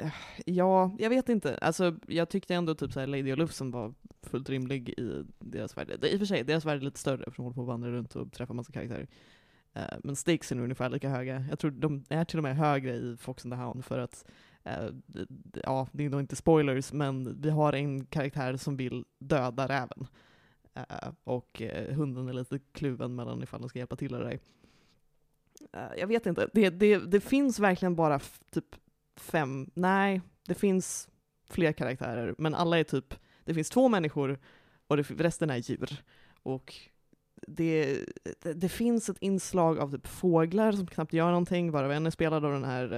Ja, 0.47 0.97
jag 0.99 1.11
vet 1.11 1.29
inte. 1.29 1.57
Alltså, 1.59 1.97
jag 2.09 2.29
tyckte 2.29 2.55
ändå 2.55 2.75
typ 2.75 2.93
såhär 2.93 3.07
Lady 3.07 3.33
och 3.33 3.39
Lufsen 3.39 3.71
var 3.71 3.95
fullt 4.23 4.51
rimlig 4.51 4.89
i 4.89 5.25
deras 5.39 5.77
värld. 5.77 5.93
Det- 6.01 6.13
I 6.13 6.15
och 6.15 6.19
för 6.19 6.27
sig, 6.27 6.45
deras 6.45 6.65
värld 6.65 6.77
är 6.79 6.85
lite 6.85 6.99
större 6.99 7.25
för 7.25 7.37
de 7.37 7.43
håller 7.43 7.55
på 7.55 7.61
att 7.63 7.67
vandra 7.67 7.91
runt 7.91 8.17
och 8.17 8.33
träffa 8.33 8.53
massa 8.55 8.73
karaktärer. 8.73 9.09
Eh, 9.75 9.83
men 10.05 10.17
stakesen 10.17 10.59
är 10.59 10.63
ungefär 10.63 10.91
lika 10.91 11.09
höga. 11.09 11.47
Jag 11.51 11.59
tror 11.59 11.71
de 11.71 12.05
är 12.09 12.25
till 12.25 12.39
och 12.39 12.43
med 12.43 12.57
högre 12.57 12.95
i 12.97 13.17
Fox 13.17 13.45
and 13.45 13.53
the 13.55 13.59
Hound 13.61 13.85
för 13.85 13.99
att, 13.99 14.25
Eh, 14.65 14.89
ja, 15.63 15.89
det 15.93 16.05
är 16.05 16.11
nog 16.11 16.21
inte 16.21 16.37
spoilers, 16.37 16.93
men 16.93 17.41
vi 17.41 17.51
har 17.51 17.73
en 17.73 18.07
karaktär 18.07 18.57
som 18.57 18.77
vill 18.77 19.05
döda 19.19 19.69
räven. 19.69 20.07
Eh, 20.75 21.13
och 21.25 21.63
eh, 21.63 21.95
hunden 21.95 22.29
är 22.29 22.33
lite 22.33 22.59
kluven 22.73 23.15
mellan 23.15 23.43
ifall 23.43 23.61
den 23.61 23.69
ska 23.69 23.79
hjälpa 23.79 23.97
till 23.97 24.15
eller 24.15 24.27
ej. 24.27 24.41
Jag 25.97 26.07
vet 26.07 26.27
inte, 26.27 26.49
det, 26.53 26.71
det, 26.71 26.99
det 26.99 27.21
finns 27.21 27.59
verkligen 27.59 27.97
bara 27.97 28.21
typ 28.51 28.77
fem, 29.17 29.71
nej, 29.75 30.21
det 30.47 30.55
finns 30.55 31.09
fler 31.51 31.73
karaktärer, 31.73 32.35
men 32.39 32.55
alla 32.55 32.79
är 32.79 32.85
typ, 32.85 33.15
det 33.45 33.55
finns 33.55 33.71
två 33.71 33.89
människor 33.89 34.39
och 34.87 34.97
det, 34.97 35.11
resten 35.11 35.51
är 35.51 35.57
djur. 35.57 36.03
Och 36.43 36.75
det, 37.47 37.99
det, 38.43 38.53
det 38.53 38.69
finns 38.69 39.09
ett 39.09 39.17
inslag 39.21 39.79
av 39.79 39.91
typ 39.93 40.07
fåglar 40.07 40.73
som 40.73 40.87
knappt 40.87 41.13
gör 41.13 41.27
någonting, 41.27 41.71
varav 41.71 41.93
en 41.93 42.07
är 42.07 42.11
spelad 42.11 42.45
av 42.45 42.53
den 42.53 42.65
här, 42.65 42.93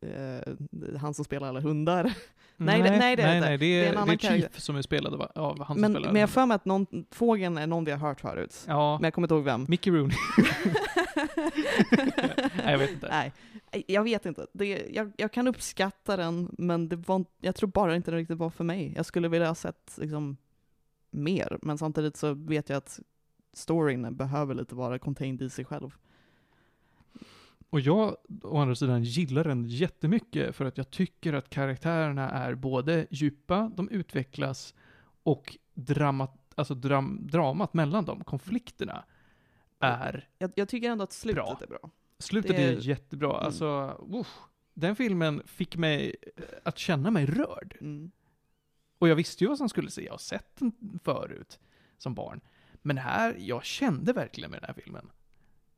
eh, 0.00 0.10
eh, 0.10 0.96
han 1.00 1.14
som 1.14 1.24
spelar 1.24 1.48
alla 1.48 1.60
hundar. 1.60 2.04
Nej, 2.60 2.82
det- 2.82 2.98
nej, 2.98 3.16
det 3.16 3.22
är 3.22 3.26
nej, 3.26 3.40
nej, 3.40 3.58
det 3.58 3.66
Det 3.80 3.86
är 3.86 4.06
det 4.06 4.12
är, 4.12 4.18
Chief 4.18 4.58
som 4.60 4.76
är 4.76 4.82
spelad 4.82 5.14
av, 5.14 5.22
av 5.34 5.58
han 5.64 5.74
som 5.74 5.80
Men, 5.80 5.92
spelar 5.92 6.12
men 6.12 6.20
jag 6.20 6.28
har 6.28 6.32
för 6.32 6.46
mig 6.46 6.54
att 6.54 6.64
någon, 6.64 6.86
fågeln 7.10 7.58
är 7.58 7.66
någon 7.66 7.84
vi 7.84 7.90
har 7.90 7.98
hört 7.98 8.20
förut. 8.20 8.64
Ja, 8.66 8.98
Men 8.98 9.04
jag 9.04 9.14
kommer 9.14 9.26
inte 9.26 9.34
ihåg 9.34 9.44
vem. 9.44 9.66
Mickey 9.68 9.90
Rooney. 9.90 10.16
Nej, 12.56 12.72
jag 12.72 12.78
vet 12.78 12.90
inte. 12.90 13.08
Nej, 13.08 13.32
jag 13.86 14.02
vet 14.02 14.26
inte. 14.26 14.46
Det, 14.52 14.86
jag, 14.90 15.12
jag 15.16 15.32
kan 15.32 15.48
uppskatta 15.48 16.16
den, 16.16 16.54
men 16.58 16.88
det 16.88 16.96
var, 16.96 17.24
jag 17.40 17.54
tror 17.54 17.68
bara 17.68 17.96
inte 17.96 18.10
det 18.10 18.16
riktigt 18.16 18.38
var 18.38 18.50
för 18.50 18.64
mig. 18.64 18.92
Jag 18.96 19.06
skulle 19.06 19.28
vilja 19.28 19.46
ha 19.48 19.54
sett 19.54 19.92
liksom, 19.96 20.36
mer, 21.10 21.58
men 21.62 21.78
samtidigt 21.78 22.16
så 22.16 22.32
vet 22.34 22.68
jag 22.68 22.76
att 22.76 23.00
storyn 23.52 24.16
behöver 24.16 24.54
lite 24.54 24.74
vara 24.74 24.98
contained 24.98 25.42
i 25.42 25.50
sig 25.50 25.64
själv. 25.64 25.96
Och 27.70 27.80
jag, 27.80 28.16
å 28.42 28.58
andra 28.58 28.74
sidan, 28.74 29.02
gillar 29.02 29.44
den 29.44 29.64
jättemycket 29.64 30.56
för 30.56 30.64
att 30.64 30.76
jag 30.78 30.90
tycker 30.90 31.32
att 31.32 31.50
karaktärerna 31.50 32.30
är 32.30 32.54
både 32.54 33.06
djupa, 33.10 33.70
de 33.76 33.88
utvecklas 33.88 34.74
och 35.22 35.58
dramat, 35.74 36.52
alltså 36.54 36.74
dram, 36.74 37.26
dramat 37.26 37.74
mellan 37.74 38.04
dem, 38.04 38.24
konflikterna, 38.24 39.04
är 39.80 40.28
Jag, 40.38 40.52
jag 40.54 40.68
tycker 40.68 40.90
ändå 40.90 41.04
att 41.04 41.12
slutet 41.12 41.44
Bra. 41.44 41.58
är 41.62 41.66
bra. 41.66 41.90
Slutet 42.18 42.56
Det 42.56 42.62
är, 42.62 42.72
är- 42.76 42.80
jättebra. 42.80 43.30
Mm. 43.34 43.46
Alltså, 43.46 43.96
uff, 44.12 44.38
den 44.74 44.96
filmen 44.96 45.42
fick 45.46 45.76
mig 45.76 46.16
eh, 46.36 46.42
att 46.64 46.78
känna 46.78 47.10
mig 47.10 47.26
rörd. 47.26 47.76
Mm. 47.80 48.10
Och 48.98 49.08
jag 49.08 49.16
visste 49.16 49.44
ju 49.44 49.48
vad 49.48 49.58
som 49.58 49.68
skulle 49.68 49.90
se. 49.90 50.04
Jag 50.04 50.12
har 50.12 50.18
sett 50.18 50.56
den 50.58 50.72
förut 51.04 51.58
som 51.98 52.14
barn. 52.14 52.40
Men 52.82 52.98
här, 52.98 53.36
jag 53.38 53.64
kände 53.64 54.12
verkligen 54.12 54.50
med 54.50 54.60
den 54.60 54.66
här 54.66 54.82
filmen. 54.82 55.10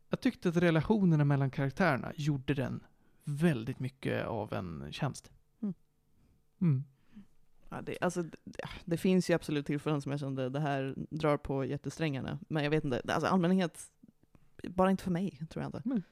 Jag 0.08 0.20
tyckte 0.20 0.48
att 0.48 0.56
relationerna 0.56 1.24
mellan 1.24 1.50
karaktärerna 1.50 2.12
gjorde 2.16 2.54
den 2.54 2.80
väldigt 3.24 3.80
mycket 3.80 4.26
av 4.26 4.52
en 4.52 4.88
tjänst. 4.90 5.30
Mm. 5.62 5.74
Mm. 6.60 6.84
Ja, 7.68 7.82
det, 7.82 7.98
alltså, 8.00 8.22
det, 8.22 8.62
det 8.84 8.96
finns 8.96 9.30
ju 9.30 9.34
absolut 9.34 9.66
tillfällen 9.66 10.02
som 10.02 10.12
jag 10.12 10.20
kände, 10.20 10.48
det 10.48 10.60
här 10.60 10.94
drar 11.10 11.36
på 11.36 11.64
hjärtesträngarna. 11.64 12.38
Men 12.48 12.64
jag 12.64 12.70
vet 12.70 12.84
inte, 12.84 13.02
alltså 13.08 13.26
allmänhet, 13.26 13.90
bara 14.68 14.90
inte 14.90 15.04
för 15.04 15.10
mig, 15.10 15.40
tror 15.50 15.62
jag 15.62 15.68
inte. 15.68 16.02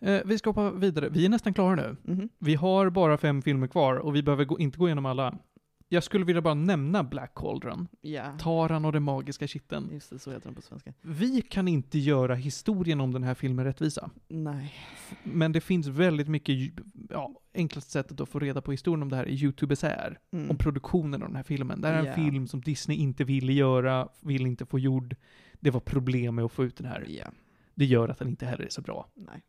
Eh, 0.00 0.22
vi 0.24 0.38
ska 0.38 0.50
hoppa 0.50 0.70
vidare. 0.70 1.08
Vi 1.08 1.24
är 1.24 1.28
nästan 1.28 1.54
klara 1.54 1.74
nu. 1.74 1.96
Mhm. 2.02 2.28
Vi 2.38 2.54
har 2.54 2.90
bara 2.90 3.18
fem 3.18 3.42
filmer 3.42 3.66
kvar 3.66 3.94
och 3.94 4.16
vi 4.16 4.22
behöver 4.22 4.44
gå, 4.44 4.58
inte 4.58 4.78
gå 4.78 4.88
igenom 4.88 5.06
alla. 5.06 5.38
Jag 5.88 6.02
skulle 6.02 6.24
vilja 6.24 6.42
bara 6.42 6.54
nämna 6.54 7.04
Black 7.04 7.34
Cauldron. 7.34 7.88
Ja, 8.00 8.38
Taran 8.38 8.84
och 8.84 8.92
den 8.92 9.02
magiska 9.02 9.46
kitteln. 9.46 9.88
just 9.92 10.10
det, 10.10 10.18
så 10.18 10.30
heter 10.32 10.46
den 10.46 10.54
på 10.54 10.62
svenska. 10.62 10.92
Vi 11.02 11.42
kan 11.42 11.68
inte 11.68 11.98
göra 11.98 12.34
historien 12.34 13.00
om 13.00 13.12
den 13.12 13.22
här 13.22 13.34
filmen 13.34 13.64
rättvisa. 13.64 14.10
Nej. 14.28 14.74
Men 15.22 15.52
det 15.52 15.60
finns 15.60 15.86
väldigt 15.86 16.28
mycket, 16.28 16.56
ja, 17.10 17.34
enklaste 17.54 17.90
sättet 17.90 18.20
att 18.20 18.28
få 18.28 18.38
reda 18.38 18.60
på 18.62 18.70
historien 18.70 19.02
om 19.02 19.08
det 19.08 19.16
här 19.16 19.24
är 19.24 19.30
YouTube 19.44 19.76
SR. 19.76 20.18
Mm. 20.32 20.50
Om 20.50 20.58
produktionen 20.58 21.22
av 21.22 21.28
den 21.28 21.36
här 21.36 21.42
filmen. 21.42 21.80
Det 21.80 21.88
här 21.88 21.94
är 21.94 21.98
en 22.00 22.06
Ja. 22.06 22.14
film 22.14 22.46
som 22.46 22.60
Disney 22.60 22.96
inte 22.98 23.24
ville 23.24 23.52
göra, 23.52 24.08
vill 24.20 24.46
inte 24.46 24.66
få 24.66 24.78
gjord. 24.78 25.16
Det 25.60 25.70
var 25.70 25.80
problem 25.80 26.34
med 26.34 26.44
att 26.44 26.52
få 26.52 26.64
ut 26.64 26.76
den 26.76 26.86
här. 26.86 27.04
Ja, 27.08 27.26
Det 27.74 27.84
gör 27.84 28.08
att 28.08 28.18
den 28.18 28.28
inte 28.28 28.46
heller 28.46 28.64
är 28.64 28.68
så 28.70 28.80
bra. 28.82 29.08
nej. 29.14 29.42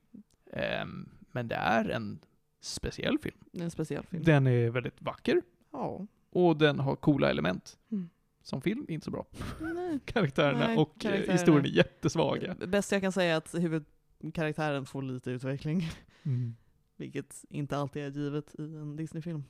Ehm, 0.54 1.10
men 1.32 1.48
det 1.48 1.56
är 1.56 1.90
en 1.90 2.20
speciell 2.62 3.18
film. 3.20 3.38
Det 3.52 3.60
är 3.60 3.64
en 3.64 3.72
speciell 3.72 4.04
film. 4.06 4.24
Den 4.24 4.48
är 4.48 4.70
väldigt 4.70 5.02
vacker 5.02 5.42
Ja. 5.72 6.08
Och 6.30 6.58
den 6.58 6.80
har 6.80 6.96
coola 6.96 7.30
element. 7.30 7.78
Mm. 7.92 8.10
Som 8.42 8.62
film, 8.62 8.86
inte 8.90 9.06
så 9.06 9.12
bra. 9.12 9.26
Nej. 9.62 10.00
Karaktärerna 10.06 10.68
Nej, 10.68 10.78
och 10.78 10.90
eh, 10.90 11.00
karaktärerna. 11.00 11.34
historien 11.34 11.66
är 11.66 11.70
jättesvaga. 11.70 12.56
Det 12.60 12.68
bästa 12.68 12.96
jag 12.96 13.02
kan 13.02 13.12
säga 13.12 13.34
är 13.34 13.38
att 13.38 13.54
huvudkaraktären 13.54 14.86
får 14.86 15.02
lite 15.02 15.32
utveckling. 15.32 15.90
Mm. 16.24 16.56
Vilket 16.98 17.46
inte 17.50 17.78
alltid 17.78 18.04
är 18.04 18.10
givet 18.10 18.56
i 18.60 18.62
en 18.64 18.96
Disney-film. 18.96 19.44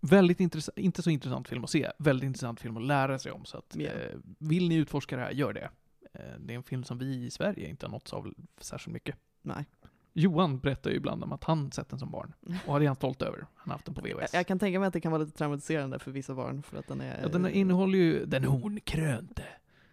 Väldigt 0.00 0.40
intressant, 0.40 0.78
inte 0.78 1.02
så 1.02 1.10
intressant 1.10 1.48
film 1.48 1.64
att 1.64 1.70
se, 1.70 1.90
väldigt 1.98 2.26
intressant 2.26 2.60
film 2.60 2.76
att 2.76 2.82
lära 2.82 3.18
sig 3.18 3.32
om. 3.32 3.44
Så 3.44 3.58
att, 3.58 3.76
Ja. 3.78 3.86
eh, 3.90 4.16
vill 4.38 4.68
ni 4.68 4.74
utforska 4.74 5.16
det 5.16 5.22
här, 5.22 5.30
gör 5.30 5.52
det. 5.52 5.70
Eh, 6.12 6.20
det 6.40 6.52
är 6.52 6.56
en 6.56 6.62
film 6.62 6.84
som 6.84 6.98
vi 6.98 7.24
i 7.24 7.30
Sverige 7.30 7.68
inte 7.68 7.86
har 7.86 7.90
nåtts 7.90 8.12
av 8.12 8.34
särskilt 8.60 8.92
mycket. 8.92 9.16
Nej. 9.42 9.64
Johan 10.12 10.58
berättar 10.58 10.90
ju 10.90 10.96
ibland 10.96 11.24
om 11.24 11.32
att 11.32 11.44
han 11.44 11.72
sett 11.72 11.88
den 11.88 11.98
som 11.98 12.10
barn. 12.10 12.32
Och 12.66 12.78
det 12.78 12.84
är 12.84 12.86
han 12.86 12.96
stolt 12.96 13.22
över. 13.22 13.38
Han 13.38 13.70
har 13.70 13.72
haft 13.72 13.84
den 13.84 13.94
på 13.94 14.00
VHS. 14.00 14.34
jag 14.34 14.46
kan 14.46 14.58
tänka 14.58 14.78
mig 14.80 14.86
att 14.86 14.92
det 14.92 15.00
kan 15.00 15.12
vara 15.12 15.22
lite 15.22 15.38
traumatiserande 15.38 15.98
för 15.98 16.10
vissa 16.10 16.34
barn 16.34 16.62
för 16.62 16.78
att 16.78 16.86
den 16.88 17.00
är... 17.00 17.20
Ja, 17.22 17.28
den 17.28 17.48
innehåller 17.48 17.98
ju 17.98 18.24
Den 18.26 18.44
hornkrönte. 18.44 19.44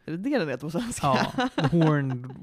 Är 0.06 0.12
det 0.12 0.18
det 0.18 0.40
den 0.40 0.50
heter 0.50 0.62
på 0.68 0.72
svenska? 0.72 1.08
Ja, 1.08 1.50
The 1.70 1.78
Horned 1.78 2.36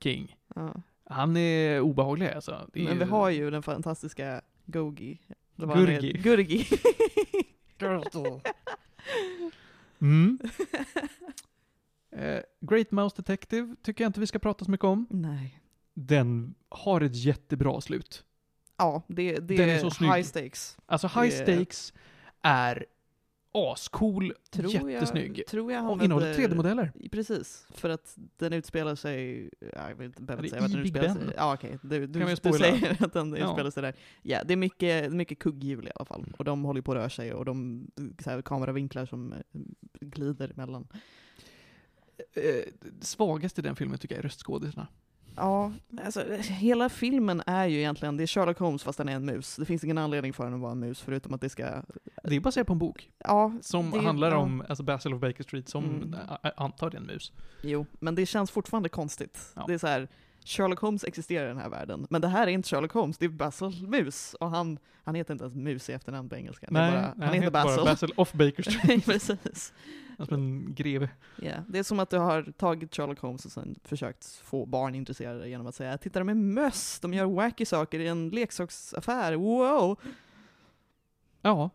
King. 0.00 0.36
Ja. 0.54 0.74
Han 1.10 1.36
är 1.36 1.80
obehaglig 1.80 2.28
alltså. 2.28 2.50
Är 2.52 2.84
Men 2.84 2.98
vi 2.98 3.04
ju- 3.04 3.10
har 3.10 3.30
ju 3.30 3.50
den 3.50 3.62
fantastiska 3.62 4.40
Gogi. 4.66 5.20
Gurgi. 5.56 6.12
Gurgi. 6.12 6.66
Mm. 10.00 10.38
Eh, 12.16 12.40
Great 12.60 12.90
Mouse 12.90 13.16
Detective 13.16 13.76
tycker 13.82 14.04
jag 14.04 14.08
inte 14.08 14.20
vi 14.20 14.26
ska 14.26 14.38
prata 14.38 14.64
så 14.64 14.70
mycket 14.70 14.84
om. 14.84 15.06
Nej. 15.10 15.60
Den 15.94 16.54
har 16.68 17.00
ett 17.00 17.16
jättebra 17.16 17.80
slut. 17.80 18.24
Ja, 18.76 19.02
det, 19.08 19.32
det 19.38 19.56
Den 19.56 19.68
är 19.68 19.78
så 19.78 19.90
snygg. 19.90 20.10
high 20.12 20.22
stakes. 20.22 20.76
Alltså 20.86 21.06
High 21.06 21.28
Det- 21.28 21.30
Stakes 21.58 21.92
är 22.42 22.86
ascool, 23.56 24.34
Tror 24.50 24.90
jättesnygg. 24.90 25.38
Jag, 25.38 25.46
tror 25.46 25.72
jag 25.72 25.90
och 25.90 26.02
innehåller 26.04 26.34
3D-modeller. 26.34 26.92
Precis, 27.12 27.66
för 27.70 27.88
att 27.90 28.16
den 28.36 28.52
utspelar 28.52 28.94
sig, 28.94 29.50
ja, 29.60 29.88
jag 29.88 29.94
vill 29.96 30.06
inte 30.06 30.24
Ja, 30.28 30.36
det 30.36 30.48
säga 30.48 30.60
vart 30.62 30.70
den 30.70 30.80
utspelar 30.80 31.14
sig. 31.14 31.22
Ja 31.36 31.54
okej, 31.54 31.78
du, 31.82 32.06
du, 32.06 32.24
du 32.24 32.36
spoila? 32.36 32.58
säger 32.58 33.02
att 33.04 33.12
den 33.12 33.34
Ja. 33.38 33.46
utspelar 33.48 33.70
sig 33.70 33.82
där. 33.82 33.94
Ja, 34.22 34.44
det 34.44 34.52
är 34.52 34.56
mycket, 34.56 35.12
mycket 35.12 35.38
kugghjul 35.38 35.88
i 35.88 35.90
alla 35.94 36.04
fall. 36.04 36.34
Och 36.38 36.44
de 36.44 36.64
håller 36.64 36.80
på 36.82 36.92
att 36.92 36.98
röra 36.98 37.10
sig 37.10 37.32
och 37.34 37.44
de 37.44 37.86
så 38.18 38.30
här, 38.30 38.42
kameravinklar 38.42 39.06
som 39.06 39.32
eh, 39.32 39.38
glider 40.00 40.50
emellan. 40.50 40.88
Eh, 42.32 42.64
svagast 43.00 43.58
i 43.58 43.62
den 43.62 43.76
filmen 43.76 43.98
tycker 43.98 44.14
jag 44.14 44.18
är 44.18 44.22
röstskådisarna. 44.22 44.86
Ja, 45.36 45.72
alltså 46.04 46.24
hela 46.40 46.88
filmen 46.88 47.42
är 47.46 47.66
ju 47.66 47.78
egentligen, 47.78 48.16
det 48.16 48.22
är 48.22 48.26
Sherlock 48.26 48.58
Holmes 48.58 48.82
fast 48.82 48.98
den 48.98 49.08
är 49.08 49.12
en 49.12 49.24
mus. 49.24 49.56
Det 49.56 49.64
finns 49.64 49.84
ingen 49.84 49.98
anledning 49.98 50.32
för 50.32 50.44
den 50.44 50.54
att 50.54 50.60
vara 50.60 50.72
en 50.72 50.80
mus 50.80 51.00
förutom 51.00 51.34
att 51.34 51.40
det 51.40 51.48
ska, 51.48 51.82
Det 52.24 52.36
är 52.36 52.40
baserat 52.40 52.66
på 52.66 52.72
en 52.72 52.78
bok 52.78 53.10
ja. 53.18 53.52
som 53.60 53.90
det- 53.90 54.00
handlar 54.00 54.30
ja. 54.30 54.36
om 54.36 54.64
alltså 54.68 54.84
Basil 54.84 55.14
of 55.14 55.20
Baker 55.20 55.44
Street 55.44 55.68
som 55.68 55.84
Mm. 55.84 55.96
mm. 56.02 56.18
antar 56.56 56.90
det 56.90 56.96
är 56.96 57.00
en 57.00 57.06
mus. 57.06 57.32
Jo, 57.62 57.86
men 58.00 58.14
det 58.14 58.26
känns 58.26 58.50
fortfarande 58.50 58.88
konstigt. 58.88 59.52
Ja. 59.56 59.64
Det 59.66 59.74
är 59.74 59.78
så 59.78 59.86
här, 59.86 60.08
Sherlock 60.44 60.80
Holmes 60.80 61.04
existerar 61.04 61.44
i 61.44 61.48
den 61.48 61.58
här 61.58 61.68
världen, 61.68 62.06
men 62.10 62.20
det 62.20 62.28
här 62.28 62.46
är 62.46 62.50
inte 62.50 62.68
Sherlock 62.68 62.92
Holmes, 62.92 63.18
det 63.18 63.24
är 63.24 63.28
Basil 63.28 63.88
Mus. 63.88 64.34
Och 64.34 64.50
han, 64.50 64.78
han 65.04 65.14
heter 65.14 65.32
inte 65.34 65.44
ens 65.44 65.56
Mus 65.56 65.90
i 65.90 65.92
efternamn 65.92 66.28
på 66.28 66.36
engelska. 66.36 66.66
Är 66.66 66.70
bara, 66.70 67.00
han, 67.00 67.12
nej, 67.16 67.34
heter 67.34 67.50
Basil. 67.50 67.76
bara 67.76 67.92
Basil 67.92 68.12
of 68.16 68.32
Baker 68.32 68.62
Street. 68.62 69.04
Precis. 69.06 69.72
alltså 70.18 70.34
en 70.34 70.74
greve. 70.74 71.08
Ja, 71.36 71.52
Det 71.68 71.78
är 71.78 71.82
som 71.82 72.00
att 72.00 72.10
du 72.10 72.18
har 72.18 72.42
tagit 72.42 72.94
Sherlock 72.94 73.18
Holmes 73.18 73.44
och 73.44 73.52
sen 73.52 73.78
försökt 73.84 74.26
få 74.26 74.66
barn 74.66 74.94
intresserade 74.94 75.48
genom 75.48 75.66
att 75.66 75.74
säga 75.74 75.98
titta 75.98 76.18
de 76.18 76.28
är 76.28 76.34
möss, 76.34 77.00
de 77.00 77.14
gör 77.14 77.24
wacky 77.26 77.64
saker 77.64 78.00
i 78.00 78.06
en 78.06 78.28
leksaksaffär, 78.28 79.34
wow! 79.34 80.00
Ja. 81.42 81.70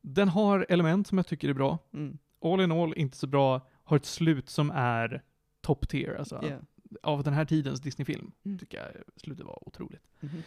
den 0.00 0.28
har 0.28 0.66
element 0.68 1.06
som 1.06 1.18
jag 1.18 1.26
tycker 1.26 1.48
är 1.48 1.52
bra. 1.54 1.78
Mm. 1.92 2.18
All 2.42 2.60
in 2.60 2.72
all 2.72 2.94
inte 2.96 3.16
så 3.16 3.26
bra. 3.26 3.60
Har 3.84 3.96
ett 3.96 4.04
slut 4.04 4.50
som 4.50 4.70
är 4.70 5.22
top 5.64 5.88
tier. 5.88 6.14
Alltså. 6.14 6.40
ja. 6.42 6.58
av 7.02 7.22
den 7.22 7.34
här 7.34 7.44
tidens 7.44 7.80
Disney-film. 7.80 8.32
Mm. 8.44 8.58
Tycker 8.58 8.76
jag 8.78 8.86
slutet 9.16 9.46
var 9.46 9.68
otroligt. 9.68 10.02
Mhm. 10.20 10.42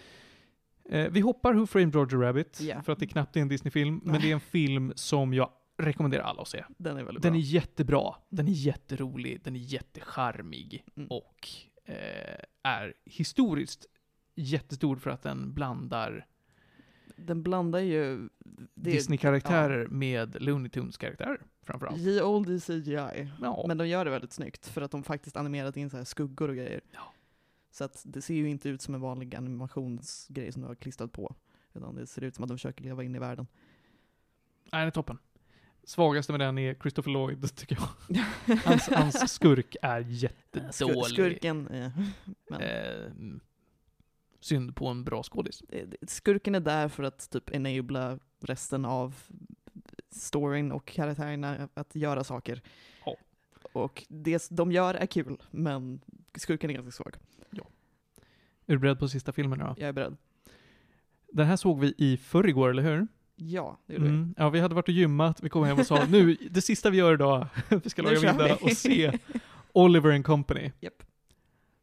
Eh, 0.90 1.12
vi 1.12 1.20
hoppar 1.20 1.54
Who 1.54 1.66
Framed 1.66 1.96
Roger 1.96 2.18
Rabbit, 2.18 2.60
Ja. 2.62 2.82
för 2.82 2.92
att 2.94 3.00
det 3.00 3.08
knappt 3.08 3.36
är 3.38 3.42
en 3.42 3.48
Disney-film, 3.48 4.02
men 4.04 4.22
det 4.22 4.30
är 4.30 4.34
en 4.34 4.40
film 4.40 4.94
som 4.96 5.34
jag 5.34 5.50
rekommenderar 5.78 6.24
alla 6.24 6.42
att 6.42 6.48
se. 6.48 6.64
Den 6.78 6.98
är 6.98 7.04
väldigt 7.04 7.24
Den 7.24 7.32
bra. 7.34 7.40
är 7.40 7.44
jättebra, 7.44 8.16
den 8.30 8.48
är 8.48 8.52
jätterolig, 8.52 9.42
den 9.44 9.56
är 9.56 9.60
jättecharmig 9.60 10.84
Mm. 10.96 11.08
och 11.12 11.50
eh, 11.86 12.40
är 12.64 12.94
historiskt 13.06 13.86
jättestor 14.36 14.96
för 14.96 15.10
att 15.10 15.22
den 15.22 15.54
blandar 15.54 16.26
Den 17.16 17.44
blandar 17.44 17.80
ju... 17.80 18.30
Disney-karaktärer 18.76 19.88
med 19.88 20.42
Looney 20.42 20.70
Tunes-karaktärer 20.70 21.42
framförallt. 21.68 21.98
Ge 21.98 22.22
old 22.22 22.50
i 22.50 22.60
CGI. 22.60 23.32
Ja, 23.42 23.66
Men 23.68 23.78
de 23.78 23.88
gör 23.88 24.06
det 24.06 24.12
väldigt 24.12 24.34
snyggt 24.34 24.68
för 24.68 24.82
att 24.82 24.92
de 24.92 25.04
faktiskt 25.04 25.38
animerat 25.38 25.78
in 25.78 25.90
så 25.90 25.98
här 25.98 26.04
skuggor 26.04 26.50
och 26.50 26.56
grejer. 26.56 26.82
Ja. 26.92 27.14
Så 27.72 27.84
att 27.84 28.02
det 28.06 28.22
ser 28.22 28.34
ju 28.34 28.50
inte 28.50 28.70
ut 28.70 28.82
som 28.82 28.96
en 28.96 29.02
vanlig 29.02 29.36
animationsgrej 29.36 30.52
som 30.52 30.62
du 30.62 30.68
har 30.68 30.76
klistrat 30.76 31.12
på. 31.12 31.36
Utan 31.74 31.96
det 31.96 32.08
ser 32.08 32.22
ut 32.24 32.36
som 32.36 32.44
att 32.44 32.48
de 32.50 32.58
försöker 32.58 32.84
leva 32.84 33.04
in 33.04 33.16
i 33.16 33.20
världen. 33.20 33.48
Nej, 34.72 34.80
den 34.80 34.88
är 34.88 34.92
toppen. 34.92 35.18
Svagaste 35.84 36.32
med 36.34 36.40
den 36.40 36.58
är 36.58 36.74
Christopher 36.76 37.12
Lloyd, 37.12 37.56
tycker 37.56 37.78
jag. 38.10 38.18
Hans, 38.66 38.88
hans 38.90 39.32
skurk 39.34 39.76
är 39.82 40.00
jättedålig. 40.00 41.06
Skurken, 41.06 41.68
eh, 41.68 41.92
men, 42.50 42.62
Eh, 42.62 43.12
synd 44.40 44.76
på 44.76 44.88
en 44.88 45.04
bra 45.04 45.24
skådis. 45.24 45.64
det- 45.70 46.10
skurken 46.10 46.56
är 46.56 46.60
där 46.60 46.88
för 46.90 47.04
att 47.04 47.30
typ 47.30 47.50
enabla 47.50 48.20
resten 48.40 48.86
av 48.86 49.16
storyn 50.12 50.72
och 50.72 50.86
karaktärerna 50.86 51.70
att 51.74 51.96
göra 51.96 52.24
saker. 52.24 52.62
Ja. 53.06 53.16
Och 53.74 54.04
det 54.10 54.48
de 54.50 54.72
gör 54.72 54.94
är 54.94 55.06
kul, 55.06 55.38
men 55.52 56.02
skurken 56.36 56.70
är 56.70 56.74
ganska 56.74 56.92
svag. 56.92 57.16
Är 58.70 58.74
du 58.74 58.80
beredd 58.80 59.00
på 59.00 59.08
sista 59.08 59.32
filmen 59.32 59.60
då? 59.60 59.76
Jag 59.78 59.90
är 59.90 59.94
beredd. 59.94 60.18
Den 61.32 61.48
här 61.48 61.56
såg 61.56 61.80
vi 61.80 61.94
i 61.98 62.18
förrgår, 62.18 62.70
eller 62.70 62.84
hur? 62.84 63.08
Ja, 63.36 63.80
det 63.86 63.94
gjorde 63.94 64.06
vi. 64.06 64.12
Mm. 64.12 64.36
Ja, 64.38 64.50
vi 64.50 64.60
hade 64.60 64.76
varit 64.76 64.88
och 64.88 64.94
gymmat, 64.94 65.44
vi 65.44 65.50
kom 65.50 65.64
hem 65.64 65.80
och 65.80 65.88
sa 65.88 66.06
nu, 66.06 66.38
det 66.52 66.62
sista 66.62 66.90
vi 66.90 66.98
gör 66.98 67.14
idag, 67.14 67.48
vi 67.84 67.90
ska 67.90 68.02
laga 68.02 68.20
middag 68.34 68.58
vi. 68.62 68.72
och 68.72 68.78
se 68.78 69.20
Oliver 69.72 70.12
and 70.12 70.26
Company. 70.26 70.72
Japp. 70.80 71.04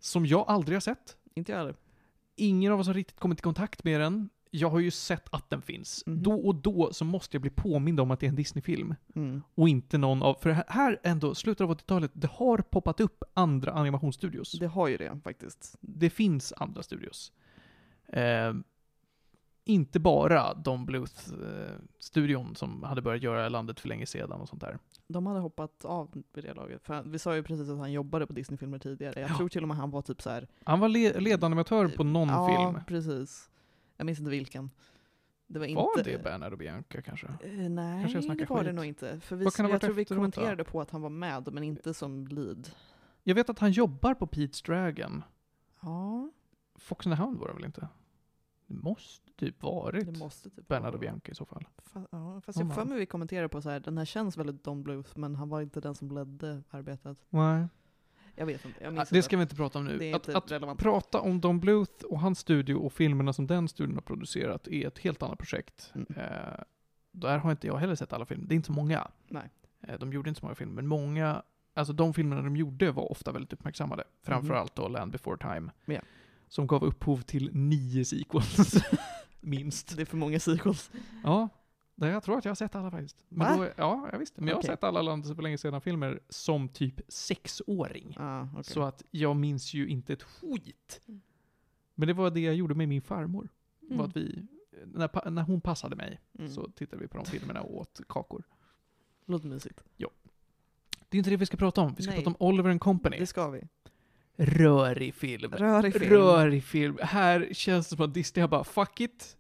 Som 0.01 0.27
jag 0.27 0.45
aldrig 0.49 0.77
har 0.77 0.81
sett. 0.81 1.17
Inte 1.35 1.53
jag 1.53 1.59
heller. 1.59 1.77
Ingen 2.37 2.73
av 2.73 2.81
oss 2.81 2.87
har 2.87 2.95
riktigt 2.95 3.21
kommit 3.21 3.39
i 3.39 3.43
kontakt 3.43 3.85
med 3.85 4.01
den. 4.01 4.29
Jag 4.57 4.71
har 4.71 4.79
ju 4.81 4.91
sett 4.91 5.35
att 5.35 5.51
den 5.51 5.63
finns. 5.63 6.03
Mhm. 6.07 6.23
Då 6.23 6.35
och 6.35 6.55
då 6.55 6.93
så 6.93 7.05
måste 7.05 7.35
jag 7.37 7.41
bli 7.43 7.51
påmind 7.51 8.01
om 8.01 8.11
att 8.11 8.21
det 8.21 8.27
är 8.27 8.29
en 8.29 8.37
Disney-film. 8.37 8.95
Mm. 9.15 9.43
Och 9.55 9.69
inte 9.69 9.99
någon 9.99 10.23
av, 10.23 10.35
för 10.35 10.51
här- 10.51 10.65
här 10.69 11.01
ändå, 11.03 11.35
slutet 11.35 11.61
av 11.65 11.71
80-talet, 11.71 12.11
det 12.15 12.31
har 12.31 12.59
poppat 12.59 13.01
upp 13.01 13.25
andra 13.35 13.73
animationsstudios. 13.73 14.53
Det, 14.53 14.59
Det 14.59 14.67
har 14.67 14.89
ju 14.89 14.97
det 14.97 15.21
faktiskt. 15.25 15.77
finns 16.13 16.53
andra 16.57 16.83
studios. 16.83 17.33
Eh, 18.09 18.53
inte 19.65 20.01
bara 20.01 20.55
Don 20.55 20.87
Bluth-studion 20.87 22.55
som 22.55 22.83
hade 22.83 23.03
börjat 23.03 23.23
göra 23.23 23.49
landet 23.49 23.81
för 23.81 23.89
länge 23.89 24.07
sedan 24.07 24.41
och 24.41 24.49
sånt 24.49 24.61
där. 24.61 24.79
De 25.09 25.27
hade 25.27 25.41
hoppat 25.41 25.85
av 25.85 26.23
vid 26.33 26.45
det 26.45 26.55
laget. 26.55 26.83
För 26.85 27.03
vi 27.03 27.19
sa 27.19 27.37
ju 27.37 27.43
precis 27.43 27.69
att 27.71 27.79
han 27.79 27.93
jobbade 27.93 28.27
på 28.27 28.33
Disney-filmer 28.33 28.79
tidigare. 28.79 29.21
Jag 29.21 29.31
Ja. 29.31 29.37
tror 29.37 29.49
till 29.49 29.63
och 29.63 29.69
med 29.69 29.77
han 29.77 29.91
var 29.91 30.03
typ 30.03 30.23
så 30.23 30.31
här. 30.31 30.49
Han 30.65 30.81
var 30.81 30.89
le- 30.89 31.21
ledanimatör 31.21 31.89
på 31.89 32.05
någon 32.05 32.29
ja, 32.29 32.49
film. 32.73 32.85
precis. 32.87 33.51
Jag 33.97 34.07
minns 34.07 34.19
inte 34.19 34.31
vilken. 34.31 34.71
Det 35.47 35.59
var, 35.59 35.75
Var 35.75 35.99
inte... 35.99 36.11
det 36.11 36.23
Bernard 36.23 36.53
och 36.53 36.59
Bianca 36.59 37.03
kanske? 37.03 37.27
Eh, 37.27 37.51
nej, 37.71 38.03
Kanske 38.03 38.19
jag 38.29 38.39
det 38.39 38.49
var 38.51 38.59
det 38.59 38.65
skit. 38.65 38.75
nog 38.75 38.85
inte. 38.85 39.21
För 39.21 39.37
vi, 39.37 39.45
det 39.45 39.51
jag 39.59 39.81
tror 39.81 39.93
vi 39.95 40.03
efteråt 40.03 40.09
då? 40.09 40.15
kommenterade 40.15 40.65
på 40.65 40.81
att 40.81 40.91
han 40.91 41.03
var 41.03 41.11
med, 41.11 41.53
men 41.53 41.63
inte 41.65 41.95
som 41.95 42.27
lead. 42.27 42.71
Jag 43.23 43.35
vet 43.35 43.51
att 43.51 43.59
han 43.59 43.73
jobbar 43.73 44.15
på 44.15 44.27
Pete's 44.27 44.67
Dragon. 44.67 45.23
Ja, 45.81 46.31
Fox 46.75 47.07
and 47.07 47.17
the 47.17 47.23
Hound 47.23 47.39
var 47.39 47.49
det 47.49 47.55
väl 47.55 47.65
inte? 47.65 47.89
Det 48.67 48.75
måste 48.75 49.33
typ 49.33 49.63
varit 49.63 50.07
det 50.07 50.19
måste 50.19 50.51
typ 50.51 50.69
Bernard 50.69 50.83
vara- 50.85 50.95
och 50.95 51.01
Bianca 51.01 51.33
i 51.33 51.35
så 51.35 51.45
fall. 51.47 51.67
Fa- 51.93 52.07
ja, 52.11 52.41
fast 52.41 52.59
Om 52.61 52.67
jag 52.67 52.75
för 52.75 52.85
mig 52.85 52.99
vi 52.99 53.07
kommenterade 53.07 53.49
på 53.49 53.63
så 53.63 53.71
här, 53.71 53.81
den 53.81 53.99
här 53.99 54.05
känns 54.05 54.37
väldigt 54.37 54.65
Don 54.65 54.83
Bluth, 54.83 55.19
men 55.19 55.35
han 55.35 55.49
var 55.49 55.61
inte 55.61 55.81
den 55.81 55.95
som 55.95 56.11
ledde 56.11 56.63
arbetet. 56.71 57.19
Nej. 57.31 57.67
Jag 58.37 58.47
vet 58.47 58.65
inte, 58.65 58.79
jag 58.85 58.87
Ja, 58.87 58.91
minns 58.97 59.09
det 59.09 59.17
inte. 59.17 59.25
ska 59.25 59.37
vi 59.37 59.43
inte 59.43 59.57
prata 59.57 59.79
om 59.79 59.85
nu. 59.85 59.99
Det 59.99 60.05
är 60.11 60.17
Att, 60.17 60.29
inte 60.29 60.39
att 60.39 60.51
relevant. 60.53 60.81
prata 60.81 61.21
om 61.21 61.41
Don 61.41 61.61
Bluth 61.61 62.05
och 62.05 62.21
hans 62.21 62.39
studio 62.39 62.75
och 62.75 62.93
filmerna 62.93 63.33
som 63.33 63.47
den 63.47 63.69
studion 63.69 63.95
har 63.95 64.03
producerat 64.03 64.69
är 64.69 64.87
ett 64.87 64.99
helt 64.99 65.23
annat 65.23 65.39
projekt. 65.39 65.93
Mm. 65.95 66.07
Eh, 66.17 66.61
där 67.13 67.39
har 67.39 67.51
inte 67.51 67.67
jag 67.67 67.77
heller 67.77 67.95
sett 67.95 68.13
alla 68.13 68.27
filmer. 68.27 68.47
Det 68.47 68.55
är 68.55 68.57
inte 68.57 68.67
så 68.67 68.73
många. 68.73 69.09
Nej. 69.29 69.51
Eh, 69.89 69.99
de 69.99 70.13
gjorde 70.13 70.29
inte 70.29 70.41
så 70.41 70.47
många 70.47 70.55
filmer, 70.55 70.75
men 70.75 70.87
många, 70.87 71.43
alltså 71.75 71.93
de 71.93 72.15
filmerna 72.15 72.43
de 72.43 72.57
gjorde 72.57 72.91
var 72.91 73.11
ofta 73.11 73.33
väldigt 73.33 73.53
uppmärksammade. 73.53 74.05
Framförallt 74.23 74.75
då 74.75 74.89
Land 74.89 75.13
before 75.13 75.39
time. 75.55 75.71
Ja. 75.85 76.01
Som 76.49 76.67
gav 76.67 76.85
upphov 76.85 77.21
till 77.21 77.51
nio 77.53 78.05
sequels. 78.05 78.75
Minst. 79.41 79.97
Det 79.97 80.03
är 80.03 80.07
för 80.07 80.17
många 80.17 80.41
sequels. 80.41 80.91
Ja, 81.25 81.49
det, 81.95 82.09
jag 82.09 82.23
tror 82.23 82.39
att 82.39 82.45
jag 82.45 82.51
har 82.51 82.55
sett 82.57 82.75
alla 82.75 82.91
faktiskt. 82.91 83.17
Men 83.29 83.59
då, 83.59 83.69
ja, 83.77 84.09
jag 84.13 84.19
visste. 84.19 84.41
Men 84.41 84.49
jag 84.49 84.57
har 84.57 84.63
sett 84.63 84.85
alla 84.85 85.03
Land 85.03 85.37
för 85.37 85.43
länge 85.43 85.59
sedan-filmer 85.59 86.21
som 86.29 86.69
typ 86.69 87.01
sexåring. 87.09 88.17
Ah, 88.21 88.47
okej. 88.53 88.65
Så 88.65 88.83
att 88.83 89.03
jag 89.11 89.37
minns 89.37 89.75
ju 89.75 89.89
inte 89.89 90.13
ett 90.13 90.23
skit. 90.23 91.01
Mm. 91.09 91.21
Men 91.95 92.09
det 92.09 92.15
var 92.15 92.31
det 92.31 92.41
jag 92.41 92.55
gjorde 92.55 92.75
med 92.75 92.89
min 92.89 93.03
farmor. 93.03 93.49
Mm. 93.83 93.99
Var 93.99 94.05
att 94.05 94.17
vi, 94.17 94.47
när, 94.87 95.31
när 95.31 95.43
hon 95.43 95.61
passade 95.61 95.97
mig 95.97 96.21
Mm. 96.39 96.51
så 96.51 96.71
tittade 96.71 97.03
vi 97.03 97.09
på 97.09 97.17
de 97.17 97.27
filmerna 97.27 97.63
och 97.63 97.77
åt 97.77 98.01
kakor. 98.09 98.45
Låter 99.27 99.49
mysigt. 99.49 99.85
Det 101.09 101.17
är 101.17 101.19
inte 101.19 101.31
det 101.31 101.37
vi 101.37 101.47
ska 101.47 101.57
prata 101.57 101.81
om. 101.81 101.95
Vi 101.95 102.03
ska 102.03 102.13
Nej. 102.13 102.25
prata 102.25 102.31
om 102.31 102.49
Oliver 102.49 102.71
and 102.71 102.81
Company. 102.81 103.19
Det 103.19 103.27
ska 103.27 103.51
vi. 103.51 103.63
Rörig 104.37 105.15
film. 105.15 105.53
Rörig 105.53 105.93
film. 105.93 106.11
Rörig 106.13 106.65
film. 106.65 106.99
Här 107.03 107.49
känns 107.53 107.89
det 107.89 107.97
som 107.97 108.05
att 108.05 108.15
Disney 108.15 108.41
har 108.41 108.49
bara, 108.49 108.65
fuck 108.65 109.01
it. 109.01 109.37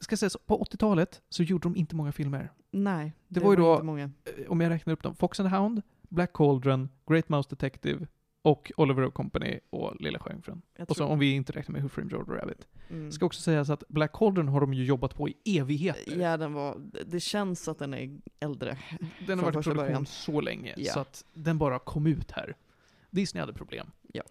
Ska 0.00 0.16
säga 0.16 0.30
så, 0.30 0.38
på 0.38 0.64
80-talet 0.64 1.22
så 1.28 1.42
gjorde 1.42 1.62
de 1.62 1.76
inte 1.76 1.96
många 1.96 2.12
filmer. 2.12 2.52
Nej, 2.70 3.12
Det 3.28 3.40
var 3.40 3.50
ju 3.52 3.56
då- 3.56 3.72
inte 3.72 3.84
många. 3.84 4.04
Eh, 4.04 4.50
Om 4.50 4.60
jag 4.60 4.70
räknar 4.70 4.92
upp 4.92 5.02
dem. 5.02 5.14
Fox 5.14 5.40
and 5.40 5.50
the 5.50 5.56
Hound, 5.56 5.82
Black 6.08 6.32
Cauldron, 6.32 6.88
Great 7.06 7.28
Mouse 7.28 7.48
Detective 7.50 8.06
och 8.42 8.72
Oliver 8.76 9.02
and 9.02 9.14
Company 9.14 9.60
och 9.70 10.00
Lilla 10.00 10.18
Sjöjungfrun. 10.18 10.62
Och 10.88 10.96
så 10.96 11.04
om 11.06 11.18
vi 11.18 11.32
inte 11.32 11.52
räknar 11.52 11.72
med 11.72 11.82
Who 11.82 11.88
Framed 11.88 12.12
Roger 12.12 12.32
Rabbit. 12.32 12.66
mm. 12.90 13.12
Ska 13.12 13.26
också 13.26 13.40
sägas 13.40 13.70
att 13.70 13.84
Black 13.88 14.12
Cauldron 14.12 14.48
har 14.48 14.60
de 14.60 14.74
ju 14.74 14.84
jobbat 14.84 15.14
på 15.14 15.28
i 15.28 15.34
evigheter. 15.44 16.16
Ja, 16.20 16.36
den 16.36 16.52
var, 16.52 16.76
det 17.06 17.20
känns 17.20 17.68
att 17.68 17.78
den 17.78 17.94
är 17.94 18.18
äldre. 18.40 18.78
den 19.26 19.38
har 19.38 19.44
varit 19.44 19.52
i 19.54 19.54
produktion 19.54 19.76
början. 19.76 20.06
så 20.06 20.40
länge, 20.40 20.74
Ja. 20.76 20.92
så 20.92 21.00
att 21.00 21.24
den 21.34 21.58
bara 21.58 21.78
kom 21.78 22.06
ut 22.06 22.30
här. 22.30 22.56
Disney 23.10 23.40
hade 23.40 23.52
problem. 23.52 23.90
Ja. 24.12 24.22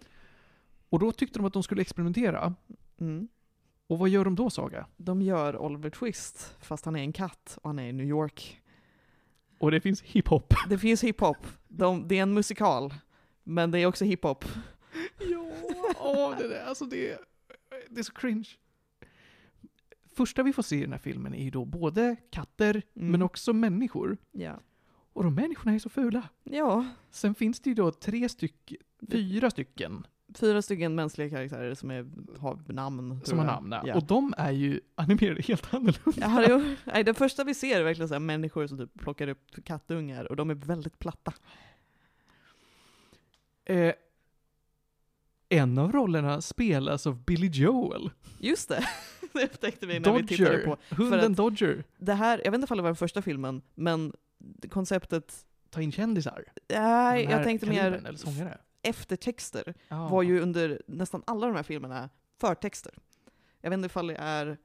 Och 0.89 0.99
då 0.99 1.11
tyckte 1.11 1.39
de 1.39 1.45
att 1.45 1.53
de 1.53 1.63
skulle 1.63 1.81
experimentera. 1.81 2.53
Mm. 2.99 3.27
Och 3.89 3.99
vad 3.99 4.09
gör 4.09 4.25
de 4.25 4.35
då, 4.35 4.49
Saga? 4.49 4.87
De 4.97 5.21
gör 5.21 5.57
Oliver 5.57 5.89
Twist, 5.89 6.55
fast 6.59 6.85
han 6.85 6.95
är 6.95 6.99
en 6.99 7.13
katt 7.13 7.57
och 7.61 7.69
han 7.69 7.79
är 7.79 7.89
i 7.89 7.93
New 7.93 8.07
York. 8.07 8.61
Och 9.57 9.71
det 9.71 9.81
finns 9.81 10.01
hiphop. 10.01 10.53
Det 10.69 10.77
finns 10.77 11.03
hiphop. 11.03 11.37
De, 11.67 12.07
det 12.07 12.17
är 12.17 12.21
en 12.21 12.33
musikal, 12.33 12.93
men 13.43 13.71
det 13.71 13.79
är 13.79 13.85
också 13.85 14.05
hiphop. 14.05 14.45
ja, 15.19 15.51
åh, 15.99 16.37
det, 16.37 16.47
där, 16.47 16.63
alltså 16.65 16.85
det, 16.85 17.17
det 17.89 17.99
är 17.99 18.03
så 18.03 18.13
cringe. 18.13 18.47
Första 20.15 20.43
vi 20.43 20.53
får 20.53 20.63
se 20.63 20.75
i 20.77 20.81
den 20.81 20.91
här 20.91 20.99
filmen 20.99 21.33
är 21.33 21.43
ju 21.43 21.49
då 21.49 21.65
både 21.65 22.15
katter, 22.31 22.81
Mm. 22.95 23.11
men 23.11 23.21
också 23.21 23.53
människor. 23.53 24.17
Ja. 24.31 24.59
Och 25.13 25.23
de 25.23 25.35
människorna 25.35 25.73
är 25.75 25.79
så 25.79 25.89
fula. 25.89 26.29
ja, 26.43 26.85
Sen 27.11 27.35
finns 27.35 27.59
det 27.59 27.69
ju 27.69 27.73
då 27.73 27.91
tre 27.91 28.29
stycken, 28.29 28.77
fyra 29.11 29.49
stycken 29.49 30.07
fyra 30.33 30.61
stycken 30.61 30.95
mänskliga 30.95 31.29
karaktärer 31.29 31.73
som 31.73 31.91
är, 31.91 32.05
har 32.39 32.59
namn. 32.73 33.21
som 33.23 33.37
har 33.37 33.45
namn. 33.45 33.75
ja. 33.85 33.95
Och 33.95 34.03
de 34.03 34.33
är 34.37 34.51
ju 34.51 34.81
animerade 34.95 35.41
helt 35.41 35.73
annorlunda. 35.73 36.21
Ja, 36.21 36.45
jo. 36.49 36.75
Nej, 36.85 37.03
det 37.03 37.13
första 37.13 37.43
vi 37.43 37.53
ser 37.53 37.79
är 37.79 37.83
verkligen 37.83 38.07
så 38.07 38.13
här 38.15 38.19
människor 38.19 38.67
som 38.67 38.77
typ 38.77 38.99
plockar 38.99 39.27
upp 39.27 39.63
kattungar 39.65 40.25
och 40.25 40.35
de 40.35 40.49
är 40.49 40.55
väldigt 40.55 40.99
platta. 40.99 41.33
Eh, 43.65 43.93
en 45.49 45.77
av 45.77 45.91
rollerna 45.91 46.41
spelas 46.41 47.07
av 47.07 47.23
Billy 47.23 47.47
Joel. 47.47 48.09
Just 48.39 48.69
det, 48.69 48.85
det 49.33 49.43
upptäckte 49.43 49.85
vi 49.87 49.99
när 49.99 50.13
vi 50.13 50.27
tittade 50.27 50.49
Dodger. 50.49 50.65
på. 50.65 50.95
Hunden 50.95 51.33
Dodger. 51.33 51.83
Det 51.97 52.13
här, 52.13 52.41
jag 52.45 52.51
vet 52.51 52.61
inte 52.61 52.73
om 52.73 52.77
det 52.77 52.83
var 52.83 52.89
den 52.89 52.95
första 52.95 53.21
filmen, 53.21 53.61
men 53.75 54.13
konceptet, 54.69 55.45
Ta 55.69 55.81
in 55.81 55.91
kändisar. 55.91 56.43
nej, 56.69 57.23
jag 57.23 57.43
tänkte 57.43 57.67
mer 57.69 57.91
Eller 57.91 58.15
sångare. 58.17 58.57
Eftertexter. 58.81 59.73
Ja. 59.87 60.07
var 60.07 60.23
ju 60.23 60.39
under 60.39 60.81
nästan 60.87 61.23
alla 61.27 61.47
de 61.47 61.55
här 61.55 61.63
filmerna 61.63 62.09
förtexter. 62.37 62.93
Jag 63.61 63.69
vet 63.69 63.77
inte 63.77 63.85
ifall 63.85 64.07
det 64.07 64.15
är, 64.15 64.57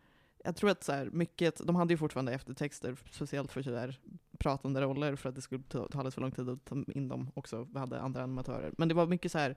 jag 0.45 0.57
tror 0.57 0.71
att 0.71 0.85
så 0.85 0.93
här, 0.93 1.11
mycket, 1.13 1.67
de 1.67 1.77
hade 1.77 1.95
ju 1.95 1.99
fortfarande 1.99 2.33
eftertexter, 2.33 2.97
speciellt 3.11 3.53
för 3.53 3.63
sådär 3.63 4.01
pratande 4.39 4.81
roller, 4.81 5.17
för 5.17 5.29
att 5.29 5.35
det 5.35 5.41
skulle 5.41 5.63
ta, 5.63 5.89
ta 5.89 5.99
alldeles 5.99 6.15
för 6.15 6.23
lång 6.23 6.31
tid 6.31 6.49
att 6.49 6.65
ta 6.65 6.85
in 6.95 7.09
dem 7.09 7.31
också, 7.35 7.69
vi 7.73 7.79
hade 7.79 8.01
andra 8.01 8.23
animatörer. 8.23 8.73
Men 8.79 8.89
det 8.89 8.95
var 8.95 9.07
mycket 9.07 9.33
så 9.33 9.39
här, 9.39 9.57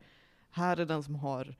här 0.49 0.77
är 0.77 0.85
den 0.85 1.03
som 1.03 1.15
har 1.15 1.55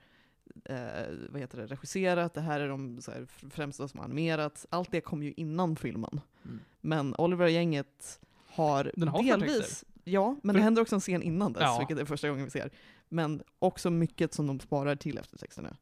eh, 0.65 1.07
vad 1.29 1.41
heter 1.41 1.57
det, 1.57 1.65
regisserat, 1.65 2.33
det 2.33 2.41
här 2.41 2.59
är 2.59 2.69
de 2.69 3.01
så 3.01 3.11
här, 3.11 3.25
främsta 3.49 3.87
som 3.87 3.99
har 3.99 4.05
animerat. 4.05 4.65
Allt 4.69 4.91
det 4.91 5.01
kom 5.01 5.23
ju 5.23 5.33
innan 5.37 5.75
filmen. 5.75 6.21
Mm. 6.43 6.59
Men 6.81 7.15
Oliver 7.17 7.45
och 7.45 7.51
gänget 7.51 8.19
har, 8.47 9.07
har 9.07 9.23
delvis 9.23 9.85
Ja, 10.07 10.35
men 10.43 10.53
För- 10.53 10.59
det 10.59 10.63
händer 10.63 10.81
också 10.81 10.95
en 10.95 11.01
scen 11.01 11.21
innan 11.23 11.53
dess, 11.53 11.61
Ja. 11.63 11.77
vilket 11.79 11.97
är 11.99 12.05
första 12.05 12.29
gången 12.29 12.45
vi 12.45 12.51
ser. 12.51 12.69
Men 13.09 13.43
också 13.59 13.89
mycket 13.89 14.33
som 14.33 14.47
de 14.47 14.59
sparar 14.59 14.95
till 14.95 15.17
eftertexterna. 15.17 15.77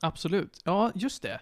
Absolut. 0.00 0.62
Ja, 0.64 0.92
just 0.94 1.22
det. 1.22 1.40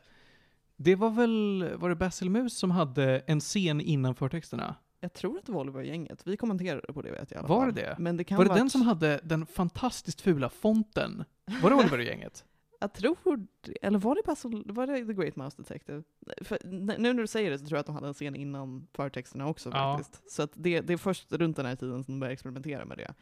Det 0.76 0.94
var 0.94 1.10
väl, 1.10 1.70
var 1.76 1.88
det 1.88 1.94
Basil 1.96 2.30
Mus 2.30 2.58
som 2.58 2.70
hade 2.70 3.18
en 3.26 3.40
scen 3.40 3.80
innan 3.80 4.14
förtexterna? 4.14 4.74
Jag 5.00 5.12
tror 5.12 5.38
att 5.38 5.46
det 5.46 5.52
var 5.52 5.60
Oliver-gänget. 5.60 6.22
Vi 6.26 6.36
kommenterade 6.36 6.92
på 6.92 7.02
det 7.02 7.10
vet 7.10 7.30
jag 7.30 7.36
i 7.36 7.38
alla 7.38 7.48
Var 7.48 7.64
fall. 7.64 7.74
det? 7.74 7.96
Men 7.98 8.16
det 8.16 8.24
kan 8.24 8.36
Var 8.36 8.44
det 8.44 8.48
vara 8.48 8.58
den 8.58 8.70
som 8.70 8.82
hade 8.82 9.20
den 9.22 9.46
fantastiskt 9.46 10.20
fula 10.20 10.48
fonten? 10.48 11.24
Var 11.62 11.70
det 11.70 11.76
Oliver 11.76 11.98
och 11.98 12.04
gänget? 12.04 12.44
Jag 12.80 12.92
tror, 12.92 13.46
eller 13.82 13.98
var 13.98 14.14
det 14.14 14.22
Basil, 14.26 14.62
var 14.66 14.86
det 14.86 15.06
The 15.06 15.12
Great 15.12 15.36
Mouse 15.36 15.56
Detective? 15.62 16.02
För, 16.42 16.58
nu 16.64 16.96
när 16.98 17.14
du 17.14 17.26
säger 17.26 17.50
det 17.50 17.58
så 17.58 17.66
tror 17.66 17.76
jag 17.76 17.80
att 17.80 17.86
de 17.86 17.94
hade 17.94 18.08
en 18.08 18.14
scen 18.14 18.34
innan 18.36 18.86
förtexterna 18.94 19.46
också 19.48 19.70
Ja. 19.72 19.98
faktiskt. 19.98 20.30
Så 20.30 20.42
att 20.42 20.50
det, 20.54 20.80
det 20.80 20.92
är 20.92 20.96
först 20.96 21.32
runt 21.32 21.56
den 21.56 21.66
här 21.66 21.76
tiden 21.76 22.04
som 22.04 22.14
de 22.14 22.20
börjar 22.20 22.32
experimentera 22.32 22.84
med 22.84 22.98
det. 22.98 23.14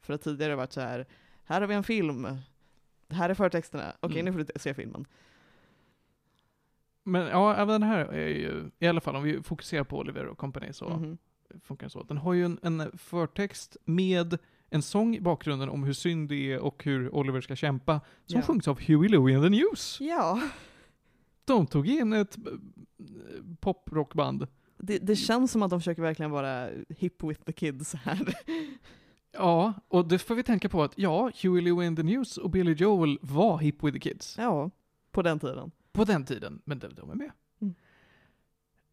För 0.00 0.12
att 0.14 0.22
tidigare 0.22 0.56
varit 0.56 0.72
så 0.72 0.80
här, 0.80 1.06
här 1.44 1.60
har 1.60 1.68
vi 1.68 1.74
en 1.74 1.84
film, 1.84 2.26
här 3.08 3.30
är 3.30 3.34
förtexterna, 3.34 3.92
okej 4.00 4.20
Mm. 4.20 4.24
nu 4.34 4.44
får 4.44 4.52
du 4.52 4.60
se 4.60 4.74
filmen. 4.74 5.04
Men 7.02 7.26
ja, 7.26 7.54
även 7.54 7.68
den 7.80 7.82
här 7.90 7.98
är 8.06 8.28
ju, 8.28 8.70
i 8.78 8.86
alla 8.86 9.00
fall 9.00 9.16
om 9.16 9.22
vi 9.22 9.42
fokuserar 9.42 9.84
på 9.84 9.98
Oliver 9.98 10.26
och 10.26 10.38
Company 10.38 10.72
så 10.72 10.88
Mhm. 10.88 11.18
funkar 11.62 11.86
det 11.86 11.90
så. 11.90 12.02
Den 12.02 12.16
har 12.18 12.32
ju 12.32 12.44
en, 12.44 12.58
en 12.62 12.98
förtext 12.98 13.76
med 13.84 14.38
en 14.70 14.82
sång 14.82 15.16
i 15.16 15.20
bakgrunden 15.20 15.68
om 15.68 15.84
hur 15.84 15.92
synd 15.92 16.28
det 16.28 16.52
är 16.52 16.58
och 16.58 16.84
hur 16.84 17.14
Oliver 17.14 17.40
ska 17.40 17.56
kämpa, 17.56 18.00
som 18.26 18.36
Ja. 18.40 18.46
sjungs 18.46 18.68
av 18.68 18.80
Huey 18.80 19.08
Lewis 19.08 19.36
and 19.36 19.44
the 19.44 19.50
News. 19.50 19.98
Ja, 20.00 20.40
De 21.44 21.66
tog 21.66 21.88
in 21.88 22.12
ett 22.12 22.36
eh, 22.36 22.52
poprockband. 23.60 24.46
det, 24.78 24.98
det 24.98 25.16
känns 25.16 25.52
som 25.52 25.62
att 25.62 25.70
de 25.70 25.80
försöker 25.80 26.02
verkligen 26.02 26.30
vara 26.30 26.68
hip 26.88 27.22
with 27.24 27.42
the 27.42 27.52
kids 27.52 27.94
här. 27.94 28.34
Ja, 29.32 29.72
och 29.88 30.08
det 30.08 30.18
får 30.18 30.34
vi 30.34 30.42
tänka 30.42 30.68
på 30.68 30.82
att 30.82 30.92
ja, 30.98 31.30
Huey 31.42 31.60
Lewis 31.62 31.86
and 31.88 31.96
the 31.96 32.02
News 32.02 32.36
och 32.36 32.50
Billy 32.50 32.72
Joel 32.72 33.18
var 33.22 33.58
hip 33.58 33.82
with 33.84 33.92
the 33.94 34.00
kids. 34.00 34.34
Ja, 34.38 34.70
på 35.10 35.22
den 35.22 35.38
tiden. 35.38 35.70
På 35.92 36.04
den 36.04 36.24
tiden, 36.24 36.60
men 36.64 36.78
de, 36.78 36.88
de 36.94 37.10
är 37.10 37.14
med. 37.14 37.30
Mm. 37.60 37.74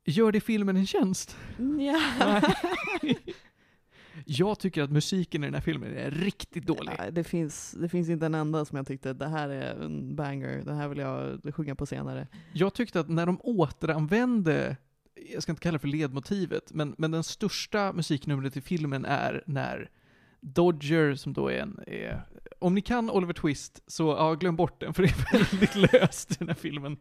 Gör 0.05 0.31
det 0.31 0.41
filmen 0.41 0.77
en 0.77 0.87
tjänst? 0.87 1.37
Ja. 1.79 2.41
Jag 4.25 4.59
tycker 4.59 4.83
att 4.83 4.91
musiken 4.91 5.43
i 5.43 5.47
den 5.47 5.53
här 5.53 5.61
filmen 5.61 5.97
är 5.97 6.11
riktigt 6.11 6.65
dålig. 6.65 6.91
Ja, 6.97 7.11
det, 7.11 7.23
finns, 7.23 7.71
det 7.71 7.89
finns 7.89 8.09
inte 8.09 8.25
en 8.25 8.35
enda 8.35 8.65
som 8.65 8.77
jag 8.77 8.87
tyckte, 8.87 9.13
det 9.13 9.27
här 9.27 9.49
är 9.49 9.83
en 9.83 10.15
banger, 10.15 10.63
det 10.65 10.73
här 10.73 10.87
vill 10.87 10.97
jag 10.97 11.41
sjunga 11.55 11.75
på 11.75 11.85
senare. 11.85 12.27
Jag 12.53 12.73
tyckte 12.73 12.99
att 12.99 13.09
när 13.09 13.25
de 13.25 13.39
återanvände, 13.43 14.77
jag 15.33 15.43
ska 15.43 15.51
inte 15.51 15.61
kalla 15.61 15.73
det 15.73 15.79
för 15.79 15.87
ledmotivet, 15.87 16.73
men, 16.73 16.95
men 16.97 17.11
den 17.11 17.23
största 17.23 17.93
musiknumret 17.93 18.57
i 18.57 18.61
filmen 18.61 19.05
är 19.05 19.43
när 19.47 19.89
Dodger, 20.39 21.15
som 21.15 21.33
då 21.33 21.51
är 21.51 21.59
en, 21.59 21.79
är, 21.87 22.21
om 22.59 22.75
ni 22.75 22.81
kan 22.81 23.09
Oliver 23.09 23.33
Twist, 23.33 23.83
så 23.87 24.03
ja, 24.07 24.33
glöm 24.33 24.55
bort 24.55 24.79
den, 24.79 24.93
för 24.93 25.03
det 25.03 25.09
är 25.09 25.33
väldigt 25.33 25.75
löst 25.93 26.31
i 26.31 26.35
den 26.39 26.47
här 26.47 26.55
filmen. 26.55 26.97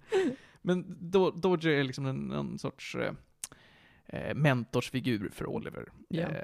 Men 0.63 0.97
Do, 1.11 1.31
Dodger 1.31 1.71
är 1.71 1.85
liksom 1.85 2.07
en, 2.07 2.31
en 2.31 2.59
sorts 2.59 2.95
eh, 2.95 3.13
eh, 4.07 4.35
mentorsfigur 4.35 5.31
för 5.33 5.47
Oliver. 5.47 5.89
Ja. 6.09 6.23
Eh, 6.23 6.43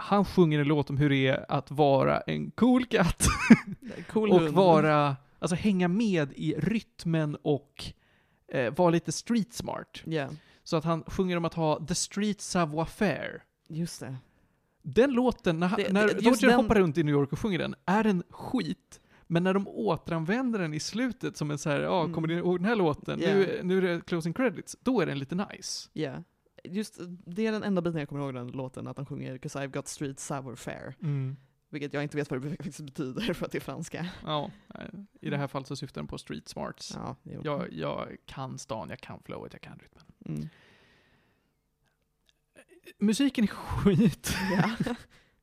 han 0.00 0.24
sjunger 0.24 0.58
en 0.60 0.68
låt 0.68 0.90
om 0.90 0.96
hur 0.96 1.10
det 1.10 1.26
är 1.26 1.44
att 1.48 1.70
vara 1.70 2.20
en 2.20 2.50
cool 2.50 2.84
katt. 2.86 3.26
Cool 4.10 4.30
och 4.30 4.42
vara, 4.42 5.16
alltså 5.38 5.56
hänga 5.56 5.88
med 5.88 6.32
i 6.36 6.54
rytmen 6.58 7.36
och 7.42 7.84
eh, 8.52 8.74
vara 8.74 8.90
lite 8.90 9.12
street 9.12 9.52
smart. 9.54 10.02
Ja, 10.04 10.28
Så 10.64 10.76
att 10.76 10.84
han 10.84 11.02
sjunger 11.06 11.36
om 11.36 11.44
att 11.44 11.54
ha 11.54 11.86
the 11.86 11.94
street 11.94 12.40
savoir 12.40 12.84
faire. 12.84 13.42
just 13.68 14.00
det. 14.00 14.16
Den 14.82 15.10
låten, 15.12 15.60
när, 15.60 15.76
Det- 15.76 15.92
när 15.92 16.08
Dodger 16.08 16.46
den- 16.48 16.56
hoppar 16.56 16.74
runt 16.74 16.98
i 16.98 17.02
New 17.02 17.14
York 17.14 17.32
och 17.32 17.38
sjunger 17.38 17.58
den, 17.58 17.74
är 17.86 18.04
en 18.06 18.22
skit. 18.30 19.00
Men 19.26 19.44
när 19.44 19.54
de 19.54 19.68
återanvänder 19.68 20.58
den 20.58 20.74
i 20.74 20.80
slutet 20.80 21.36
som 21.36 21.50
en 21.50 21.58
så 21.58 21.70
här, 21.70 21.80
ja, 21.80 22.00
Mm. 22.00 22.14
kommer 22.14 22.28
ni 22.28 22.34
ihåg 22.34 22.58
den 22.58 22.64
här 22.64 22.76
låten? 22.76 23.20
Ja. 23.22 23.34
Nu, 23.34 23.60
nu 23.62 23.78
är 23.78 23.82
det 23.82 24.00
closing 24.06 24.32
credits. 24.32 24.76
Då 24.82 25.00
är 25.00 25.06
den 25.06 25.18
lite 25.18 25.34
nice. 25.34 25.88
Ja. 25.92 26.12
Just 26.64 26.98
det 27.26 27.46
är 27.46 27.52
den 27.52 27.62
enda 27.62 27.82
biten 27.82 27.98
jag 28.00 28.08
kommer 28.08 28.22
ihåg 28.22 28.34
den 28.34 28.48
låten, 28.48 28.86
att 28.86 28.96
han 28.96 29.06
sjunger 29.06 29.38
'Cause 29.38 29.58
I've 29.58 29.70
got 29.72 29.88
street 29.88 30.18
savoir 30.20 30.54
faire' 30.54 30.94
Vilket 31.70 31.94
jag 31.94 32.02
inte 32.02 32.16
vet 32.16 32.30
vad 32.30 32.42
det 32.42 32.50
faktiskt 32.56 32.80
betyder 32.80 33.34
för 33.34 33.46
att 33.46 33.52
det 33.52 33.58
är 33.58 33.60
franska. 33.60 34.06
Ja, 34.24 34.50
nej, 34.74 34.90
i 35.20 35.30
det 35.30 35.36
här 35.36 35.46
fallet 35.46 35.68
så 35.68 35.76
syftar 35.76 36.00
den 36.00 36.08
på 36.08 36.18
street 36.18 36.48
smarts. 36.48 36.92
Ja. 36.94 37.16
Jag, 37.44 37.72
jag 37.72 38.16
kan 38.26 38.58
stan, 38.58 38.88
jag 38.90 39.00
kan 39.00 39.22
flowet, 39.22 39.52
jag 39.52 39.62
kan 39.62 39.78
rytmen. 39.78 40.04
Mm. 40.26 40.48
Musiken 42.98 43.44
är 43.44 43.48
skit. 43.48 44.34
ja. 44.56 44.94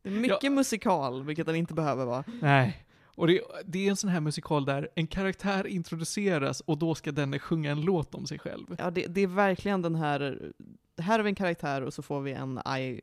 Det 0.02 0.10
är 0.10 0.14
mycket 0.20 0.52
musikal, 0.52 1.24
vilket 1.24 1.46
den 1.46 1.56
inte 1.56 1.74
behöver 1.74 2.06
vara. 2.06 2.24
Nej. 2.42 2.86
Och 3.06 3.28
det, 3.28 3.42
det 3.66 3.86
är 3.86 3.90
en 3.90 3.96
sån 3.96 4.10
här 4.10 4.20
musikal 4.20 4.66
där 4.66 4.90
en 4.96 5.08
karaktär 5.08 5.68
introduceras 5.68 6.62
och 6.62 6.78
då 6.78 6.96
ska 6.96 7.12
denne 7.12 7.40
sjunga 7.40 7.72
en 7.72 7.82
låt 7.82 8.16
om 8.16 8.26
sig 8.26 8.40
själv. 8.40 8.76
Ja, 8.80 8.92
det, 8.92 9.08
det 9.08 9.22
är 9.22 9.28
verkligen 9.28 9.82
den 9.82 9.96
här, 9.96 10.52
här 10.98 11.20
har 11.20 11.24
vi 11.24 11.30
en 11.30 11.36
karaktär 11.36 11.82
och 11.82 11.94
så 11.94 12.02
får 12.02 12.22
vi 12.22 12.32
en 12.32 12.60
I 12.80 13.02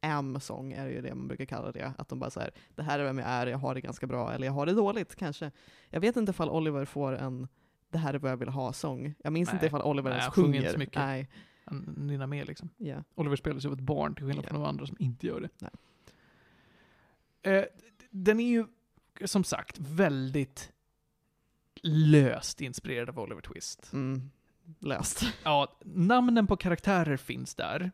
am-sång, 0.00 0.72
är 0.72 0.86
ju 0.88 1.00
det 1.00 1.14
man 1.14 1.28
brukar 1.28 1.44
kalla 1.44 1.72
det. 1.72 1.92
Att 1.98 2.08
de 2.08 2.18
bara 2.18 2.30
säger 2.30 2.50
det 2.74 2.82
här 2.82 2.98
är 2.98 3.04
vem 3.04 3.18
jag 3.18 3.28
är, 3.28 3.46
jag 3.46 3.58
har 3.58 3.74
det 3.74 3.80
ganska 3.80 4.06
bra, 4.06 4.32
eller 4.32 4.46
jag 4.46 4.52
har 4.52 4.66
det 4.66 4.72
dåligt 4.72 5.16
kanske. 5.16 5.50
Jag 5.90 6.00
vet 6.00 6.16
inte 6.16 6.30
ifall 6.30 6.50
Oliver 6.50 6.84
får 6.84 7.12
en 7.12 7.48
det 7.88 7.98
här 7.98 8.14
är 8.14 8.18
vad 8.18 8.30
jag 8.30 8.36
vill 8.36 8.48
ha-sång. 8.48 9.14
Jag 9.24 9.32
minns 9.32 9.48
Nej. 9.48 9.56
inte 9.56 9.66
ifall 9.66 9.82
Oliver 9.82 10.10
Nej, 10.10 10.18
ens 10.18 10.34
sjunger 10.34 10.46
sjunger. 10.48 10.60
inte 10.60 10.72
så 10.72 10.78
mycket. 10.78 10.96
Nej. 10.98 11.28
Han 11.64 11.78
nynnar 11.96 12.26
med 12.26 12.46
liksom. 12.46 12.68
Ja. 12.76 13.04
Oliver 13.14 13.36
spelar 13.36 13.60
sig 13.60 13.68
av 13.68 13.74
ett 13.74 13.80
barn 13.80 14.14
till 14.14 14.24
skillnad 14.26 14.44
Ja. 14.44 14.48
från 14.48 14.60
de 14.60 14.68
andra 14.68 14.86
som 14.86 14.96
inte 15.00 15.26
gör 15.26 15.40
det. 15.40 15.48
Nej. 15.58 15.70
Eh, 17.56 17.64
den 18.10 18.40
är 18.40 18.48
ju, 18.48 18.66
som 19.24 19.44
sagt, 19.44 19.78
väldigt 19.78 20.72
löst 21.82 22.60
inspirerad 22.60 23.08
av 23.08 23.18
Oliver 23.18 23.40
Twist. 23.42 23.92
Mm. 23.92 24.30
Löst. 24.78 25.24
Ja, 25.44 25.78
namnen 25.84 26.46
på 26.46 26.56
karaktärer 26.56 27.16
finns 27.16 27.54
där. 27.54 27.90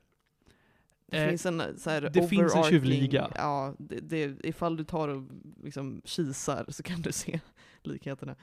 Det 1.07 1.19
Eh, 1.19 1.29
finns 1.29 1.47
en 1.47 1.79
så 1.79 1.91
här 1.91 2.01
det 2.01 2.29
finns 2.29 2.55
en 2.55 2.65
tjuvliga. 2.65 3.31
Ja, 3.35 3.75
det, 3.79 4.01
det, 4.01 4.45
ifall 4.45 4.77
du 4.77 4.85
tar 4.85 5.09
och 5.09 5.23
liksom 5.63 6.03
kisar 6.05 6.65
så 6.69 6.83
kan 6.83 7.01
du 7.01 7.13
se 7.13 7.41
likheterna. 7.83 8.37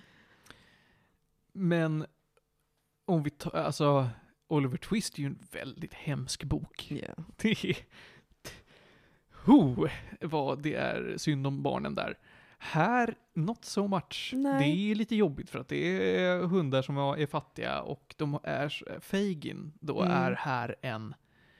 Men 1.53 2.06
om 3.06 3.23
vi 3.23 3.30
tar, 3.30 3.51
alltså, 3.51 4.10
Oliver 4.47 4.77
Twist 4.77 5.18
är 5.18 5.19
ju 5.19 5.26
en 5.26 5.39
väldigt 5.51 5.93
hemsk 5.93 6.43
bok. 6.43 6.91
Yeah. 6.91 7.19
Det 7.35 7.65
är... 7.65 7.77
Ho, 9.45 9.88
vad 10.22 10.61
det 10.61 10.76
är 10.76 11.14
synd 11.18 11.47
om 11.47 11.64
barnen 11.64 11.95
där. 11.95 12.18
Här, 12.61 13.15
not 13.34 13.65
so 13.65 13.88
much. 13.88 14.34
Nej. 14.36 14.60
Det 14.76 14.91
är 14.91 14.95
lite 14.95 15.15
jobbigt 15.15 15.49
för 15.49 15.60
att 15.60 15.68
det 15.68 16.15
är 16.18 16.41
hundar 16.44 16.81
som 16.81 16.98
är 16.98 17.26
fattiga 17.26 17.81
och 17.81 18.15
de 18.18 18.40
är, 18.44 18.99
Fagin 18.99 19.73
då 19.80 20.02
Mm. 20.02 20.11
är 20.18 20.31
här 20.31 20.76
en 20.81 21.14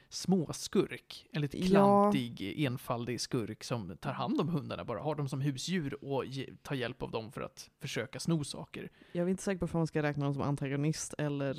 småskurk. 0.10 1.28
En 1.32 1.42
lite 1.42 1.58
Ja. 1.60 1.66
klantig, 1.68 2.66
enfaldig 2.66 3.22
skurk 3.22 3.64
som 3.64 3.98
tar 3.98 4.14
hand 4.14 4.42
om 4.42 4.50
hundarna 4.50 4.86
bara, 4.86 5.00
har 5.02 5.16
dem 5.16 5.30
som 5.30 5.42
husdjur 5.42 6.04
och 6.06 6.24
tar 6.62 6.76
hjälp 6.76 7.04
av 7.04 7.12
dem 7.12 7.32
för 7.32 7.42
att 7.42 7.70
försöka 7.82 8.20
sno 8.20 8.44
saker. 8.44 8.90
Jag 9.12 9.26
är 9.26 9.30
inte 9.30 9.44
säker 9.44 9.60
på 9.60 9.66
om 9.66 9.80
man 9.80 9.88
ska 9.88 10.04
räkna 10.04 10.22
honom 10.26 10.34
som 10.34 10.44
antagonist 10.44 11.14
eller 11.18 11.58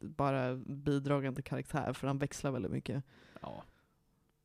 bara 0.00 0.56
bidragande 0.56 1.42
karaktär, 1.42 1.92
för 1.92 2.06
han 2.06 2.18
växlar 2.18 2.50
väldigt 2.50 2.72
mycket. 2.72 3.04
Ja, 3.42 3.62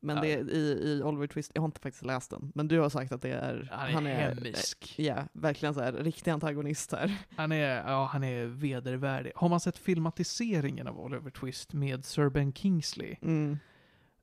Men 0.02 0.16
Ja. 0.16 0.22
det 0.22 0.34
är 0.34 0.50
i, 0.50 0.58
i 0.98 1.02
Oliver 1.04 1.28
Twist, 1.28 1.52
jag 1.54 1.62
har 1.62 1.66
inte 1.68 1.82
faktiskt 1.82 2.06
läst 2.06 2.30
den, 2.32 2.52
men 2.56 2.68
du 2.68 2.80
har 2.80 2.90
sagt 2.90 3.12
att 3.12 3.22
det 3.22 3.30
är... 3.32 3.70
han 3.72 4.08
är 4.08 4.16
hemsk. 4.16 4.94
Ja, 4.98 5.16
verkligen 5.34 5.74
så 5.74 5.82
här 5.82 5.92
riktig 5.94 6.32
antagonist 6.32 6.92
här. 6.92 7.18
Han 7.36 7.52
är, 7.52 7.76
ja, 7.92 8.10
han 8.14 8.24
är 8.24 8.46
vedervärdig. 8.46 9.32
Har 9.36 9.50
man 9.50 9.60
sett 9.60 9.78
filmatiseringen 9.78 10.88
av 10.88 11.00
Oliver 11.00 11.30
Twist 11.32 11.74
med 11.74 12.06
Sir 12.06 12.30
Ben 12.30 12.54
Kingsley, 12.54 13.16
Mm. 13.22 13.58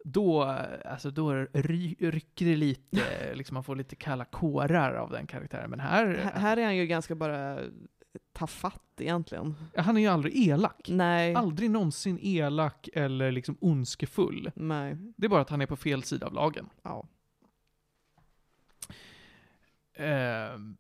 då, 0.05 0.43
alltså, 0.85 1.11
då 1.11 1.32
ry, 1.53 1.94
rycker 1.98 2.47
det 2.47 2.57
lite, 2.57 3.01
liksom 3.35 3.55
man 3.55 3.65
får 3.65 3.77
lite 3.77 3.97
kalla 3.97 4.24
kårar 4.24 4.94
av 4.94 5.11
den 5.11 5.27
karaktären. 5.27 5.70
Men 5.70 5.81
här, 5.81 6.07
Här, 6.07 6.32
här 6.40 6.57
är 6.57 6.65
han 6.65 6.77
ju 6.77 6.86
ganska 6.86 7.15
bara 7.15 7.59
tafatt 8.32 8.82
egentligen. 9.01 9.55
han 9.76 9.97
är 9.97 10.01
ju 10.01 10.06
aldrig 10.06 10.48
elak. 10.48 10.86
Nej. 10.88 11.34
Aldrig 11.34 11.70
någonsin 11.70 12.18
elak 12.22 12.88
eller 12.93 13.30
liksom 13.32 13.56
ondskefull. 13.60 14.51
Nej. 14.56 14.97
Det 15.16 15.26
är 15.26 15.28
bara 15.28 15.40
att 15.40 15.51
han 15.51 15.60
är 15.60 15.66
på 15.66 15.76
fel 15.76 16.02
sida 16.02 16.26
av 16.26 16.32
lagen. 16.34 16.68
Ja. 16.82 17.06
Ehm, 19.94 20.76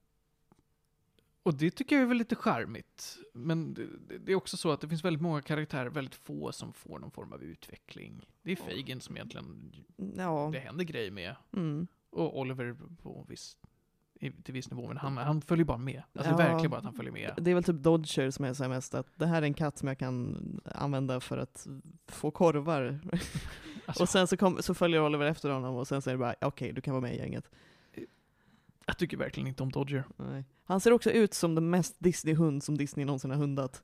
och 1.42 1.54
det 1.54 1.70
tycker 1.70 1.96
jag 1.96 2.02
är 2.02 2.06
väl 2.08 2.16
lite 2.18 2.36
charmigt. 2.36 3.18
Men 3.34 3.74
det, 3.74 3.86
det- 4.08 4.18
det 4.18 4.32
är 4.32 4.36
också 4.36 4.56
så 4.56 4.70
att 4.70 4.80
det 4.80 4.88
finns 4.88 5.04
väldigt 5.04 5.22
många 5.22 5.42
karaktärer, 5.42 5.90
väldigt 5.90 6.14
få 6.14 6.52
som 6.52 6.72
får 6.72 6.98
någon 6.98 7.10
form 7.10 7.32
av 7.32 7.42
utveckling. 7.42 8.26
Det 8.42 8.52
är 8.52 8.56
Fagin 8.56 9.00
som 9.00 9.16
egentligen 9.16 9.72
Ja. 10.16 10.50
det 10.52 10.58
händer 10.58 10.84
grejer 10.84 11.10
med. 11.10 11.36
Mm. 11.52 11.86
Och 12.10 12.38
Oliver 12.38 12.76
på 13.02 13.24
viss, 13.28 13.56
i- 14.20 14.30
till 14.42 14.54
viss 14.54 14.70
nivå, 14.70 14.88
men 14.88 14.96
han, 14.96 15.16
han 15.16 15.40
följer 15.40 15.64
bara 15.64 15.78
med. 15.78 16.02
Alltså 16.14 16.32
Ja. 16.32 16.36
verkligen 16.36 16.70
bara 16.70 16.78
att 16.78 16.84
han 16.84 16.94
följer 16.94 17.12
med. 17.12 17.30
Det 17.36 17.50
är 17.50 17.54
väl 17.54 17.64
typ 17.64 17.76
Dodger 17.82 18.30
som 18.30 18.44
är 18.44 18.52
så 18.54 18.68
mest 18.68 18.94
att 18.94 19.06
det 19.16 19.26
här 19.26 19.42
är 19.42 19.46
en 19.46 19.54
katt 19.54 19.78
som 19.78 19.88
jag 19.88 19.98
kan 19.98 20.60
använda 20.74 21.20
för 21.20 21.38
att 21.38 21.66
få 22.08 22.30
korvar. 22.30 23.00
Alltså, 23.88 24.02
Och 24.02 24.08
sen 24.08 24.26
så, 24.26 24.36
kom, 24.36 24.62
så 24.62 24.74
följer 24.74 25.02
Oliver 25.02 25.26
efter 25.26 25.50
honom 25.50 25.74
och 25.76 25.88
sen 25.88 26.02
säger 26.02 26.16
det 26.16 26.20
bara 26.20 26.34
okej, 26.40 26.72
du 26.72 26.80
kan 26.80 26.94
vara 26.94 27.02
med 27.02 27.14
i 27.14 27.18
gänget. 27.18 27.50
jag 28.86 28.98
tycker 28.98 29.16
verkligen 29.16 29.46
inte 29.46 29.62
om 29.62 29.72
Dodger. 29.72 30.04
Nej. 30.16 30.44
Han 30.64 30.80
ser 30.80 30.92
också 30.92 31.10
ut 31.10 31.34
som 31.34 31.54
den 31.54 31.70
mest 31.70 31.96
Disney-hund 31.98 32.62
som 32.62 32.76
Disney 32.78 33.06
någonsin 33.06 33.30
har 33.30 33.38
hundat. 33.38 33.82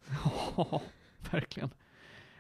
Ja, 0.57 0.83
verkligen. 1.31 1.71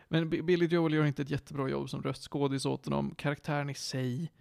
Men 0.08 0.30
Billy 0.30 0.66
Joel 0.66 0.94
gör 0.94 1.04
inte 1.04 1.22
ett 1.22 1.30
jättebra 1.30 1.68
jobb 1.68 1.90
som 1.90 2.02
röstskådis 2.02 2.66
åt 2.66 2.84
honom. 2.84 3.14
Karaktären 3.14 3.70
i 3.70 3.74
sig 3.74 4.32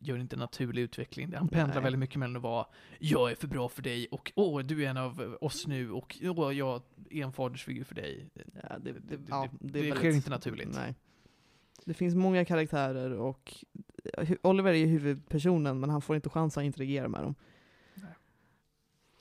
gör 0.00 0.18
inte 0.18 0.36
en 0.36 0.40
naturlig 0.40 0.82
utveckling. 0.82 1.32
Han 1.34 1.48
pendlar 1.48 1.74
Nej. 1.74 1.82
väldigt 1.84 1.98
mycket 1.98 2.16
mellan 2.16 2.36
att 2.36 2.42
vara 2.42 2.66
jag 2.98 3.30
är 3.30 3.34
för 3.34 3.48
bra 3.48 3.68
för 3.68 3.82
dig 3.82 4.06
och 4.10 4.32
åh, 4.36 4.60
du 4.62 4.84
är 4.84 4.90
en 4.90 4.96
av 4.96 5.36
oss 5.40 5.66
nu 5.66 5.90
och 5.90 6.18
åh, 6.22 6.52
jag 6.56 6.82
är 7.10 7.22
en 7.24 7.32
fadersfigur 7.32 7.84
för 7.84 7.94
dig. 7.94 8.28
Ja, 8.62 8.78
det, 8.78 8.92
det, 8.92 9.18
ja, 9.28 9.48
det- 9.60 9.68
det, 9.72 9.80
väldigt- 9.80 9.96
sker 9.98 10.10
inte 10.14 10.30
naturligt. 10.30 10.68
Nej. 10.74 10.94
Det 11.84 11.94
finns 11.94 12.14
många 12.14 12.44
karaktärer 12.44 13.10
och 13.10 13.54
hu- 14.18 14.38
Oliver 14.42 14.72
är 14.74 14.86
huvudpersonen 14.86 15.80
men 15.80 15.90
han 15.90 16.02
får 16.02 16.16
inte 16.16 16.28
chans 16.28 16.58
att 16.58 16.64
interagera 16.64 17.08
med 17.08 17.22
dem. 17.22 17.34
Nej. 17.94 18.10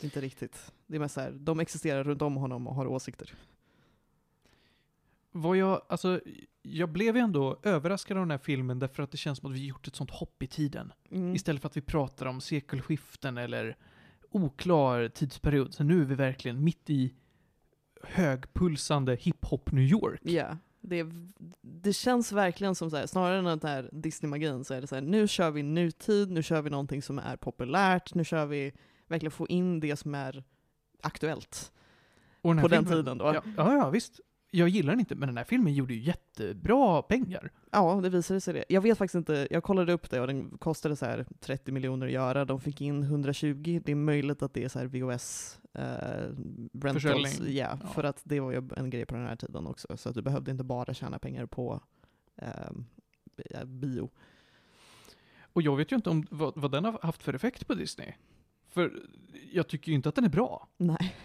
Inte 0.02 0.22
riktigt. 0.22 0.72
Det 0.88 0.96
är 0.96 1.00
mest 1.00 1.16
så 1.16 1.22
här, 1.22 1.32
de 1.32 1.60
existerar 1.60 2.04
runt 2.04 2.22
om 2.22 2.36
honom 2.36 2.68
och 2.68 2.76
har 2.76 2.88
åsikter. 2.88 3.34
Vad 5.42 5.58
jag, 5.58 5.82
alltså, 5.90 6.22
jag 6.62 6.90
blev 6.90 7.16
ju 7.16 7.22
ändå 7.22 7.60
överraskad 7.64 8.18
av 8.18 8.22
den 8.22 8.32
här 8.32 8.38
filmen 8.38 8.80
därför 8.80 9.04
att 9.04 9.12
det 9.12 9.18
känns 9.18 9.40
som 9.40 9.52
att 9.52 9.56
vi 9.58 9.66
gjort 9.66 9.88
ett 9.88 9.96
sånt 9.96 10.12
hopp 10.12 10.44
i 10.44 10.48
tiden. 10.48 10.94
Mm. 11.12 11.36
Istället 11.36 11.62
för 11.62 11.70
att 11.70 11.78
vi 11.78 11.82
pratar 11.82 12.26
om 12.26 12.42
sekelskiften 12.42 13.38
eller 13.38 13.78
oklar 14.32 15.10
tidsperiod. 15.10 15.74
Så 15.74 15.84
nu 15.84 16.02
är 16.02 16.06
vi 16.06 16.16
verkligen 16.16 16.64
mitt 16.64 16.90
i 16.90 17.14
högpulsande 18.04 19.16
hiphop 19.16 19.72
New 19.72 19.84
York. 19.84 20.22
Ja, 20.24 20.58
det, 20.82 21.06
det 21.62 21.94
känns 21.94 22.32
verkligen 22.32 22.76
som 22.76 22.90
så 22.90 22.98
här, 22.98 23.08
snarare 23.08 23.38
än 23.38 23.46
den 23.46 23.60
här 23.64 23.90
Disney-magin 23.92 24.64
så 24.64 24.74
är 24.74 24.82
det 24.82 24.88
så 24.88 24.96
här, 24.96 25.02
nu 25.02 25.28
kör 25.28 25.52
vi 25.52 25.64
nutid, 25.64 26.32
nu 26.32 26.44
kör 26.44 26.62
vi 26.62 26.70
någonting 26.70 27.02
som 27.02 27.20
är 27.20 27.36
populärt, 27.36 28.14
nu 28.14 28.24
kör 28.24 28.46
vi 28.46 28.72
verkligen 29.08 29.32
få 29.32 29.48
in 29.48 29.80
det 29.80 29.96
som 29.96 30.16
är 30.16 30.44
aktuellt. 31.02 31.72
På 32.42 32.54
den 32.54 32.62
filmen- 32.70 32.86
tiden 32.86 33.18
då. 33.18 33.26
Ja, 33.36 33.42
ja, 33.58 33.90
visst. 33.90 34.20
Jag 34.58 34.70
gillar 34.70 34.92
den 34.94 35.00
inte, 35.00 35.16
men 35.16 35.28
den 35.28 35.38
här 35.38 35.44
filmen 35.44 35.74
gjorde 35.74 35.94
ju 35.94 36.00
jättebra 36.00 37.02
pengar. 37.02 37.52
Ja, 37.72 38.00
det 38.04 38.10
visade 38.10 38.42
sig 38.42 38.54
det. 38.54 38.66
Jag 38.70 38.82
vet 38.82 38.98
faktiskt 38.98 39.16
inte, 39.16 39.48
jag 39.52 39.64
kollade 39.64 39.94
upp 39.94 40.10
det 40.10 40.22
och 40.22 40.28
den 40.28 40.58
kostade 40.58 40.96
så 40.96 41.06
här 41.06 41.26
30 41.40 41.72
miljoner 41.72 42.06
att 42.06 42.12
göra, 42.12 42.46
de 42.46 42.62
fick 42.62 42.82
in 42.82 43.04
120, 43.04 43.82
det 43.86 43.92
är 43.92 43.96
möjligt 43.96 44.42
att 44.42 44.54
det 44.54 44.64
är 44.64 44.70
så 44.70 44.80
här 44.80 44.86
VOS 44.86 45.60
eh, 45.74 45.84
rentals, 46.74 46.94
Försäljning. 46.94 47.58
ja, 47.58 47.78
för 47.94 48.04
att 48.04 48.22
det 48.24 48.40
var 48.40 48.52
ju 48.52 48.70
en 48.78 48.90
grej 48.90 49.06
på 49.06 49.16
den 49.16 49.26
här 49.26 49.36
tiden 49.36 49.68
också, 49.68 49.98
så 49.98 50.10
att 50.10 50.16
du 50.16 50.22
behövde 50.22 50.52
inte 50.52 50.64
bara 50.64 50.94
tjäna 50.94 51.20
pengar 51.20 51.46
på 51.46 51.82
eh, 52.36 52.48
ja, 53.50 53.66
bio. 53.66 54.10
Och 55.54 55.62
jag 55.62 55.78
vet 55.78 55.92
ju 55.92 55.96
inte 55.96 56.10
om 56.10 56.28
vad, 56.30 56.54
vad 56.56 56.72
den 56.72 56.86
har 56.86 57.00
haft 57.02 57.24
för 57.24 57.34
effekt 57.34 57.68
på 57.68 57.74
Disney. 57.74 58.14
För 58.68 58.94
jag 59.52 59.68
tycker 59.68 59.90
ju 59.90 59.96
inte 59.96 60.10
att 60.10 60.16
den 60.16 60.26
är 60.26 60.30
bra. 60.30 60.68
Nej. 60.78 61.16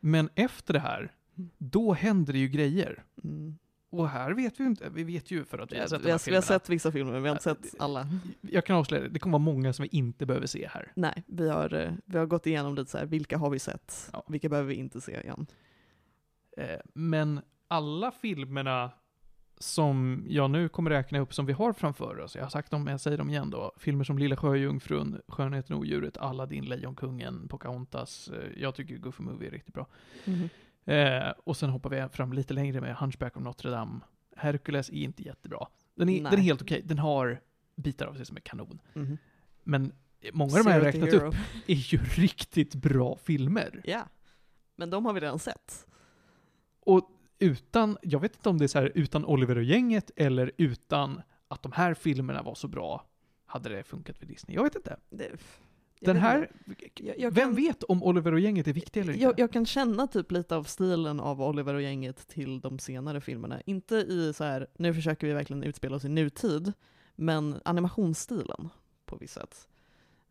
Men 0.00 0.28
efter 0.34 0.74
det 0.74 0.80
här, 0.80 1.12
då 1.58 1.92
händer 1.92 2.32
det 2.32 2.38
ju 2.38 2.48
grejer. 2.48 3.04
Mm. 3.24 3.58
Och 3.90 4.08
här 4.08 4.32
vet 4.32 4.60
vi 4.60 4.64
ju 4.64 4.70
inte, 4.70 4.88
vi 4.90 5.04
vet 5.04 5.30
ju 5.30 5.44
för 5.44 5.58
att 5.58 5.72
vi 5.72 5.78
har 5.78 5.86
sett 5.86 6.04
vi, 6.04 6.10
har, 6.10 6.20
vi 6.30 6.34
har 6.34 6.42
sett 6.42 6.68
vissa 6.68 6.92
filmer, 6.92 7.12
men 7.12 7.22
vi 7.22 7.28
har 7.28 7.36
inte 7.36 7.48
Ja, 7.48 7.54
sett 7.54 7.80
alla. 7.80 8.08
Jag 8.40 8.64
kan 8.66 8.76
avslöja 8.76 9.02
det, 9.02 9.08
det 9.08 9.18
kommer 9.18 9.32
vara 9.38 9.44
många 9.54 9.72
som 9.72 9.82
vi 9.82 9.88
inte 9.98 10.26
behöver 10.26 10.46
se 10.46 10.68
här. 10.72 10.92
Nej, 10.96 11.22
vi 11.26 11.48
har, 11.48 11.74
eh, 11.74 11.92
vi 12.04 12.18
har 12.18 12.26
gått 12.26 12.46
igenom 12.46 12.74
lite 12.74 12.90
så 12.90 12.98
här, 12.98 13.06
vilka 13.06 13.38
har 13.38 13.50
vi 13.50 13.58
sett? 13.58 14.10
Ja. 14.12 14.24
Vilka 14.28 14.48
behöver 14.48 14.68
vi 14.68 14.74
inte 14.74 15.00
se 15.00 15.20
igen? 15.20 15.46
Eh, 16.56 16.78
Men 16.94 17.40
alla 17.68 18.10
filmerna 18.10 18.90
som 19.60 20.24
jag 20.28 20.50
nu 20.50 20.68
kommer 20.68 20.90
räkna 20.90 21.18
upp 21.18 21.34
som 21.34 21.46
vi 21.46 21.52
har 21.52 21.72
framför 21.72 22.18
oss, 22.20 22.36
jag 22.36 22.42
har 22.42 22.50
sagt 22.50 22.70
dem, 22.70 22.84
men 22.84 22.90
jag 22.90 23.00
säger 23.00 23.18
dem 23.18 23.30
igen 23.30 23.50
då. 23.50 23.72
Filmer 23.78 24.04
som 24.04 24.18
Lilla 24.18 24.36
Sjöjungfrun, 24.36 25.20
Skönheten 25.28 25.74
och 25.76 25.80
Odjuret, 25.80 26.16
Aladdin, 26.16 26.64
Lejonkungen, 26.64 27.48
Pocahontas. 27.48 28.28
eh, 28.28 28.62
Jag 28.62 28.74
tycker 28.74 28.96
Goofy 28.96 29.22
Movie 29.22 29.48
är 29.48 29.52
riktigt 29.52 29.74
bra. 29.74 29.86
Eh, 30.88 31.32
och 31.44 31.56
sen 31.56 31.70
hoppar 31.70 31.90
vi 31.90 32.08
fram 32.08 32.32
lite 32.32 32.54
längre 32.54 32.80
med 32.80 32.96
Hunchback 32.96 33.36
of 33.36 33.42
Notre 33.42 33.70
Dame. 33.70 34.00
Hercules 34.36 34.90
är 34.90 34.94
inte 34.94 35.22
jättebra. 35.22 35.66
Den 35.94 36.08
är, 36.08 36.22
den 36.22 36.32
är 36.32 36.36
helt 36.36 36.62
okej, 36.62 36.82
den 36.84 36.98
har 36.98 37.40
bitar 37.76 38.06
av 38.06 38.14
sig 38.14 38.26
som 38.26 38.36
är 38.36 38.40
kanon. 38.40 38.80
Mhm. 38.94 39.18
Men 39.64 39.92
många 40.32 40.58
av 40.58 40.64
de 40.64 40.70
här 40.70 40.78
jag 40.78 40.86
räknat 40.86 41.12
upp 41.12 41.34
är 41.66 41.74
ju 41.74 41.98
riktigt 42.16 42.74
bra 42.74 43.16
filmer. 43.16 43.80
Ja, 43.84 44.08
men 44.76 44.90
de 44.90 45.06
har 45.06 45.12
vi 45.12 45.20
redan 45.20 45.38
sett. 45.38 45.86
Och 46.80 47.10
utan, 47.38 47.98
jag 48.02 48.20
vet 48.20 48.36
inte 48.36 48.48
om 48.48 48.58
det 48.58 48.64
är 48.64 48.68
så 48.68 48.78
här 48.78 48.92
utan 48.94 49.24
Oliver 49.24 49.56
och 49.56 49.62
gänget 49.62 50.10
eller 50.16 50.52
utan 50.56 51.22
att 51.48 51.62
de 51.62 51.72
här 51.72 51.94
filmerna 51.94 52.42
var 52.42 52.54
så 52.54 52.68
bra, 52.68 53.04
hade 53.46 53.68
det 53.68 53.82
funkat 53.82 54.18
för 54.18 54.26
Disney? 54.26 54.56
Jag 54.56 54.62
vet 54.62 54.74
inte. 54.74 54.96
Det, 55.10 55.30
Den 56.00 56.16
här. 56.16 56.50
Jag- 56.94 57.18
jag 57.18 57.30
vem 57.30 57.48
kan- 57.48 57.54
vet 57.56 57.82
om 57.82 58.02
Oliver 58.02 58.32
och 58.32 58.40
gänget 58.40 58.68
är 58.68 58.72
viktiga 58.72 59.02
eller 59.02 59.12
inte? 59.12 59.24
Jag, 59.24 59.38
jag 59.38 59.52
kan 59.52 59.66
känna 59.66 60.06
typ 60.06 60.32
lite 60.32 60.56
av 60.56 60.64
stilen 60.64 61.20
av 61.20 61.42
Oliver 61.42 61.74
och 61.74 61.82
gänget 61.82 62.28
till 62.28 62.60
de 62.60 62.78
senare 62.78 63.20
filmerna. 63.20 63.60
Inte 63.66 63.94
i 63.96 64.32
så 64.32 64.44
här, 64.44 64.66
nu 64.78 64.94
försöker 64.94 65.26
vi 65.26 65.32
verkligen 65.32 65.62
utspela 65.62 65.96
oss 65.96 66.04
i 66.04 66.08
nutid, 66.08 66.72
men 67.16 67.60
animationsstilen 67.64 68.68
på 69.06 69.16
vissa 69.16 69.40
sätt. 69.40 69.68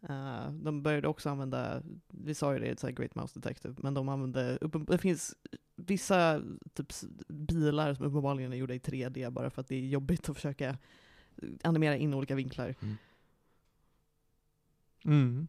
Eh, 0.10 0.52
de 0.52 0.84
började 0.84 1.08
också 1.08 1.30
använda, 1.30 1.82
vi 2.08 2.34
sa 2.36 2.54
ju 2.54 2.60
det 2.60 2.68
i 2.68 2.76
så 2.78 2.88
Great 2.88 3.16
Mouse 3.16 3.40
Detective, 3.40 3.76
men 3.78 3.94
de 3.94 4.10
använde, 4.10 4.58
det 4.88 4.98
finns 4.98 5.36
vissa 5.76 6.42
typ 6.74 6.94
bilar 7.28 7.94
som 7.94 8.06
uppenbarligen 8.06 8.54
är 8.54 8.58
gjorda 8.58 8.74
i 8.74 8.80
3D 8.80 9.30
bara 9.30 9.50
för 9.50 9.62
att 9.62 9.68
det 9.68 9.76
är 9.76 9.88
jobbigt 9.88 10.30
att 10.30 10.36
försöka 10.36 10.78
animera 11.64 11.96
in 11.98 12.14
olika 12.14 12.36
vinklar. 12.36 12.76
Mm. 15.06 15.48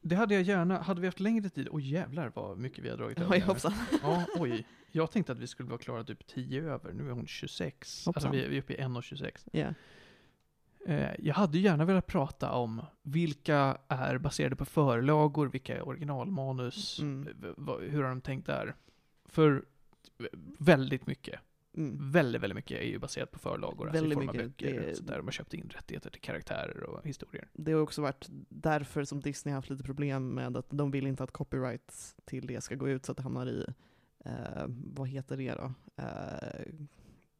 Det 0.00 0.14
hade 0.16 0.34
jag 0.34 0.42
gärna, 0.42 0.78
hade 0.78 1.00
vi 1.00 1.06
haft 1.06 1.20
längre 1.20 1.48
tid, 1.48 1.68
oj 1.70 1.90
jävlar 1.92 2.32
vad 2.34 2.58
mycket 2.58 2.84
vi 2.84 2.88
har 2.90 2.96
dragit 2.96 3.18
över 3.20 3.32
Oj, 3.36 3.40
hoppsan. 3.40 3.72
Ja, 4.02 4.24
oj. 4.38 4.66
Jag 4.92 5.10
tänkte 5.10 5.32
att 5.32 5.38
vi 5.38 5.46
skulle 5.46 5.68
vara 5.68 5.78
klara 5.78 6.04
typ 6.04 6.26
10 6.26 6.62
över, 6.64 6.92
nu 6.92 7.08
är 7.08 7.12
hon 7.12 7.26
26. 7.26 8.06
Hoppsan. 8.06 8.12
Alltså 8.14 8.30
vi 8.30 8.44
är 8.44 8.48
vi 8.48 8.56
är 8.56 8.60
uppe 8.62 8.72
i 8.72 8.76
1.26. 8.76 9.48
Ja. 9.52 9.74
Eh, 10.86 11.10
jag 11.18 11.34
hade 11.34 11.58
gärna 11.58 11.84
velat 11.84 12.06
prata 12.06 12.52
om 12.52 12.82
vilka 13.02 13.78
är 13.88 14.18
baserade 14.18 14.56
på 14.56 14.64
förlagor, 14.64 15.46
vilka 15.46 15.76
är 15.76 15.88
originalmanus, 15.88 16.98
Mm. 17.00 17.28
hur 17.90 18.02
har 18.02 18.08
de 18.08 18.20
tänkt 18.20 18.46
där? 18.46 18.74
För 19.24 19.64
väldigt 20.58 21.06
mycket, 21.06 21.40
Mm. 21.78 22.10
väldigt, 22.12 22.42
väldigt 22.42 22.54
mycket 22.56 22.78
är 22.80 22.84
ju 22.84 22.98
baserat 22.98 23.30
på 23.30 23.38
förlagor, 23.38 23.88
alltså 23.88 24.04
i 24.06 24.10
form 24.14 24.28
av 24.28 24.34
mycket. 24.34 24.48
böcker, 24.58 24.80
Det- 24.80 25.06
där 25.06 25.16
de 25.16 25.26
har 25.26 25.32
köpt 25.32 25.54
in 25.54 25.70
rättigheter 25.74 26.10
till 26.10 26.20
karaktärer 26.20 26.82
och 26.82 27.06
historier. 27.06 27.48
det 27.52 27.72
har 27.72 27.80
också 27.80 28.02
varit 28.02 28.26
därför 28.48 29.04
som 29.04 29.20
Disney 29.20 29.52
har 29.52 29.56
haft 29.58 29.70
lite 29.70 29.84
problem 29.84 30.28
med 30.28 30.56
att 30.56 30.66
de 30.70 30.90
vill 30.90 31.06
inte 31.06 31.24
att 31.24 31.30
copyright 31.32 32.14
till 32.24 32.46
det 32.46 32.60
ska 32.60 32.74
gå 32.74 32.88
ut 32.88 33.04
så 33.06 33.12
att 33.12 33.16
det 33.16 33.22
hamnar 33.22 33.46
i, 33.46 33.64
eh, 34.24 34.64
vad 34.68 35.08
heter 35.08 35.36
det 35.36 35.54
då? 35.54 35.72
Eh, 35.96 36.72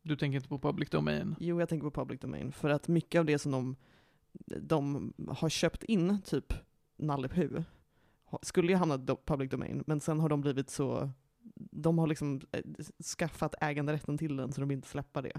Du 0.03 0.17
tänker 0.17 0.37
inte 0.37 0.49
på 0.49 0.59
public 0.59 0.91
domain? 0.91 1.37
jo, 1.41 1.61
jag 1.61 1.69
tänker 1.69 1.91
på 1.91 2.01
public 2.01 2.21
domain. 2.21 2.53
För 2.53 2.71
att 2.71 2.89
mycket 2.89 3.19
av 3.19 3.25
det 3.25 3.39
som 3.39 3.53
de, 3.53 3.77
de 4.61 5.13
har 5.29 5.49
köpt 5.49 5.83
in, 5.83 6.23
typ 6.23 6.53
Nalle 6.97 7.29
skulle 8.43 8.73
ju 8.73 8.77
hamna 8.79 8.97
i 8.99 9.25
public 9.27 9.51
domain, 9.51 9.85
men 9.87 10.01
sen 10.01 10.21
har 10.21 10.29
de 10.29 10.41
blivit 10.41 10.71
så 10.71 11.11
de 11.55 11.99
har 11.99 12.07
liksom 12.07 12.41
eh, 12.53 12.63
skaffat 13.19 13.55
äganderätten 13.61 14.19
till 14.19 14.37
den 14.37 14.53
så 14.53 14.61
de 14.61 14.69
vill 14.69 14.77
inte 14.77 14.89
släppa 14.89 15.23
det. 15.23 15.33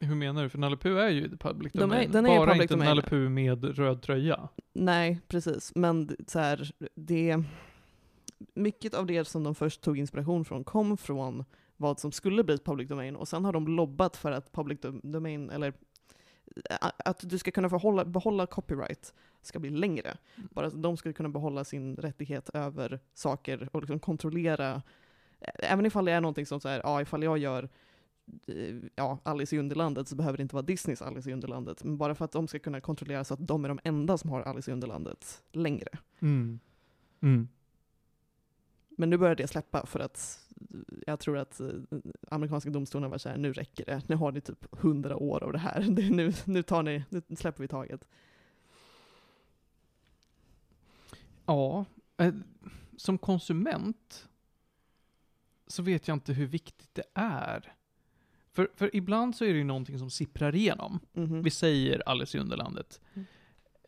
Hur 0.00 0.14
menar 0.14 0.42
du? 0.42 0.48
För 0.48 0.58
Nalle 0.58 0.76
Puh 0.76 0.98
är 1.00 1.08
ju 1.08 1.36
public 1.36 1.72
De 1.72 1.78
är- 1.78 1.82
domain. 1.82 2.10
den 2.12 2.26
är 2.26 2.38
Bara 2.38 2.46
public 2.46 2.62
inte 2.62 2.74
domain. 2.74 2.88
Nalle 2.88 3.02
Puh 3.02 3.28
med 3.28 3.64
röd 3.78 4.02
tröja. 4.02 4.48
Nej, 4.72 5.20
precis. 5.28 5.72
Men 5.74 6.16
så 6.26 6.38
här, 6.38 6.70
det... 6.94 7.42
Mycket 8.54 8.94
av 8.94 9.06
det 9.06 9.24
som 9.24 9.44
de 9.44 9.54
först 9.54 9.80
tog 9.82 9.98
inspiration 9.98 10.44
från 10.44 10.64
kom 10.64 10.96
från 10.96 11.44
vad 11.76 12.00
som 12.00 12.12
skulle 12.12 12.44
bli 12.44 12.58
public 12.58 12.88
domain 12.88 13.16
och 13.16 13.28
sen 13.28 13.44
har 13.44 13.52
de 13.52 13.68
lobbat 13.68 14.16
för 14.16 14.32
att 14.32 14.52
public 14.52 14.80
dom- 14.80 15.00
domain, 15.12 15.50
eller 15.50 15.68
ä- 16.70 16.90
att 17.04 17.30
du 17.30 17.38
ska 17.38 17.50
kunna 17.50 17.68
förhålla, 17.70 18.04
behålla 18.04 18.46
copyright 18.46 19.14
ska 19.42 19.58
bli 19.58 19.70
längre. 19.70 20.16
Bara 20.36 20.66
att 20.66 20.82
de 20.82 20.96
ska 20.96 21.12
kunna 21.12 21.28
behålla 21.28 21.64
sin 21.64 21.96
rättighet 21.96 22.50
över 22.54 23.00
saker 23.14 23.68
och 23.72 23.80
liksom 23.80 23.98
kontrollera, 23.98 24.82
även 25.40 25.86
ifall 25.86 26.04
det 26.04 26.12
är 26.12 26.20
någonting 26.20 26.46
som 26.46 26.60
så 26.60 26.68
här, 26.68 26.80
ja 26.84 27.02
ifall 27.02 27.22
jag 27.22 27.38
gör 27.38 27.68
eh, 28.46 28.76
ja, 28.94 29.18
Alice 29.22 29.56
i 29.56 29.58
Underlandet 29.58 30.08
så 30.08 30.16
behöver 30.16 30.36
det 30.36 30.42
inte 30.42 30.54
vara 30.54 30.66
Disneys 30.66 31.02
Alice 31.02 31.30
i 31.30 31.32
Underlandet. 31.32 31.84
Men 31.84 31.98
bara 31.98 32.14
för 32.14 32.24
att 32.24 32.32
de 32.32 32.48
ska 32.48 32.58
kunna 32.58 32.80
kontrollera 32.80 33.24
så 33.24 33.34
att 33.34 33.46
de 33.46 33.64
är 33.64 33.68
de 33.68 33.78
enda 33.84 34.18
som 34.18 34.30
har 34.30 34.42
Alice 34.42 34.70
i 34.70 34.74
Underlandet 34.74 35.42
längre. 35.52 35.98
Mm. 36.20 36.60
Mm. 37.20 37.48
Men 38.96 39.10
nu 39.10 39.16
börjar 39.16 39.34
det 39.34 39.46
släppa 39.46 39.86
för 39.86 40.00
att 40.00 40.40
jag 41.06 41.20
tror 41.20 41.38
att 41.38 41.60
eh, 41.60 41.68
amerikanska 42.30 42.70
domstolen 42.70 43.10
var 43.10 43.18
så 43.18 43.28
här, 43.28 43.36
nu 43.36 43.52
räcker 43.52 43.84
det. 43.84 44.02
Nu 44.06 44.16
har 44.16 44.32
ni 44.32 44.40
typ 44.40 44.66
hundra 44.70 45.16
år 45.16 45.42
av 45.42 45.52
det 45.52 45.58
här. 45.58 45.86
Nu, 46.12 46.32
nu, 46.44 46.62
tar 46.62 46.82
ni, 46.82 47.04
nu 47.08 47.36
släpper 47.36 47.62
vi 47.62 47.68
taget. 47.68 48.04
Ja, 51.46 51.84
eh, 52.16 52.34
som 52.96 53.18
konsument 53.18 54.28
så 55.66 55.82
vet 55.82 56.08
jag 56.08 56.14
inte 56.14 56.32
hur 56.32 56.46
viktigt 56.46 56.94
det 56.94 57.04
är. 57.14 57.74
För, 58.52 58.68
för 58.74 58.96
ibland 58.96 59.36
så 59.36 59.44
är 59.44 59.48
det 59.48 59.58
ju 59.58 59.64
någonting 59.64 59.98
som 59.98 60.10
sipprar 60.10 60.54
igenom. 60.54 61.00
Mhm. 61.12 61.42
Vi 61.42 61.50
säger 61.50 62.08
Alice 62.08 62.38
i 62.38 62.40
Underlandet. 62.40 63.00
Mm. 63.14 63.26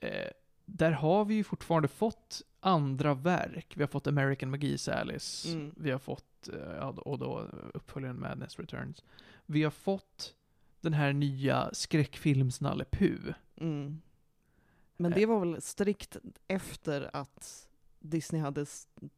Eh, 0.01 0.31
där 0.65 0.93
har 0.93 1.25
vi 1.25 1.35
ju 1.35 1.45
fortfarande 1.45 1.89
fått 1.89 2.43
andra 2.61 3.15
verk. 3.15 3.73
Vi 3.77 3.83
har 3.83 3.89
fått 3.89 4.07
American 4.07 4.55
McGee's 4.55 4.91
Alice. 5.01 5.53
Mm. 5.53 5.75
Vi 5.77 5.91
har 5.91 5.99
fått, 5.99 6.49
eh, 6.49 6.89
och 6.89 7.19
då 7.19 7.49
uppföljaren 7.75 8.21
Madness 8.21 8.59
Returns. 8.59 9.05
Vi 9.47 9.63
har 9.63 9.71
fått 9.71 10.35
den 10.81 10.93
här 10.93 11.13
nya 11.13 11.71
skräckfilms 11.73 12.61
Nalle 12.61 12.85
Puh. 12.91 13.35
Mm. 13.57 14.01
Men 14.97 15.13
Eh. 15.13 15.17
det 15.19 15.27
var 15.27 15.41
väl 15.41 15.63
strikt 15.63 16.17
efter 16.49 17.11
att 17.17 17.69
Disney 18.01 18.43
hade 18.43 18.67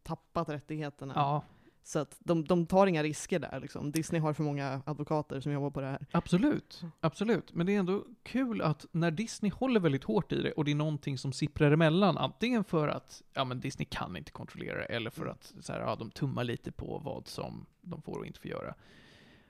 tappat 0.03 0.49
rättigheterna. 0.49 1.13
Ja, 1.17 1.43
Så 1.83 1.99
att 1.99 2.17
de, 2.19 2.45
de 2.45 2.67
tar 2.67 2.87
inga 2.87 3.03
risker 3.03 3.39
där 3.39 3.61
liksom. 3.61 3.91
Disney 3.91 4.21
har 4.21 4.33
för 4.33 4.43
många 4.43 4.83
advokater 4.87 5.41
som 5.41 5.53
jobbar 5.53 5.71
på 5.71 5.81
det 5.81 5.87
här. 5.87 6.07
absolut. 6.13 6.79
Mm. 6.83 6.93
Absolut. 7.01 7.53
Men 7.55 7.67
det 7.67 7.75
är 7.75 7.79
ändå 7.79 8.05
kul 8.23 8.63
att 8.63 8.87
när 8.93 9.11
Disney 9.11 9.53
håller 9.53 9.81
väldigt 9.81 10.05
hårt 10.05 10.33
i 10.33 10.43
det 10.43 10.53
och 10.53 10.65
det 10.65 10.71
är 10.71 10.75
någonting 10.75 11.19
som 11.19 11.33
sipprar 11.33 11.71
emellan, 11.73 12.19
antingen 12.19 12.65
för 12.65 12.89
att 12.89 13.23
ja, 13.33 13.45
men 13.45 13.61
Disney 13.61 13.87
kan 13.91 14.17
inte 14.17 14.31
kontrollera 14.33 14.79
det, 14.79 14.85
eller 14.85 15.11
för 15.11 15.27
att 15.27 15.55
så 15.61 15.73
här, 15.73 15.81
ja, 15.81 15.97
de 15.97 16.11
tummar 16.11 16.45
lite 16.45 16.73
på 16.73 16.99
vad 16.99 17.29
som 17.29 17.67
de 17.81 18.03
får 18.03 18.19
och 18.19 18.27
inte 18.27 18.41
får 18.41 18.51
göra. 18.51 18.75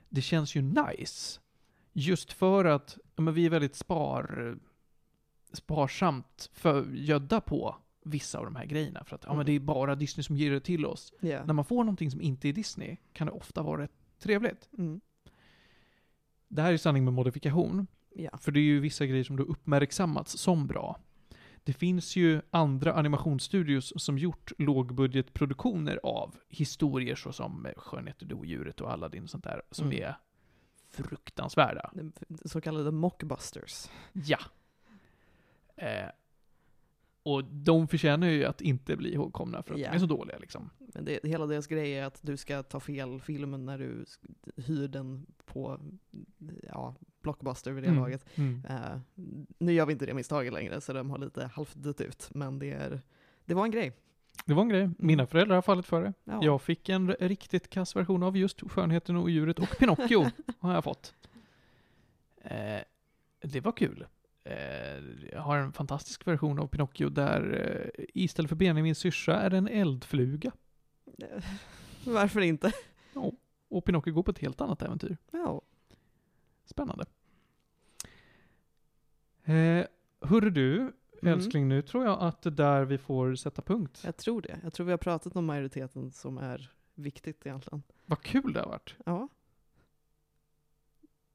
Det 0.09 0.20
känns 0.23 0.55
ju 0.55 0.62
nice. 0.62 1.40
Just 1.93 2.32
för 2.32 2.65
att 2.65 2.98
ja, 3.16 3.23
men 3.23 3.35
vi 3.35 3.47
är 3.47 3.51
väldigt 3.51 3.77
spar, 3.77 4.57
sparsamt 5.52 6.51
för, 6.52 6.86
gödda 6.94 7.40
på 7.40 7.77
vissa 8.05 8.39
av 8.39 8.44
de 8.44 8.56
här 8.56 8.64
grejerna. 8.66 9.05
För 9.05 9.14
att 9.16 9.24
ja, 9.27 9.35
men 9.35 9.47
det 9.47 9.52
är 9.52 9.60
bara 9.60 9.94
Disney 9.94 10.24
som 10.24 10.36
ger 10.36 10.51
det 10.51 10.60
till 10.60 10.86
oss. 10.86 11.12
Ja. 11.20 11.44
När 11.44 11.55
man 11.55 11.64
får 11.64 11.85
någonting 11.85 12.10
som 12.10 12.20
inte 12.20 12.48
är 12.48 12.52
Disney 12.52 12.97
kan 13.12 13.27
det 13.27 13.32
ofta 13.32 13.62
vara 13.62 13.82
rätt 13.82 13.93
trevligt. 14.18 14.68
Mm. 14.78 15.01
Det 16.48 16.62
här 16.62 16.73
är 16.73 16.77
sanning 16.77 17.05
med 17.05 17.12
modifikation. 17.12 17.86
Ja. 18.14 18.39
För 18.39 18.52
det 18.52 18.60
är 18.60 18.64
ju 18.64 18.81
vissa 18.81 19.06
grejer 19.06 19.24
som 19.24 19.36
då 19.36 19.43
uppmärksammats 19.43 20.39
som 20.39 20.66
bra. 20.66 21.01
Det 21.64 21.73
finns 21.73 22.16
ju 22.16 22.40
andra 22.51 22.93
animationsstudios 22.94 23.93
som 23.97 24.18
gjort 24.18 24.52
lågbudgetproduktioner 24.59 26.01
av 26.02 26.36
historier 26.48 27.14
såsom 27.14 27.66
Skönheten 27.77 28.32
och 28.32 28.39
odjuret 28.39 28.81
och 28.81 28.93
Aladdin 28.93 29.23
och 29.23 29.31
sånt 29.31 29.44
där, 29.44 29.62
som 29.70 29.86
Mm. 29.86 30.02
är 30.02 30.16
fruktansvärda. 30.90 31.93
Så 32.44 32.60
kallade 32.60 32.90
mockbusters. 32.90 33.86
Ja. 34.12 34.39
Eh, 35.77 36.09
och 37.23 37.44
de 37.44 37.89
förtjänar 37.89 38.28
ju 38.28 38.44
att 38.44 38.61
inte 38.61 38.97
bli 38.97 39.12
ihågkomna 39.15 39.62
för 39.62 39.74
att 39.74 39.81
Ja. 39.81 39.90
de 39.90 39.94
är 39.97 40.01
så 40.01 40.07
dåliga 40.07 40.39
liksom. 40.39 40.70
Men 40.78 41.05
det, 41.05 41.20
hela 41.24 41.47
deras 41.47 41.66
grej 41.66 41.93
är 41.93 42.05
att 42.05 42.19
du 42.23 42.36
ska 42.36 42.62
ta 42.62 42.81
fel 42.81 43.20
film 43.20 43.65
när 43.66 43.78
du 43.78 44.05
hyr 44.57 44.89
den 44.89 45.27
på 45.44 45.81
ja, 46.62 46.94
Blockbuster 47.23 47.73
vid 47.73 47.85
det 47.85 47.89
Mm. 47.89 48.01
laget. 48.01 48.24
Mm. 48.35 48.62
Eh, 48.69 48.98
nu 49.59 49.73
gör 49.73 49.86
vi 49.86 49.93
inte 49.93 50.07
det 50.07 50.15
misstaget 50.15 50.53
längre, 50.53 50.81
så 50.81 50.93
de 50.93 51.11
har 51.11 51.19
lite 51.19 51.47
halvt 51.47 51.74
dött 51.74 52.01
ut. 52.01 52.28
Men 52.35 52.59
det, 52.59 52.70
är, 52.70 53.01
det 53.44 53.55
var 53.55 53.65
en 53.65 53.70
grej. 53.70 53.93
Det 54.44 54.55
var 54.55 54.62
en 54.62 54.69
grej. 54.69 54.90
Mina 54.98 55.27
föräldrar 55.27 55.55
har 55.55 55.62
fallit 55.62 55.86
för 55.86 56.03
det. 56.03 56.12
Ja. 56.24 56.39
Jag 56.43 56.62
fick 56.62 56.89
en 56.89 57.12
riktigt 57.12 57.70
kass 57.70 57.97
version 57.97 58.23
av 58.23 58.36
just 58.36 58.70
Skönheten 58.70 59.16
och 59.16 59.31
djuret 59.31 59.59
och 59.59 59.69
Pinocchio 59.78 60.27
har 60.59 60.74
jag 60.74 60.85
fått. 60.85 61.15
Eh, 62.43 62.81
det 63.40 63.61
var 63.61 63.73
kul. 63.73 64.07
Eh, 64.47 65.40
har 65.43 65.59
en 65.59 65.73
fantastisk 65.73 66.27
version 66.27 66.59
av 66.59 66.66
Pinocchio 66.66 67.09
där 67.09 67.43
eh, 67.98 68.05
istället 68.14 68.48
för 68.48 68.56
Benjamins 68.56 68.98
syrsa 68.98 69.40
är 69.40 69.51
det 69.51 69.56
en 69.56 69.68
eldfluga. 69.68 70.52
Varför 72.05 72.40
inte? 72.40 72.73
Och 73.68 73.85
Pinocchio 73.85 74.12
går 74.12 74.23
på 74.23 74.31
ett 74.31 74.39
helt 74.39 74.60
annat 74.60 74.82
äventyr. 74.82 75.16
Ja. 75.31 75.62
Spännande. 76.64 77.05
Eh, 79.44 79.86
hörru 80.20 80.51
du, 80.51 80.93
Mm. 81.23 81.39
älskling, 81.39 81.68
nu 81.68 81.82
tror 81.82 82.05
jag 82.05 82.20
att 82.20 82.43
det 82.43 82.51
där 82.51 82.85
vi 82.85 82.98
får 82.98 83.35
sätta 83.35 83.62
punkt. 83.62 84.02
Jag 84.05 84.16
tror 84.16 84.43
det. 84.43 84.60
Jag 84.62 84.73
tror 84.73 84.86
vi 84.86 84.93
har 84.93 84.98
pratat 84.98 85.36
om 85.36 85.44
majoriteten 85.44 86.12
som 86.12 86.39
är 86.39 86.73
viktigt 86.94 87.47
egentligen. 87.47 87.82
Vad 88.06 88.23
kul 88.23 88.52
det 88.52 88.60
har 88.60 88.66
varit. 88.68 88.94
Ja. 89.05 89.28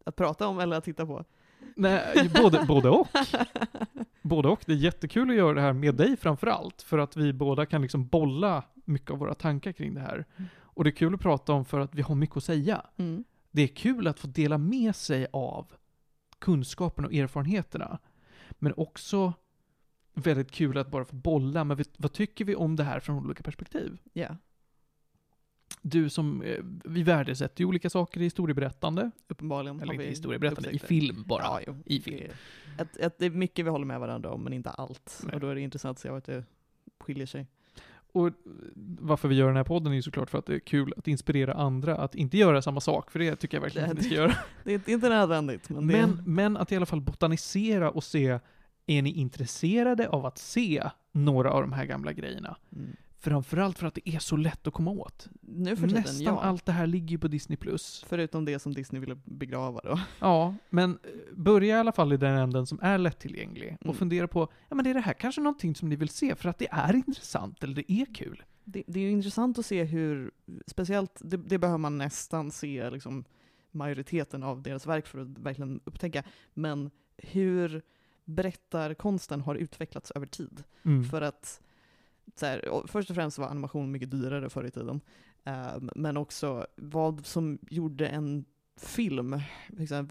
Att 0.03 0.15
prata 0.15 0.47
om 0.47 0.59
eller 0.59 0.77
att 0.77 0.83
titta 0.83 1.05
på? 1.05 1.25
Nej, 1.75 2.29
både, 2.41 2.65
både 2.67 2.89
och. 2.89 3.07
Både 4.21 4.47
och. 4.47 4.63
Det 4.65 4.71
är 4.71 4.77
jättekul 4.77 5.29
att 5.29 5.35
göra 5.35 5.53
det 5.53 5.61
här 5.61 5.73
med 5.73 5.95
dig 5.95 6.17
framför 6.17 6.47
allt, 6.47 6.81
för 6.81 6.97
att 6.97 7.17
vi 7.17 7.33
båda 7.33 7.65
kan 7.65 7.81
liksom 7.81 8.07
bolla 8.07 8.63
mycket 8.85 9.11
av 9.11 9.17
våra 9.17 9.33
tankar 9.33 9.71
kring 9.71 9.93
det 9.93 10.01
här. 10.01 10.25
Mm. 10.35 10.49
Och 10.59 10.83
det 10.83 10.89
är 10.89 10.95
kul 10.95 11.13
att 11.13 11.21
prata 11.21 11.53
om 11.53 11.65
för 11.65 11.79
att 11.79 11.95
vi 11.95 12.01
har 12.01 12.15
mycket 12.15 12.37
att 12.37 12.43
säga. 12.43 12.85
Mm. 12.97 13.23
Det 13.51 13.61
är 13.61 13.67
kul 13.67 14.07
att 14.07 14.19
få 14.19 14.27
dela 14.27 14.57
med 14.57 14.95
sig 14.95 15.27
av 15.33 15.67
kunskapen 16.39 17.05
och 17.05 17.13
erfarenheterna. 17.13 17.99
Men 18.51 18.73
också 18.77 19.33
väldigt 20.13 20.51
kul 20.51 20.77
att 20.77 20.91
bara 20.91 21.05
få 21.05 21.15
bolla 21.15 21.63
med 21.63 21.85
vad 21.97 22.13
tycker 22.13 22.45
vi 22.45 22.55
om 22.55 22.75
det 22.75 22.83
här 22.83 22.99
från 22.99 23.25
olika 23.25 23.43
perspektiv. 23.43 23.97
Ja, 24.13 24.35
Du 25.81 26.09
som, 26.09 26.41
eh, 26.41 26.57
vi 26.85 27.03
värdesätter 27.03 27.61
ju 27.61 27.65
olika 27.65 27.89
saker 27.89 28.19
i 28.19 28.23
historieberättande, 28.23 29.11
uppenbarligen. 29.27 29.81
eller 29.81 29.93
inte 29.93 30.05
historieberättande, 30.05 30.69
i 30.69 30.73
upptäckt 30.75 30.81
det. 30.81 30.87
film 30.87 31.23
bara. 31.27 31.41
Ja, 31.43 31.59
jo. 31.67 31.75
I 31.85 31.99
film. 32.01 32.17
Det, 32.77 32.81
att, 32.81 33.01
att 33.01 33.17
det 33.17 33.25
är 33.25 33.29
mycket 33.29 33.65
vi 33.65 33.69
håller 33.69 33.85
med 33.85 33.99
varandra 33.99 34.31
om, 34.31 34.43
men 34.43 34.53
inte 34.53 34.69
allt. 34.69 35.21
Nej. 35.25 35.33
Och 35.35 35.39
då 35.39 35.47
är 35.47 35.55
det 35.55 35.61
intressant 35.61 35.97
att 35.97 36.01
se 36.01 36.09
vart 36.09 36.25
det 36.25 36.43
skiljer 36.99 37.25
sig. 37.25 37.47
Och 38.13 38.29
varför 38.99 39.27
vi 39.27 39.35
gör 39.35 39.47
den 39.47 39.55
här 39.55 39.63
podden 39.63 39.91
är 39.91 39.95
ju 39.95 40.01
såklart 40.01 40.29
för 40.29 40.37
att 40.37 40.45
det 40.45 40.55
är 40.55 40.59
kul 40.59 40.93
att 40.97 41.07
inspirera 41.07 41.53
andra 41.53 41.97
att 41.97 42.15
inte 42.15 42.37
göra 42.37 42.61
samma 42.61 42.79
sak, 42.81 43.11
för 43.11 43.19
det 43.19 43.35
tycker 43.35 43.57
jag 43.57 43.61
verkligen 43.61 43.87
Det- 43.87 43.91
att 43.91 43.97
ni 43.97 44.03
ska 44.03 44.15
göra. 44.15 44.35
Det 44.63 44.73
är, 44.73 44.89
inte 44.89 45.09
nödvändigt, 45.09 45.69
men, 45.69 45.85
Men, 45.85 46.23
men 46.25 46.57
att 46.57 46.71
i 46.71 46.75
alla 46.75 46.85
fall 46.85 47.01
botanisera 47.01 47.91
och 47.91 48.03
se, 48.03 48.39
är 48.85 49.01
ni 49.01 49.11
intresserade 49.11 50.09
av 50.09 50.25
att 50.25 50.37
se 50.37 50.83
några 51.11 51.51
av 51.51 51.61
de 51.61 51.73
här 51.73 51.85
gamla 51.85 52.13
grejerna? 52.13 52.55
mm. 52.75 52.95
Framförallt 53.23 53.77
för 53.79 53.87
att 53.87 53.93
det 53.95 54.09
är 54.09 54.19
så 54.19 54.35
lätt 54.37 54.67
att 54.67 54.73
komma 54.73 54.91
åt. 54.91 55.29
nu 55.41 55.75
för 55.75 55.87
tiden, 55.87 56.01
Nästan 56.01 56.23
ja. 56.35 56.41
allt 56.41 56.65
det 56.65 56.71
här 56.71 56.87
ligger 56.87 57.07
ju 57.09 57.17
på 57.19 57.27
Disney+. 57.27 57.57
Plus. 57.57 58.05
Förutom 58.07 58.45
det 58.45 58.59
som 58.59 58.73
Disney 58.73 58.99
ville 58.99 59.15
begrava 59.25 59.81
då. 59.83 59.99
Ja, 60.19 60.55
men 60.69 60.91
eh, 60.91 61.09
börja 61.35 61.75
i 61.75 61.79
alla 61.79 61.91
fall 61.91 62.13
i 62.13 62.17
den 62.17 62.37
änden 62.37 62.65
som 62.65 62.79
är 62.81 62.97
lättillgänglig 62.97 63.77
och 63.79 63.85
Mm. 63.85 63.95
fundera 63.95 64.27
på, 64.27 64.47
ja 64.69 64.75
men 64.75 64.85
är 64.87 64.93
det 64.93 64.99
här 64.99 65.13
kanske 65.13 65.41
någonting 65.41 65.75
som 65.75 65.89
ni 65.89 65.95
vill 65.95 66.09
se 66.09 66.35
för 66.35 66.49
att 66.49 66.57
det 66.57 66.67
är 66.71 66.95
intressant 66.95 67.63
eller 67.63 67.75
det 67.75 67.91
är 67.91 68.13
kul? 68.13 68.43
Det, 68.63 68.83
det 68.87 68.99
är 68.99 69.03
ju 69.03 69.11
intressant 69.11 69.59
att 69.59 69.65
se 69.65 69.83
hur, 69.83 70.31
speciellt, 70.67 71.21
det, 71.23 71.37
det 71.37 71.57
behöver 71.57 71.77
man 71.77 71.97
nästan 71.97 72.51
se 72.51 72.89
liksom, 72.89 73.23
majoriteten 73.71 74.43
av 74.43 74.61
deras 74.61 74.87
verk 74.87 75.07
för 75.07 75.19
att 75.19 75.27
verkligen 75.37 75.79
upptäcka, 75.83 76.23
men 76.53 76.91
hur 77.17 77.81
berättarkonsten 78.25 79.41
har 79.41 79.55
utvecklats 79.55 80.11
över 80.11 80.25
tid. 80.25 80.63
Mm. 80.85 81.03
För 81.03 81.21
att 81.21 81.61
här, 82.41 82.87
först 82.87 83.09
och 83.09 83.15
främst 83.15 83.37
var 83.37 83.47
animation 83.47 83.91
mycket 83.91 84.11
dyrare 84.11 84.49
förr 84.49 84.63
i 84.63 84.71
tiden. 84.71 85.01
Ehm, 85.43 85.89
men 85.95 86.17
också 86.17 86.67
vad 86.75 87.25
som 87.25 87.59
gjorde 87.69 88.07
en 88.07 88.45
film, 88.75 89.41
liksom, 89.67 90.09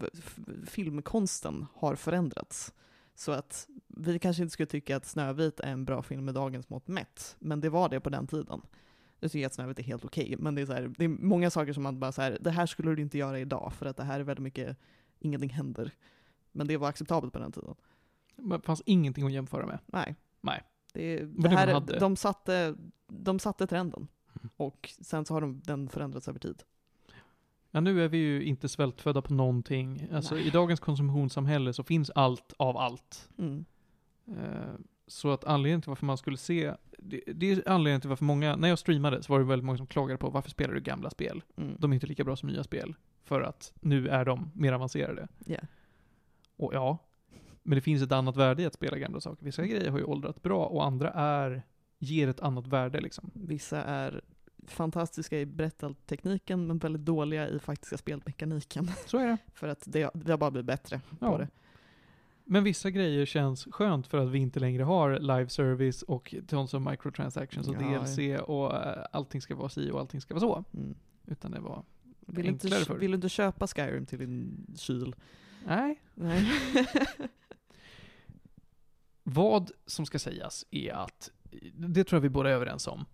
filmkonsten 0.65 1.65
har 1.73 1.95
förändrats. 1.95 2.73
Så 3.15 3.31
att 3.31 3.67
vi 3.87 4.19
kanske 4.19 4.43
inte 4.43 4.53
skulle 4.53 4.67
tycka 4.67 4.95
att 4.97 5.05
Snövit 5.05 5.59
är 5.59 5.71
en 5.71 5.85
bra 5.85 6.01
film 6.01 6.25
med 6.25 6.33
dagens 6.33 6.69
mått 6.69 6.87
mätt, 6.87 7.35
men 7.39 7.61
det 7.61 7.69
var 7.69 7.89
det 7.89 7.99
på 7.99 8.09
den 8.09 8.27
tiden. 8.27 8.61
Nu 9.19 9.29
tycker 9.29 9.39
jag 9.39 9.47
att 9.47 9.53
Snövit 9.53 9.79
är 9.79 9.83
helt 9.83 10.05
okej, 10.05 10.35
men 10.39 10.55
det 10.55 10.61
är, 10.61 10.65
så 10.65 10.73
här, 10.73 10.93
det 10.97 11.05
är 11.05 11.09
många 11.09 11.49
saker 11.49 11.73
som 11.73 11.83
man 11.83 11.99
bara 11.99 12.11
så 12.11 12.21
här, 12.21 12.37
det 12.41 12.51
här 12.51 12.65
skulle 12.65 12.95
du 12.95 13.01
inte 13.01 13.17
göra 13.17 13.39
idag, 13.39 13.73
för 13.73 13.85
att 13.85 13.97
det 13.97 14.03
här 14.03 14.19
är 14.19 14.23
väldigt 14.23 14.43
mycket, 14.43 14.77
ingenting 15.19 15.49
händer. 15.49 15.91
Men 16.51 16.67
det 16.67 16.77
var 16.77 16.89
acceptabelt 16.89 17.33
på 17.33 17.39
den 17.39 17.51
tiden. 17.51 17.75
Det 18.35 18.61
fanns 18.61 18.81
ingenting 18.85 19.25
att 19.25 19.31
jämföra 19.31 19.65
med. 19.65 19.79
Nej. 19.85 20.15
Nej. 20.41 20.63
Det, 20.91 21.25
det 21.25 21.49
här, 21.49 21.99
de, 21.99 22.15
satte, 22.15 22.75
de 23.07 23.39
satte 23.39 23.67
trenden. 23.67 24.07
Mm. 24.35 24.49
Och 24.57 24.89
sen 25.01 25.25
så 25.25 25.33
har 25.33 25.41
de, 25.41 25.61
den 25.65 25.89
förändrats 25.89 26.27
över 26.27 26.39
tid. 26.39 26.63
Ja, 27.71 27.79
nu 27.79 28.03
är 28.03 28.07
vi 28.07 28.17
ju 28.17 28.43
inte 28.43 28.69
svältfödda 28.69 29.21
på 29.21 29.33
någonting. 29.33 30.07
Alltså 30.11 30.35
Nej. 30.35 30.47
i 30.47 30.49
dagens 30.49 30.79
konsumtionssamhälle 30.79 31.73
så 31.73 31.83
finns 31.83 32.09
allt 32.09 32.53
av 32.57 32.77
allt. 32.77 33.29
Mm. 33.37 33.65
Eh, 34.27 34.73
Så 35.07 35.31
att 35.31 35.43
anledningen 35.43 35.81
till 35.81 35.89
varför 35.89 36.05
man 36.05 36.17
skulle 36.17 36.37
se, 36.37 36.73
det, 36.99 37.21
det 37.33 37.51
är 37.51 37.69
anledningen 37.69 38.01
till 38.01 38.09
varför 38.09 38.25
många, 38.25 38.55
när 38.55 38.67
jag 38.69 38.79
streamade 38.79 39.23
så 39.23 39.33
var 39.33 39.39
det 39.39 39.45
väldigt 39.45 39.65
många 39.65 39.77
som 39.77 39.87
klagade 39.87 40.17
på 40.17 40.29
varför 40.29 40.49
spelar 40.49 40.73
du 40.73 40.81
gamla 40.81 41.09
spel? 41.09 41.43
Mm. 41.57 41.75
De 41.79 41.91
är 41.91 41.93
inte 41.93 42.07
lika 42.07 42.23
bra 42.23 42.35
som 42.35 42.49
nya 42.49 42.63
spel. 42.63 42.95
För 43.23 43.41
att 43.41 43.73
nu 43.81 44.07
är 44.07 44.25
de 44.25 44.51
mer 44.53 44.73
avancerade. 44.73 45.27
Ja. 45.45 45.59
Och 46.57 46.73
ja, 46.73 46.97
men 47.63 47.75
det 47.75 47.81
finns 47.81 48.01
ett 48.03 48.11
annat 48.11 48.37
värde 48.37 48.61
i 48.63 48.65
att 48.65 48.73
spela 48.73 48.97
gamla 48.97 49.19
saker. 49.21 49.45
Vissa 49.45 49.65
grejer 49.65 49.89
har 49.91 49.97
ju 49.97 50.03
åldrats 50.03 50.41
bra 50.41 50.65
och 50.65 50.85
andra 50.85 51.09
är, 51.11 51.63
ger 51.99 52.27
ett 52.27 52.39
annat 52.39 52.67
värde 52.67 53.01
liksom. 53.01 53.31
Vissa 53.33 53.83
är 53.83 54.21
fantastiska 54.67 55.39
i 55.39 55.45
berättartekniken 55.45 56.67
men 56.67 56.77
väldigt 56.77 57.05
dåliga 57.05 57.49
i 57.49 57.59
faktiska 57.59 57.97
spelmekaniken. 57.97 58.87
Så 59.05 59.17
är 59.17 59.27
det. 59.27 59.37
För 59.53 59.67
att 59.67 59.83
det, 59.85 60.09
det 60.13 60.31
har 60.31 60.37
bara 60.37 60.51
blivit 60.51 60.67
bättre 60.67 61.01
Ja. 61.19 61.31
på 61.31 61.37
det. 61.37 61.47
Men 62.45 62.63
vissa 62.63 62.89
grejer 62.89 63.25
känns 63.25 63.65
skönt 63.71 64.07
för 64.07 64.17
att 64.17 64.29
vi 64.29 64.39
inte 64.39 64.59
längre 64.59 64.83
har 64.83 65.19
live 65.19 65.49
service 65.49 66.01
och 66.03 66.35
tons 66.47 66.73
of 66.73 66.81
microtransactions 66.89 67.67
och 67.67 67.75
Ja, 67.75 67.99
DLC 67.99 68.41
och 68.41 68.75
eh, 68.75 69.05
allting 69.11 69.41
ska 69.41 69.55
vara 69.55 69.69
si 69.69 69.91
och 69.91 69.99
allting 69.99 70.21
ska 70.21 70.33
vara 70.33 70.41
så. 70.41 70.63
Mm. 70.73 70.95
Utan 71.25 71.51
det 71.51 71.59
var 71.59 71.83
Vill, 72.25 72.45
inte, 72.45 72.65
enklare 72.67 72.85
förr. 72.85 72.95
vill 72.97 73.11
du 73.11 73.15
inte 73.15 73.29
köpa 73.29 73.67
Skyrim 73.67 74.05
till 74.05 74.19
din 74.19 74.65
kyl? 74.77 75.15
Nej. 75.67 76.01
Nej. 76.15 76.45
Vad 79.23 79.71
som 79.85 80.05
ska 80.05 80.19
sägas 80.19 80.65
är 80.71 80.93
att, 80.93 81.31
det 81.73 82.03
tror 82.03 82.17
jag 82.17 82.21
vi 82.21 82.29
båda 82.29 82.49
är 82.49 82.53
överens 82.53 82.87
om, 82.87 83.05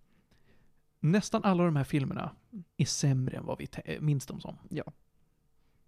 nästan 1.00 1.44
alla 1.44 1.64
de 1.64 1.76
här 1.76 1.84
filmerna 1.84 2.36
är 2.78 2.86
sämre 2.86 3.38
än 3.38 3.46
vad 3.46 3.58
vi 3.58 3.68
minns 4.00 4.26
dem 4.26 4.40
som. 4.40 4.58
Ja. 4.70 4.84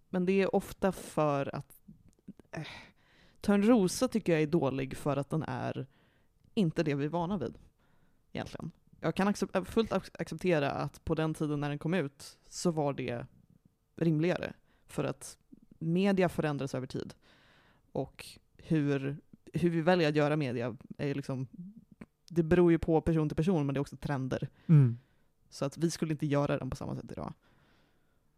Men 0.10 0.26
det 0.26 0.42
är 0.42 0.56
ofta 0.56 0.92
för 0.92 1.56
att... 1.56 1.82
Äh, 2.52 2.68
Törnrosa 3.42 4.08
tycker 4.08 4.34
jag 4.34 4.42
är 4.42 4.48
dålig 4.48 4.98
för 4.98 5.18
att 5.18 5.30
den 5.30 5.44
är 5.44 5.88
inte 6.54 6.84
det 6.84 6.96
vi 6.96 7.06
är 7.06 7.10
vana 7.10 7.38
vid. 7.38 7.58
Egentligen. 8.34 8.72
Jag 9.00 9.16
kan 9.16 9.28
accept 9.28 9.56
eh, 9.56 9.64
fullt 9.64 9.94
acceptera 9.94 10.72
att 10.72 11.06
på 11.06 11.16
den 11.16 11.34
tiden 11.34 11.60
när 11.60 11.70
den 11.70 11.80
kom 11.80 11.94
ut 11.94 12.38
så 12.48 12.72
var 12.72 12.94
det 12.94 13.26
rimligare. 13.96 14.54
För 14.86 15.04
att 15.04 15.38
media 15.80 16.30
förändras 16.30 16.76
över 16.76 16.88
tid. 16.88 17.14
Och 17.92 18.26
hur, 18.58 19.18
hur 19.54 19.70
vi 19.70 19.82
väljer 19.82 20.10
att 20.10 20.16
göra 20.16 20.36
media 20.36 20.76
är 20.98 21.16
liksom... 21.16 21.48
Det 22.30 22.44
beror 22.44 22.72
ju 22.72 22.78
på 22.80 23.02
person 23.02 23.30
till 23.30 23.36
person, 23.36 23.66
men 23.66 23.74
det 23.74 23.78
är 23.78 23.82
också 23.82 23.98
trender. 23.98 24.50
Så 25.50 25.66
att 25.66 25.78
vi 25.78 25.92
skulle 25.92 26.12
inte 26.12 26.26
göra 26.26 26.58
den 26.58 26.70
på 26.70 26.76
samma 26.76 26.96
sätt 26.96 27.12
idag. 27.12 27.34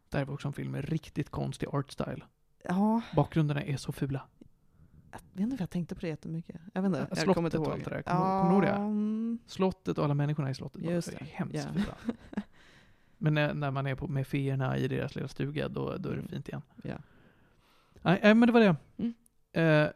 Det 0.10 0.18
här 0.18 0.26
var 0.26 0.34
också 0.34 0.48
en 0.48 0.54
film 0.54 0.72
med 0.72 0.90
riktigt 0.90 1.30
konstig 1.30 1.68
art 1.72 1.92
style. 1.92 2.24
Ja, 2.64 3.02
Bakgrunderna 3.16 3.64
är 3.64 3.78
så 3.78 3.92
fula. 3.92 4.22
Jag 5.12 5.20
vet 5.34 5.40
inte 5.40 5.58
för 5.58 5.62
jag 5.64 5.70
tänkte 5.70 5.96
på 5.96 6.02
det 6.02 6.08
jättemycket. 6.08 6.56
Jag 6.74 6.82
vet 6.82 6.88
inte, 6.90 7.08
Ja, 7.12 7.18
jag 7.26 7.36
kommer 7.36 7.48
inte 7.48 7.58
slottet 7.58 7.60
och 7.60 7.66
ihåg. 7.68 7.74
allt 7.74 7.84
det 7.86 7.90
där. 7.96 8.02
Kommer- 8.02 8.42
kommer 8.42 8.62
du 8.62 8.68
ihåg 8.68 8.76
det? 8.76 8.82
mm, 8.82 9.40
Slottet 9.46 9.98
och 9.98 10.04
alla 10.06 10.14
människorna 10.14 10.50
i 10.50 10.54
slottet 10.56 10.82
Just 10.84 11.12
det, 11.20 11.26
hemskt 11.26 11.56
ja. 11.56 11.74
fula. 11.74 11.96
Men 13.18 13.34
när, 13.34 13.54
när 13.54 13.72
man 13.72 13.88
är 13.88 13.96
på, 13.96 14.08
med 14.08 14.28
feerna 14.28 14.78
i 14.78 14.88
deras 14.88 15.16
lilla 15.16 15.28
stuga, 15.28 15.70
då, 15.70 15.98
då 15.98 16.10
är 16.10 16.14
det 16.14 16.20
Mm. 16.20 16.28
fint 16.28 16.48
igen. 16.48 16.62
Ja. 16.84 16.96
Nej, 18.02 18.20
nej, 18.24 18.34
men 18.36 18.48
det 18.48 18.54
var 18.54 18.60
det. 18.60 18.76
Mm. 18.98 19.14
Eh, 19.86 19.92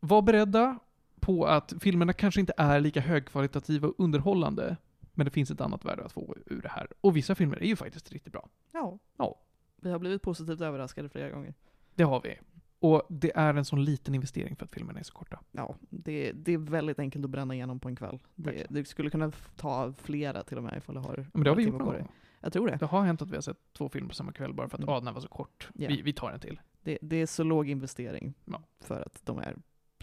var 0.00 0.22
beredda 0.22 0.78
på 1.20 1.46
att 1.46 1.74
filmerna 1.80 2.12
kanske 2.12 2.40
inte 2.40 2.52
är 2.56 2.80
lika 2.80 3.00
högkvalitativa 3.00 3.88
och 3.88 3.94
underhållande, 3.98 4.76
men 5.14 5.24
det 5.24 5.30
finns 5.30 5.50
ett 5.50 5.60
annat 5.60 5.84
värde 5.84 6.04
att 6.04 6.12
få 6.12 6.36
ur 6.46 6.62
det 6.62 6.68
här. 6.68 6.88
Och 7.00 7.16
vissa 7.16 7.34
filmer 7.34 7.56
är 7.62 7.66
ju 7.66 7.76
faktiskt 7.76 8.12
riktigt 8.12 8.32
bra. 8.32 8.48
ja. 8.72 8.98
Ja. 9.16 9.40
Vi 9.80 9.90
har 9.90 9.98
blivit 9.98 10.22
positivt 10.22 10.60
överraskade 10.60 11.08
flera 11.08 11.30
gånger. 11.30 11.54
Det 11.94 12.02
har 12.04 12.20
vi. 12.20 12.38
Och 12.80 13.02
det 13.08 13.32
är 13.36 13.54
en 13.54 13.64
sån 13.64 13.84
liten 13.84 14.14
investering 14.14 14.56
för 14.56 14.64
att 14.64 14.74
filmerna 14.74 14.98
är 14.98 15.02
så 15.04 15.12
korta. 15.12 15.40
Ja, 15.52 15.76
det, 15.90 16.32
det 16.32 16.52
är 16.52 16.58
väldigt 16.58 16.98
enkelt 16.98 17.24
att 17.24 17.30
bränna 17.30 17.54
igenom 17.54 17.80
på 17.80 17.88
en 17.88 17.96
kväll. 17.96 18.18
Det, 18.34 18.66
det 18.70 18.84
skulle 18.84 19.10
kunna 19.10 19.32
ta 19.56 19.92
flera 19.92 20.42
till 20.42 20.56
och 20.56 20.62
med 20.64 20.76
ifall 20.78 20.94
du 20.94 21.00
har 21.00 21.26
Men 21.32 21.44
det 21.44 21.50
har 21.50 21.56
vi 21.56 21.62
gjort 21.62 21.78
någon 21.78 21.86
gång. 21.86 22.08
Jag 22.40 22.52
tror 22.52 22.66
det. 22.68 22.76
Det 22.76 22.86
har 22.86 23.02
hänt 23.02 23.22
att 23.22 23.30
vi 23.30 23.34
har 23.34 23.42
sett 23.42 23.72
två 23.72 23.88
filmer 23.88 24.08
på 24.08 24.14
samma 24.14 24.32
kväll 24.32 24.52
bara 24.54 24.68
för 24.68 24.76
att 24.76 24.82
Mm. 24.82 24.94
ah, 24.94 25.00
den 25.00 25.14
var 25.14 25.20
så 25.20 25.28
kort. 25.28 25.68
Ja. 25.74 25.88
Vi, 25.88 26.02
vi 26.02 26.12
tar 26.12 26.30
en 26.30 26.40
till. 26.40 26.60
det. 26.82 26.98
Det 27.02 27.16
är 27.16 27.26
så 27.26 27.42
låg 27.42 27.68
investering 27.68 28.34
Ja. 28.44 28.62
för 28.80 29.00
att 29.00 29.20
de 29.24 29.38
är 29.38 29.56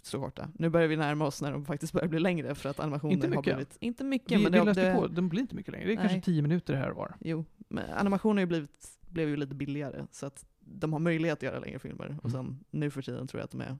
så 0.07 0.19
korta. 0.19 0.49
Nu 0.53 0.69
börjar 0.69 0.88
vi 0.88 0.98
närma 0.98 1.26
oss 1.26 1.41
när 1.41 1.52
de 1.52 1.65
faktiskt 1.65 1.94
börjar 1.94 2.07
bli 2.07 2.19
längre 2.19 2.56
för 2.56 2.69
att 2.69 2.80
animationen 2.80 3.34
har 3.34 3.41
blivit... 3.41 3.77
Inte 3.80 4.03
mycket, 4.03 4.40
Vi, 4.40 4.44
men 4.44 4.52
vi 4.52 4.60
det, 4.60 4.65
läste 4.65 4.90
det, 4.90 4.95
på, 4.95 5.07
den 5.07 5.30
blir 5.30 5.41
inte 5.41 5.56
mycket 5.56 5.72
längre. 5.72 5.86
Det 5.86 5.94
är 5.94 5.95
Nej. 5.95 6.07
kanske 6.07 6.22
tio 6.22 6.41
minuter 6.41 6.73
här 6.73 6.90
var. 6.90 7.15
Jo, 7.19 7.45
men 7.57 7.91
animationen 7.91 8.38
har 8.38 8.41
ju 8.41 8.45
blivit, 8.45 8.99
blev 9.02 9.30
ju 9.30 9.38
lite 9.38 9.56
billigare 9.56 10.06
så 10.11 10.26
att 10.26 10.45
de 10.60 10.94
har 10.94 10.99
möjlighet 10.99 11.38
att 11.38 11.44
göra 11.44 11.60
längre 11.60 11.80
filmer. 11.80 12.06
Mm. 12.06 12.19
Och 12.19 12.32
sen 12.32 12.60
nu 12.72 12.91
för 12.91 13.02
tiden 13.02 13.27
tror 13.27 13.40
jag 13.40 13.45
att 13.45 13.52
de 13.52 13.61
är, 13.61 13.77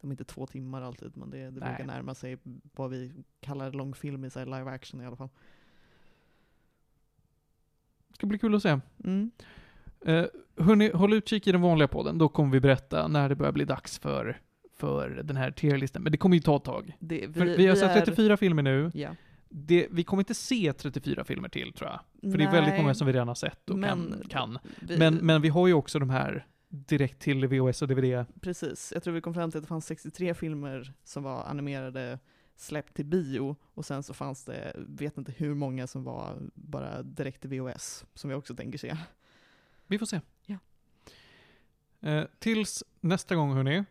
de 0.00 0.10
är 0.10 0.12
inte 0.12 0.24
två 0.24 0.46
timmar 0.46 0.82
alltid, 0.82 1.16
men 1.16 1.30
det, 1.30 1.38
det 1.38 1.50
Nej. 1.50 1.68
brukar 1.68 1.86
närma 1.86 2.14
sig 2.14 2.38
vad 2.74 2.90
vi 2.90 3.12
kallar 3.40 3.72
långfilm 3.72 4.24
i 4.24 4.30
så 4.30 4.44
live 4.44 4.70
action 4.70 5.00
i 5.00 5.06
alla 5.06 5.16
fall. 5.16 5.28
Det 8.08 8.14
ska 8.14 8.26
bli 8.26 8.38
kul 8.38 8.54
att 8.54 8.62
se. 8.62 8.80
Mm. 9.04 9.30
Uh, 10.08 10.24
hörni, 10.56 10.90
håll 10.90 11.12
utkik 11.12 11.46
i 11.46 11.52
den 11.52 11.60
vanliga 11.60 11.88
podden. 11.88 12.18
Då 12.18 12.28
kommer 12.28 12.52
vi 12.52 12.60
berätta 12.60 13.08
när 13.08 13.28
det 13.28 13.34
börjar 13.34 13.52
bli 13.52 13.64
dags 13.64 13.98
för, 13.98 14.40
för 14.80 15.10
den 15.24 15.36
här 15.36 15.50
tierlistan. 15.50 16.02
Men 16.02 16.12
det 16.12 16.18
kommer 16.18 16.36
ju 16.36 16.42
ta 16.42 16.56
ett 16.56 16.64
tag. 16.64 16.96
Det, 17.00 17.26
vi, 17.26 17.32
För 17.32 17.44
vi, 17.46 17.66
har 17.66 17.76
sett 17.76 17.90
är- 17.90 17.94
34 18.06 18.36
filmer 18.36 18.62
nu. 18.62 18.90
Ja. 18.94 19.14
Det, 19.48 19.88
vi 19.90 20.04
kommer 20.04 20.20
inte 20.20 20.34
se 20.34 20.72
34 20.72 21.24
filmer 21.24 21.48
till 21.48 21.72
tror 21.72 21.90
jag. 21.90 22.32
För 22.32 22.38
det 22.38 22.44
är 22.44 22.52
väldigt 22.52 22.72
Nej, 22.72 22.82
många 22.82 22.94
som 22.94 23.06
vi 23.06 23.12
redan 23.12 23.28
har 23.28 23.34
sett 23.34 23.70
och 23.70 23.78
men 23.78 24.10
kan. 24.20 24.28
kan. 24.28 24.58
vi- 24.80 24.98
Men, 24.98 25.14
men 25.14 25.42
vi 25.42 25.48
har 25.48 25.66
ju 25.66 25.74
också 25.74 25.98
de 25.98 26.10
här 26.10 26.46
direkt 26.68 27.18
till 27.18 27.46
VHS 27.46 27.82
och 27.82 27.88
DVD. 27.88 28.26
Precis, 28.40 28.92
jag 28.94 29.02
tror 29.02 29.14
vi 29.14 29.20
kom 29.20 29.34
fram 29.34 29.50
till 29.50 29.58
att 29.58 29.64
det 29.64 29.68
fanns 29.68 29.86
63 29.86 30.34
filmer 30.34 30.92
som 31.04 31.22
var 31.22 31.44
animerade 31.44 32.18
släppt 32.56 32.94
till 32.96 33.04
bio 33.06 33.56
och 33.74 33.84
sen 33.84 34.02
så 34.02 34.14
fanns 34.14 34.44
det, 34.44 34.72
vet 34.78 35.18
inte 35.18 35.32
hur 35.36 35.54
många 35.54 35.86
som 35.86 36.04
var 36.04 36.36
bara 36.54 37.02
direkt 37.02 37.40
till 37.40 37.50
VHS, 37.50 38.04
som 38.14 38.30
vi 38.30 38.36
också 38.36 38.54
tänker 38.54 38.78
se. 38.78 38.96
Vi 39.86 39.98
får 39.98 40.06
se. 40.06 40.20
Ja. 40.46 40.56
Eh, 42.00 42.24
tills 42.38 42.84
nästa 43.00 43.34
gång 43.34 43.52
hörni. 43.54 43.84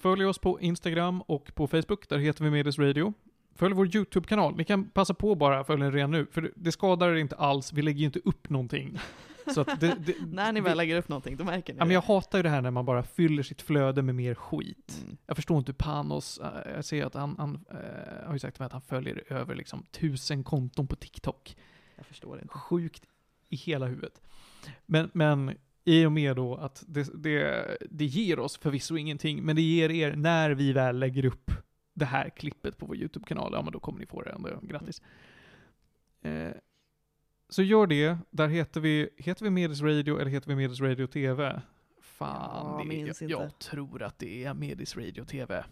Följ 0.00 0.24
oss 0.24 0.38
på 0.38 0.60
Instagram 0.60 1.22
och 1.22 1.54
på 1.54 1.66
Facebook. 1.66 2.08
Där 2.08 2.18
heter 2.18 2.44
vi 2.44 2.50
Medis 2.50 2.78
Radio. 2.78 3.12
Följ 3.54 3.74
vår 3.74 3.96
YouTube-kanal. 3.96 4.56
Ni 4.56 4.64
kan 4.64 4.90
passa 4.90 5.14
på 5.14 5.34
bara 5.34 5.60
att 5.60 5.66
följa 5.66 5.84
den 5.84 5.94
redan 5.94 6.10
nu. 6.10 6.26
För 6.30 6.52
det- 6.56 6.72
skadar 6.72 7.08
er 7.08 7.14
inte 7.14 7.36
alls. 7.36 7.72
Vi 7.72 7.82
lägger 7.82 7.98
ju 7.98 8.04
inte 8.06 8.20
upp 8.24 8.50
någonting. 8.50 8.98
Så 9.54 9.64
det, 9.64 9.96
det, 10.00 10.14
När 10.26 10.52
ni 10.52 10.60
väl 10.60 10.76
lägger 10.76 10.96
upp 10.96 11.08
någonting, 11.08 11.36
då 11.36 11.44
märker 11.44 11.72
ni 11.72 11.78
Ja, 11.78 11.84
men 11.84 11.94
jag 11.94 12.00
hatar 12.00 12.38
ju 12.38 12.42
det 12.42 12.48
här 12.48 12.62
när 12.62 12.70
man 12.70 12.84
bara 12.84 13.02
fyller 13.02 13.42
sitt 13.42 13.62
flöde 13.62 14.02
med 14.02 14.14
mer 14.14 14.34
skit. 14.34 15.00
Mm. 15.04 15.16
Jag 15.26 15.36
förstår 15.36 15.58
inte 15.58 15.72
hur 15.72 15.76
Panos, 15.76 16.38
eh, 16.38 16.72
jag 16.74 16.84
ser 16.84 17.04
att 17.04 17.14
han, 17.14 17.34
han 17.38 17.64
eh, 17.70 18.26
har 18.26 18.32
ju 18.32 18.38
sagt 18.38 18.60
att 18.60 18.72
han 18.72 18.80
följer 18.80 19.32
över 19.32 19.54
liksom 19.54 19.82
tusen 19.90 20.44
konton 20.44 20.86
på 20.86 20.96
TikTok. 20.96 21.56
Jag 21.96 22.06
förstår 22.06 22.40
inte. 22.42 22.54
Sjukt 22.54 23.02
i 23.48 23.56
hela 23.56 23.86
huvudet. 23.86 24.22
Men, 24.86 25.10
men 25.14 25.56
i 25.88 26.06
och 26.06 26.12
med 26.12 26.36
då 26.36 26.54
att 26.54 26.84
det, 26.88 27.22
det, 27.22 27.76
det 27.90 28.04
ger 28.04 28.38
oss 28.38 28.58
förvisso 28.58 28.96
ingenting, 28.96 29.42
men 29.42 29.56
det 29.56 29.62
ger 29.62 29.90
er 29.90 30.16
när 30.16 30.50
vi 30.50 30.72
väl 30.72 30.98
lägger 30.98 31.24
upp 31.24 31.50
det 31.94 32.04
här 32.04 32.28
klippet 32.30 32.78
på 32.78 32.86
vår 32.86 32.96
YouTube-kanal, 32.96 33.50
ja 33.52 33.62
men 33.62 33.72
då 33.72 33.80
kommer 33.80 33.98
ni 34.00 34.06
få 34.06 34.22
det 34.22 34.30
ändå, 34.30 34.60
grattis. 34.62 35.02
Eh, 36.22 36.50
så 37.48 37.62
gör 37.62 37.86
det, 37.86 38.18
där 38.30 38.48
heter 38.48 38.80
vi, 38.80 39.08
heter 39.16 39.44
vi 39.44 39.50
Medis 39.50 39.80
Radio 39.80 40.20
eller 40.20 40.30
heter 40.30 40.48
vi 40.48 40.54
Medis 40.56 40.80
Radio 40.80 41.06
TV? 41.06 41.60
Fan, 42.00 42.78
Ja, 42.78 42.84
det 42.88 42.94
jag, 42.96 43.08
inte. 43.08 43.24
jag 43.24 43.58
tror 43.58 44.02
att 44.02 44.18
det 44.18 44.44
är 44.44 44.54
Medis 44.54 44.96
Radio 44.96 45.24
TV. 45.24 45.64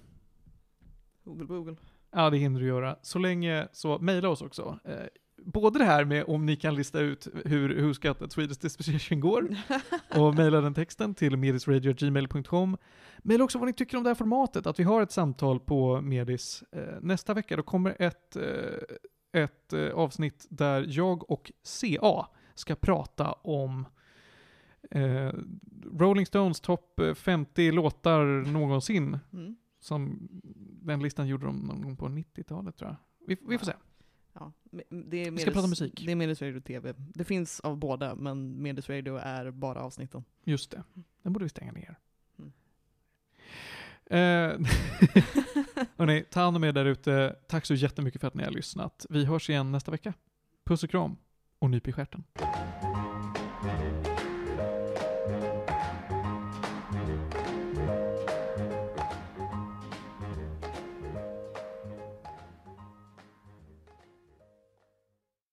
Google, 1.24 1.44
Google. 1.46 1.76
Ja, 2.10 2.30
det 2.30 2.36
hinner 2.36 2.60
du 2.60 2.66
göra. 2.66 2.96
Så 3.02 3.18
länge, 3.18 3.68
så 3.72 3.98
mejla 3.98 4.28
oss 4.28 4.42
också. 4.42 4.78
Eh, 4.84 5.06
både 5.44 5.78
det 5.78 5.84
här 5.84 6.04
med 6.04 6.24
om 6.24 6.46
ni 6.46 6.56
kan 6.56 6.74
lista 6.74 7.00
ut 7.00 7.28
hur 7.44 7.92
Scouted 7.92 8.32
Swedish 8.32 8.60
Disposition 8.60 9.20
går 9.20 9.48
och 10.20 10.34
mejla 10.34 10.60
den 10.60 10.74
texten 10.74 11.14
till 11.14 11.36
medisradio.gmail.com. 11.36 12.76
Mejla 13.18 13.44
också 13.44 13.58
vad 13.58 13.66
ni 13.66 13.72
tycker 13.72 13.96
om 13.96 14.02
det 14.02 14.10
här 14.10 14.14
formatet, 14.14 14.66
att 14.66 14.80
vi 14.80 14.84
har 14.84 15.02
ett 15.02 15.12
samtal 15.12 15.60
på 15.60 16.00
Medis. 16.00 16.64
Eh, 16.72 17.00
nästa 17.00 17.34
vecka 17.34 17.56
då 17.56 17.62
kommer 17.62 17.96
ett, 17.98 18.36
eh, 18.36 19.42
ett 19.42 19.72
eh, 19.72 19.90
avsnitt 19.90 20.46
där 20.50 20.86
jag 20.88 21.30
och 21.30 21.52
CA 21.62 22.26
ska 22.54 22.74
prata 22.74 23.32
om 23.32 23.86
Rolling 25.92 26.26
Stones 26.26 26.60
topp 26.60 27.00
eh, 27.00 27.14
50 27.14 27.72
låtar 27.72 28.24
någonsin. 28.52 29.18
Mm. 29.32 29.56
Som 29.80 30.28
den 30.82 31.02
listan 31.02 31.28
gjorde 31.28 31.46
de 31.46 31.58
någon 31.58 31.82
gång 31.82 31.96
på 31.96 32.06
90-talet 32.08 32.76
tror 32.76 32.90
jag. 32.90 32.96
Vi, 33.26 33.36
vi 33.48 33.58
får 33.58 33.66
se. 33.66 33.72
Ja, 34.38 34.52
det 34.88 35.26
är 35.26 35.30
Vi 35.30 35.38
ska 35.38 35.50
Medis- 35.50 35.52
prata 35.54 35.66
musik. 35.66 36.02
Det 36.06 36.12
är 36.12 36.16
Medis 36.16 36.42
Radio 36.42 36.60
TV. 36.60 36.94
Det 36.98 37.24
finns 37.24 37.60
av 37.60 37.76
båda, 37.76 38.14
men 38.14 38.62
Medis 38.62 38.88
Radio 38.88 39.16
är 39.16 39.50
bara 39.50 39.80
avsnitten. 39.80 40.24
Just 40.44 40.70
det. 40.70 40.82
Den 41.22 41.32
borde 41.32 41.44
vi 41.44 41.48
stänga 41.48 41.72
ner. 41.72 41.98
Mm. 42.38 42.52
Eh, 44.06 44.68
hörni, 45.96 46.24
ta 46.30 46.40
hand 46.40 46.56
om 46.56 46.64
er 46.64 46.72
där 46.72 46.84
ute. 46.84 47.36
Tack 47.48 47.66
så 47.66 47.74
jättemycket 47.74 48.20
för 48.20 48.28
att 48.28 48.34
ni 48.34 48.44
har 48.44 48.50
lyssnat. 48.50 49.06
Vi 49.10 49.24
hörs 49.24 49.50
igen 49.50 49.72
nästa 49.72 49.90
vecka. 49.90 50.12
Puss 50.64 50.82
och 50.82 50.90
kram 50.90 51.16
och 51.58 51.70
nyp 51.70 51.88
i 51.88 51.92
stjärten. 51.92 52.24